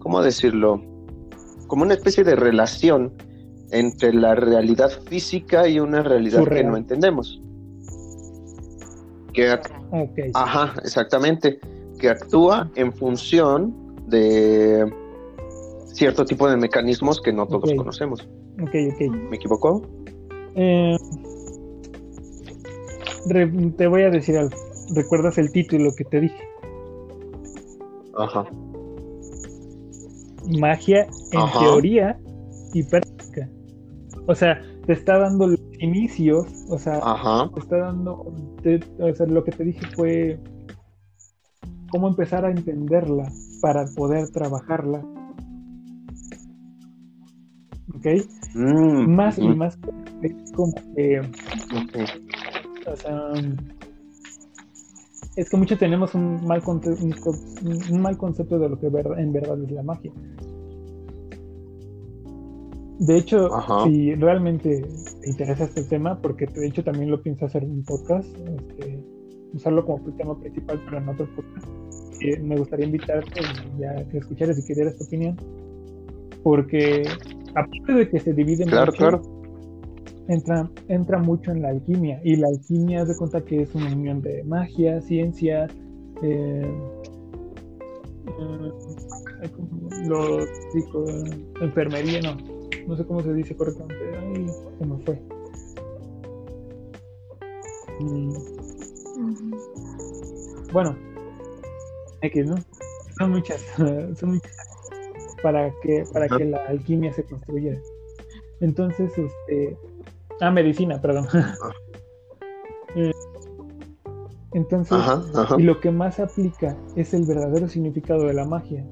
¿cómo 0.00 0.22
decirlo? 0.22 0.82
Como 1.66 1.82
una 1.82 1.94
especie 1.94 2.24
de 2.24 2.36
relación 2.36 3.14
entre 3.70 4.12
la 4.12 4.34
realidad 4.34 4.90
física 5.08 5.66
y 5.66 5.80
una 5.80 6.02
realidad 6.02 6.46
que 6.46 6.62
no 6.62 6.76
entendemos. 6.76 7.40
Que, 9.32 9.58
Ajá, 10.34 10.74
exactamente. 10.84 11.58
Que 11.98 12.10
actúa 12.10 12.70
en 12.74 12.92
función 12.92 13.74
de 14.08 14.92
cierto 15.86 16.26
tipo 16.26 16.50
de 16.50 16.58
mecanismos 16.58 17.18
que 17.22 17.32
no 17.32 17.46
todos 17.46 17.72
conocemos. 17.72 18.20
Ok, 18.60 18.74
ok. 18.92 19.10
¿Me 19.30 19.36
equivoco? 19.36 19.80
Eh, 20.54 20.98
te 23.28 23.86
voy 23.86 24.02
a 24.02 24.10
decir 24.10 24.36
algo. 24.36 24.56
¿Recuerdas 24.94 25.38
el 25.38 25.50
título 25.50 25.90
que 25.96 26.04
te 26.04 26.20
dije? 26.20 26.48
Ajá 28.16 28.46
magia 30.58 31.06
en 31.32 31.60
teoría 31.60 32.18
y 32.72 32.82
práctica. 32.82 33.48
O 34.26 34.34
sea, 34.34 34.60
te 34.86 34.92
está 34.92 35.18
dando 35.18 35.48
los 35.48 35.60
inicios, 35.78 36.46
o 36.68 36.78
sea, 36.78 37.00
te 37.54 37.60
está 37.60 37.78
dando, 37.78 38.12
o 38.14 39.14
sea, 39.14 39.26
lo 39.26 39.44
que 39.44 39.52
te 39.52 39.64
dije 39.64 39.86
fue 39.94 40.40
cómo 41.90 42.08
empezar 42.08 42.44
a 42.44 42.50
entenderla 42.50 43.30
para 43.60 43.84
poder 43.94 44.28
trabajarla. 44.30 45.04
¿Ok? 47.94 48.06
Mm, 48.54 49.14
más 49.14 49.38
y 49.38 49.48
más 49.48 49.78
como 50.54 50.74
que... 50.94 51.20
O 52.86 52.96
sea, 52.96 53.32
es 55.36 55.50
que 55.50 55.56
muchos 55.56 55.78
tenemos 55.78 56.14
un 56.14 56.46
mal, 56.46 56.62
un, 56.66 58.00
mal 58.00 58.16
concepto 58.16 58.58
de 58.58 58.68
lo 58.68 58.78
que 58.78 58.86
en 58.86 59.32
verdad 59.32 59.62
es 59.62 59.70
la 59.70 59.82
magia. 59.82 60.12
De 62.98 63.16
hecho, 63.18 63.50
si 63.84 64.14
realmente 64.14 64.86
te 65.20 65.28
interesa 65.28 65.64
este 65.64 65.82
tema, 65.84 66.20
porque 66.20 66.46
de 66.46 66.66
hecho 66.68 66.84
también 66.84 67.10
lo 67.10 67.20
pienso 67.20 67.44
hacer 67.44 67.64
en 67.64 67.72
un 67.72 67.84
podcast, 67.84 68.28
este, 68.28 69.04
usarlo 69.52 69.84
como 69.84 69.98
tema 70.16 70.38
principal, 70.38 70.80
pero 70.84 70.98
en 70.98 71.08
otro 71.08 71.28
podcast, 71.34 71.66
me 72.40 72.56
gustaría 72.56 72.86
invitarte 72.86 73.40
ya 73.78 73.96
que 74.08 74.18
escucharas 74.18 74.58
y 74.58 74.64
que 74.64 74.74
dieras 74.74 74.96
tu 74.96 75.04
opinión, 75.04 75.36
porque 76.44 77.02
aparte 77.56 77.92
de 77.92 78.08
que 78.08 78.20
se 78.20 78.32
divide 78.32 78.64
claro, 78.64 78.92
mucho, 78.92 78.98
claro 78.98 79.33
entra, 80.28 80.70
entra 80.88 81.18
mucho 81.18 81.50
en 81.50 81.62
la 81.62 81.68
alquimia. 81.70 82.20
Y 82.24 82.36
la 82.36 82.48
alquimia 82.48 83.04
de 83.04 83.16
cuenta 83.16 83.44
que 83.44 83.62
es 83.62 83.74
una 83.74 83.92
unión 83.92 84.20
de 84.22 84.44
magia, 84.44 85.00
ciencia, 85.00 85.66
eh, 86.22 86.66
eh 88.26 89.50
lo 90.06 90.38
enfermería, 91.60 92.20
no, 92.20 92.36
no 92.86 92.96
sé 92.96 93.06
cómo 93.06 93.22
se 93.22 93.32
dice 93.32 93.56
correctamente. 93.56 94.04
Ay, 94.18 94.46
se 94.78 94.86
me 94.86 94.98
fue. 95.04 95.20
Mm. 98.00 98.32
Bueno, 100.72 100.96
X, 102.22 102.46
¿no? 102.46 102.56
Son 103.18 103.30
muchas, 103.30 103.60
son 104.16 104.34
muchas 104.34 104.56
para 105.44 105.70
que, 105.82 106.04
para 106.10 106.26
que 106.26 106.46
la 106.46 106.56
alquimia 106.68 107.12
se 107.12 107.22
construyera. 107.22 107.78
Entonces, 108.60 109.12
este, 109.18 109.76
Ah, 110.40 110.50
medicina, 110.50 111.00
perdón. 111.00 111.26
Ah. 111.32 111.54
Eh, 112.96 113.10
entonces, 114.52 114.96
y 115.58 115.62
lo 115.64 115.80
que 115.80 115.90
más 115.90 116.20
aplica 116.20 116.76
es 116.94 117.12
el 117.12 117.26
verdadero 117.26 117.68
significado 117.68 118.24
de 118.24 118.34
la 118.34 118.44
magia. 118.44 118.86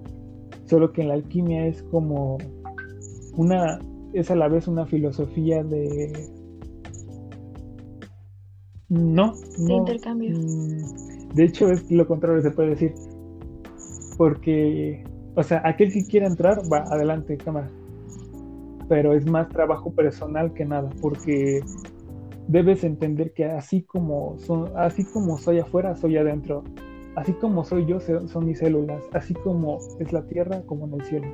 Solo 0.65 0.93
que 0.93 1.03
en 1.03 1.09
la 1.09 1.15
alquimia 1.15 1.69
es 1.69 1.85
como 1.85 2.37
una, 3.37 3.79
es 4.13 4.29
a 4.33 4.35
la 4.35 4.49
vez 4.49 4.67
una 4.67 4.87
filosofía 4.87 5.63
de... 5.63 6.13
No, 8.89 9.35
no. 9.59 9.67
De 9.67 9.73
intercambio. 9.73 10.37
Mm, 10.37 11.35
de 11.35 11.45
hecho, 11.45 11.71
es 11.71 11.89
lo 11.93 12.09
contrario, 12.09 12.43
se 12.43 12.51
puede 12.51 12.71
decir. 12.71 12.95
Porque, 14.19 15.05
o 15.37 15.45
sea, 15.45 15.63
aquel 15.65 15.93
que 15.93 16.05
quiera 16.05 16.27
entrar, 16.27 16.61
va 16.73 16.79
adelante, 16.91 17.37
cámara 17.37 17.71
pero 18.89 19.15
es 19.15 19.27
más 19.27 19.49
trabajo 19.49 19.93
personal 19.93 20.53
que 20.53 20.65
nada, 20.65 20.91
porque 21.01 21.63
debes 22.49 22.85
entender 22.85 23.33
que 23.33 23.45
así 23.45 23.83
como, 23.83 24.37
son, 24.39 24.71
así 24.77 25.05
como 25.05 25.39
soy 25.39 25.59
afuera, 25.59 25.97
soy 25.97 26.17
adentro. 26.17 26.65
Así 27.15 27.33
como 27.35 27.63
soy 27.65 27.85
yo, 27.87 28.01
son 28.01 28.47
mis 28.47 28.59
células. 28.59 29.03
Así 29.13 29.35
como 29.35 29.79
es 30.01 30.13
la 30.13 30.23
tierra, 30.27 30.63
como 30.63 30.87
en 30.87 30.95
el 30.95 31.05
cielo. 31.05 31.29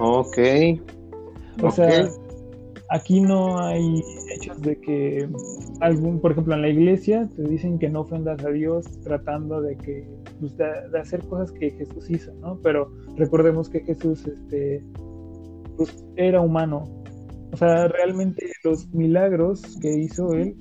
Ok. 0.00 0.38
O 1.62 1.70
sea, 1.70 2.08
aquí 2.90 3.20
no 3.20 3.58
hay 3.60 4.02
hechos 4.34 4.60
de 4.62 4.80
que 4.80 5.28
algún, 5.80 6.20
por 6.20 6.32
ejemplo, 6.32 6.54
en 6.54 6.62
la 6.62 6.68
iglesia 6.68 7.28
te 7.34 7.42
dicen 7.42 7.78
que 7.78 7.88
no 7.88 8.00
ofendas 8.00 8.44
a 8.44 8.50
Dios 8.50 8.84
tratando 9.02 9.60
de 9.62 9.76
que 9.76 10.06
pues, 10.40 10.56
de, 10.56 10.98
hacer 10.98 11.22
cosas 11.28 11.52
que 11.52 11.70
Jesús 11.70 12.10
hizo, 12.10 12.34
¿no? 12.34 12.58
Pero 12.62 12.90
recordemos 13.16 13.68
que 13.68 13.80
Jesús 13.80 14.26
este 14.26 14.84
pues 15.76 16.04
era 16.16 16.40
humano 16.40 16.84
O 17.52 17.56
sea, 17.56 17.88
realmente 17.88 18.50
los 18.64 18.92
milagros 18.94 19.62
que 19.80 19.94
hizo 19.98 20.32
él 20.32 20.56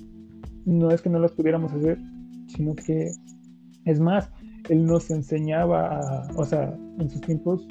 no 0.65 0.91
es 0.91 1.02
que 1.02 1.10
no 1.10 1.19
los 1.19 1.31
pudiéramos 1.31 1.72
hacer, 1.72 1.97
sino 2.47 2.76
que 2.76 3.11
es 3.85 3.99
más, 3.99 4.31
él 4.69 4.85
nos 4.85 5.11
enseñaba, 5.11 6.27
o 6.35 6.43
sea, 6.43 6.76
en 6.99 7.10
sus 7.10 7.22
tiempos 7.22 7.68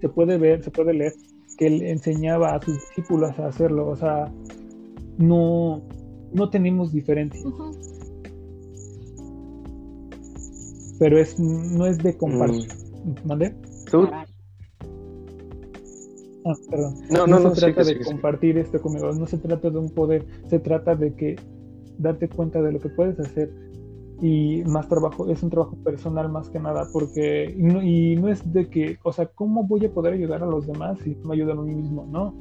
se 0.00 0.08
puede 0.08 0.38
ver, 0.38 0.62
se 0.64 0.70
puede 0.70 0.94
leer 0.94 1.12
que 1.58 1.66
él 1.66 1.82
enseñaba 1.82 2.54
a 2.54 2.62
sus 2.62 2.74
discípulos 2.74 3.38
a 3.38 3.46
hacerlo, 3.46 3.88
o 3.88 3.96
sea, 3.96 4.32
no, 5.18 5.82
no 6.32 6.50
tenemos 6.50 6.92
diferencia. 6.92 7.40
Pero 10.98 11.18
es, 11.18 11.38
no 11.38 11.86
es 11.86 11.98
de 11.98 12.16
compartir. 12.16 12.68
Mm. 13.04 13.26
¿Mande? 13.26 13.54
Ah, 16.44 16.54
perdón. 16.70 16.94
No, 17.10 17.26
no, 17.26 17.38
no, 17.38 17.54
se 17.54 17.60
trata 17.60 17.84
de 17.84 18.00
compartir 18.00 18.58
esto 18.58 18.80
conmigo, 18.80 19.12
no 19.12 19.26
se 19.26 19.38
trata 19.38 19.70
de 19.70 19.78
un 19.78 19.90
poder, 19.90 20.26
se 20.48 20.58
trata 20.58 20.96
de 20.96 21.14
que 21.14 21.36
darte 21.98 22.28
cuenta 22.28 22.60
de 22.60 22.72
lo 22.72 22.80
que 22.80 22.88
puedes 22.88 23.18
hacer 23.20 23.52
y 24.20 24.62
más 24.64 24.88
trabajo, 24.88 25.28
es 25.28 25.42
un 25.42 25.50
trabajo 25.50 25.76
personal 25.84 26.30
más 26.30 26.48
que 26.48 26.60
nada, 26.60 26.88
porque 26.92 27.52
y 27.56 27.62
no, 27.62 27.82
y 27.82 28.16
no 28.16 28.28
es 28.28 28.52
de 28.52 28.68
que, 28.68 28.98
o 29.02 29.12
sea, 29.12 29.26
¿cómo 29.26 29.64
voy 29.64 29.84
a 29.84 29.92
poder 29.92 30.14
ayudar 30.14 30.42
a 30.42 30.46
los 30.46 30.66
demás 30.66 30.98
si 31.02 31.16
no 31.16 31.28
me 31.28 31.34
ayudan 31.34 31.58
a 31.58 31.62
mí 31.62 31.74
mismo? 31.74 32.06
No, 32.08 32.32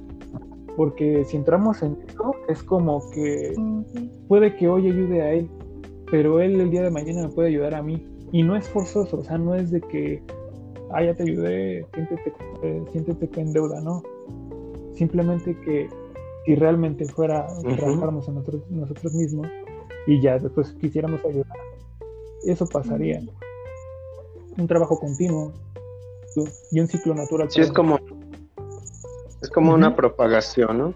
porque 0.77 1.25
si 1.25 1.37
entramos 1.37 1.81
en 1.81 1.97
eso, 2.07 2.33
es 2.47 2.61
como 2.61 3.09
que 3.11 3.55
puede 4.27 4.55
que 4.55 4.69
hoy 4.69 4.87
ayude 4.87 5.21
a 5.21 5.33
él, 5.33 5.49
pero 6.11 6.39
él 6.39 6.61
el 6.61 6.69
día 6.69 6.83
de 6.83 6.91
mañana 6.91 7.23
me 7.23 7.29
puede 7.29 7.49
ayudar 7.49 7.73
a 7.73 7.81
mí. 7.81 8.05
Y 8.31 8.43
no 8.43 8.55
es 8.55 8.67
forzoso, 8.69 9.17
o 9.19 9.23
sea, 9.23 9.37
no 9.37 9.55
es 9.55 9.71
de 9.71 9.81
que, 9.81 10.23
ah, 10.91 11.03
ya 11.03 11.13
te 11.13 11.23
ayudé, 11.23 11.85
siéntete, 11.93 12.33
eh, 12.63 12.83
siéntete 12.91 13.41
en 13.41 13.53
deuda, 13.53 13.81
no. 13.81 14.01
Simplemente 14.93 15.59
que 15.61 15.89
si 16.45 16.55
realmente 16.55 17.05
fuera, 17.05 17.47
trabajáramos 17.61 18.27
en 18.27 18.35
nosotros, 18.35 18.63
nosotros 18.69 19.13
mismos 19.13 19.47
y 20.07 20.21
ya 20.21 20.39
después 20.39 20.71
quisiéramos 20.79 21.23
ayudar, 21.25 21.57
eso 22.45 22.65
pasaría. 22.67 23.21
Un 24.57 24.67
trabajo 24.67 24.99
continuo 24.99 25.53
y 26.71 26.79
un 26.79 26.87
ciclo 26.87 27.13
natural. 27.13 27.49
Sí, 27.51 27.61
es 27.61 27.71
como, 27.71 27.99
es 29.41 29.49
como 29.49 29.73
una 29.73 29.95
propagación, 29.95 30.77
¿no? 30.77 30.93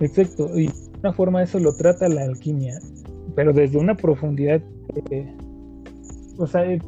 Exacto, 0.00 0.48
y 0.58 0.66
de 0.66 0.98
una 1.00 1.12
forma 1.12 1.42
eso 1.42 1.58
lo 1.58 1.74
trata 1.74 2.08
la 2.08 2.22
alquimia, 2.22 2.78
pero 3.34 3.52
desde 3.52 3.78
una 3.78 3.96
profundidad, 3.96 4.60
eh, 5.10 5.36
o 6.38 6.46
sea, 6.46 6.64
eh, 6.64 6.80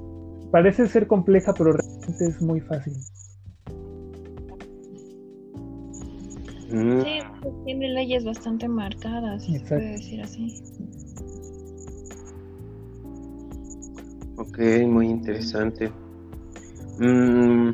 parece 0.50 0.86
ser 0.86 1.06
compleja, 1.06 1.52
pero 1.54 1.72
realmente 1.72 2.26
es 2.26 2.40
muy 2.40 2.60
fácil. 2.60 2.94
Mm. 6.70 7.00
Sí, 7.02 7.18
pues, 7.40 7.54
tiene 7.64 7.88
leyes 7.94 8.24
bastante 8.24 8.68
marcadas, 8.68 9.44
se 9.44 9.60
puede 9.60 9.92
decir 9.92 10.22
así. 10.22 10.62
Ok, 14.36 14.58
muy 14.86 15.08
interesante. 15.08 15.90
Mm, 16.98 17.70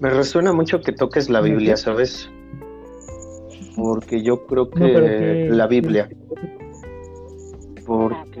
me 0.00 0.10
resuena 0.10 0.52
mucho 0.52 0.80
que 0.80 0.92
toques 0.92 1.28
la 1.28 1.40
Biblia, 1.40 1.76
¿sabes? 1.76 2.30
Porque 3.76 4.22
yo 4.22 4.46
creo 4.46 4.70
que 4.70 5.48
la 5.50 5.66
Biblia. 5.66 6.08
Porque... 7.86 8.33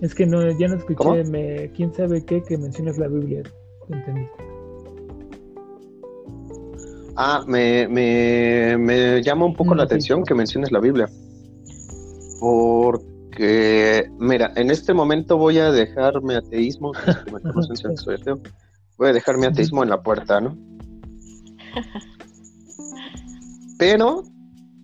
Es 0.00 0.14
que 0.14 0.26
no, 0.26 0.50
ya 0.58 0.68
no 0.68 0.76
escuché, 0.76 1.24
me, 1.24 1.70
quién 1.72 1.92
sabe 1.92 2.24
qué, 2.24 2.42
que 2.42 2.56
mencionas 2.56 2.98
la 2.98 3.08
Biblia. 3.08 3.42
Entendí. 3.88 4.26
Ah, 7.16 7.44
me, 7.46 7.86
me, 7.86 8.78
me 8.78 9.22
llama 9.22 9.44
un 9.44 9.54
poco 9.54 9.74
la 9.74 9.82
atención 9.82 10.24
que 10.24 10.34
menciones 10.34 10.72
la 10.72 10.80
Biblia. 10.80 11.08
Porque, 12.40 14.10
mira, 14.18 14.52
en 14.56 14.70
este 14.70 14.94
momento 14.94 15.36
voy 15.36 15.58
a 15.58 15.70
ateísmo, 16.36 16.92
me 17.32 17.40
conocen 17.40 17.96
soy 17.96 18.14
ateo 18.14 18.40
voy 19.00 19.08
a 19.08 19.12
dejar 19.14 19.38
mi 19.38 19.46
ateísmo 19.46 19.82
en 19.82 19.88
la 19.88 20.02
puerta, 20.02 20.42
¿no? 20.42 20.58
Pero 23.78 24.24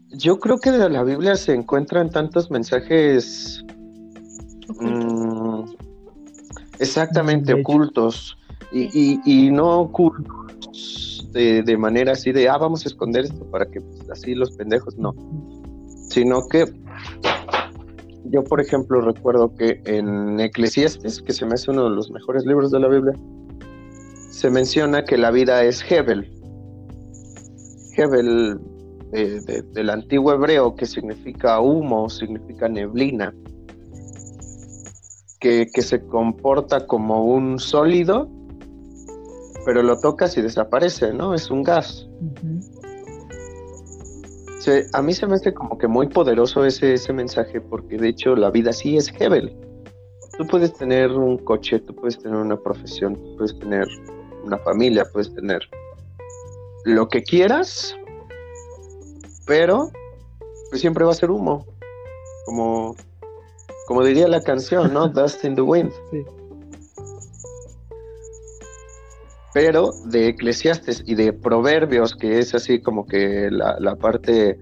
yo 0.08 0.40
creo 0.40 0.58
que 0.58 0.70
de 0.70 0.88
la 0.88 1.02
Biblia 1.02 1.36
se 1.36 1.52
encuentran 1.52 2.08
tantos 2.08 2.50
mensajes 2.50 3.62
mm, 4.80 5.64
exactamente 6.78 7.54
ocultos. 7.54 8.36
Y, 8.72 9.50
no 9.52 9.80
ocultos 9.80 11.30
de, 11.32 11.76
manera 11.78 12.12
así 12.12 12.32
de, 12.32 12.48
ah, 12.48 12.58
vamos 12.58 12.84
a 12.84 12.88
esconder 12.88 13.24
esto 13.24 13.44
para 13.50 13.66
que 13.66 13.80
pues, 13.80 14.10
así 14.10 14.34
los 14.34 14.50
pendejos, 14.52 14.96
no, 14.96 15.14
sino 16.08 16.46
que 16.48 16.66
yo, 18.30 18.42
por 18.44 18.60
ejemplo, 18.60 19.00
recuerdo 19.00 19.54
que 19.54 19.80
en 19.84 20.40
Eclesiastes, 20.40 21.22
que 21.22 21.32
se 21.32 21.46
me 21.46 21.54
hace 21.54 21.70
uno 21.70 21.84
de 21.84 21.90
los 21.90 22.10
mejores 22.10 22.44
libros 22.44 22.70
de 22.70 22.80
la 22.80 22.88
Biblia, 22.88 23.14
se 24.30 24.50
menciona 24.50 25.04
que 25.04 25.16
la 25.16 25.30
vida 25.30 25.62
es 25.62 25.84
Hebel. 25.90 26.30
Hebel 27.96 28.60
del 29.12 29.90
antiguo 29.90 30.32
hebreo 30.32 30.74
que 30.74 30.84
significa 30.84 31.60
humo, 31.60 32.10
significa 32.10 32.68
neblina, 32.68 33.32
que, 35.40 35.68
se 35.82 36.04
comporta 36.06 36.86
como 36.86 37.24
un 37.24 37.58
sólido, 37.58 38.28
pero 39.64 39.82
lo 39.82 39.98
tocas 39.98 40.36
y 40.36 40.42
desaparece, 40.42 41.12
¿no? 41.12 41.34
Es 41.34 41.50
un 41.50 41.62
gas. 41.62 42.08
a 44.92 45.02
mí 45.02 45.12
se 45.12 45.26
me 45.26 45.34
hace 45.34 45.54
como 45.54 45.78
que 45.78 45.86
muy 45.86 46.08
poderoso 46.08 46.64
ese, 46.64 46.94
ese 46.94 47.12
mensaje, 47.12 47.60
porque 47.60 47.96
de 47.96 48.08
hecho 48.08 48.34
la 48.34 48.50
vida 48.50 48.72
sí 48.72 48.96
es 48.96 49.12
Hebel. 49.18 49.56
Tú 50.38 50.46
puedes 50.46 50.74
tener 50.74 51.12
un 51.12 51.38
coche, 51.38 51.78
tú 51.80 51.94
puedes 51.94 52.18
tener 52.18 52.36
una 52.36 52.56
profesión, 52.56 53.14
tú 53.14 53.36
puedes 53.36 53.58
tener 53.58 53.86
una 54.44 54.58
familia, 54.58 55.04
puedes 55.12 55.32
tener 55.34 55.60
lo 56.84 57.08
que 57.08 57.22
quieras, 57.22 57.96
pero 59.46 59.90
pues 60.70 60.80
siempre 60.80 61.04
va 61.04 61.12
a 61.12 61.14
ser 61.14 61.30
humo, 61.30 61.66
como, 62.44 62.94
como 63.86 64.04
diría 64.04 64.28
la 64.28 64.42
canción, 64.42 64.92
¿no? 64.92 65.08
Dust 65.08 65.44
in 65.44 65.54
the 65.54 65.62
wind. 65.62 65.92
Pero 69.54 69.90
de 70.06 70.28
Eclesiastes 70.28 71.02
y 71.06 71.14
de 71.14 71.32
Proverbios, 71.32 72.14
que 72.14 72.38
es 72.38 72.54
así 72.54 72.80
como 72.80 73.06
que 73.06 73.50
la, 73.50 73.76
la 73.80 73.96
parte 73.96 74.58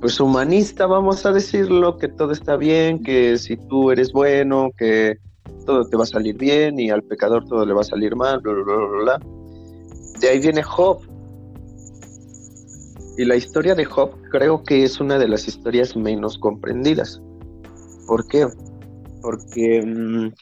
pues 0.00 0.18
humanista, 0.20 0.86
vamos 0.86 1.24
a 1.26 1.32
decirlo, 1.32 1.96
que 1.96 2.08
todo 2.08 2.32
está 2.32 2.56
bien, 2.56 3.02
que 3.02 3.38
si 3.38 3.56
tú 3.56 3.90
eres 3.90 4.12
bueno, 4.12 4.70
que 4.76 5.16
todo 5.64 5.88
te 5.88 5.96
va 5.96 6.02
a 6.02 6.06
salir 6.06 6.36
bien 6.36 6.78
y 6.78 6.90
al 6.90 7.02
pecador 7.02 7.44
todo 7.46 7.64
le 7.64 7.72
va 7.72 7.82
a 7.82 7.84
salir 7.84 8.16
mal, 8.16 8.40
bla, 8.40 8.52
bla, 8.52 8.62
bla, 8.62 9.02
bla. 9.02 9.20
De 10.20 10.28
ahí 10.28 10.40
viene 10.40 10.62
Job. 10.62 11.00
Y 13.16 13.24
la 13.24 13.36
historia 13.36 13.74
de 13.74 13.84
Job 13.84 14.10
creo 14.30 14.62
que 14.64 14.84
es 14.84 15.00
una 15.00 15.18
de 15.18 15.28
las 15.28 15.46
historias 15.46 15.96
menos 15.96 16.38
comprendidas. 16.38 17.20
¿Por 18.12 18.28
qué? 18.28 18.46
Porque 19.22 19.82
mm, 19.82 20.34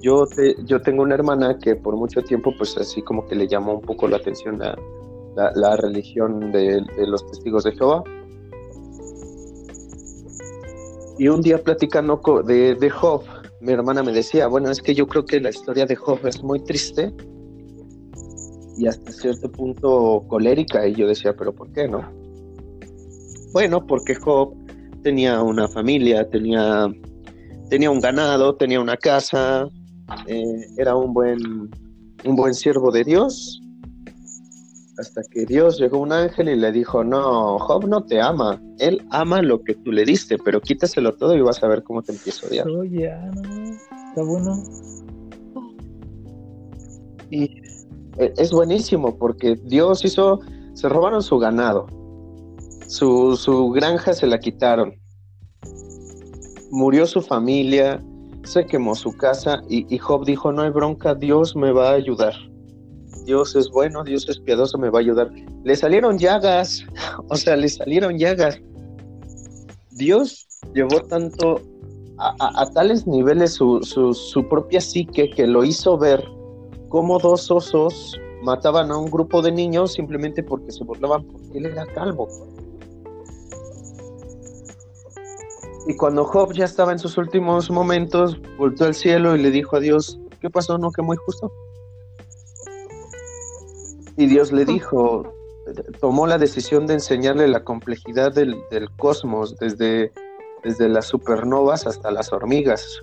yo, 0.00 0.24
yo 0.64 0.80
tengo 0.80 1.02
una 1.02 1.16
hermana 1.16 1.58
que 1.58 1.76
por 1.76 1.96
mucho 1.96 2.22
tiempo 2.22 2.50
pues 2.56 2.78
así 2.78 3.02
como 3.02 3.26
que 3.26 3.34
le 3.34 3.46
llamó 3.46 3.74
un 3.74 3.82
poco 3.82 4.08
la 4.08 4.16
atención 4.16 4.62
a 4.62 4.74
la, 5.36 5.76
religión 5.76 6.50
de, 6.50 6.82
los 7.06 7.26
testigos 7.26 7.64
de 7.64 7.72
Jehová. 7.72 8.02
Y 11.18 11.28
un 11.28 11.42
día 11.42 11.62
platicando 11.62 12.22
de, 12.46 12.74
de 12.74 12.88
Job, 12.88 13.20
mi 13.60 13.74
hermana 13.74 14.02
me 14.02 14.12
decía, 14.12 14.46
bueno, 14.46 14.70
es 14.70 14.80
que 14.80 14.94
yo 14.94 15.06
creo 15.06 15.26
que 15.26 15.40
la 15.40 15.50
historia 15.50 15.84
de 15.84 15.96
Job 15.96 16.20
es 16.24 16.42
muy 16.42 16.60
triste 16.60 17.12
y 18.78 18.86
hasta 18.86 19.12
cierto 19.12 19.52
punto 19.52 20.24
colérica. 20.26 20.88
Y 20.88 20.94
yo 20.94 21.06
decía, 21.06 21.36
pero 21.36 21.54
¿por 21.54 21.70
qué 21.70 21.86
no? 21.86 22.00
Bueno, 23.52 23.86
porque 23.86 24.14
Job 24.14 24.63
tenía 25.04 25.42
una 25.42 25.68
familia, 25.68 26.28
tenía, 26.28 26.88
tenía 27.70 27.90
un 27.90 28.00
ganado, 28.00 28.56
tenía 28.56 28.80
una 28.80 28.96
casa, 28.96 29.68
eh, 30.26 30.66
era 30.76 30.96
un 30.96 31.12
buen, 31.14 31.38
un 32.24 32.36
buen 32.36 32.54
siervo 32.54 32.90
de 32.90 33.04
Dios 33.04 33.60
hasta 34.98 35.22
que 35.30 35.44
Dios 35.44 35.78
llegó 35.78 35.98
un 35.98 36.12
ángel 36.12 36.48
y 36.48 36.56
le 36.56 36.70
dijo, 36.72 37.02
no, 37.02 37.58
Job 37.58 37.86
no 37.86 38.04
te 38.04 38.20
ama, 38.20 38.60
él 38.78 39.04
ama 39.10 39.42
lo 39.42 39.62
que 39.62 39.74
tú 39.74 39.92
le 39.92 40.04
diste, 40.04 40.38
pero 40.38 40.60
quítaselo 40.60 41.12
todo 41.14 41.36
y 41.36 41.40
vas 41.40 41.62
a 41.62 41.68
ver 41.68 41.82
cómo 41.82 42.02
te 42.02 42.12
empiezo 42.12 42.46
a 42.46 42.48
odiar. 42.48 42.68
Oye, 42.68 43.12
está 44.08 44.22
bueno. 44.22 44.62
Y 47.30 47.44
e, 48.18 48.32
es 48.36 48.52
buenísimo 48.52 49.16
porque 49.16 49.56
Dios 49.64 50.04
hizo, 50.04 50.40
se 50.74 50.88
robaron 50.88 51.22
su 51.22 51.38
ganado, 51.38 51.86
su, 52.86 53.36
su 53.36 53.70
granja 53.70 54.12
se 54.12 54.26
la 54.26 54.38
quitaron, 54.38 54.94
murió 56.70 57.06
su 57.06 57.22
familia, 57.22 58.02
se 58.44 58.66
quemó 58.66 58.94
su 58.94 59.16
casa 59.16 59.62
y, 59.68 59.92
y 59.94 59.98
Job 59.98 60.24
dijo, 60.24 60.52
no 60.52 60.62
hay 60.62 60.70
bronca, 60.70 61.14
Dios 61.14 61.56
me 61.56 61.72
va 61.72 61.90
a 61.90 61.94
ayudar 61.94 62.34
Dios 63.24 63.56
es 63.56 63.70
bueno, 63.70 64.04
Dios 64.04 64.28
es 64.28 64.38
piadoso, 64.38 64.78
me 64.78 64.90
va 64.90 64.98
a 64.98 65.02
ayudar. 65.02 65.30
Le 65.64 65.76
salieron 65.76 66.18
llagas, 66.18 66.84
o 67.28 67.36
sea, 67.36 67.56
le 67.56 67.68
salieron 67.68 68.18
llagas. 68.18 68.60
Dios 69.92 70.46
llevó 70.74 71.00
tanto 71.02 71.60
a, 72.18 72.66
tales 72.74 73.06
niveles 73.06 73.54
su, 73.54 73.80
su, 73.82 74.48
propia 74.48 74.80
psique 74.80 75.30
que 75.30 75.46
lo 75.46 75.64
hizo 75.64 75.98
ver 75.98 76.24
como 76.88 77.18
dos 77.18 77.50
osos 77.50 78.18
mataban 78.42 78.90
a 78.92 78.98
un 78.98 79.10
grupo 79.10 79.42
de 79.42 79.50
niños 79.50 79.94
simplemente 79.94 80.42
porque 80.42 80.70
se 80.70 80.84
burlaban 80.84 81.24
porque 81.24 81.58
él 81.58 81.66
era 81.66 81.86
calvo. 81.86 82.28
Y 85.86 85.96
cuando 85.96 86.24
Job 86.24 86.52
ya 86.54 86.64
estaba 86.64 86.92
en 86.92 86.98
sus 86.98 87.18
últimos 87.18 87.70
momentos, 87.70 88.40
volvió 88.56 88.86
al 88.86 88.94
cielo 88.94 89.36
y 89.36 89.42
le 89.42 89.50
dijo 89.50 89.76
a 89.76 89.80
Dios, 89.80 90.18
¿qué 90.40 90.48
pasó? 90.48 90.78
¿No 90.78 90.90
que 90.90 91.02
muy 91.02 91.16
justo? 91.16 91.52
Y 94.16 94.26
Dios 94.26 94.52
le 94.52 94.64
dijo, 94.64 95.34
tomó 96.00 96.26
la 96.26 96.38
decisión 96.38 96.86
de 96.86 96.94
enseñarle 96.94 97.48
la 97.48 97.64
complejidad 97.64 98.32
del, 98.32 98.56
cosmos, 98.96 99.56
desde, 99.58 100.12
desde 100.62 100.88
las 100.88 101.06
supernovas 101.06 101.86
hasta 101.86 102.10
las 102.10 102.32
hormigas. 102.32 103.02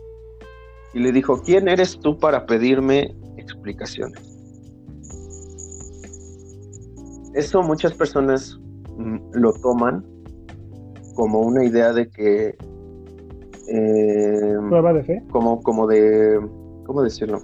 Y 0.93 0.99
le 0.99 1.11
dijo, 1.11 1.41
¿quién 1.41 1.67
eres 1.67 1.99
tú 1.99 2.17
para 2.17 2.45
pedirme 2.45 3.15
explicaciones? 3.37 4.21
Eso 7.33 7.61
muchas 7.61 7.93
personas 7.93 8.59
mm, 8.97 9.17
lo 9.33 9.53
toman 9.53 10.05
como 11.15 11.39
una 11.39 11.63
idea 11.63 11.93
de 11.93 12.09
que... 12.09 12.57
Eh, 13.73 14.57
¿Prueba 14.67 14.91
de 14.91 15.03
fe? 15.03 15.23
Como, 15.31 15.61
como 15.61 15.87
de... 15.87 16.39
¿Cómo 16.85 17.01
decirlo? 17.01 17.41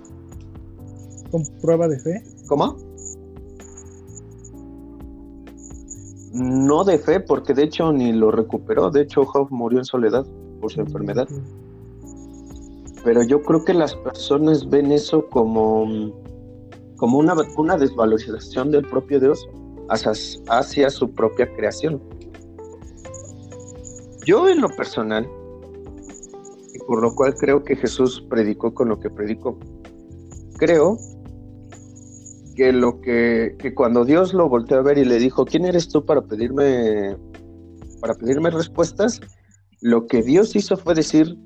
¿Con 1.32 1.44
prueba 1.62 1.88
de 1.88 2.00
fe? 2.00 2.22
¿Cómo? 2.48 2.76
No 6.34 6.84
de 6.84 7.00
fe, 7.00 7.22
porque 7.22 7.54
de 7.54 7.64
hecho 7.64 7.94
ni 7.94 8.12
lo 8.12 8.32
recuperó. 8.32 8.90
De 8.92 9.04
hecho, 9.04 9.24
Job 9.24 9.48
murió 9.52 9.80
en 9.80 9.86
soledad 9.86 10.26
por 10.60 10.70
su 10.72 10.82
enfermedad. 10.82 11.28
Pero 13.06 13.24
yo 13.24 13.42
creo 13.42 13.64
que 13.64 13.74
las 13.74 13.96
personas 13.96 14.70
ven 14.70 14.92
eso 14.92 15.30
como, 15.30 16.12
como 16.98 17.20
una, 17.20 17.36
una 17.56 17.78
desvalorización 17.78 18.72
del 18.72 18.86
propio 18.86 19.22
Dios 19.22 19.48
hacia, 19.90 20.12
hacia 20.50 20.90
su 20.90 21.10
propia 21.10 21.50
creación. 21.54 22.02
Yo 24.26 24.50
en 24.50 24.60
lo 24.60 24.68
personal, 24.68 25.26
por 26.88 27.02
lo 27.02 27.14
cual 27.14 27.36
creo 27.36 27.64
que 27.64 27.76
Jesús 27.76 28.26
predicó 28.30 28.74
con 28.74 28.88
lo 28.88 29.00
que 29.00 29.10
predicó, 29.10 29.60
creo 30.58 30.98
que 32.56 32.72
lo 32.72 33.02
que, 33.02 33.56
que 33.60 33.76
cuando 33.76 34.06
Dios 34.06 34.34
lo 34.34 34.50
volteó 34.50 34.80
a 34.80 34.82
ver 34.82 34.98
y 34.98 35.06
le 35.06 35.20
dijo, 35.20 35.46
¿quién 35.46 35.66
eres 35.66 35.90
tú 35.90 36.06
para 36.06 36.22
pedirme 36.22 37.16
para 38.02 38.16
pedirme 38.16 38.50
respuestas? 38.50 39.20
Lo 39.82 40.08
que 40.08 40.24
Dios 40.24 40.56
hizo 40.56 40.78
fue 40.78 40.96
decir, 40.96 41.38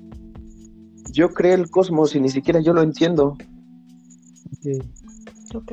yo 1.12 1.28
creé 1.30 1.54
el 1.54 1.70
cosmos 1.70 2.14
y 2.14 2.20
ni 2.20 2.28
siquiera 2.28 2.60
yo 2.60 2.72
lo 2.72 2.82
entiendo. 2.82 3.36
Ok. 5.54 5.72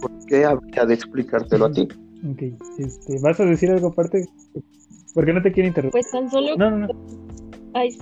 ¿Por 0.00 0.26
qué 0.26 0.44
habría 0.44 0.86
de 0.86 0.94
explicártelo 0.94 1.66
a 1.66 1.72
ti? 1.72 1.88
Ok, 2.30 2.42
este, 2.78 3.18
¿vas 3.20 3.40
a 3.40 3.44
decir 3.44 3.70
algo 3.70 3.88
aparte? 3.88 4.26
Porque 5.14 5.32
no 5.32 5.42
te 5.42 5.52
quiero 5.52 5.68
interrumpir. 5.68 6.00
Pues 6.00 6.10
tan 6.10 6.30
solo. 6.30 6.56
No, 6.56 6.70
no, 6.70 6.86
no. 6.86 6.88
Ay, 7.74 7.96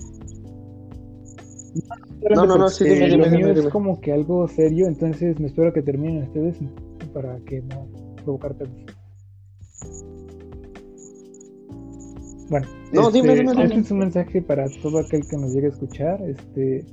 no, 2.34 2.46
no, 2.46 2.58
no, 2.58 2.68
sí, 2.68 2.84
dime, 2.84 3.16
lo 3.16 3.30
mío 3.30 3.48
es 3.48 3.68
como 3.68 4.00
que 4.00 4.12
algo 4.12 4.46
serio, 4.48 4.86
entonces 4.86 5.38
me 5.38 5.46
espero 5.46 5.72
que 5.72 5.82
terminen 5.82 6.24
ustedes 6.24 6.56
para 7.12 7.38
que 7.40 7.60
no 7.62 7.86
provocarte. 8.24 8.64
Bueno, 12.50 12.66
no, 12.92 13.08
este, 13.08 13.20
dime, 13.20 13.34
dime, 13.34 13.64
este 13.64 13.80
es 13.80 13.90
un 13.90 13.98
mensaje 13.98 14.42
para 14.42 14.66
todo 14.82 14.98
aquel 14.98 15.26
que 15.28 15.36
nos 15.36 15.52
llegue 15.52 15.66
a 15.66 15.70
escuchar. 15.70 16.22
Este, 16.22 16.84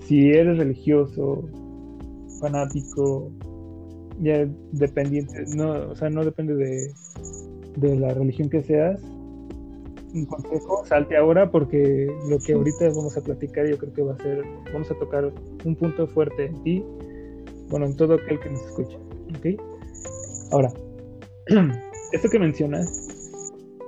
si 0.00 0.30
eres 0.30 0.58
religioso, 0.58 1.48
fanático, 2.40 3.30
ya 4.20 4.46
dependiente, 4.72 5.44
no, 5.56 5.90
o 5.90 5.94
sea, 5.94 6.10
no 6.10 6.24
depende 6.24 6.54
de, 6.54 6.92
de 7.76 7.96
la 7.96 8.12
religión 8.12 8.48
que 8.48 8.62
seas, 8.62 9.00
un 10.14 10.26
consejo, 10.26 10.84
salte 10.86 11.16
ahora 11.16 11.50
porque 11.50 12.10
lo 12.28 12.38
que 12.38 12.52
ahorita 12.52 12.88
vamos 12.88 13.16
a 13.16 13.22
platicar 13.22 13.66
yo 13.66 13.78
creo 13.78 13.92
que 13.92 14.02
va 14.02 14.14
a 14.14 14.18
ser, 14.18 14.42
vamos 14.72 14.90
a 14.90 14.94
tocar 14.94 15.32
un 15.64 15.76
punto 15.76 16.06
fuerte 16.06 16.46
en 16.46 16.62
ti, 16.62 16.84
bueno, 17.68 17.86
en 17.86 17.96
todo 17.96 18.14
aquel 18.14 18.38
que 18.40 18.50
nos 18.50 18.60
escucha, 18.62 18.98
¿ok? 19.38 19.60
Ahora, 20.50 20.72
esto 22.12 22.28
que 22.28 22.38
mencionas 22.38 23.08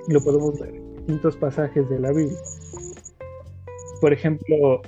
lo 0.09 0.23
podemos 0.23 0.59
ver 0.59 0.75
en 0.75 0.97
distintos 0.97 1.37
pasajes 1.37 1.89
de 1.89 1.99
la 1.99 2.13
Biblia. 2.13 2.39
Por 4.01 4.13
ejemplo, 4.13 4.83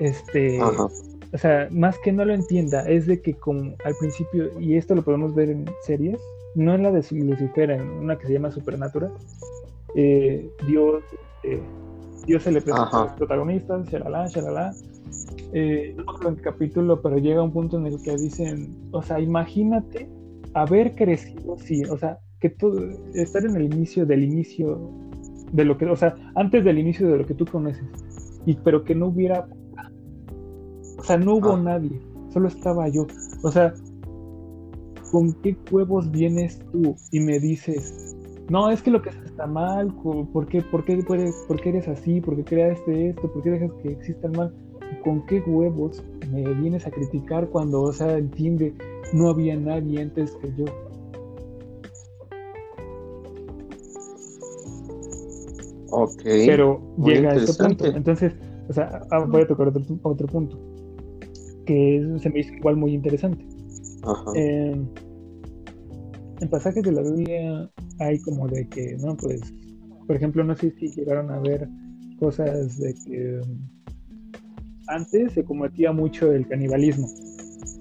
este, 0.00 0.60
o 0.62 1.38
sea, 1.38 1.68
más 1.70 1.98
que 1.98 2.12
no 2.12 2.24
lo 2.24 2.34
entienda, 2.34 2.88
es 2.88 3.06
de 3.06 3.20
que 3.20 3.34
como 3.34 3.74
al 3.84 3.94
principio, 3.98 4.58
y 4.60 4.76
esto 4.76 4.94
lo 4.94 5.02
podemos 5.02 5.34
ver 5.34 5.50
en 5.50 5.64
series, 5.82 6.18
no 6.54 6.74
en 6.74 6.82
la 6.82 6.92
de 6.92 7.04
Lucifer, 7.10 7.70
en 7.70 7.82
una 7.82 8.16
que 8.16 8.26
se 8.26 8.34
llama 8.34 8.50
Supernatural, 8.50 9.12
eh, 9.94 10.50
Dios, 10.66 11.02
eh, 11.42 11.60
Dios 12.26 12.42
se 12.42 12.52
le 12.52 12.60
presenta 12.60 12.96
a 12.96 13.04
los 13.04 13.12
protagonistas, 13.12 13.88
shalala, 13.88 14.26
shalala. 14.28 14.74
Eh, 15.52 15.94
no 15.96 16.28
en 16.28 16.34
el 16.36 16.42
capítulo, 16.42 17.00
pero 17.00 17.18
llega 17.18 17.42
un 17.42 17.52
punto 17.52 17.78
en 17.78 17.86
el 17.86 18.02
que 18.02 18.16
dicen, 18.16 18.76
o 18.90 19.02
sea, 19.02 19.20
imagínate 19.20 20.08
haber 20.52 20.94
crecido, 20.96 21.56
sí, 21.58 21.84
o 21.84 21.96
sea, 21.96 22.18
que 22.40 22.50
todo, 22.50 22.80
estar 23.14 23.44
en 23.44 23.56
el 23.56 23.62
inicio 23.62 24.04
del 24.04 24.24
inicio 24.24 24.90
de 25.52 25.64
lo 25.64 25.78
que, 25.78 25.86
o 25.86 25.96
sea, 25.96 26.14
antes 26.34 26.64
del 26.64 26.78
inicio 26.78 27.08
de 27.08 27.18
lo 27.18 27.26
que 27.26 27.34
tú 27.34 27.44
conoces, 27.44 27.84
y 28.46 28.54
pero 28.54 28.82
que 28.84 28.94
no 28.94 29.06
hubiera, 29.06 29.46
o 30.98 31.04
sea, 31.04 31.16
no 31.16 31.36
hubo 31.36 31.52
ah. 31.52 31.62
nadie, 31.62 32.00
solo 32.32 32.48
estaba 32.48 32.88
yo, 32.88 33.06
o 33.42 33.50
sea, 33.52 33.72
¿con 35.12 35.32
qué 35.34 35.56
huevos 35.70 36.10
vienes 36.10 36.58
tú 36.72 36.96
y 37.12 37.20
me 37.20 37.38
dices, 37.38 38.03
no, 38.48 38.70
es 38.70 38.82
que 38.82 38.90
lo 38.90 39.00
que 39.00 39.10
está 39.10 39.46
mal, 39.46 39.92
¿por 39.94 40.46
qué, 40.46 40.62
por 40.62 40.84
qué, 40.84 41.02
por 41.48 41.60
qué 41.60 41.68
eres 41.70 41.88
así? 41.88 42.20
¿Por 42.20 42.36
qué 42.36 42.44
creaste 42.44 43.10
esto? 43.10 43.32
¿Por 43.32 43.42
qué 43.42 43.50
dejas 43.50 43.72
que 43.82 43.88
exista 43.88 44.26
el 44.26 44.36
mal? 44.36 44.54
¿Con 45.02 45.24
qué 45.26 45.40
huevos 45.46 46.04
me 46.30 46.42
vienes 46.54 46.86
a 46.86 46.90
criticar 46.90 47.48
cuando, 47.48 47.82
o 47.82 47.92
sea, 47.92 48.18
entiende, 48.18 48.74
no 49.12 49.28
había 49.28 49.56
nadie 49.56 50.02
antes 50.02 50.32
que 50.36 50.52
yo? 50.56 50.64
Ok. 55.90 56.22
Pero 56.24 56.80
llega 56.98 57.32
a 57.32 57.36
este 57.36 57.64
punto. 57.64 57.86
Entonces, 57.86 58.34
o 58.68 58.72
sea, 58.72 59.00
ah, 59.10 59.24
voy 59.24 59.42
a 59.42 59.46
tocar 59.46 59.68
otro, 59.68 59.82
otro 60.02 60.26
punto 60.26 60.58
que 61.64 62.16
se 62.18 62.30
me 62.30 62.40
hizo 62.40 62.52
igual 62.54 62.76
muy 62.76 62.94
interesante. 62.94 63.44
Ajá. 64.02 64.32
Eh, 64.34 64.76
en 66.40 66.48
pasajes 66.50 66.82
de 66.82 66.92
la 66.92 67.02
Biblia 67.02 67.70
hay 67.98 68.18
como 68.20 68.48
de 68.48 68.68
que, 68.68 68.96
¿no? 68.98 69.16
Pues, 69.16 69.40
por 70.06 70.16
ejemplo, 70.16 70.44
no 70.44 70.54
sé 70.56 70.70
si 70.72 70.88
llegaron 70.88 71.30
a 71.30 71.38
ver 71.40 71.68
cosas 72.18 72.78
de 72.78 72.94
que 72.94 73.40
antes 74.86 75.32
se 75.32 75.44
cometía 75.44 75.92
mucho 75.92 76.32
el 76.32 76.46
canibalismo. 76.46 77.08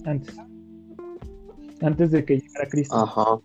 Antes. 0.06 0.36
Antes 1.82 2.12
de 2.12 2.24
que 2.24 2.40
llegara 2.40 2.70
Cristo. 2.70 2.96
Ajá. 2.96 3.40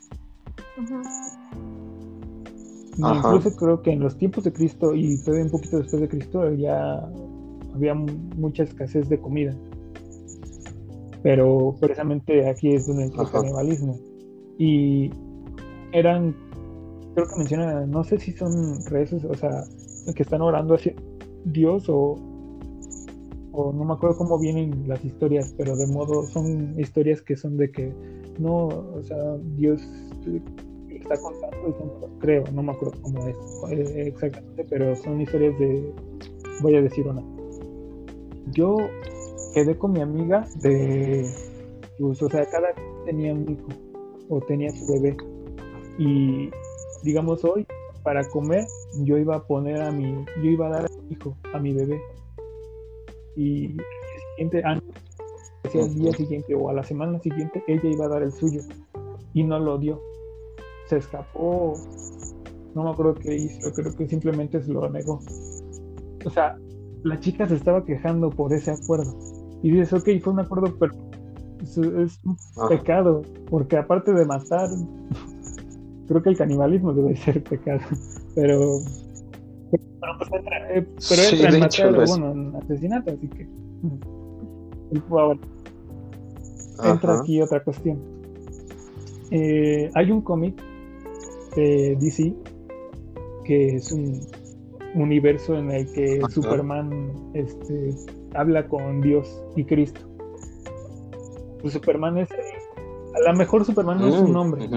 Incluso 2.99 3.55
creo 3.57 3.83
que 3.83 3.93
en 3.93 4.01
los 4.01 4.17
tiempos 4.17 4.45
de 4.45 4.53
Cristo 4.53 4.95
y 4.95 5.19
todavía 5.23 5.45
un 5.45 5.51
poquito 5.51 5.79
después 5.79 6.03
de 6.03 6.09
Cristo 6.09 6.53
ya 6.53 6.99
había 7.75 7.95
mucha 7.95 8.65
escasez 8.65 9.09
de 9.09 9.21
comida. 9.21 9.55
Pero 11.23 11.77
precisamente 11.81 12.49
aquí 12.49 12.75
es 12.75 12.87
donde 12.87 13.05
entra 13.05 13.23
el 13.23 13.31
canibalismo. 13.31 13.99
Y 14.59 15.11
eran 15.93 16.35
creo 17.19 17.29
que 17.29 17.37
menciona, 17.37 17.85
no 17.85 18.05
sé 18.05 18.19
si 18.19 18.31
son 18.31 18.79
redes, 18.87 19.25
o 19.25 19.35
sea, 19.35 19.65
que 20.15 20.23
están 20.23 20.41
orando 20.41 20.75
hacia 20.75 20.95
Dios 21.45 21.89
o, 21.89 22.17
o 23.51 23.73
no 23.73 23.85
me 23.85 23.95
acuerdo 23.95 24.19
cómo 24.19 24.39
vienen 24.39 24.85
las 24.87 25.05
historias, 25.05 25.53
pero 25.59 25.77
de 25.77 25.89
modo 25.89 26.23
son 26.23 26.79
historias 26.79 27.21
que 27.21 27.37
son 27.37 27.57
de 27.57 27.73
que 27.73 27.93
no, 28.39 28.69
o 28.69 29.03
sea, 29.03 29.37
Dios 29.57 29.83
está 30.91 31.17
contando, 31.21 32.09
creo, 32.21 32.45
no 32.53 32.63
me 32.63 32.71
acuerdo 32.71 32.95
cómo 33.03 33.27
es 33.27 33.37
eh, 33.71 34.07
exactamente, 34.07 34.65
pero 34.71 34.95
son 34.95 35.21
historias 35.21 35.59
de, 35.59 35.93
voy 36.63 36.77
a 36.77 36.83
decir 36.83 37.05
una. 37.09 37.25
Yo 38.53 38.77
quedé 39.55 39.77
con 39.77 39.91
mi 39.91 40.03
amiga 40.03 40.47
de, 40.63 41.29
pues, 41.99 42.23
o 42.23 42.29
sea, 42.29 42.47
cada 42.47 42.69
tenía 43.07 43.35
un 43.35 43.51
hijo 43.51 43.69
o 44.29 44.41
tenía 44.41 44.71
su 44.71 44.87
bebé 44.87 45.17
y 45.99 46.51
digamos 47.03 47.45
hoy, 47.45 47.67
para 48.03 48.29
comer, 48.29 48.67
yo 49.01 49.19
iba 49.19 49.37
a 49.37 49.47
poner 49.47 49.83
a 49.83 49.91
mi, 49.91 50.25
yo 50.43 50.51
iba 50.51 50.67
a 50.69 50.71
dar 50.71 50.85
a 50.87 50.89
mi 50.89 51.13
hijo, 51.13 51.37
a 51.53 51.59
mi 51.59 51.73
bebé. 51.73 52.01
Y 53.37 53.67
el 53.67 53.85
siguiente 54.31 54.63
año 54.65 54.83
decía 55.63 55.83
al 55.83 55.95
día 55.95 56.13
siguiente 56.13 56.55
o 56.55 56.71
a 56.71 56.73
la 56.73 56.83
semana 56.83 57.19
siguiente 57.21 57.63
ella 57.67 57.89
iba 57.89 58.07
a 58.07 58.09
dar 58.09 58.23
el 58.23 58.33
suyo 58.33 58.63
y 59.35 59.45
no 59.45 59.59
lo 59.59 59.79
dio. 59.79 60.01
Se 60.87 60.97
escapó, 60.97 61.75
no 62.75 62.85
me 62.85 62.91
acuerdo 62.91 63.15
qué 63.15 63.35
hizo, 63.35 63.73
creo 63.73 63.95
que 63.95 64.09
simplemente 64.09 64.63
se 64.63 64.73
lo 64.73 64.89
negó. 64.89 65.21
O 66.25 66.31
sea, 66.31 66.57
la 67.03 67.21
chica 67.21 67.47
se 67.47 67.55
estaba 67.55 67.85
quejando 67.85 68.31
por 68.31 68.53
ese 68.53 68.71
acuerdo. 68.71 69.15
Y 69.63 69.71
dices, 69.71 69.93
ok, 69.93 70.09
fue 70.23 70.33
un 70.33 70.41
acuerdo, 70.41 70.75
pero 70.79 70.95
es, 71.63 71.77
un 72.25 72.37
pecado, 72.69 73.23
porque 73.51 73.77
aparte 73.77 74.13
de 74.13 74.25
matar, 74.25 74.69
creo 76.09 76.23
que 76.23 76.31
el 76.31 76.37
canibalismo 76.37 76.93
debe 76.93 77.15
ser 77.17 77.43
pecado, 77.45 77.81
pero 78.35 78.81
pero 79.71 80.13
pues 80.19 80.33
entra, 80.33 80.75
eh, 80.75 80.87
pero 81.09 81.23
entra 81.23 81.89
en 81.89 81.95
bueno, 82.07 82.33
en 82.33 82.57
asesinato, 82.57 83.11
así 83.13 83.29
que 83.29 83.47
entra 86.85 87.21
aquí 87.21 87.43
otra 87.43 87.63
cuestión. 87.63 87.99
Eh, 89.31 89.91
hay 89.95 90.11
un 90.11 90.23
cómic 90.23 90.63
de 91.55 91.97
DC 92.01 92.35
que 93.45 93.77
es 93.77 93.93
un 93.93 94.21
universo 94.95 95.57
en 95.59 95.71
el 95.71 95.93
que 95.93 96.21
Superman 96.31 97.13
este, 97.35 97.95
habla 98.35 98.67
con 98.69 99.01
Dios 99.01 99.43
y 99.57 99.65
Cristo. 99.65 100.01
Pues 101.61 101.73
Superman 101.73 102.19
es. 102.19 102.29
A 102.31 103.33
lo 103.33 103.37
mejor 103.37 103.65
Superman 103.65 103.99
no 103.99 104.09
es 104.09 104.15
un 104.15 104.33
mm, 104.33 104.37
hombre, 104.37 104.69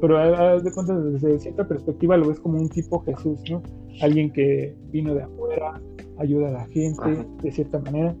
pero 0.00 0.18
a, 0.18 0.60
de 0.60 0.72
cuenta, 0.72 0.98
desde 0.98 1.38
cierta 1.38 1.66
perspectiva 1.66 2.16
lo 2.16 2.28
ves 2.28 2.40
como 2.40 2.58
un 2.58 2.68
tipo 2.68 3.00
Jesús, 3.04 3.40
¿no? 3.50 3.62
Alguien 4.02 4.32
que 4.32 4.76
vino 4.90 5.14
de 5.14 5.22
afuera, 5.22 5.80
ayuda 6.18 6.48
a 6.48 6.52
la 6.52 6.66
gente 6.66 7.26
de 7.42 7.52
cierta 7.52 7.78
manera. 7.78 8.14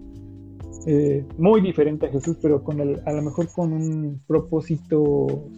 Eh, 0.86 1.24
muy 1.36 1.60
diferente 1.60 2.06
a 2.06 2.10
Jesús, 2.10 2.38
pero 2.40 2.62
con 2.62 2.80
el, 2.80 3.00
a 3.06 3.12
lo 3.12 3.22
mejor 3.22 3.48
con 3.52 3.72
un 3.72 4.20
propósito 4.26 5.48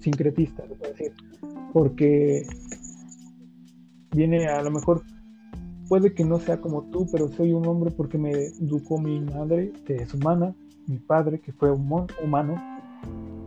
sincretista, 0.00 0.66
se 0.66 0.74
puede 0.76 0.92
decir. 0.92 1.12
Porque 1.72 2.46
viene 4.12 4.46
a 4.46 4.62
lo 4.62 4.70
mejor 4.70 5.02
puede 5.88 6.14
que 6.14 6.24
no 6.24 6.38
sea 6.38 6.60
como 6.60 6.84
tú, 6.90 7.06
pero 7.10 7.28
soy 7.28 7.52
un 7.52 7.66
hombre 7.66 7.90
porque 7.90 8.16
me 8.16 8.30
educó 8.30 8.98
mi 8.98 9.20
madre, 9.20 9.72
que 9.84 9.96
es 9.96 10.14
humana, 10.14 10.54
mi 10.86 10.98
padre, 10.98 11.40
que 11.40 11.52
fue 11.52 11.70
humano, 11.70 12.56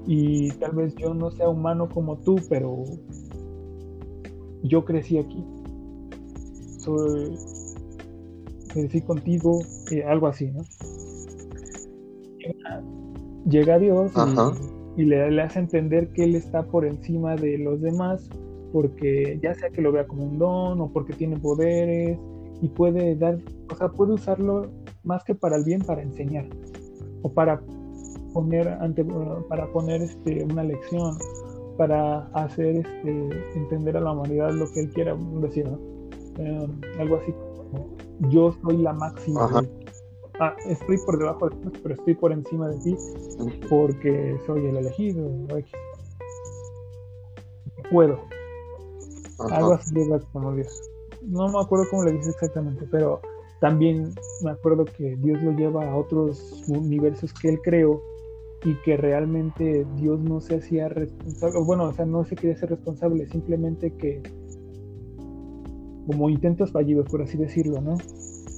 y 0.08 0.50
tal 0.54 0.72
vez 0.72 0.96
yo 0.96 1.14
no 1.14 1.30
sea 1.32 1.50
humano 1.50 1.90
como 1.90 2.18
tú, 2.18 2.38
pero 2.50 2.86
yo 4.64 4.86
crecí 4.86 5.18
aquí. 5.18 5.44
Soy, 6.78 7.38
crecí 8.70 9.02
contigo, 9.02 9.60
eh, 9.92 10.04
algo 10.06 10.28
así, 10.28 10.50
¿no? 10.52 10.64
Llega 13.50 13.78
Dios 13.80 14.12
y, 14.96 15.04
le, 15.04 15.30
le 15.30 15.42
hace 15.42 15.60
entender 15.60 16.10
que 16.14 16.24
Él 16.24 16.36
está 16.36 16.64
por 16.64 16.86
encima 16.86 17.36
de 17.36 17.58
los 17.58 17.82
demás 17.82 18.30
porque 18.72 19.40
ya 19.42 19.54
sea 19.56 19.70
que 19.70 19.82
lo 19.82 19.92
vea 19.92 20.08
como 20.08 20.24
un 20.24 20.40
don 20.40 20.82
o 20.82 20.92
porque 20.92 21.14
tiene 21.14 21.38
poderes 21.38 22.18
y 22.62 22.68
puede 22.70 23.16
dar, 23.16 23.38
o 23.72 23.76
sea, 23.76 23.90
puede 23.90 24.14
usarlo 24.14 24.70
más 25.04 25.24
que 25.24 25.36
para 25.36 25.58
el 25.58 25.64
bien, 25.64 25.82
para 25.82 26.02
enseñar 26.02 26.46
o 27.22 27.32
para 27.32 27.62
poner 28.34 28.68
ante, 28.68 29.06
para 29.50 29.72
poner 29.72 30.02
este, 30.02 30.44
una 30.44 30.64
lección, 30.64 31.18
para 31.78 32.28
hacer 32.34 32.78
este, 32.78 33.30
entender 33.56 33.98
a 33.98 34.02
la 34.02 34.12
humanidad 34.12 34.52
lo 34.52 34.70
que 34.72 34.82
él 34.82 34.90
quiera 34.92 35.16
decir, 35.42 35.68
em, 36.38 36.82
algo 37.00 37.18
así 37.18 37.32
como 37.32 37.96
yo 38.30 38.54
soy 38.64 38.78
la 38.78 38.94
máxima. 38.94 39.64
Ah, 40.40 40.56
estoy 40.68 40.98
por 41.00 41.18
debajo 41.18 41.50
de 41.50 41.56
ti, 41.56 41.80
pero 41.82 41.96
estoy 41.96 42.14
por 42.14 42.32
encima 42.32 42.70
de 42.70 42.78
ti 42.80 42.96
porque 43.70 44.40
soy 44.46 44.68
el 44.68 44.78
elegido. 44.78 45.30
Puedo. 47.92 48.20
Algo 49.52 49.74
así 49.74 49.94
como 50.32 50.54
Dios. 50.54 50.82
No 51.24 51.48
me 51.50 51.60
acuerdo 51.60 51.86
cómo 51.90 52.04
le 52.04 52.14
dice 52.14 52.30
exactamente, 52.30 52.88
pero 52.92 53.20
también 53.60 54.14
me 54.44 54.52
acuerdo 54.52 54.86
que 54.86 55.16
Dios 55.18 55.42
lo 55.42 55.52
lleva 55.52 55.90
a 55.90 55.96
otros 55.96 56.64
universos 56.68 57.34
que 57.34 57.50
él 57.50 57.60
creó 57.64 58.02
y 58.68 58.76
que 58.84 58.98
realmente 58.98 59.88
Dios 59.96 60.20
no 60.20 60.42
se 60.42 60.58
hacía 60.58 60.90
responsable, 60.90 61.58
bueno, 61.64 61.86
o 61.86 61.94
sea, 61.94 62.06
no 62.06 62.26
se 62.26 62.36
quería 62.36 62.58
ser 62.58 62.72
responsable, 62.72 63.26
simplemente 63.30 63.92
que 63.94 64.22
como 66.06 66.30
intentos 66.30 66.74
fallidos, 66.74 67.08
por 67.10 67.22
así 67.22 67.38
decirlo, 67.38 67.80
¿no? 67.80 67.96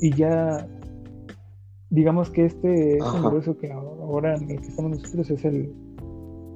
Y 0.02 0.11
ya, 0.15 0.68
digamos 1.91 2.31
que 2.31 2.45
este 2.45 2.98
que 3.61 3.72
ahora 3.72 4.36
en 4.36 4.49
el 4.49 4.61
que 4.61 4.68
estamos 4.68 4.91
nosotros 4.94 5.30
es 5.30 5.45
el, 5.45 5.72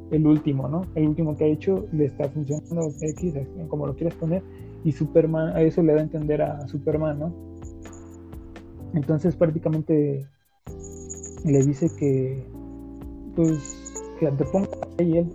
el 0.09 0.25
último, 0.25 0.67
¿no? 0.67 0.81
El 0.95 1.09
último 1.09 1.37
que 1.37 1.43
ha 1.43 1.47
hecho 1.47 1.85
le 1.91 2.05
está 2.05 2.27
funcionando 2.29 2.89
X, 3.01 3.35
como 3.67 3.85
lo 3.85 3.95
quieras 3.95 4.15
poner, 4.15 4.41
y 4.83 4.93
Superman, 4.93 5.55
a 5.55 5.61
eso 5.61 5.83
le 5.83 5.93
da 5.93 5.99
a 5.99 6.03
entender 6.03 6.41
a 6.41 6.67
Superman, 6.67 7.19
¿no? 7.19 7.35
Entonces 8.95 9.35
prácticamente 9.35 10.27
le 11.45 11.63
dice 11.63 11.91
que, 11.95 12.51
pues, 13.35 13.93
que 14.19 14.27
anteponga 14.27 14.69
ahí 14.99 15.17
él. 15.17 15.33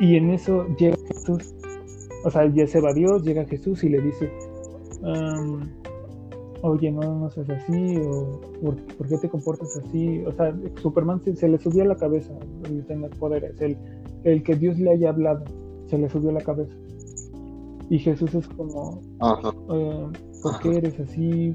Y 0.00 0.16
en 0.16 0.30
eso 0.30 0.66
llega 0.78 0.96
Jesús, 1.06 1.54
o 2.24 2.30
sea, 2.30 2.52
ya 2.52 2.66
se 2.66 2.80
va 2.80 2.92
Dios, 2.92 3.22
llega 3.22 3.44
Jesús 3.44 3.84
y 3.84 3.88
le 3.88 4.00
dice, 4.00 4.30
oye, 6.62 6.90
no, 6.90 7.20
no 7.20 7.30
seas 7.30 7.50
así, 7.50 7.96
o 7.98 8.40
¿por, 8.60 9.08
qué 9.08 9.18
te 9.18 9.28
comportas 9.28 9.76
así? 9.76 10.24
O 10.24 10.32
sea, 10.32 10.56
Superman 10.80 11.20
se, 11.20 11.48
le 11.48 11.58
subió 11.58 11.82
a 11.82 11.86
la 11.86 11.96
cabeza 11.96 12.32
el 12.64 12.84
tener 12.86 13.10
poderes, 13.10 13.60
el, 13.60 13.76
el 14.24 14.42
que 14.42 14.56
Dios 14.56 14.78
le 14.78 14.90
haya 14.90 15.10
hablado, 15.10 15.44
se 15.86 15.98
le 15.98 16.08
subió 16.08 16.30
a 16.30 16.34
la 16.34 16.40
cabeza. 16.40 16.74
Y 17.90 17.98
Jesús 17.98 18.34
es 18.34 18.48
como, 18.48 19.02
¿por 19.18 20.58
qué 20.62 20.78
eres 20.78 20.98
así? 20.98 21.52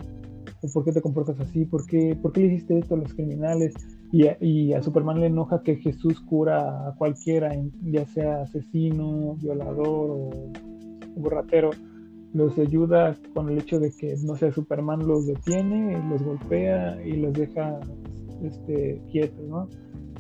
¿O 0.62 0.72
¿Por 0.72 0.86
qué 0.86 0.92
te 0.92 1.02
comportas 1.02 1.40
así? 1.40 1.66
¿Por 1.66 1.86
qué, 1.86 2.16
¿Por 2.22 2.32
qué 2.32 2.42
le 2.42 2.48
hiciste 2.48 2.78
esto 2.78 2.96
a 2.96 2.98
los 2.98 3.14
criminales? 3.14 3.74
Y 4.12 4.28
a, 4.28 4.38
y 4.40 4.74
a 4.74 4.82
Superman 4.82 5.20
le 5.20 5.28
enoja 5.28 5.62
que 5.64 5.76
Jesús 5.76 6.22
cura 6.22 6.88
a 6.88 6.96
cualquiera, 6.96 7.52
ya 7.82 8.06
sea 8.06 8.44
asesino, 8.44 9.36
violador 9.42 10.10
o 10.12 10.30
borratero 11.18 11.72
los 12.34 12.58
ayuda 12.58 13.16
con 13.34 13.50
el 13.50 13.58
hecho 13.58 13.80
de 13.80 13.92
que, 13.92 14.16
no 14.24 14.36
sé, 14.36 14.52
Superman 14.52 15.08
los 15.08 15.26
detiene, 15.26 16.02
los 16.10 16.22
golpea 16.22 17.04
y 17.06 17.14
los 17.14 17.34
deja 17.34 17.80
este, 18.44 19.02
quietos, 19.12 19.46
¿no? 19.48 19.68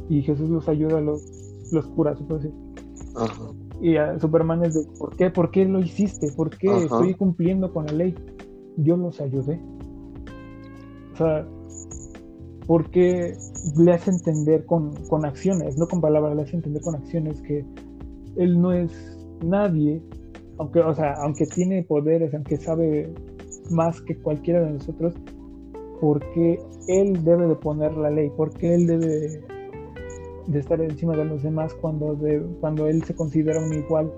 Y 0.09 0.21
Jesús 0.21 0.49
los 0.49 0.67
ayuda, 0.67 1.01
los, 1.01 1.23
los 1.71 1.85
cura, 1.87 2.15
puede 2.15 2.43
decir. 2.43 2.53
Y 3.81 3.97
a 3.97 4.19
Superman 4.19 4.63
es 4.63 4.73
de, 4.73 4.85
¿por 4.97 5.15
qué? 5.15 5.29
¿Por 5.29 5.51
qué 5.51 5.65
lo 5.65 5.79
hiciste? 5.79 6.31
¿Por 6.35 6.49
qué 6.57 6.85
estoy 6.85 7.13
cumpliendo 7.13 7.71
con 7.71 7.85
la 7.85 7.93
ley? 7.93 8.15
Yo 8.77 8.97
los 8.97 9.21
ayudé. 9.21 9.59
O 11.13 11.17
sea, 11.17 11.47
¿por 12.67 12.89
qué 12.91 13.35
le 13.77 13.93
hace 13.93 14.11
entender 14.11 14.65
con, 14.65 14.93
con 15.07 15.25
acciones, 15.25 15.77
no 15.77 15.87
con 15.87 16.01
palabras, 16.01 16.35
le 16.35 16.43
hace 16.43 16.57
entender 16.57 16.81
con 16.81 16.95
acciones 16.95 17.41
que 17.41 17.65
él 18.35 18.61
no 18.61 18.73
es 18.73 18.91
nadie 19.43 20.01
aunque, 20.59 20.79
o 20.79 20.93
sea, 20.93 21.13
aunque 21.21 21.45
tiene 21.45 21.83
poderes, 21.83 22.33
aunque 22.33 22.57
sabe 22.57 23.13
más 23.69 24.01
que 24.01 24.15
cualquiera 24.15 24.61
de 24.61 24.71
nosotros, 24.71 25.13
porque 26.01 26.59
él 26.87 27.23
debe 27.23 27.47
de 27.47 27.55
poner 27.55 27.95
la 27.95 28.09
ley, 28.09 28.31
porque 28.35 28.73
él 28.73 28.87
debe 28.87 29.41
de 30.47 30.59
estar 30.59 30.79
encima 30.81 31.15
de 31.15 31.25
los 31.25 31.43
demás 31.43 31.73
cuando, 31.75 32.15
de, 32.15 32.41
cuando 32.59 32.87
él 32.87 33.03
se 33.03 33.15
considera 33.15 33.59
un 33.59 33.73
igual. 33.73 34.11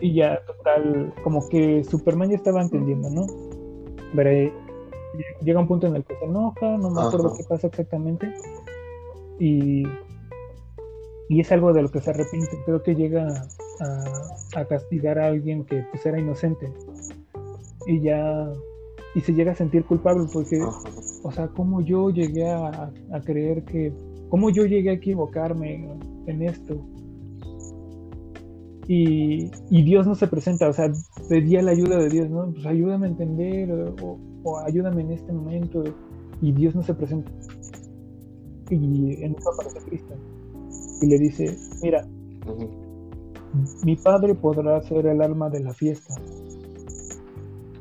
Y 0.00 0.14
ya, 0.14 0.38
total, 0.46 1.12
como 1.22 1.48
que 1.48 1.82
Superman 1.84 2.30
ya 2.30 2.36
estaba 2.36 2.62
entendiendo, 2.62 3.10
¿no? 3.10 3.26
Pero 4.14 4.52
llega 5.42 5.60
un 5.60 5.68
punto 5.68 5.86
en 5.86 5.96
el 5.96 6.04
que 6.04 6.16
se 6.16 6.24
enoja, 6.24 6.76
no 6.76 6.90
me 6.90 7.00
acuerdo 7.00 7.32
qué 7.36 7.44
pasa 7.44 7.66
exactamente. 7.66 8.32
Y, 9.38 9.84
y 11.28 11.40
es 11.40 11.52
algo 11.52 11.72
de 11.72 11.82
lo 11.82 11.90
que 11.90 12.00
se 12.00 12.10
arrepiente. 12.10 12.58
Creo 12.64 12.82
que 12.82 12.94
llega 12.94 13.46
a, 14.54 14.64
castigar 14.64 15.18
a 15.18 15.28
alguien 15.28 15.64
que 15.64 15.84
pues 15.90 16.04
era 16.04 16.18
inocente 16.18 16.72
y 17.86 18.00
ya 18.00 18.52
y 19.14 19.20
se 19.20 19.32
llega 19.32 19.52
a 19.52 19.54
sentir 19.54 19.84
culpable 19.84 20.26
porque 20.32 20.60
o 21.22 21.30
sea 21.30 21.48
cómo 21.48 21.80
yo 21.80 22.10
llegué 22.10 22.50
a, 22.50 22.90
creer 23.24 23.64
que 23.64 23.92
cómo 24.28 24.50
yo 24.50 24.64
llegué 24.64 24.90
a 24.90 24.94
equivocarme 24.94 25.96
en 26.26 26.42
esto 26.42 26.84
y, 28.90 29.50
Dios 29.82 30.06
no 30.06 30.14
se 30.14 30.26
presenta, 30.28 30.66
o 30.66 30.72
sea, 30.72 30.90
pedía 31.28 31.60
la 31.60 31.72
ayuda 31.72 31.98
de 31.98 32.08
Dios, 32.08 32.30
¿no? 32.30 32.50
Pues 32.50 32.64
ayúdame 32.64 33.06
a 33.06 33.10
entender 33.10 33.70
o, 34.02 34.58
ayúdame 34.60 35.02
en 35.02 35.12
este 35.12 35.30
momento 35.30 35.84
y 36.40 36.52
Dios 36.52 36.74
no 36.74 36.82
se 36.82 36.94
presenta. 36.94 37.30
Y 38.70 39.22
en 39.22 39.34
eso 39.34 39.50
aparece 39.52 39.78
Cristo 39.86 40.14
y 41.02 41.06
le 41.06 41.18
dice, 41.18 41.54
mira, 41.82 42.08
mi 43.84 43.96
padre 43.96 44.34
podrá 44.34 44.80
ser 44.80 45.06
el 45.06 45.20
alma 45.20 45.50
de 45.50 45.60
la 45.60 45.74
fiesta, 45.74 46.14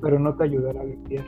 pero 0.02 0.20
no 0.20 0.36
te 0.36 0.44
ayudará 0.44 0.82
a 0.82 0.86
limpiar. 0.86 1.26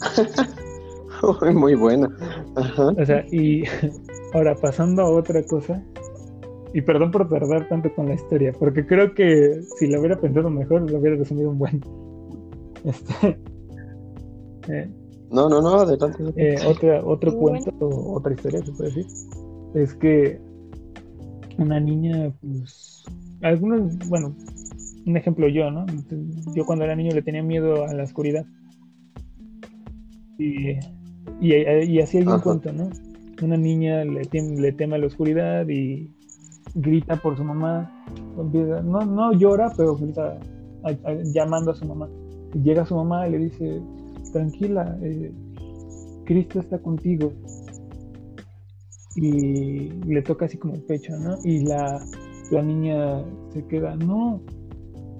Muy 1.54 1.74
buena. 1.74 2.08
O 2.96 3.04
sea, 3.04 3.24
y 3.30 3.64
ahora 4.34 4.54
pasando 4.54 5.02
a 5.02 5.10
otra 5.10 5.42
cosa, 5.44 5.82
y 6.74 6.82
perdón 6.82 7.10
por 7.10 7.28
tardar 7.28 7.68
tanto 7.68 7.92
con 7.94 8.08
la 8.08 8.14
historia, 8.14 8.52
porque 8.58 8.86
creo 8.86 9.14
que 9.14 9.62
si 9.78 9.86
lo 9.86 10.00
hubiera 10.00 10.20
pensado 10.20 10.50
mejor, 10.50 10.90
lo 10.90 10.98
hubiera 10.98 11.16
resumido 11.16 11.50
un 11.50 11.58
buen. 11.58 11.80
Este, 12.84 13.36
eh, 14.68 14.88
no, 15.30 15.48
no, 15.48 15.60
no, 15.60 15.80
adelante. 15.80 16.22
Eh, 16.36 16.56
otra, 16.64 17.04
otro 17.04 17.36
cuento, 17.36 17.72
otra 17.80 18.32
historia, 18.32 18.64
se 18.64 18.72
puede 18.72 18.90
decir, 18.90 19.06
es 19.74 19.94
que 19.94 20.40
una 21.58 21.80
niña, 21.80 22.32
pues, 22.40 23.04
algunos, 23.42 23.98
bueno, 24.08 24.34
un 25.06 25.16
ejemplo 25.16 25.48
yo, 25.48 25.70
¿no? 25.70 25.86
Yo 26.54 26.64
cuando 26.64 26.84
era 26.84 26.94
niño 26.94 27.12
le 27.14 27.22
tenía 27.22 27.42
miedo 27.42 27.84
a 27.84 27.92
la 27.94 28.04
oscuridad. 28.04 28.46
Y, 30.38 30.78
y, 31.40 32.00
así 32.00 32.18
hay 32.18 32.26
un 32.26 32.40
cuento, 32.40 32.72
¿no? 32.72 32.90
Una 33.42 33.56
niña 33.56 34.04
le, 34.04 34.22
le 34.32 34.72
teme 34.72 34.96
a 34.96 34.98
la 34.98 35.06
oscuridad 35.06 35.68
y 35.68 36.10
grita 36.74 37.16
por 37.16 37.36
su 37.36 37.44
mamá. 37.44 38.04
No, 38.36 39.04
no 39.04 39.32
llora, 39.32 39.72
pero 39.76 39.96
grita 39.96 40.38
llamando 41.32 41.72
a 41.72 41.74
su 41.74 41.84
mamá. 41.84 42.08
Y 42.54 42.62
llega 42.62 42.86
su 42.86 42.96
mamá 42.96 43.28
y 43.28 43.32
le 43.32 43.38
dice, 43.38 43.80
tranquila, 44.32 44.98
eh, 45.02 45.32
Cristo 46.24 46.60
está 46.60 46.78
contigo. 46.78 47.32
Y 49.16 49.90
le 50.06 50.22
toca 50.22 50.46
así 50.46 50.56
como 50.56 50.74
el 50.74 50.82
pecho, 50.82 51.16
¿no? 51.18 51.36
Y 51.44 51.64
la, 51.64 52.04
la 52.50 52.62
niña 52.62 53.24
se 53.52 53.66
queda, 53.66 53.96
no, 53.96 54.40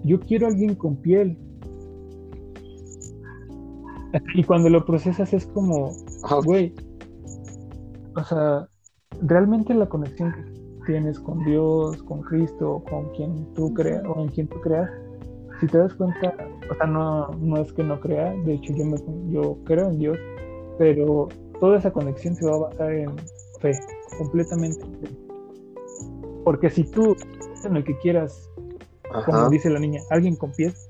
yo 0.04 0.20
quiero 0.20 0.46
a 0.46 0.50
alguien 0.50 0.74
con 0.74 0.96
piel. 0.96 1.36
Y 4.34 4.44
cuando 4.44 4.68
lo 4.68 4.84
procesas 4.84 5.32
es 5.32 5.46
como, 5.46 5.92
güey, 6.44 6.74
o 8.16 8.24
sea, 8.24 8.68
realmente 9.22 9.74
la 9.74 9.86
conexión 9.86 10.32
que 10.32 10.84
tienes 10.86 11.18
con 11.20 11.44
Dios, 11.44 12.02
con 12.04 12.22
Cristo, 12.22 12.82
con 12.88 13.10
quien 13.10 13.52
tú 13.54 13.72
creas 13.74 14.02
o 14.06 14.20
en 14.22 14.28
quien 14.28 14.48
tú 14.48 14.60
creas, 14.60 14.90
si 15.60 15.66
te 15.66 15.78
das 15.78 15.92
cuenta, 15.94 16.34
o 16.70 16.74
sea, 16.74 16.86
no, 16.86 17.28
no 17.40 17.60
es 17.60 17.72
que 17.72 17.82
no 17.82 18.00
crea, 18.00 18.32
de 18.44 18.54
hecho 18.54 18.72
yo, 18.74 18.84
me, 18.84 18.96
yo 19.30 19.58
creo 19.64 19.90
en 19.90 19.98
Dios, 19.98 20.18
pero 20.78 21.28
toda 21.60 21.78
esa 21.78 21.92
conexión 21.92 22.34
se 22.36 22.46
va 22.46 22.54
a 22.54 22.58
basar 22.60 22.92
en 22.92 23.10
fe, 23.60 23.72
completamente. 24.16 24.80
Porque 26.44 26.70
si 26.70 26.84
tú, 26.84 27.16
en 27.64 27.76
el 27.76 27.84
que 27.84 27.98
quieras 27.98 28.48
como 29.24 29.48
dice 29.48 29.70
la 29.70 29.78
niña, 29.78 30.02
alguien 30.10 30.36
con 30.36 30.52
pies, 30.52 30.87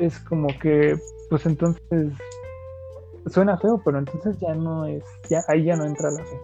es 0.00 0.18
como 0.20 0.48
que, 0.60 0.96
pues 1.30 1.46
entonces, 1.46 2.12
suena 3.26 3.58
feo, 3.58 3.80
pero 3.84 3.98
entonces 3.98 4.38
ya 4.40 4.54
no 4.54 4.86
es, 4.86 5.04
ya 5.28 5.42
ahí 5.48 5.64
ya 5.64 5.76
no 5.76 5.84
entra 5.84 6.10
la 6.10 6.24
fe. 6.24 6.40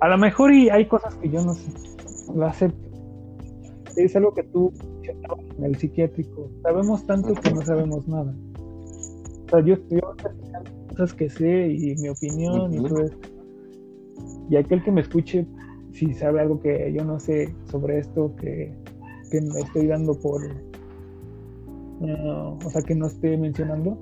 A 0.00 0.08
lo 0.08 0.18
mejor 0.18 0.52
y 0.52 0.68
hay 0.68 0.86
cosas 0.86 1.14
que 1.16 1.30
yo 1.30 1.42
no 1.42 1.54
sé, 1.54 1.70
lo 2.34 2.46
acepto. 2.46 2.86
Es 3.96 4.14
algo 4.14 4.34
que 4.34 4.42
tú 4.42 4.72
en 5.56 5.64
el 5.64 5.76
psiquiátrico. 5.76 6.50
Sabemos 6.62 7.06
tanto 7.06 7.32
que 7.34 7.50
no 7.50 7.62
sabemos 7.62 8.06
nada. 8.06 8.34
O 9.46 9.48
sea, 9.48 9.60
yo 9.60 9.74
estoy 9.74 10.00
cosas 10.90 11.14
que 11.14 11.30
sé 11.30 11.68
y 11.68 11.94
mi 11.96 12.08
opinión 12.08 12.74
y 12.74 12.82
todo 12.82 13.04
eso. 13.04 13.16
Y 14.50 14.56
aquel 14.56 14.82
que 14.84 14.92
me 14.92 15.00
escuche 15.00 15.46
si 15.96 16.12
sabe 16.12 16.40
algo 16.40 16.60
que 16.60 16.92
yo 16.92 17.04
no 17.04 17.18
sé 17.18 17.54
sobre 17.70 17.98
esto, 17.98 18.34
que, 18.36 18.74
me 19.32 19.60
estoy 19.60 19.86
dando 19.86 20.18
por, 20.18 20.42
uh, 22.00 22.58
o 22.64 22.70
sea, 22.70 22.82
que 22.82 22.94
no 22.94 23.06
esté 23.06 23.36
mencionando, 23.36 23.98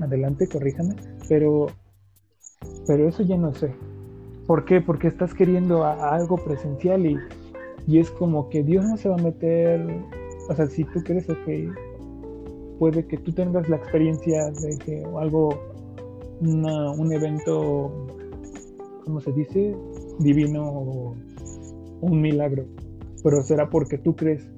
adelante, 0.00 0.48
corríjame, 0.48 0.94
pero, 1.28 1.66
pero 2.86 3.08
eso 3.08 3.22
ya 3.22 3.36
no 3.36 3.52
sé. 3.54 3.72
¿Por 4.46 4.64
qué? 4.64 4.80
Porque 4.80 5.08
estás 5.08 5.34
queriendo 5.34 5.84
algo 5.84 6.36
presencial 6.36 7.04
y, 7.04 7.18
y 7.86 7.98
es 7.98 8.10
como 8.10 8.48
que 8.48 8.62
Dios 8.62 8.84
no 8.84 8.96
se 8.96 9.08
va 9.08 9.16
a 9.16 9.22
meter, 9.22 9.86
o 10.48 10.54
sea, 10.54 10.66
si 10.66 10.84
tú 10.84 11.02
crees, 11.02 11.26
que 11.26 11.70
puede 12.78 13.06
que 13.06 13.18
tú 13.18 13.32
tengas 13.32 13.68
la 13.68 13.76
experiencia 13.76 14.50
de 14.50 14.78
que 14.78 15.04
algo, 15.20 15.50
un 16.40 17.12
evento, 17.12 18.06
¿cómo 19.04 19.20
se 19.20 19.32
dice? 19.32 19.76
divino 20.18 20.66
o 20.66 21.14
un 22.00 22.20
milagro, 22.20 22.64
pero 23.22 23.42
será 23.42 23.68
porque 23.70 23.98
tú 23.98 24.14
crees. 24.14 24.48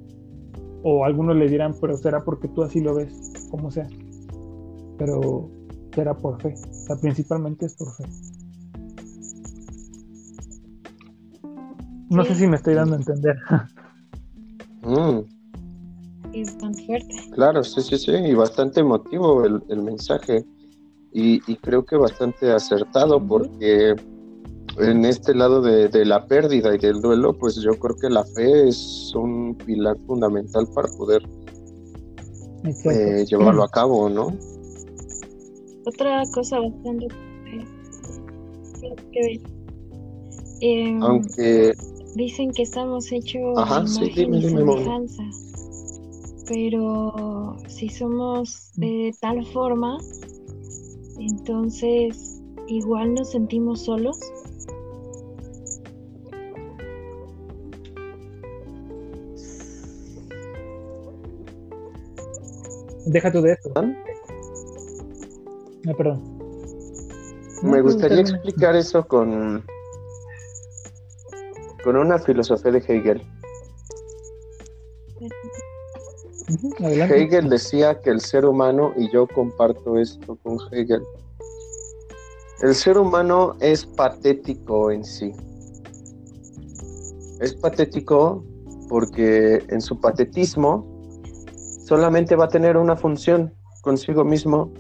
O 0.83 1.05
algunos 1.05 1.37
le 1.37 1.49
dirán, 1.49 1.75
pero 1.81 1.97
será 1.97 2.25
porque 2.25 2.49
tú 2.49 2.63
así 2.63 2.81
lo 2.81 2.95
ves, 2.95 3.13
como 3.51 3.71
sea. 3.71 3.89
Pero 4.99 5.51
será 5.95 6.15
por 6.15 6.41
fe. 6.41 6.55
O 6.55 6.73
sea, 6.73 6.97
principalmente 6.97 7.67
es 7.67 7.75
por 7.75 7.93
fe. 7.93 8.05
No 12.11 12.25
sé 12.25 12.35
si 12.35 12.47
me 12.47 12.57
estoy 12.57 12.75
dando 12.75 12.97
a 12.97 12.99
entender. 12.99 13.37
Mm. 14.83 15.21
Es 16.33 16.57
tan 16.59 16.75
fuerte. 16.75 17.15
Claro, 17.33 17.63
sí, 17.63 17.83
sí, 17.83 17.99
sí, 17.99 18.13
y 18.13 18.35
bastante 18.35 18.81
emotivo 18.81 19.45
el, 19.45 19.63
el 19.69 19.83
mensaje. 19.83 20.45
Y, 21.13 21.41
y, 21.53 21.57
creo 21.57 21.85
que 21.85 21.97
bastante 21.97 22.53
acertado 22.53 23.21
porque 23.21 23.95
en 24.79 25.05
este 25.05 25.35
lado 25.35 25.61
de, 25.61 26.05
la 26.05 26.27
pérdida 26.27 26.75
y 26.75 26.79
del 26.79 27.01
duelo, 27.01 27.37
pues 27.37 27.57
yo 27.57 27.73
creo 27.79 27.97
que 27.97 28.09
la 28.09 28.25
fe 28.25 28.69
es 28.69 29.13
un 29.15 29.57
pilar 29.57 29.97
fundamental 30.07 30.67
para 30.75 30.89
poder 30.97 31.23
eh, 32.65 33.25
llevarlo 33.29 33.65
a 33.65 33.69
cabo, 33.73 34.09
¿no? 34.09 34.29
Otra 35.87 36.23
cosa 36.33 36.61
bastante 36.61 37.09
que 39.13 39.41
em, 40.61 41.03
Aunque 41.03 41.73
dicen 42.15 42.53
que 42.53 42.63
estamos 42.63 43.11
hechos 43.13 43.59
Ajá, 43.59 43.87
sí, 43.87 44.11
semejanza, 44.13 45.23
pero 46.49 47.57
si 47.69 47.89
somos 47.89 48.73
de 48.77 49.13
tal 49.21 49.45
forma, 49.47 49.99
entonces 51.19 52.43
igual 52.69 53.15
nos 53.15 53.31
sentimos 53.31 53.81
solos 53.83 54.17
Deja 63.07 63.33
tú 63.33 63.43
de 63.43 63.53
esto. 63.53 63.73
¿Ah? 63.77 63.85
perdón. 65.97 66.39
Me 67.63 67.81
gustaría 67.83 68.21
explicar 68.21 68.77
eso 68.77 69.07
con, 69.07 69.65
con 71.85 71.97
una 71.97 72.19
filosofía 72.19 72.73
de 72.73 72.79
Hegel. 72.79 73.23
Hegel 76.81 77.49
decía 77.49 78.01
que 78.01 78.11
el 78.11 78.21
ser 78.21 78.45
humano, 78.45 78.93
y 78.97 79.11
yo 79.13 79.27
comparto 79.29 79.99
esto 79.99 80.37
con 80.43 80.59
Hegel, 80.73 81.03
el 82.63 82.75
ser 82.75 82.99
humano 82.99 83.57
es 83.61 83.87
patético 83.87 84.91
en 84.91 85.05
sí. 85.05 85.33
Es 87.41 87.55
patético 87.55 88.45
porque 88.89 89.63
en 89.69 89.81
su 89.81 89.99
patetismo 90.01 90.90
solamente 91.91 92.37
va 92.37 92.45
a 92.45 92.49
tener 92.49 92.77
una 92.77 92.97
función 92.97 93.53
consigo 93.81 94.23
mismo 94.23 94.71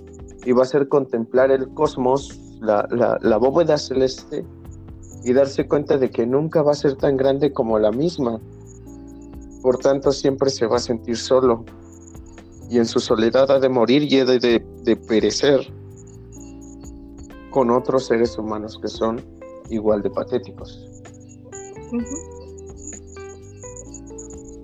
y 0.44 0.52
va 0.52 0.62
a 0.62 0.64
ser 0.64 0.86
contemplar 0.86 1.50
el 1.50 1.74
cosmos, 1.74 2.38
la, 2.60 2.86
la, 3.20 3.36
bóveda 3.36 3.78
celeste 3.78 4.46
y 5.24 5.32
darse 5.32 5.66
cuenta 5.66 5.98
de 5.98 6.08
que 6.08 6.24
nunca 6.24 6.62
va 6.62 6.70
a 6.70 6.74
ser 6.74 6.94
tan 6.94 7.16
grande 7.16 7.52
como 7.52 7.80
la 7.80 7.90
misma. 7.90 8.40
Por 9.60 9.78
tanto, 9.78 10.12
siempre 10.12 10.50
se 10.50 10.68
va 10.68 10.76
a 10.76 10.78
sentir 10.78 11.16
solo 11.16 11.64
y 12.70 12.78
en 12.78 12.86
su 12.86 13.00
soledad 13.00 13.50
ha 13.50 13.58
de 13.58 13.68
morir 13.68 14.04
y 14.04 14.20
ha 14.20 14.24
de, 14.24 14.38
de, 14.38 14.96
perecer 14.96 15.66
con 17.50 17.72
otros 17.72 18.06
seres 18.06 18.38
humanos 18.38 18.78
que 18.80 18.86
son 18.86 19.20
igual 19.68 20.00
de 20.02 20.10
patéticos. 20.10 20.86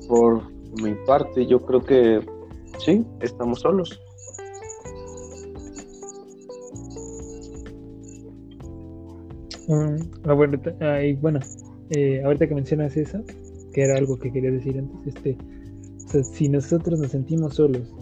Por 0.07 0.43
mi 0.81 0.95
parte, 1.07 1.45
yo 1.45 1.61
creo 1.67 1.81
que 1.81 2.36
Sí, 2.79 3.05
estamos 3.21 3.61
solos. 3.61 4.01
Mm, 9.69 9.97
ah, 10.25 10.33
bueno, 10.33 10.61
bueno 11.21 11.41
eh, 11.91 12.23
ahorita 12.25 12.47
que 12.47 12.55
mencionas 12.55 12.97
eso, 12.97 13.23
que 13.73 13.83
era 13.83 13.97
algo 13.97 14.19
que 14.19 14.33
quería 14.33 14.51
decir 14.51 14.79
antes, 14.79 15.17
este, 15.17 15.37
si 16.23 16.49
nosotros 16.49 17.01
nos 17.01 17.11
sentimos 17.11 17.55
solos, 17.55 17.93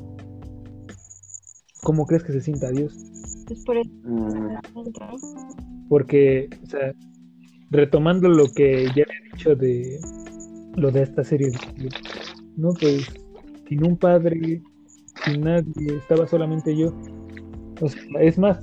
¿cómo 1.83 2.07
crees 2.07 2.23
que 2.23 2.33
se 2.33 2.41
sienta 2.41 2.71
Dios? 2.71 2.95
Pues 3.47 3.65
por 3.65 3.77
eso. 3.77 3.91
Mm. 4.05 4.57
Porque, 5.89 6.49
o 6.63 6.67
sea, 6.67 6.95
retomando 7.71 8.29
lo 8.29 8.47
que 8.53 8.87
ya 8.95 9.03
he 9.03 9.33
dicho 9.33 9.55
de 9.55 10.01
lo 10.77 10.91
de 10.91 11.03
esta 11.03 11.25
serie, 11.25 11.53
¿no? 12.57 12.71
Pues 12.81 13.07
sin 13.69 13.85
un 13.85 13.97
padre, 13.97 14.63
sin 15.25 15.41
nadie, 15.41 15.97
estaba 15.97 16.27
solamente 16.27 16.77
yo. 16.77 16.93
O 17.81 17.89
sea, 17.89 18.03
es 18.21 18.39
más, 18.39 18.61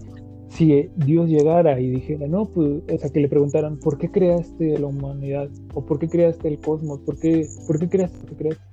si 0.50 0.90
Dios 0.98 1.30
llegara 1.30 1.80
y 1.80 1.90
dijera, 1.90 2.28
no, 2.28 2.46
pues, 2.46 2.84
o 2.92 2.98
sea, 2.98 3.10
que 3.10 3.20
le 3.20 3.30
preguntaran, 3.30 3.78
¿por 3.78 3.98
qué 3.98 4.12
creaste 4.12 4.78
la 4.78 4.88
humanidad? 4.88 5.50
¿O 5.74 5.86
por 5.86 6.00
qué 6.00 6.10
creaste 6.10 6.48
el 6.48 6.60
cosmos? 6.60 7.00
¿Por 7.00 7.18
qué, 7.20 7.48
por 7.68 7.80
qué 7.80 7.90
creaste 7.90 8.18
lo 8.20 8.26
que 8.26 8.36
creaste? 8.36 8.64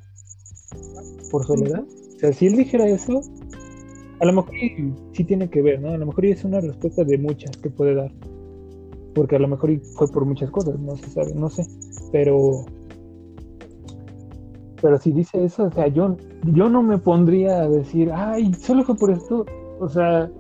¿Por 1.30 1.46
soledad? 1.46 1.84
O 2.16 2.18
sea, 2.18 2.32
si 2.32 2.46
él 2.46 2.56
dijera 2.56 2.88
eso, 2.88 3.20
a 4.20 4.24
lo 4.24 4.32
mejor 4.32 4.54
sí 5.12 5.24
tiene 5.24 5.48
que 5.48 5.62
ver, 5.62 5.80
¿no? 5.80 5.90
A 5.90 5.98
lo 5.98 6.06
mejor 6.06 6.26
es 6.26 6.44
una 6.44 6.60
respuesta 6.60 7.04
de 7.04 7.16
muchas 7.18 7.56
que 7.56 7.70
puede 7.70 7.94
dar. 7.94 8.12
Porque 9.14 9.36
a 9.36 9.38
lo 9.38 9.48
mejor 9.48 9.80
fue 9.96 10.08
por 10.08 10.24
muchas 10.24 10.50
cosas, 10.50 10.78
no 10.80 10.96
se 10.96 11.10
sabe, 11.10 11.32
no 11.34 11.48
sé. 11.48 11.64
Pero 12.10 12.64
pero 14.80 14.98
si 14.98 15.12
dice 15.12 15.44
eso, 15.44 15.64
o 15.64 15.70
sea, 15.72 15.88
yo, 15.88 16.16
yo 16.44 16.68
no 16.68 16.82
me 16.82 16.98
pondría 16.98 17.62
a 17.62 17.68
decir, 17.68 18.10
ay, 18.12 18.54
solo 18.54 18.84
fue 18.84 18.96
por 18.96 19.10
esto. 19.10 19.44
O 19.80 19.88
sea, 19.88 20.30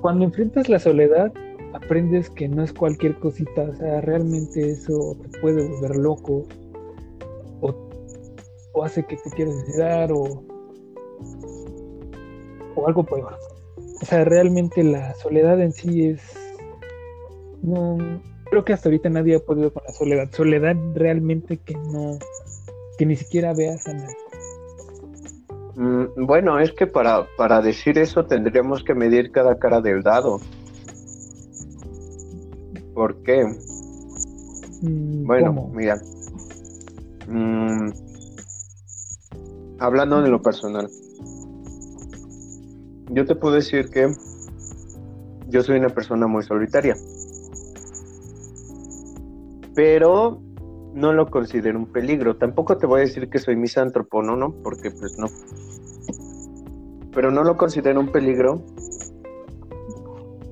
cuando 0.00 0.24
enfrentas 0.24 0.68
la 0.68 0.78
soledad, 0.78 1.32
aprendes 1.72 2.30
que 2.30 2.48
no 2.48 2.62
es 2.62 2.72
cualquier 2.72 3.18
cosita. 3.18 3.62
O 3.62 3.74
sea, 3.74 4.00
realmente 4.00 4.70
eso 4.70 5.16
te 5.22 5.40
puede 5.40 5.68
volver 5.68 5.96
loco. 5.96 6.46
O, 7.60 7.74
o 8.72 8.84
hace 8.84 9.04
que 9.04 9.16
te 9.16 9.30
quieras 9.30 9.54
suicidar 9.54 10.12
o, 10.12 10.44
o 12.74 12.86
algo 12.86 13.04
peor. 13.04 13.36
O 14.00 14.04
sea, 14.04 14.24
realmente 14.24 14.82
la 14.82 15.14
soledad 15.14 15.60
en 15.60 15.72
sí 15.72 16.08
es. 16.08 16.22
No. 17.62 17.98
Creo 18.50 18.64
que 18.64 18.72
hasta 18.72 18.88
ahorita 18.88 19.10
nadie 19.10 19.36
ha 19.36 19.40
podido 19.40 19.72
con 19.72 19.82
la 19.86 19.92
soledad. 19.92 20.30
Soledad 20.32 20.74
realmente 20.94 21.58
que 21.58 21.74
no 21.74 22.18
que 22.98 23.06
ni 23.06 23.16
siquiera 23.16 23.54
veas 23.54 23.86
a 23.86 23.94
nadie. 23.94 24.16
Mm, 25.76 26.26
bueno, 26.26 26.58
es 26.58 26.72
que 26.72 26.88
para, 26.88 27.26
para 27.36 27.62
decir 27.62 27.96
eso 27.98 28.26
tendríamos 28.26 28.82
que 28.82 28.94
medir 28.94 29.30
cada 29.30 29.58
cara 29.58 29.80
del 29.80 30.02
dado. 30.02 30.40
¿Por 32.94 33.22
qué? 33.22 33.46
Mm, 34.82 35.24
bueno, 35.24 35.70
mira. 35.72 35.96
Mm, 37.28 37.90
hablando 39.78 40.20
de 40.20 40.28
lo 40.28 40.42
personal. 40.42 40.90
Yo 43.10 43.24
te 43.24 43.36
puedo 43.36 43.54
decir 43.54 43.88
que 43.90 44.12
yo 45.48 45.62
soy 45.62 45.78
una 45.78 45.88
persona 45.88 46.26
muy 46.26 46.42
solitaria. 46.42 46.96
Pero 49.76 50.42
no 50.98 51.12
lo 51.12 51.26
considero 51.30 51.78
un 51.78 51.86
peligro. 51.86 52.36
Tampoco 52.36 52.76
te 52.76 52.86
voy 52.86 53.00
a 53.00 53.04
decir 53.04 53.30
que 53.30 53.38
soy 53.38 53.56
misántropo, 53.56 54.22
no, 54.22 54.36
no, 54.36 54.52
porque 54.62 54.90
pues 54.90 55.16
no. 55.18 55.28
Pero 57.14 57.30
no 57.30 57.44
lo 57.44 57.56
considero 57.56 58.00
un 58.00 58.12
peligro 58.12 58.62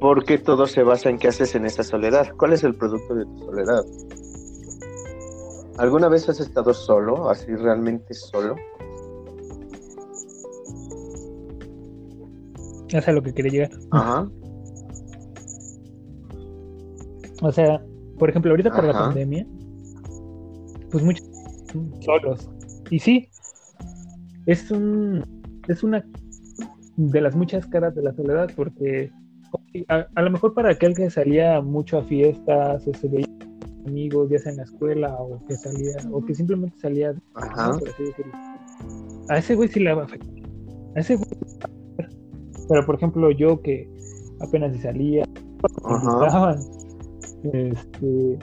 porque 0.00 0.38
todo 0.38 0.66
se 0.66 0.82
basa 0.82 1.10
en 1.10 1.18
qué 1.18 1.28
haces 1.28 1.54
en 1.54 1.66
esa 1.66 1.82
soledad. 1.82 2.28
¿Cuál 2.36 2.52
es 2.52 2.64
el 2.64 2.74
producto 2.74 3.14
de 3.14 3.24
tu 3.24 3.38
soledad? 3.38 3.84
¿Alguna 5.78 6.08
vez 6.08 6.28
has 6.28 6.40
estado 6.40 6.72
solo, 6.72 7.28
así 7.28 7.54
realmente 7.54 8.14
solo? 8.14 8.56
Es 12.88 13.08
a 13.08 13.12
lo 13.12 13.22
que 13.22 13.34
quería 13.34 13.52
llegar. 13.52 13.70
Ajá. 13.90 14.28
O 17.42 17.52
sea, 17.52 17.82
por 18.18 18.30
ejemplo, 18.30 18.52
ahorita 18.52 18.70
por 18.70 18.84
la 18.84 18.92
pandemia, 18.92 19.46
pues 20.96 21.04
muchos 21.04 21.28
solos. 22.00 22.48
Y 22.90 22.98
sí, 22.98 23.28
es 24.46 24.70
un 24.70 25.22
es 25.68 25.82
una 25.82 26.02
de 26.96 27.20
las 27.20 27.36
muchas 27.36 27.66
caras 27.66 27.94
de 27.94 28.02
la 28.02 28.14
soledad, 28.14 28.50
porque 28.56 29.12
a, 29.88 30.22
lo 30.22 30.30
mejor 30.30 30.54
para 30.54 30.70
aquel 30.70 30.94
que 30.94 31.10
salía 31.10 31.60
mucho 31.60 31.98
a 31.98 32.04
fiestas 32.04 32.86
o 32.86 32.94
se 32.94 33.08
veía 33.08 33.26
amigos, 33.86 34.30
ya 34.30 34.38
sea 34.38 34.52
en 34.52 34.58
la 34.58 34.64
escuela 34.64 35.14
o 35.16 35.44
que 35.46 35.56
salía, 35.56 35.96
o 36.10 36.24
que 36.24 36.34
simplemente 36.34 36.78
salía, 36.78 37.14
a 39.28 39.38
ese 39.38 39.54
güey 39.54 39.68
sí 39.68 39.80
le 39.80 39.92
va 39.92 40.02
a 40.02 40.04
afectar. 40.06 40.34
A 40.96 41.00
ese 41.00 41.16
güey, 41.16 41.28
pero 42.68 42.86
por 42.86 42.94
ejemplo, 42.94 43.30
yo 43.32 43.60
que 43.60 43.86
apenas 44.40 44.72
si 44.74 44.78
salía, 44.80 45.24
este 47.52 48.38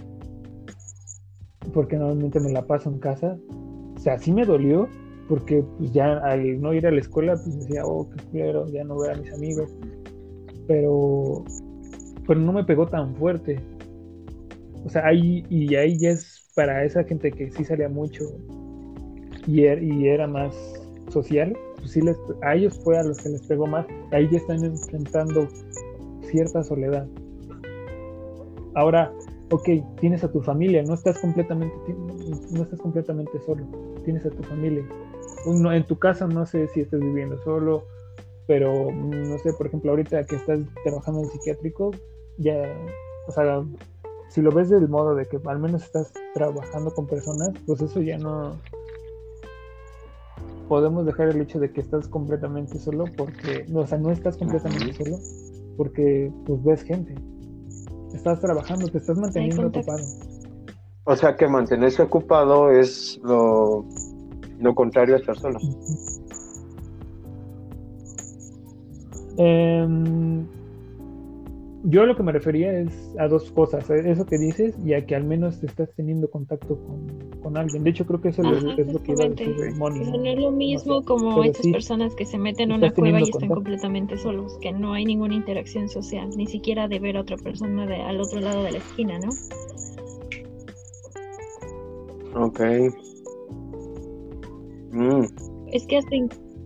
porque 1.72 1.98
normalmente 1.98 2.40
me 2.40 2.52
la 2.52 2.65
paso 2.65 2.90
en 2.90 2.99
casa. 2.99 3.38
O 3.95 3.99
sea, 3.99 4.18
sí 4.18 4.31
me 4.31 4.45
dolió, 4.45 4.88
porque 5.27 5.64
pues 5.77 5.91
ya 5.94 6.18
al 6.18 6.61
no 6.61 6.73
ir 6.73 6.85
a 6.88 6.91
la 6.91 6.99
escuela, 6.99 7.34
pues 7.34 7.60
decía, 7.60 7.85
oh, 7.85 8.10
qué 8.10 8.23
culero, 8.26 8.68
ya 8.68 8.84
no 8.84 8.98
ver 8.99 9.11
a 9.11 9.18
mis 9.18 9.34
amigos. 9.34 9.69
Pero, 10.68 11.44
pero 12.27 12.40
no 12.40 12.53
me 12.53 12.64
pegó 12.64 12.88
tan 12.88 13.15
fuerte. 13.15 13.60
O 14.85 14.90
sea, 14.90 15.06
ahí, 15.07 15.45
y 15.49 15.76
ahí 15.76 15.98
ya 15.98 16.10
es 16.10 16.49
para 16.56 16.84
esa 16.84 17.03
gente 17.03 17.31
que 17.31 17.49
sí 17.52 17.64
salía 17.64 17.90
mucho 17.90 18.26
y, 19.48 19.64
er, 19.64 19.84
era 19.84 20.27
más 20.27 20.56
social, 21.10 21.56
pues 21.77 21.91
sí 21.91 22.02
a 22.41 22.56
ellos 22.56 22.80
fue 22.84 22.98
a 22.98 23.03
los 23.03 23.18
que 23.19 23.30
les 23.30 23.41
pegó 23.44 23.68
más. 23.68 23.85
Ahí 24.11 24.27
ya 24.31 24.38
están 24.38 24.64
enfrentando 24.64 25.48
cierta 26.22 26.64
soledad. 26.64 27.07
Ahora, 28.76 29.11
ok, 29.52 29.70
tienes 29.99 30.24
a 30.24 30.32
tu 30.32 30.41
familia, 30.41 30.84
no 30.84 30.94
estás 30.94 31.20
completamente, 31.20 31.76
no 32.52 32.64
estás 32.64 32.80
completamente 32.80 33.40
solo, 33.45 33.65
tienes 34.03 34.26
a 34.26 34.30
tu 34.30 34.44
familia. 34.44 34.84
en 35.45 35.84
tu 35.86 35.98
casa 35.98 36.28
no 36.28 36.45
sé 36.45 36.68
si 36.70 36.82
estás 36.82 36.99
viviendo 36.99 37.38
solo, 37.44 37.86
pero 38.48 38.91
no 38.91 39.38
sé, 39.40 39.53
por 39.53 39.68
ejemplo, 39.68 39.91
ahorita 39.91 40.26
que 40.26 40.36
estás 40.36 40.60
trabajando 40.84 41.22
en 41.22 41.30
psiquiátrico, 41.30 41.91
ya, 42.38 42.64
o 43.28 43.32
sea, 43.32 43.64
si 44.30 44.41
lo 44.41 44.52
ves 44.52 44.70
del 44.70 44.90
modo 44.90 45.15
de 45.15 45.28
que 45.28 45.40
al 45.45 45.60
menos 45.60 45.84
estás 45.84 46.11
trabajando 46.34 46.94
con 46.94 47.07
personas, 47.07 47.52
pues 47.68 47.82
eso 47.82 48.02
ya 48.02 48.18
no 48.18 48.57
podemos 50.68 51.06
dejar 51.06 51.30
el 51.30 51.41
hecho 51.41 51.60
de 51.60 51.72
que 51.72 51.82
estás 51.82 52.07
completamente 52.07 52.80
solo 52.80 53.06
porque, 53.15 53.65
o 53.74 53.86
sea, 53.86 53.98
no 53.98 54.11
estás 54.11 54.38
completamente 54.38 54.94
solo 54.94 55.18
porque 55.78 56.32
pues 56.45 56.64
ves 56.64 56.84
gente 56.84 57.15
estás 58.14 58.40
trabajando, 58.40 58.88
te 58.88 58.98
estás 58.98 59.18
manteniendo 59.18 59.68
ocupado. 59.68 60.03
O 61.06 61.15
sea 61.15 61.35
que 61.35 61.48
mantenerse 61.48 62.02
ocupado 62.02 62.72
es 62.72 63.19
lo, 63.23 63.85
lo 64.60 64.76
contrario 64.76 65.15
a 65.15 65.18
estar 65.19 65.38
solo. 65.38 65.60
Em, 69.38 70.45
yo 71.84 72.06
lo 72.06 72.15
que 72.15 72.23
me 72.23 72.31
refería 72.31 72.80
es 72.80 73.15
a 73.19 73.27
dos 73.27 73.52
cosas, 73.52 73.90
eh, 73.90 74.11
eso 74.11 74.26
que 74.26 74.38
dices 74.38 74.76
y 74.85 74.94
a 74.94 75.06
que 75.06 75.15
al 75.15 75.23
menos 75.23 75.64
estás 75.64 75.90
teniendo 75.95 76.30
contacto 76.30 76.77
con, 76.77 77.23
alguien. 77.56 77.84
De 77.84 77.90
hecho, 77.90 78.06
creo 78.06 78.22
que 78.22 78.30
eso 78.30 78.41
es, 78.41 78.64
lo 78.64 79.03
que 79.03 79.11
iba 79.11 79.26
a 79.26 79.30
decir 79.30 79.76
No 79.78 80.26
es 80.26 80.40
lo 80.40 80.52
mismo 80.52 81.03
como 81.03 81.44
estas 81.44 81.68
personas 81.68 82.15
que 82.15 82.26
se 82.26 82.38
meten 82.38 82.72
en 82.72 82.78
una 82.78 82.91
cueva 82.91 83.20
y 83.20 83.24
están 83.24 83.49
completamente 83.49 84.18
solos, 84.18 84.57
que 84.61 84.72
no 84.72 84.94
hay 84.94 85.06
ninguna 85.06 85.36
interacción 85.36 85.90
social, 85.90 86.30
ni 86.36 86.48
siquiera 86.48 86.88
de 86.88 86.99
ver 86.99 87.18
a 87.18 87.22
otra 87.22 87.38
persona 87.38 87.86
de, 87.86 87.98
al 87.98 88.20
otro 88.22 88.40
lado 88.40 88.64
de 88.64 88.72
la 88.72 88.78
esquina, 88.78 89.20
¿no? 89.20 89.30
Ok. 92.45 92.60
Mm. 94.91 95.26
Es 95.72 95.86
que 95.86 95.98
hasta... 95.98 96.15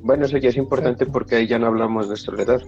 Bueno, 0.04 0.26
eso 0.26 0.38
ya 0.38 0.50
es 0.50 0.58
importante 0.58 1.06
porque 1.06 1.36
ahí 1.36 1.48
ya 1.48 1.60
no 1.60 1.68
hablamos 1.68 2.10
de 2.10 2.16
soledad. 2.16 2.62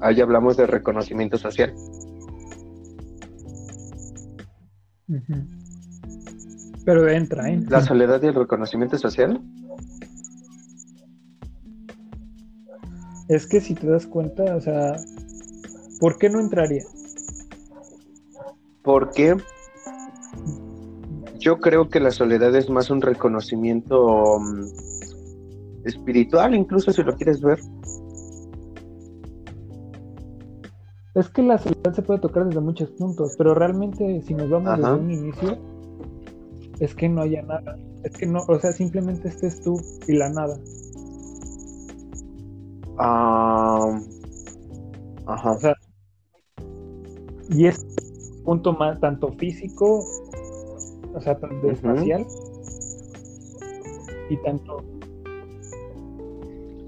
Ahí 0.00 0.20
hablamos 0.20 0.56
de 0.56 0.66
reconocimiento 0.66 1.36
social. 1.38 1.74
Pero 6.84 7.08
entra, 7.08 7.48
¿eh? 7.50 7.62
¿La 7.68 7.80
soledad 7.80 8.22
y 8.22 8.26
el 8.26 8.34
reconocimiento 8.34 8.98
social? 8.98 9.40
Es 13.28 13.46
que 13.46 13.60
si 13.60 13.74
te 13.74 13.86
das 13.86 14.06
cuenta, 14.06 14.54
o 14.54 14.60
sea, 14.60 14.96
¿por 15.98 16.18
qué 16.18 16.28
no 16.28 16.40
entraría? 16.40 16.84
Porque 18.82 19.34
yo 21.38 21.58
creo 21.58 21.88
que 21.88 22.00
la 22.00 22.10
soledad 22.10 22.54
es 22.54 22.68
más 22.68 22.90
un 22.90 23.00
reconocimiento 23.00 24.38
mm, 24.38 25.86
espiritual, 25.86 26.54
incluso 26.54 26.92
si 26.92 27.02
lo 27.02 27.16
quieres 27.16 27.40
ver. 27.40 27.60
Es 31.14 31.28
que 31.30 31.42
la 31.42 31.56
soledad 31.56 31.94
se 31.94 32.02
puede 32.02 32.20
tocar 32.20 32.44
desde 32.44 32.60
muchos 32.60 32.90
puntos, 32.90 33.36
pero 33.38 33.54
realmente 33.54 34.20
si 34.22 34.34
nos 34.34 34.50
vamos 34.50 34.76
desde 34.76 34.92
un 34.92 35.10
inicio, 35.10 35.73
es 36.80 36.94
que 36.94 37.08
no 37.08 37.22
haya 37.22 37.42
nada. 37.42 37.76
Es 38.02 38.12
que 38.16 38.26
no, 38.26 38.40
o 38.48 38.58
sea, 38.58 38.72
simplemente 38.72 39.28
estés 39.28 39.60
tú 39.60 39.80
y 40.06 40.12
la 40.14 40.28
nada. 40.30 40.58
Ah, 42.98 44.00
ajá. 45.26 45.52
O 45.52 45.58
sea, 45.58 45.74
y 47.50 47.66
es 47.66 47.84
punto 48.44 48.72
más 48.72 49.00
tanto 49.00 49.32
físico, 49.32 50.04
o 51.14 51.20
sea, 51.20 51.38
tanto 51.38 51.70
espacial 51.70 52.26
y 54.28 54.36
tanto 54.38 54.82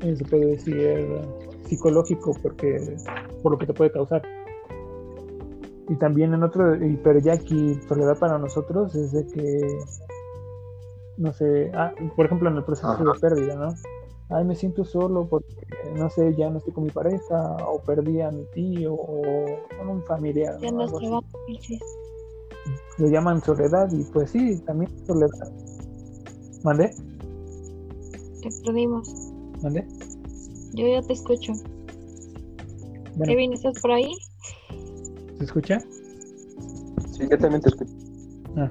se 0.00 0.24
puede 0.24 0.46
decir, 0.46 1.04
psicológico, 1.64 2.32
porque 2.42 2.96
por 3.42 3.52
lo 3.52 3.58
que 3.58 3.66
te 3.66 3.74
puede 3.74 3.90
causar. 3.90 4.22
Y 5.88 5.96
también 5.96 6.34
en 6.34 6.42
otro, 6.42 6.74
y, 6.84 6.96
pero 6.96 7.20
ya 7.20 7.34
aquí 7.34 7.78
soledad 7.88 8.18
para 8.18 8.38
nosotros 8.38 8.94
es 8.94 9.12
de 9.12 9.26
que, 9.26 9.78
no 11.16 11.32
sé, 11.32 11.70
ah, 11.74 11.92
por 12.16 12.26
ejemplo 12.26 12.50
en 12.50 12.56
el 12.56 12.64
proceso 12.64 12.96
de 12.96 13.20
pérdida, 13.20 13.54
¿no? 13.54 13.74
Ay, 14.28 14.44
me 14.44 14.56
siento 14.56 14.84
solo 14.84 15.28
porque, 15.28 15.54
no 15.94 16.10
sé, 16.10 16.34
ya 16.36 16.50
no 16.50 16.58
estoy 16.58 16.72
con 16.72 16.84
mi 16.84 16.90
pareja, 16.90 17.56
o 17.64 17.80
perdí 17.80 18.20
a 18.20 18.32
mi 18.32 18.44
tío, 18.46 18.94
o 18.94 19.44
con 19.78 19.88
un 19.88 20.02
familiar. 20.02 20.58
Ya 20.60 20.72
¿no? 20.72 20.86
Le 22.98 23.10
llaman 23.10 23.40
soledad, 23.42 23.88
y 23.92 24.02
pues 24.04 24.30
sí, 24.30 24.60
también 24.64 24.90
soledad. 25.06 25.52
¿Mande? 26.64 26.90
Te 28.42 28.48
perdimos. 28.64 29.08
¿Mande? 29.62 29.86
Yo 30.74 30.88
ya 30.88 31.02
te 31.02 31.12
escucho. 31.12 31.52
Kevin, 33.24 33.52
¿estás 33.52 33.80
por 33.80 33.92
ahí? 33.92 34.12
¿Se 35.38 35.44
escucha? 35.44 35.80
Sí, 37.12 37.26
yo 37.30 37.38
también 37.38 37.60
te 37.60 37.68
escucho. 37.68 37.92
Ah. 38.56 38.70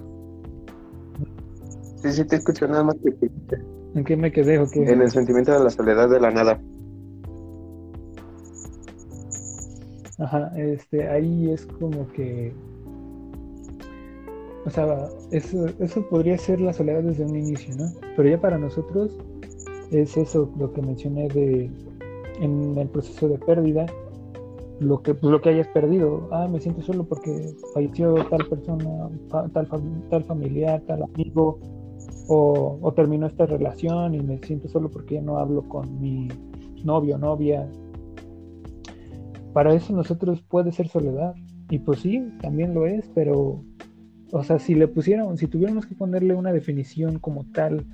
Sí, 2.02 2.12
sí 2.12 2.26
te 2.26 2.36
escucho, 2.38 2.68
nada 2.68 2.84
más 2.84 2.96
que 2.96 3.14
¿En 3.96 4.04
qué 4.04 4.18
me 4.18 4.32
quedé 4.32 4.60
o 4.60 4.68
qué? 4.70 4.84
En 4.84 5.02
el 5.02 5.10
sentimiento 5.10 5.52
de 5.54 5.64
la 5.64 5.70
soledad 5.70 6.10
de 6.10 6.20
la 6.20 6.32
nada. 6.32 6.60
Ajá, 10.18 10.52
este, 10.58 11.08
ahí 11.08 11.52
es 11.52 11.66
como 11.66 12.08
que 12.10 12.54
o 14.66 14.70
sea, 14.72 15.10
eso, 15.32 15.68
eso 15.80 16.02
podría 16.10 16.38
ser 16.38 16.60
la 16.60 16.74
soledad 16.74 17.04
desde 17.04 17.24
un 17.24 17.36
inicio, 17.36 17.76
¿no? 17.76 17.86
Pero 18.16 18.30
ya 18.30 18.42
para 18.42 18.58
nosotros 18.58 19.16
es 19.92 20.18
eso 20.18 20.52
lo 20.58 20.74
que 20.74 20.82
mencioné 20.82 21.28
de 21.30 21.70
en 22.42 22.78
el 22.78 22.90
proceso 22.90 23.30
de 23.30 23.38
pérdida, 23.38 23.86
lo 24.80 25.02
que, 25.02 25.14
pues, 25.14 25.32
lo 25.32 25.42
que 25.42 25.50
hayas 25.50 25.68
perdido. 25.70 26.28
Ah, 26.32 26.48
me 26.48 26.60
siento 26.60 26.82
solo 26.82 27.04
porque 27.06 27.54
falleció 27.74 28.16
tal 28.30 28.48
persona, 28.48 29.10
tal, 29.30 29.70
tal 30.10 30.24
familiar, 30.24 30.82
tal 30.88 31.04
amigo, 31.04 31.60
o, 32.28 32.94
terminó 32.96 33.28
esta 33.28 33.46
relación 33.46 34.16
y 34.16 34.20
me 34.20 34.40
siento 34.40 34.68
solo 34.68 34.90
porque 34.90 35.16
ya 35.16 35.22
no 35.22 35.38
hablo 35.38 35.64
con 35.64 36.00
mi 36.00 36.28
novio 36.84 37.16
o 37.16 37.18
novia. 37.18 37.70
Para 39.54 39.74
eso 39.74 39.94
nosotros 39.94 40.42
puede 40.42 40.72
ser 40.72 40.88
soledad. 40.88 41.36
Y 41.70 41.80
pues 41.80 42.02
sí, 42.02 42.24
también 42.42 42.74
lo 42.74 42.86
es, 42.86 43.10
pero, 43.16 43.64
o 44.32 44.44
sea, 44.44 44.60
si 44.60 44.76
le 44.76 44.88
pusiéramos, 44.88 45.40
si 45.40 45.48
tuviéramos 45.48 45.86
que 45.86 45.96
ponerle 45.96 46.36
una 46.36 46.52
definición 46.52 47.18
como 47.18 47.44
tal, 47.46 47.86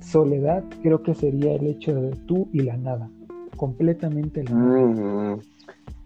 soledad, 0.00 0.62
creo 0.82 1.02
que 1.02 1.14
sería 1.14 1.54
el 1.54 1.66
hecho 1.66 1.94
de 1.94 2.10
tú 2.26 2.48
y 2.52 2.60
la 2.60 2.76
nada. 2.76 3.10
Completamente 3.56 4.44
la 4.44 4.50
nada. 4.50 5.38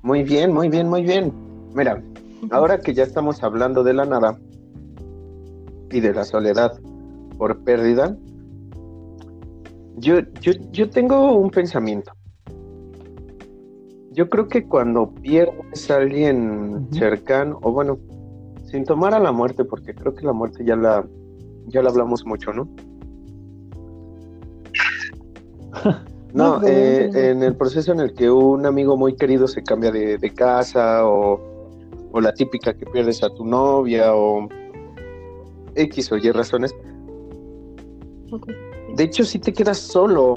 Muy 0.09 0.23
bien, 0.23 0.55
muy 0.55 0.71
bien, 0.71 0.89
muy 0.89 1.03
bien. 1.03 1.31
Mira, 1.75 2.03
ahora 2.51 2.81
que 2.81 2.95
ya 2.95 3.03
estamos 3.03 3.43
hablando 3.43 3.85
de 3.85 3.93
la 3.93 4.07
nada 4.07 4.39
y 5.91 6.01
de 6.01 6.15
la 6.15 6.25
soledad 6.25 6.81
por 7.37 7.63
pérdida, 7.63 8.17
yo, 9.97 10.21
yo, 10.41 10.53
yo 10.73 10.89
tengo 10.89 11.35
un 11.35 11.51
pensamiento. 11.51 12.11
Yo 14.13 14.31
creo 14.31 14.49
que 14.49 14.65
cuando 14.65 15.11
pierdes 15.11 15.91
a 15.91 15.97
alguien 15.97 16.89
cercano, 16.91 17.59
o 17.61 17.71
bueno, 17.71 17.99
sin 18.65 18.85
tomar 18.85 19.13
a 19.13 19.19
la 19.19 19.31
muerte, 19.31 19.67
porque 19.67 19.95
creo 19.95 20.15
que 20.15 20.25
la 20.25 20.33
muerte 20.33 20.65
ya 20.65 20.75
la, 20.75 21.07
ya 21.67 21.83
la 21.83 21.91
hablamos 21.91 22.25
mucho, 22.25 22.55
¿no? 22.55 22.67
No, 26.39 26.63
eh, 26.63 27.11
en 27.31 27.43
el 27.43 27.57
proceso 27.57 27.91
en 27.91 27.99
el 27.99 28.15
que 28.15 28.31
un 28.31 28.65
amigo 28.65 28.97
muy 28.97 29.17
querido 29.17 29.49
se 29.49 29.61
cambia 29.65 29.91
de, 29.91 30.33
casa 30.37 31.05
o, 31.05 31.41
la 32.21 32.33
típica 32.33 32.73
que 32.73 32.87
pierdes 32.87 33.25
a 33.25 33.31
tu 33.31 33.45
novia 33.45 34.15
o 34.15 34.49
X 35.75 36.13
o 36.13 36.17
Y 36.17 36.31
razones. 36.31 36.73
De 38.95 39.03
hecho, 39.03 39.25
si 39.25 39.41
te 39.41 39.53
quedas 39.53 39.79
solo. 39.79 40.35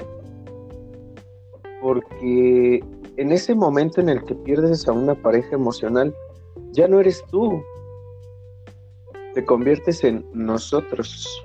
Porque 1.80 2.84
en 3.16 3.32
ese 3.32 3.54
momento 3.54 4.00
en 4.00 4.08
el 4.08 4.24
que 4.24 4.34
pierdes 4.34 4.88
a 4.88 4.92
una 4.92 5.14
pareja 5.14 5.54
emocional, 5.54 6.12
ya 6.72 6.88
no 6.88 6.98
eres 6.98 7.24
tú, 7.30 7.62
te 9.34 9.44
conviertes 9.44 10.02
en 10.02 10.24
nosotros 10.32 11.44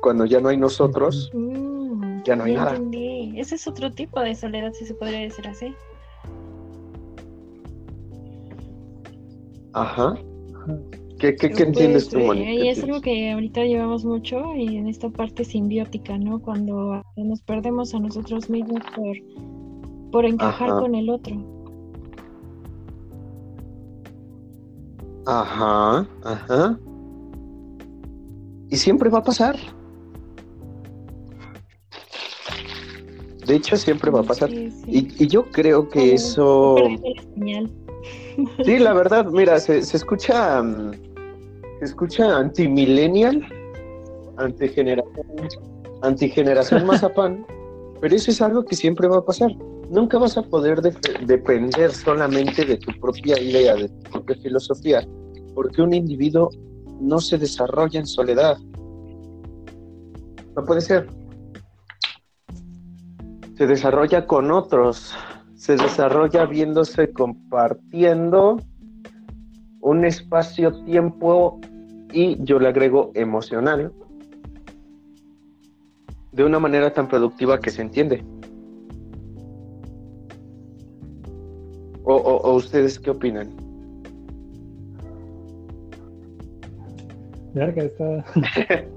cuando 0.00 0.24
ya 0.24 0.40
no 0.40 0.48
hay 0.48 0.56
nosotros, 0.56 1.30
mm, 1.34 2.22
ya 2.24 2.36
no 2.36 2.44
hay 2.44 2.54
nada. 2.54 2.80
Ese 3.36 3.54
es 3.54 3.66
otro 3.66 3.90
tipo 3.92 4.20
de 4.20 4.34
soledad, 4.34 4.72
si 4.72 4.86
se 4.86 4.94
podría 4.94 5.20
decir 5.20 5.46
así. 5.48 5.74
Ajá. 9.72 10.14
¿Qué, 11.18 11.36
qué, 11.36 11.50
qué 11.50 11.62
entiendes 11.64 12.08
tú, 12.08 12.18
Moni? 12.18 12.42
Y 12.42 12.68
es 12.68 12.82
algo 12.82 13.00
que 13.00 13.30
ahorita 13.32 13.64
llevamos 13.64 14.04
mucho 14.04 14.54
y 14.56 14.76
en 14.76 14.88
esta 14.88 15.10
parte 15.10 15.44
simbiótica, 15.44 16.16
¿no? 16.18 16.40
Cuando 16.40 17.02
nos 17.16 17.42
perdemos 17.42 17.94
a 17.94 18.00
nosotros 18.00 18.48
mismos 18.48 18.80
por, 18.96 19.16
por 20.12 20.24
encajar 20.24 20.70
con 20.70 20.94
el 20.94 21.10
otro. 21.10 21.36
Ajá, 25.26 26.06
ajá. 26.24 26.78
Y 28.70 28.76
siempre 28.76 29.10
va 29.10 29.18
a 29.18 29.22
pasar. 29.22 29.56
De 33.50 33.56
hecho, 33.56 33.76
siempre 33.76 34.12
va 34.12 34.20
a 34.20 34.22
pasar. 34.22 34.48
Y, 34.52 35.26
yo 35.26 35.50
creo 35.50 35.88
que 35.88 36.14
eso... 36.14 36.76
Sí, 38.64 38.78
la 38.78 38.94
verdad, 38.94 39.26
mira, 39.26 39.58
se, 39.58 39.82
se 39.82 39.96
escucha... 39.96 40.62
Mm, 40.62 40.92
se 41.80 41.84
escucha 41.84 42.38
anti-millennial, 42.38 43.44
antigeneración, 44.36 45.26
antigeneración 46.02 46.86
mazapán, 46.90 47.44
pero 48.00 48.14
eso 48.14 48.30
es 48.30 48.40
algo 48.40 48.64
que 48.64 48.76
siempre 48.76 49.08
va 49.08 49.16
a 49.16 49.24
pasar. 49.24 49.50
Nunca 49.90 50.16
vas 50.18 50.38
a 50.38 50.42
poder 50.42 50.80
depender 50.80 51.90
solamente 51.90 52.64
de 52.64 52.76
tu 52.76 52.92
propia 53.00 53.36
idea, 53.40 53.74
de 53.74 53.88
tu 53.88 54.10
propia 54.12 54.36
filosofía, 54.36 55.08
porque 55.56 55.82
un 55.82 55.92
individuo 55.92 56.50
no 57.00 57.18
se 57.18 57.36
desarrolla 57.36 57.98
en 57.98 58.06
soledad. 58.06 58.56
No 60.54 60.64
puede 60.64 60.82
ser 60.82 61.08
se 63.60 63.66
desarrolla 63.66 64.26
con 64.26 64.50
otros, 64.50 65.14
se 65.54 65.76
desarrolla 65.76 66.46
viéndose 66.46 67.12
compartiendo 67.12 68.56
un 69.82 70.06
espacio-tiempo 70.06 71.60
y 72.10 72.42
yo 72.42 72.58
le 72.58 72.68
agrego 72.68 73.10
emocional 73.12 73.92
de 76.32 76.42
una 76.42 76.58
manera 76.58 76.90
tan 76.94 77.06
productiva 77.06 77.60
que 77.60 77.68
se 77.68 77.82
entiende. 77.82 78.24
¿O, 82.04 82.54
ustedes 82.54 82.98
qué 82.98 83.10
opinan? 83.10 83.50
Verga, 87.52 87.82
está. 87.82 88.24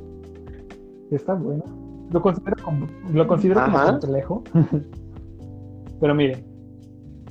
está 1.12 1.34
bueno. 1.34 1.83
Lo 2.14 2.22
considero 2.22 2.56
como, 2.64 2.88
lo 3.12 3.28
considero 3.28 3.66
como 3.66 4.00
complejo. 4.00 4.44
Pero 6.00 6.16
mire, 6.16 6.44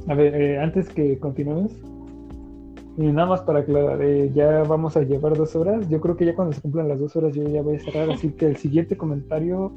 a 0.08 0.14
ver, 0.14 0.34
eh, 0.34 0.58
antes 0.60 0.88
que 0.88 1.18
continuemos, 1.18 1.72
y 2.98 3.06
nada 3.06 3.28
más 3.28 3.40
para 3.42 3.60
aclarar, 3.60 4.02
eh, 4.02 4.30
ya 4.34 4.64
vamos 4.64 4.96
a 4.96 5.02
llevar 5.02 5.36
dos 5.36 5.56
horas. 5.56 5.88
Yo 5.88 6.00
creo 6.00 6.16
que 6.16 6.26
ya 6.26 6.34
cuando 6.34 6.52
se 6.52 6.60
cumplan 6.60 6.88
las 6.88 6.98
dos 6.98 7.14
horas 7.16 7.34
yo 7.34 7.44
ya 7.44 7.62
voy 7.62 7.76
a 7.76 7.80
cerrar, 7.80 8.10
así 8.10 8.30
que 8.30 8.46
el 8.46 8.56
siguiente 8.56 8.96
comentario 8.96 9.72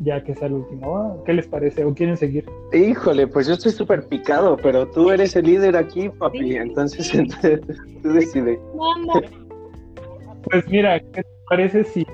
ya 0.00 0.22
que 0.22 0.34
sea 0.34 0.48
el 0.48 0.54
último. 0.54 1.22
¿Qué 1.24 1.32
les 1.32 1.46
parece? 1.46 1.84
¿O 1.84 1.94
quieren 1.94 2.16
seguir? 2.16 2.44
Híjole, 2.72 3.26
pues 3.26 3.46
yo 3.46 3.54
estoy 3.54 3.72
súper 3.72 4.06
picado, 4.08 4.56
pero 4.56 4.86
tú 4.88 5.10
eres 5.10 5.34
el 5.36 5.46
líder 5.46 5.76
aquí, 5.76 6.08
papi, 6.08 6.56
entonces, 6.56 7.10
tú 8.02 8.12
decides. 8.12 8.58
Pues 10.42 10.68
mira, 10.68 11.00
¿qué 11.00 11.22
te 11.22 11.28
parece 11.48 11.84
si... 11.84 12.06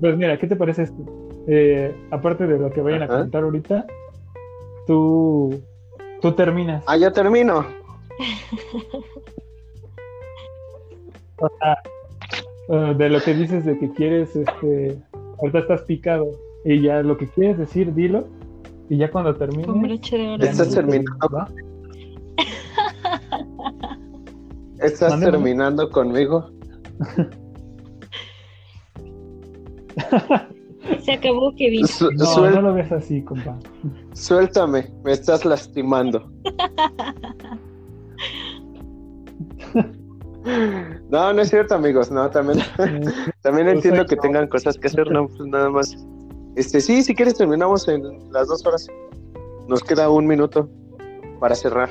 Pues 0.00 0.16
mira, 0.16 0.38
¿qué 0.38 0.46
te 0.46 0.56
parece 0.56 0.82
esto? 0.82 1.21
Eh, 1.46 1.94
aparte 2.10 2.46
de 2.46 2.58
lo 2.58 2.70
que 2.70 2.80
vayan 2.80 3.02
a 3.02 3.08
comentar 3.08 3.42
ahorita, 3.42 3.84
tú, 4.86 5.62
tú 6.20 6.32
terminas. 6.32 6.84
Ah, 6.86 6.96
ya 6.96 7.12
termino. 7.12 7.66
o 11.38 11.48
sea, 11.58 11.78
eh, 12.68 12.94
de 12.96 13.08
lo 13.08 13.20
que 13.20 13.34
dices 13.34 13.64
de 13.64 13.78
que 13.78 13.90
quieres, 13.92 14.36
este, 14.36 14.98
ahorita 15.40 15.60
estás 15.60 15.82
picado 15.82 16.30
y 16.64 16.80
ya 16.80 17.02
lo 17.02 17.16
que 17.16 17.28
quieres 17.28 17.58
decir, 17.58 17.94
dilo. 17.94 18.26
Y 18.88 18.98
ya 18.98 19.10
cuando 19.10 19.34
termines. 19.34 19.66
Estás 20.40 20.74
terminando. 20.74 21.46
¿Estás 24.78 25.20
terminando 25.20 25.90
conmigo? 25.90 26.50
Se 31.04 31.12
acabó, 31.12 31.54
Kevin. 31.56 31.86
Su- 31.86 32.10
No, 32.12 32.50
no 32.50 32.60
lo 32.62 32.74
ves 32.74 32.90
así, 32.92 33.22
compa. 33.22 33.58
Suéltame, 34.12 34.90
me 35.04 35.12
estás 35.12 35.44
lastimando. 35.44 36.30
No, 41.08 41.32
no 41.32 41.42
es 41.42 41.50
cierto, 41.50 41.74
amigos. 41.74 42.10
No, 42.10 42.28
también, 42.30 42.58
también 43.42 43.66
Pues 43.66 43.76
entiendo 43.76 44.06
que 44.06 44.16
tengan 44.16 44.48
cosas 44.48 44.76
que 44.76 44.88
hacer, 44.88 45.10
no, 45.10 45.28
pues 45.28 45.40
nada 45.48 45.70
más. 45.70 45.96
Este, 46.56 46.80
sí, 46.80 47.02
si 47.02 47.14
quieres 47.14 47.34
terminamos 47.36 47.86
en 47.88 48.02
las 48.32 48.48
dos 48.48 48.64
horas. 48.66 48.86
Nos 49.68 49.82
queda 49.84 50.10
un 50.10 50.26
minuto 50.26 50.68
para 51.38 51.54
cerrar. 51.54 51.90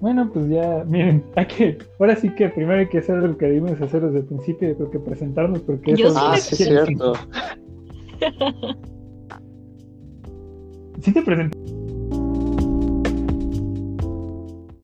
Bueno, 0.00 0.30
pues 0.32 0.48
ya, 0.48 0.84
miren, 0.86 1.24
hay 1.36 1.46
que, 1.46 1.78
ahora 1.98 2.16
sí 2.16 2.30
que 2.30 2.48
primero 2.48 2.80
hay 2.80 2.88
que 2.88 2.98
hacer 2.98 3.18
lo 3.18 3.36
que 3.36 3.46
debimos 3.46 3.80
hacer 3.80 4.02
desde 4.02 4.20
el 4.20 4.24
principio, 4.24 4.74
creo 4.76 4.90
que 4.90 4.98
presentarnos, 4.98 5.60
porque 5.60 5.94
Yo 5.94 6.08
eso 6.08 6.14
sí 6.14 6.20
Ah, 6.22 6.36
sí, 6.36 6.62
es 6.62 6.68
cierto. 6.68 7.12
sí 11.02 11.12
te 11.12 11.22
presenté. 11.22 11.79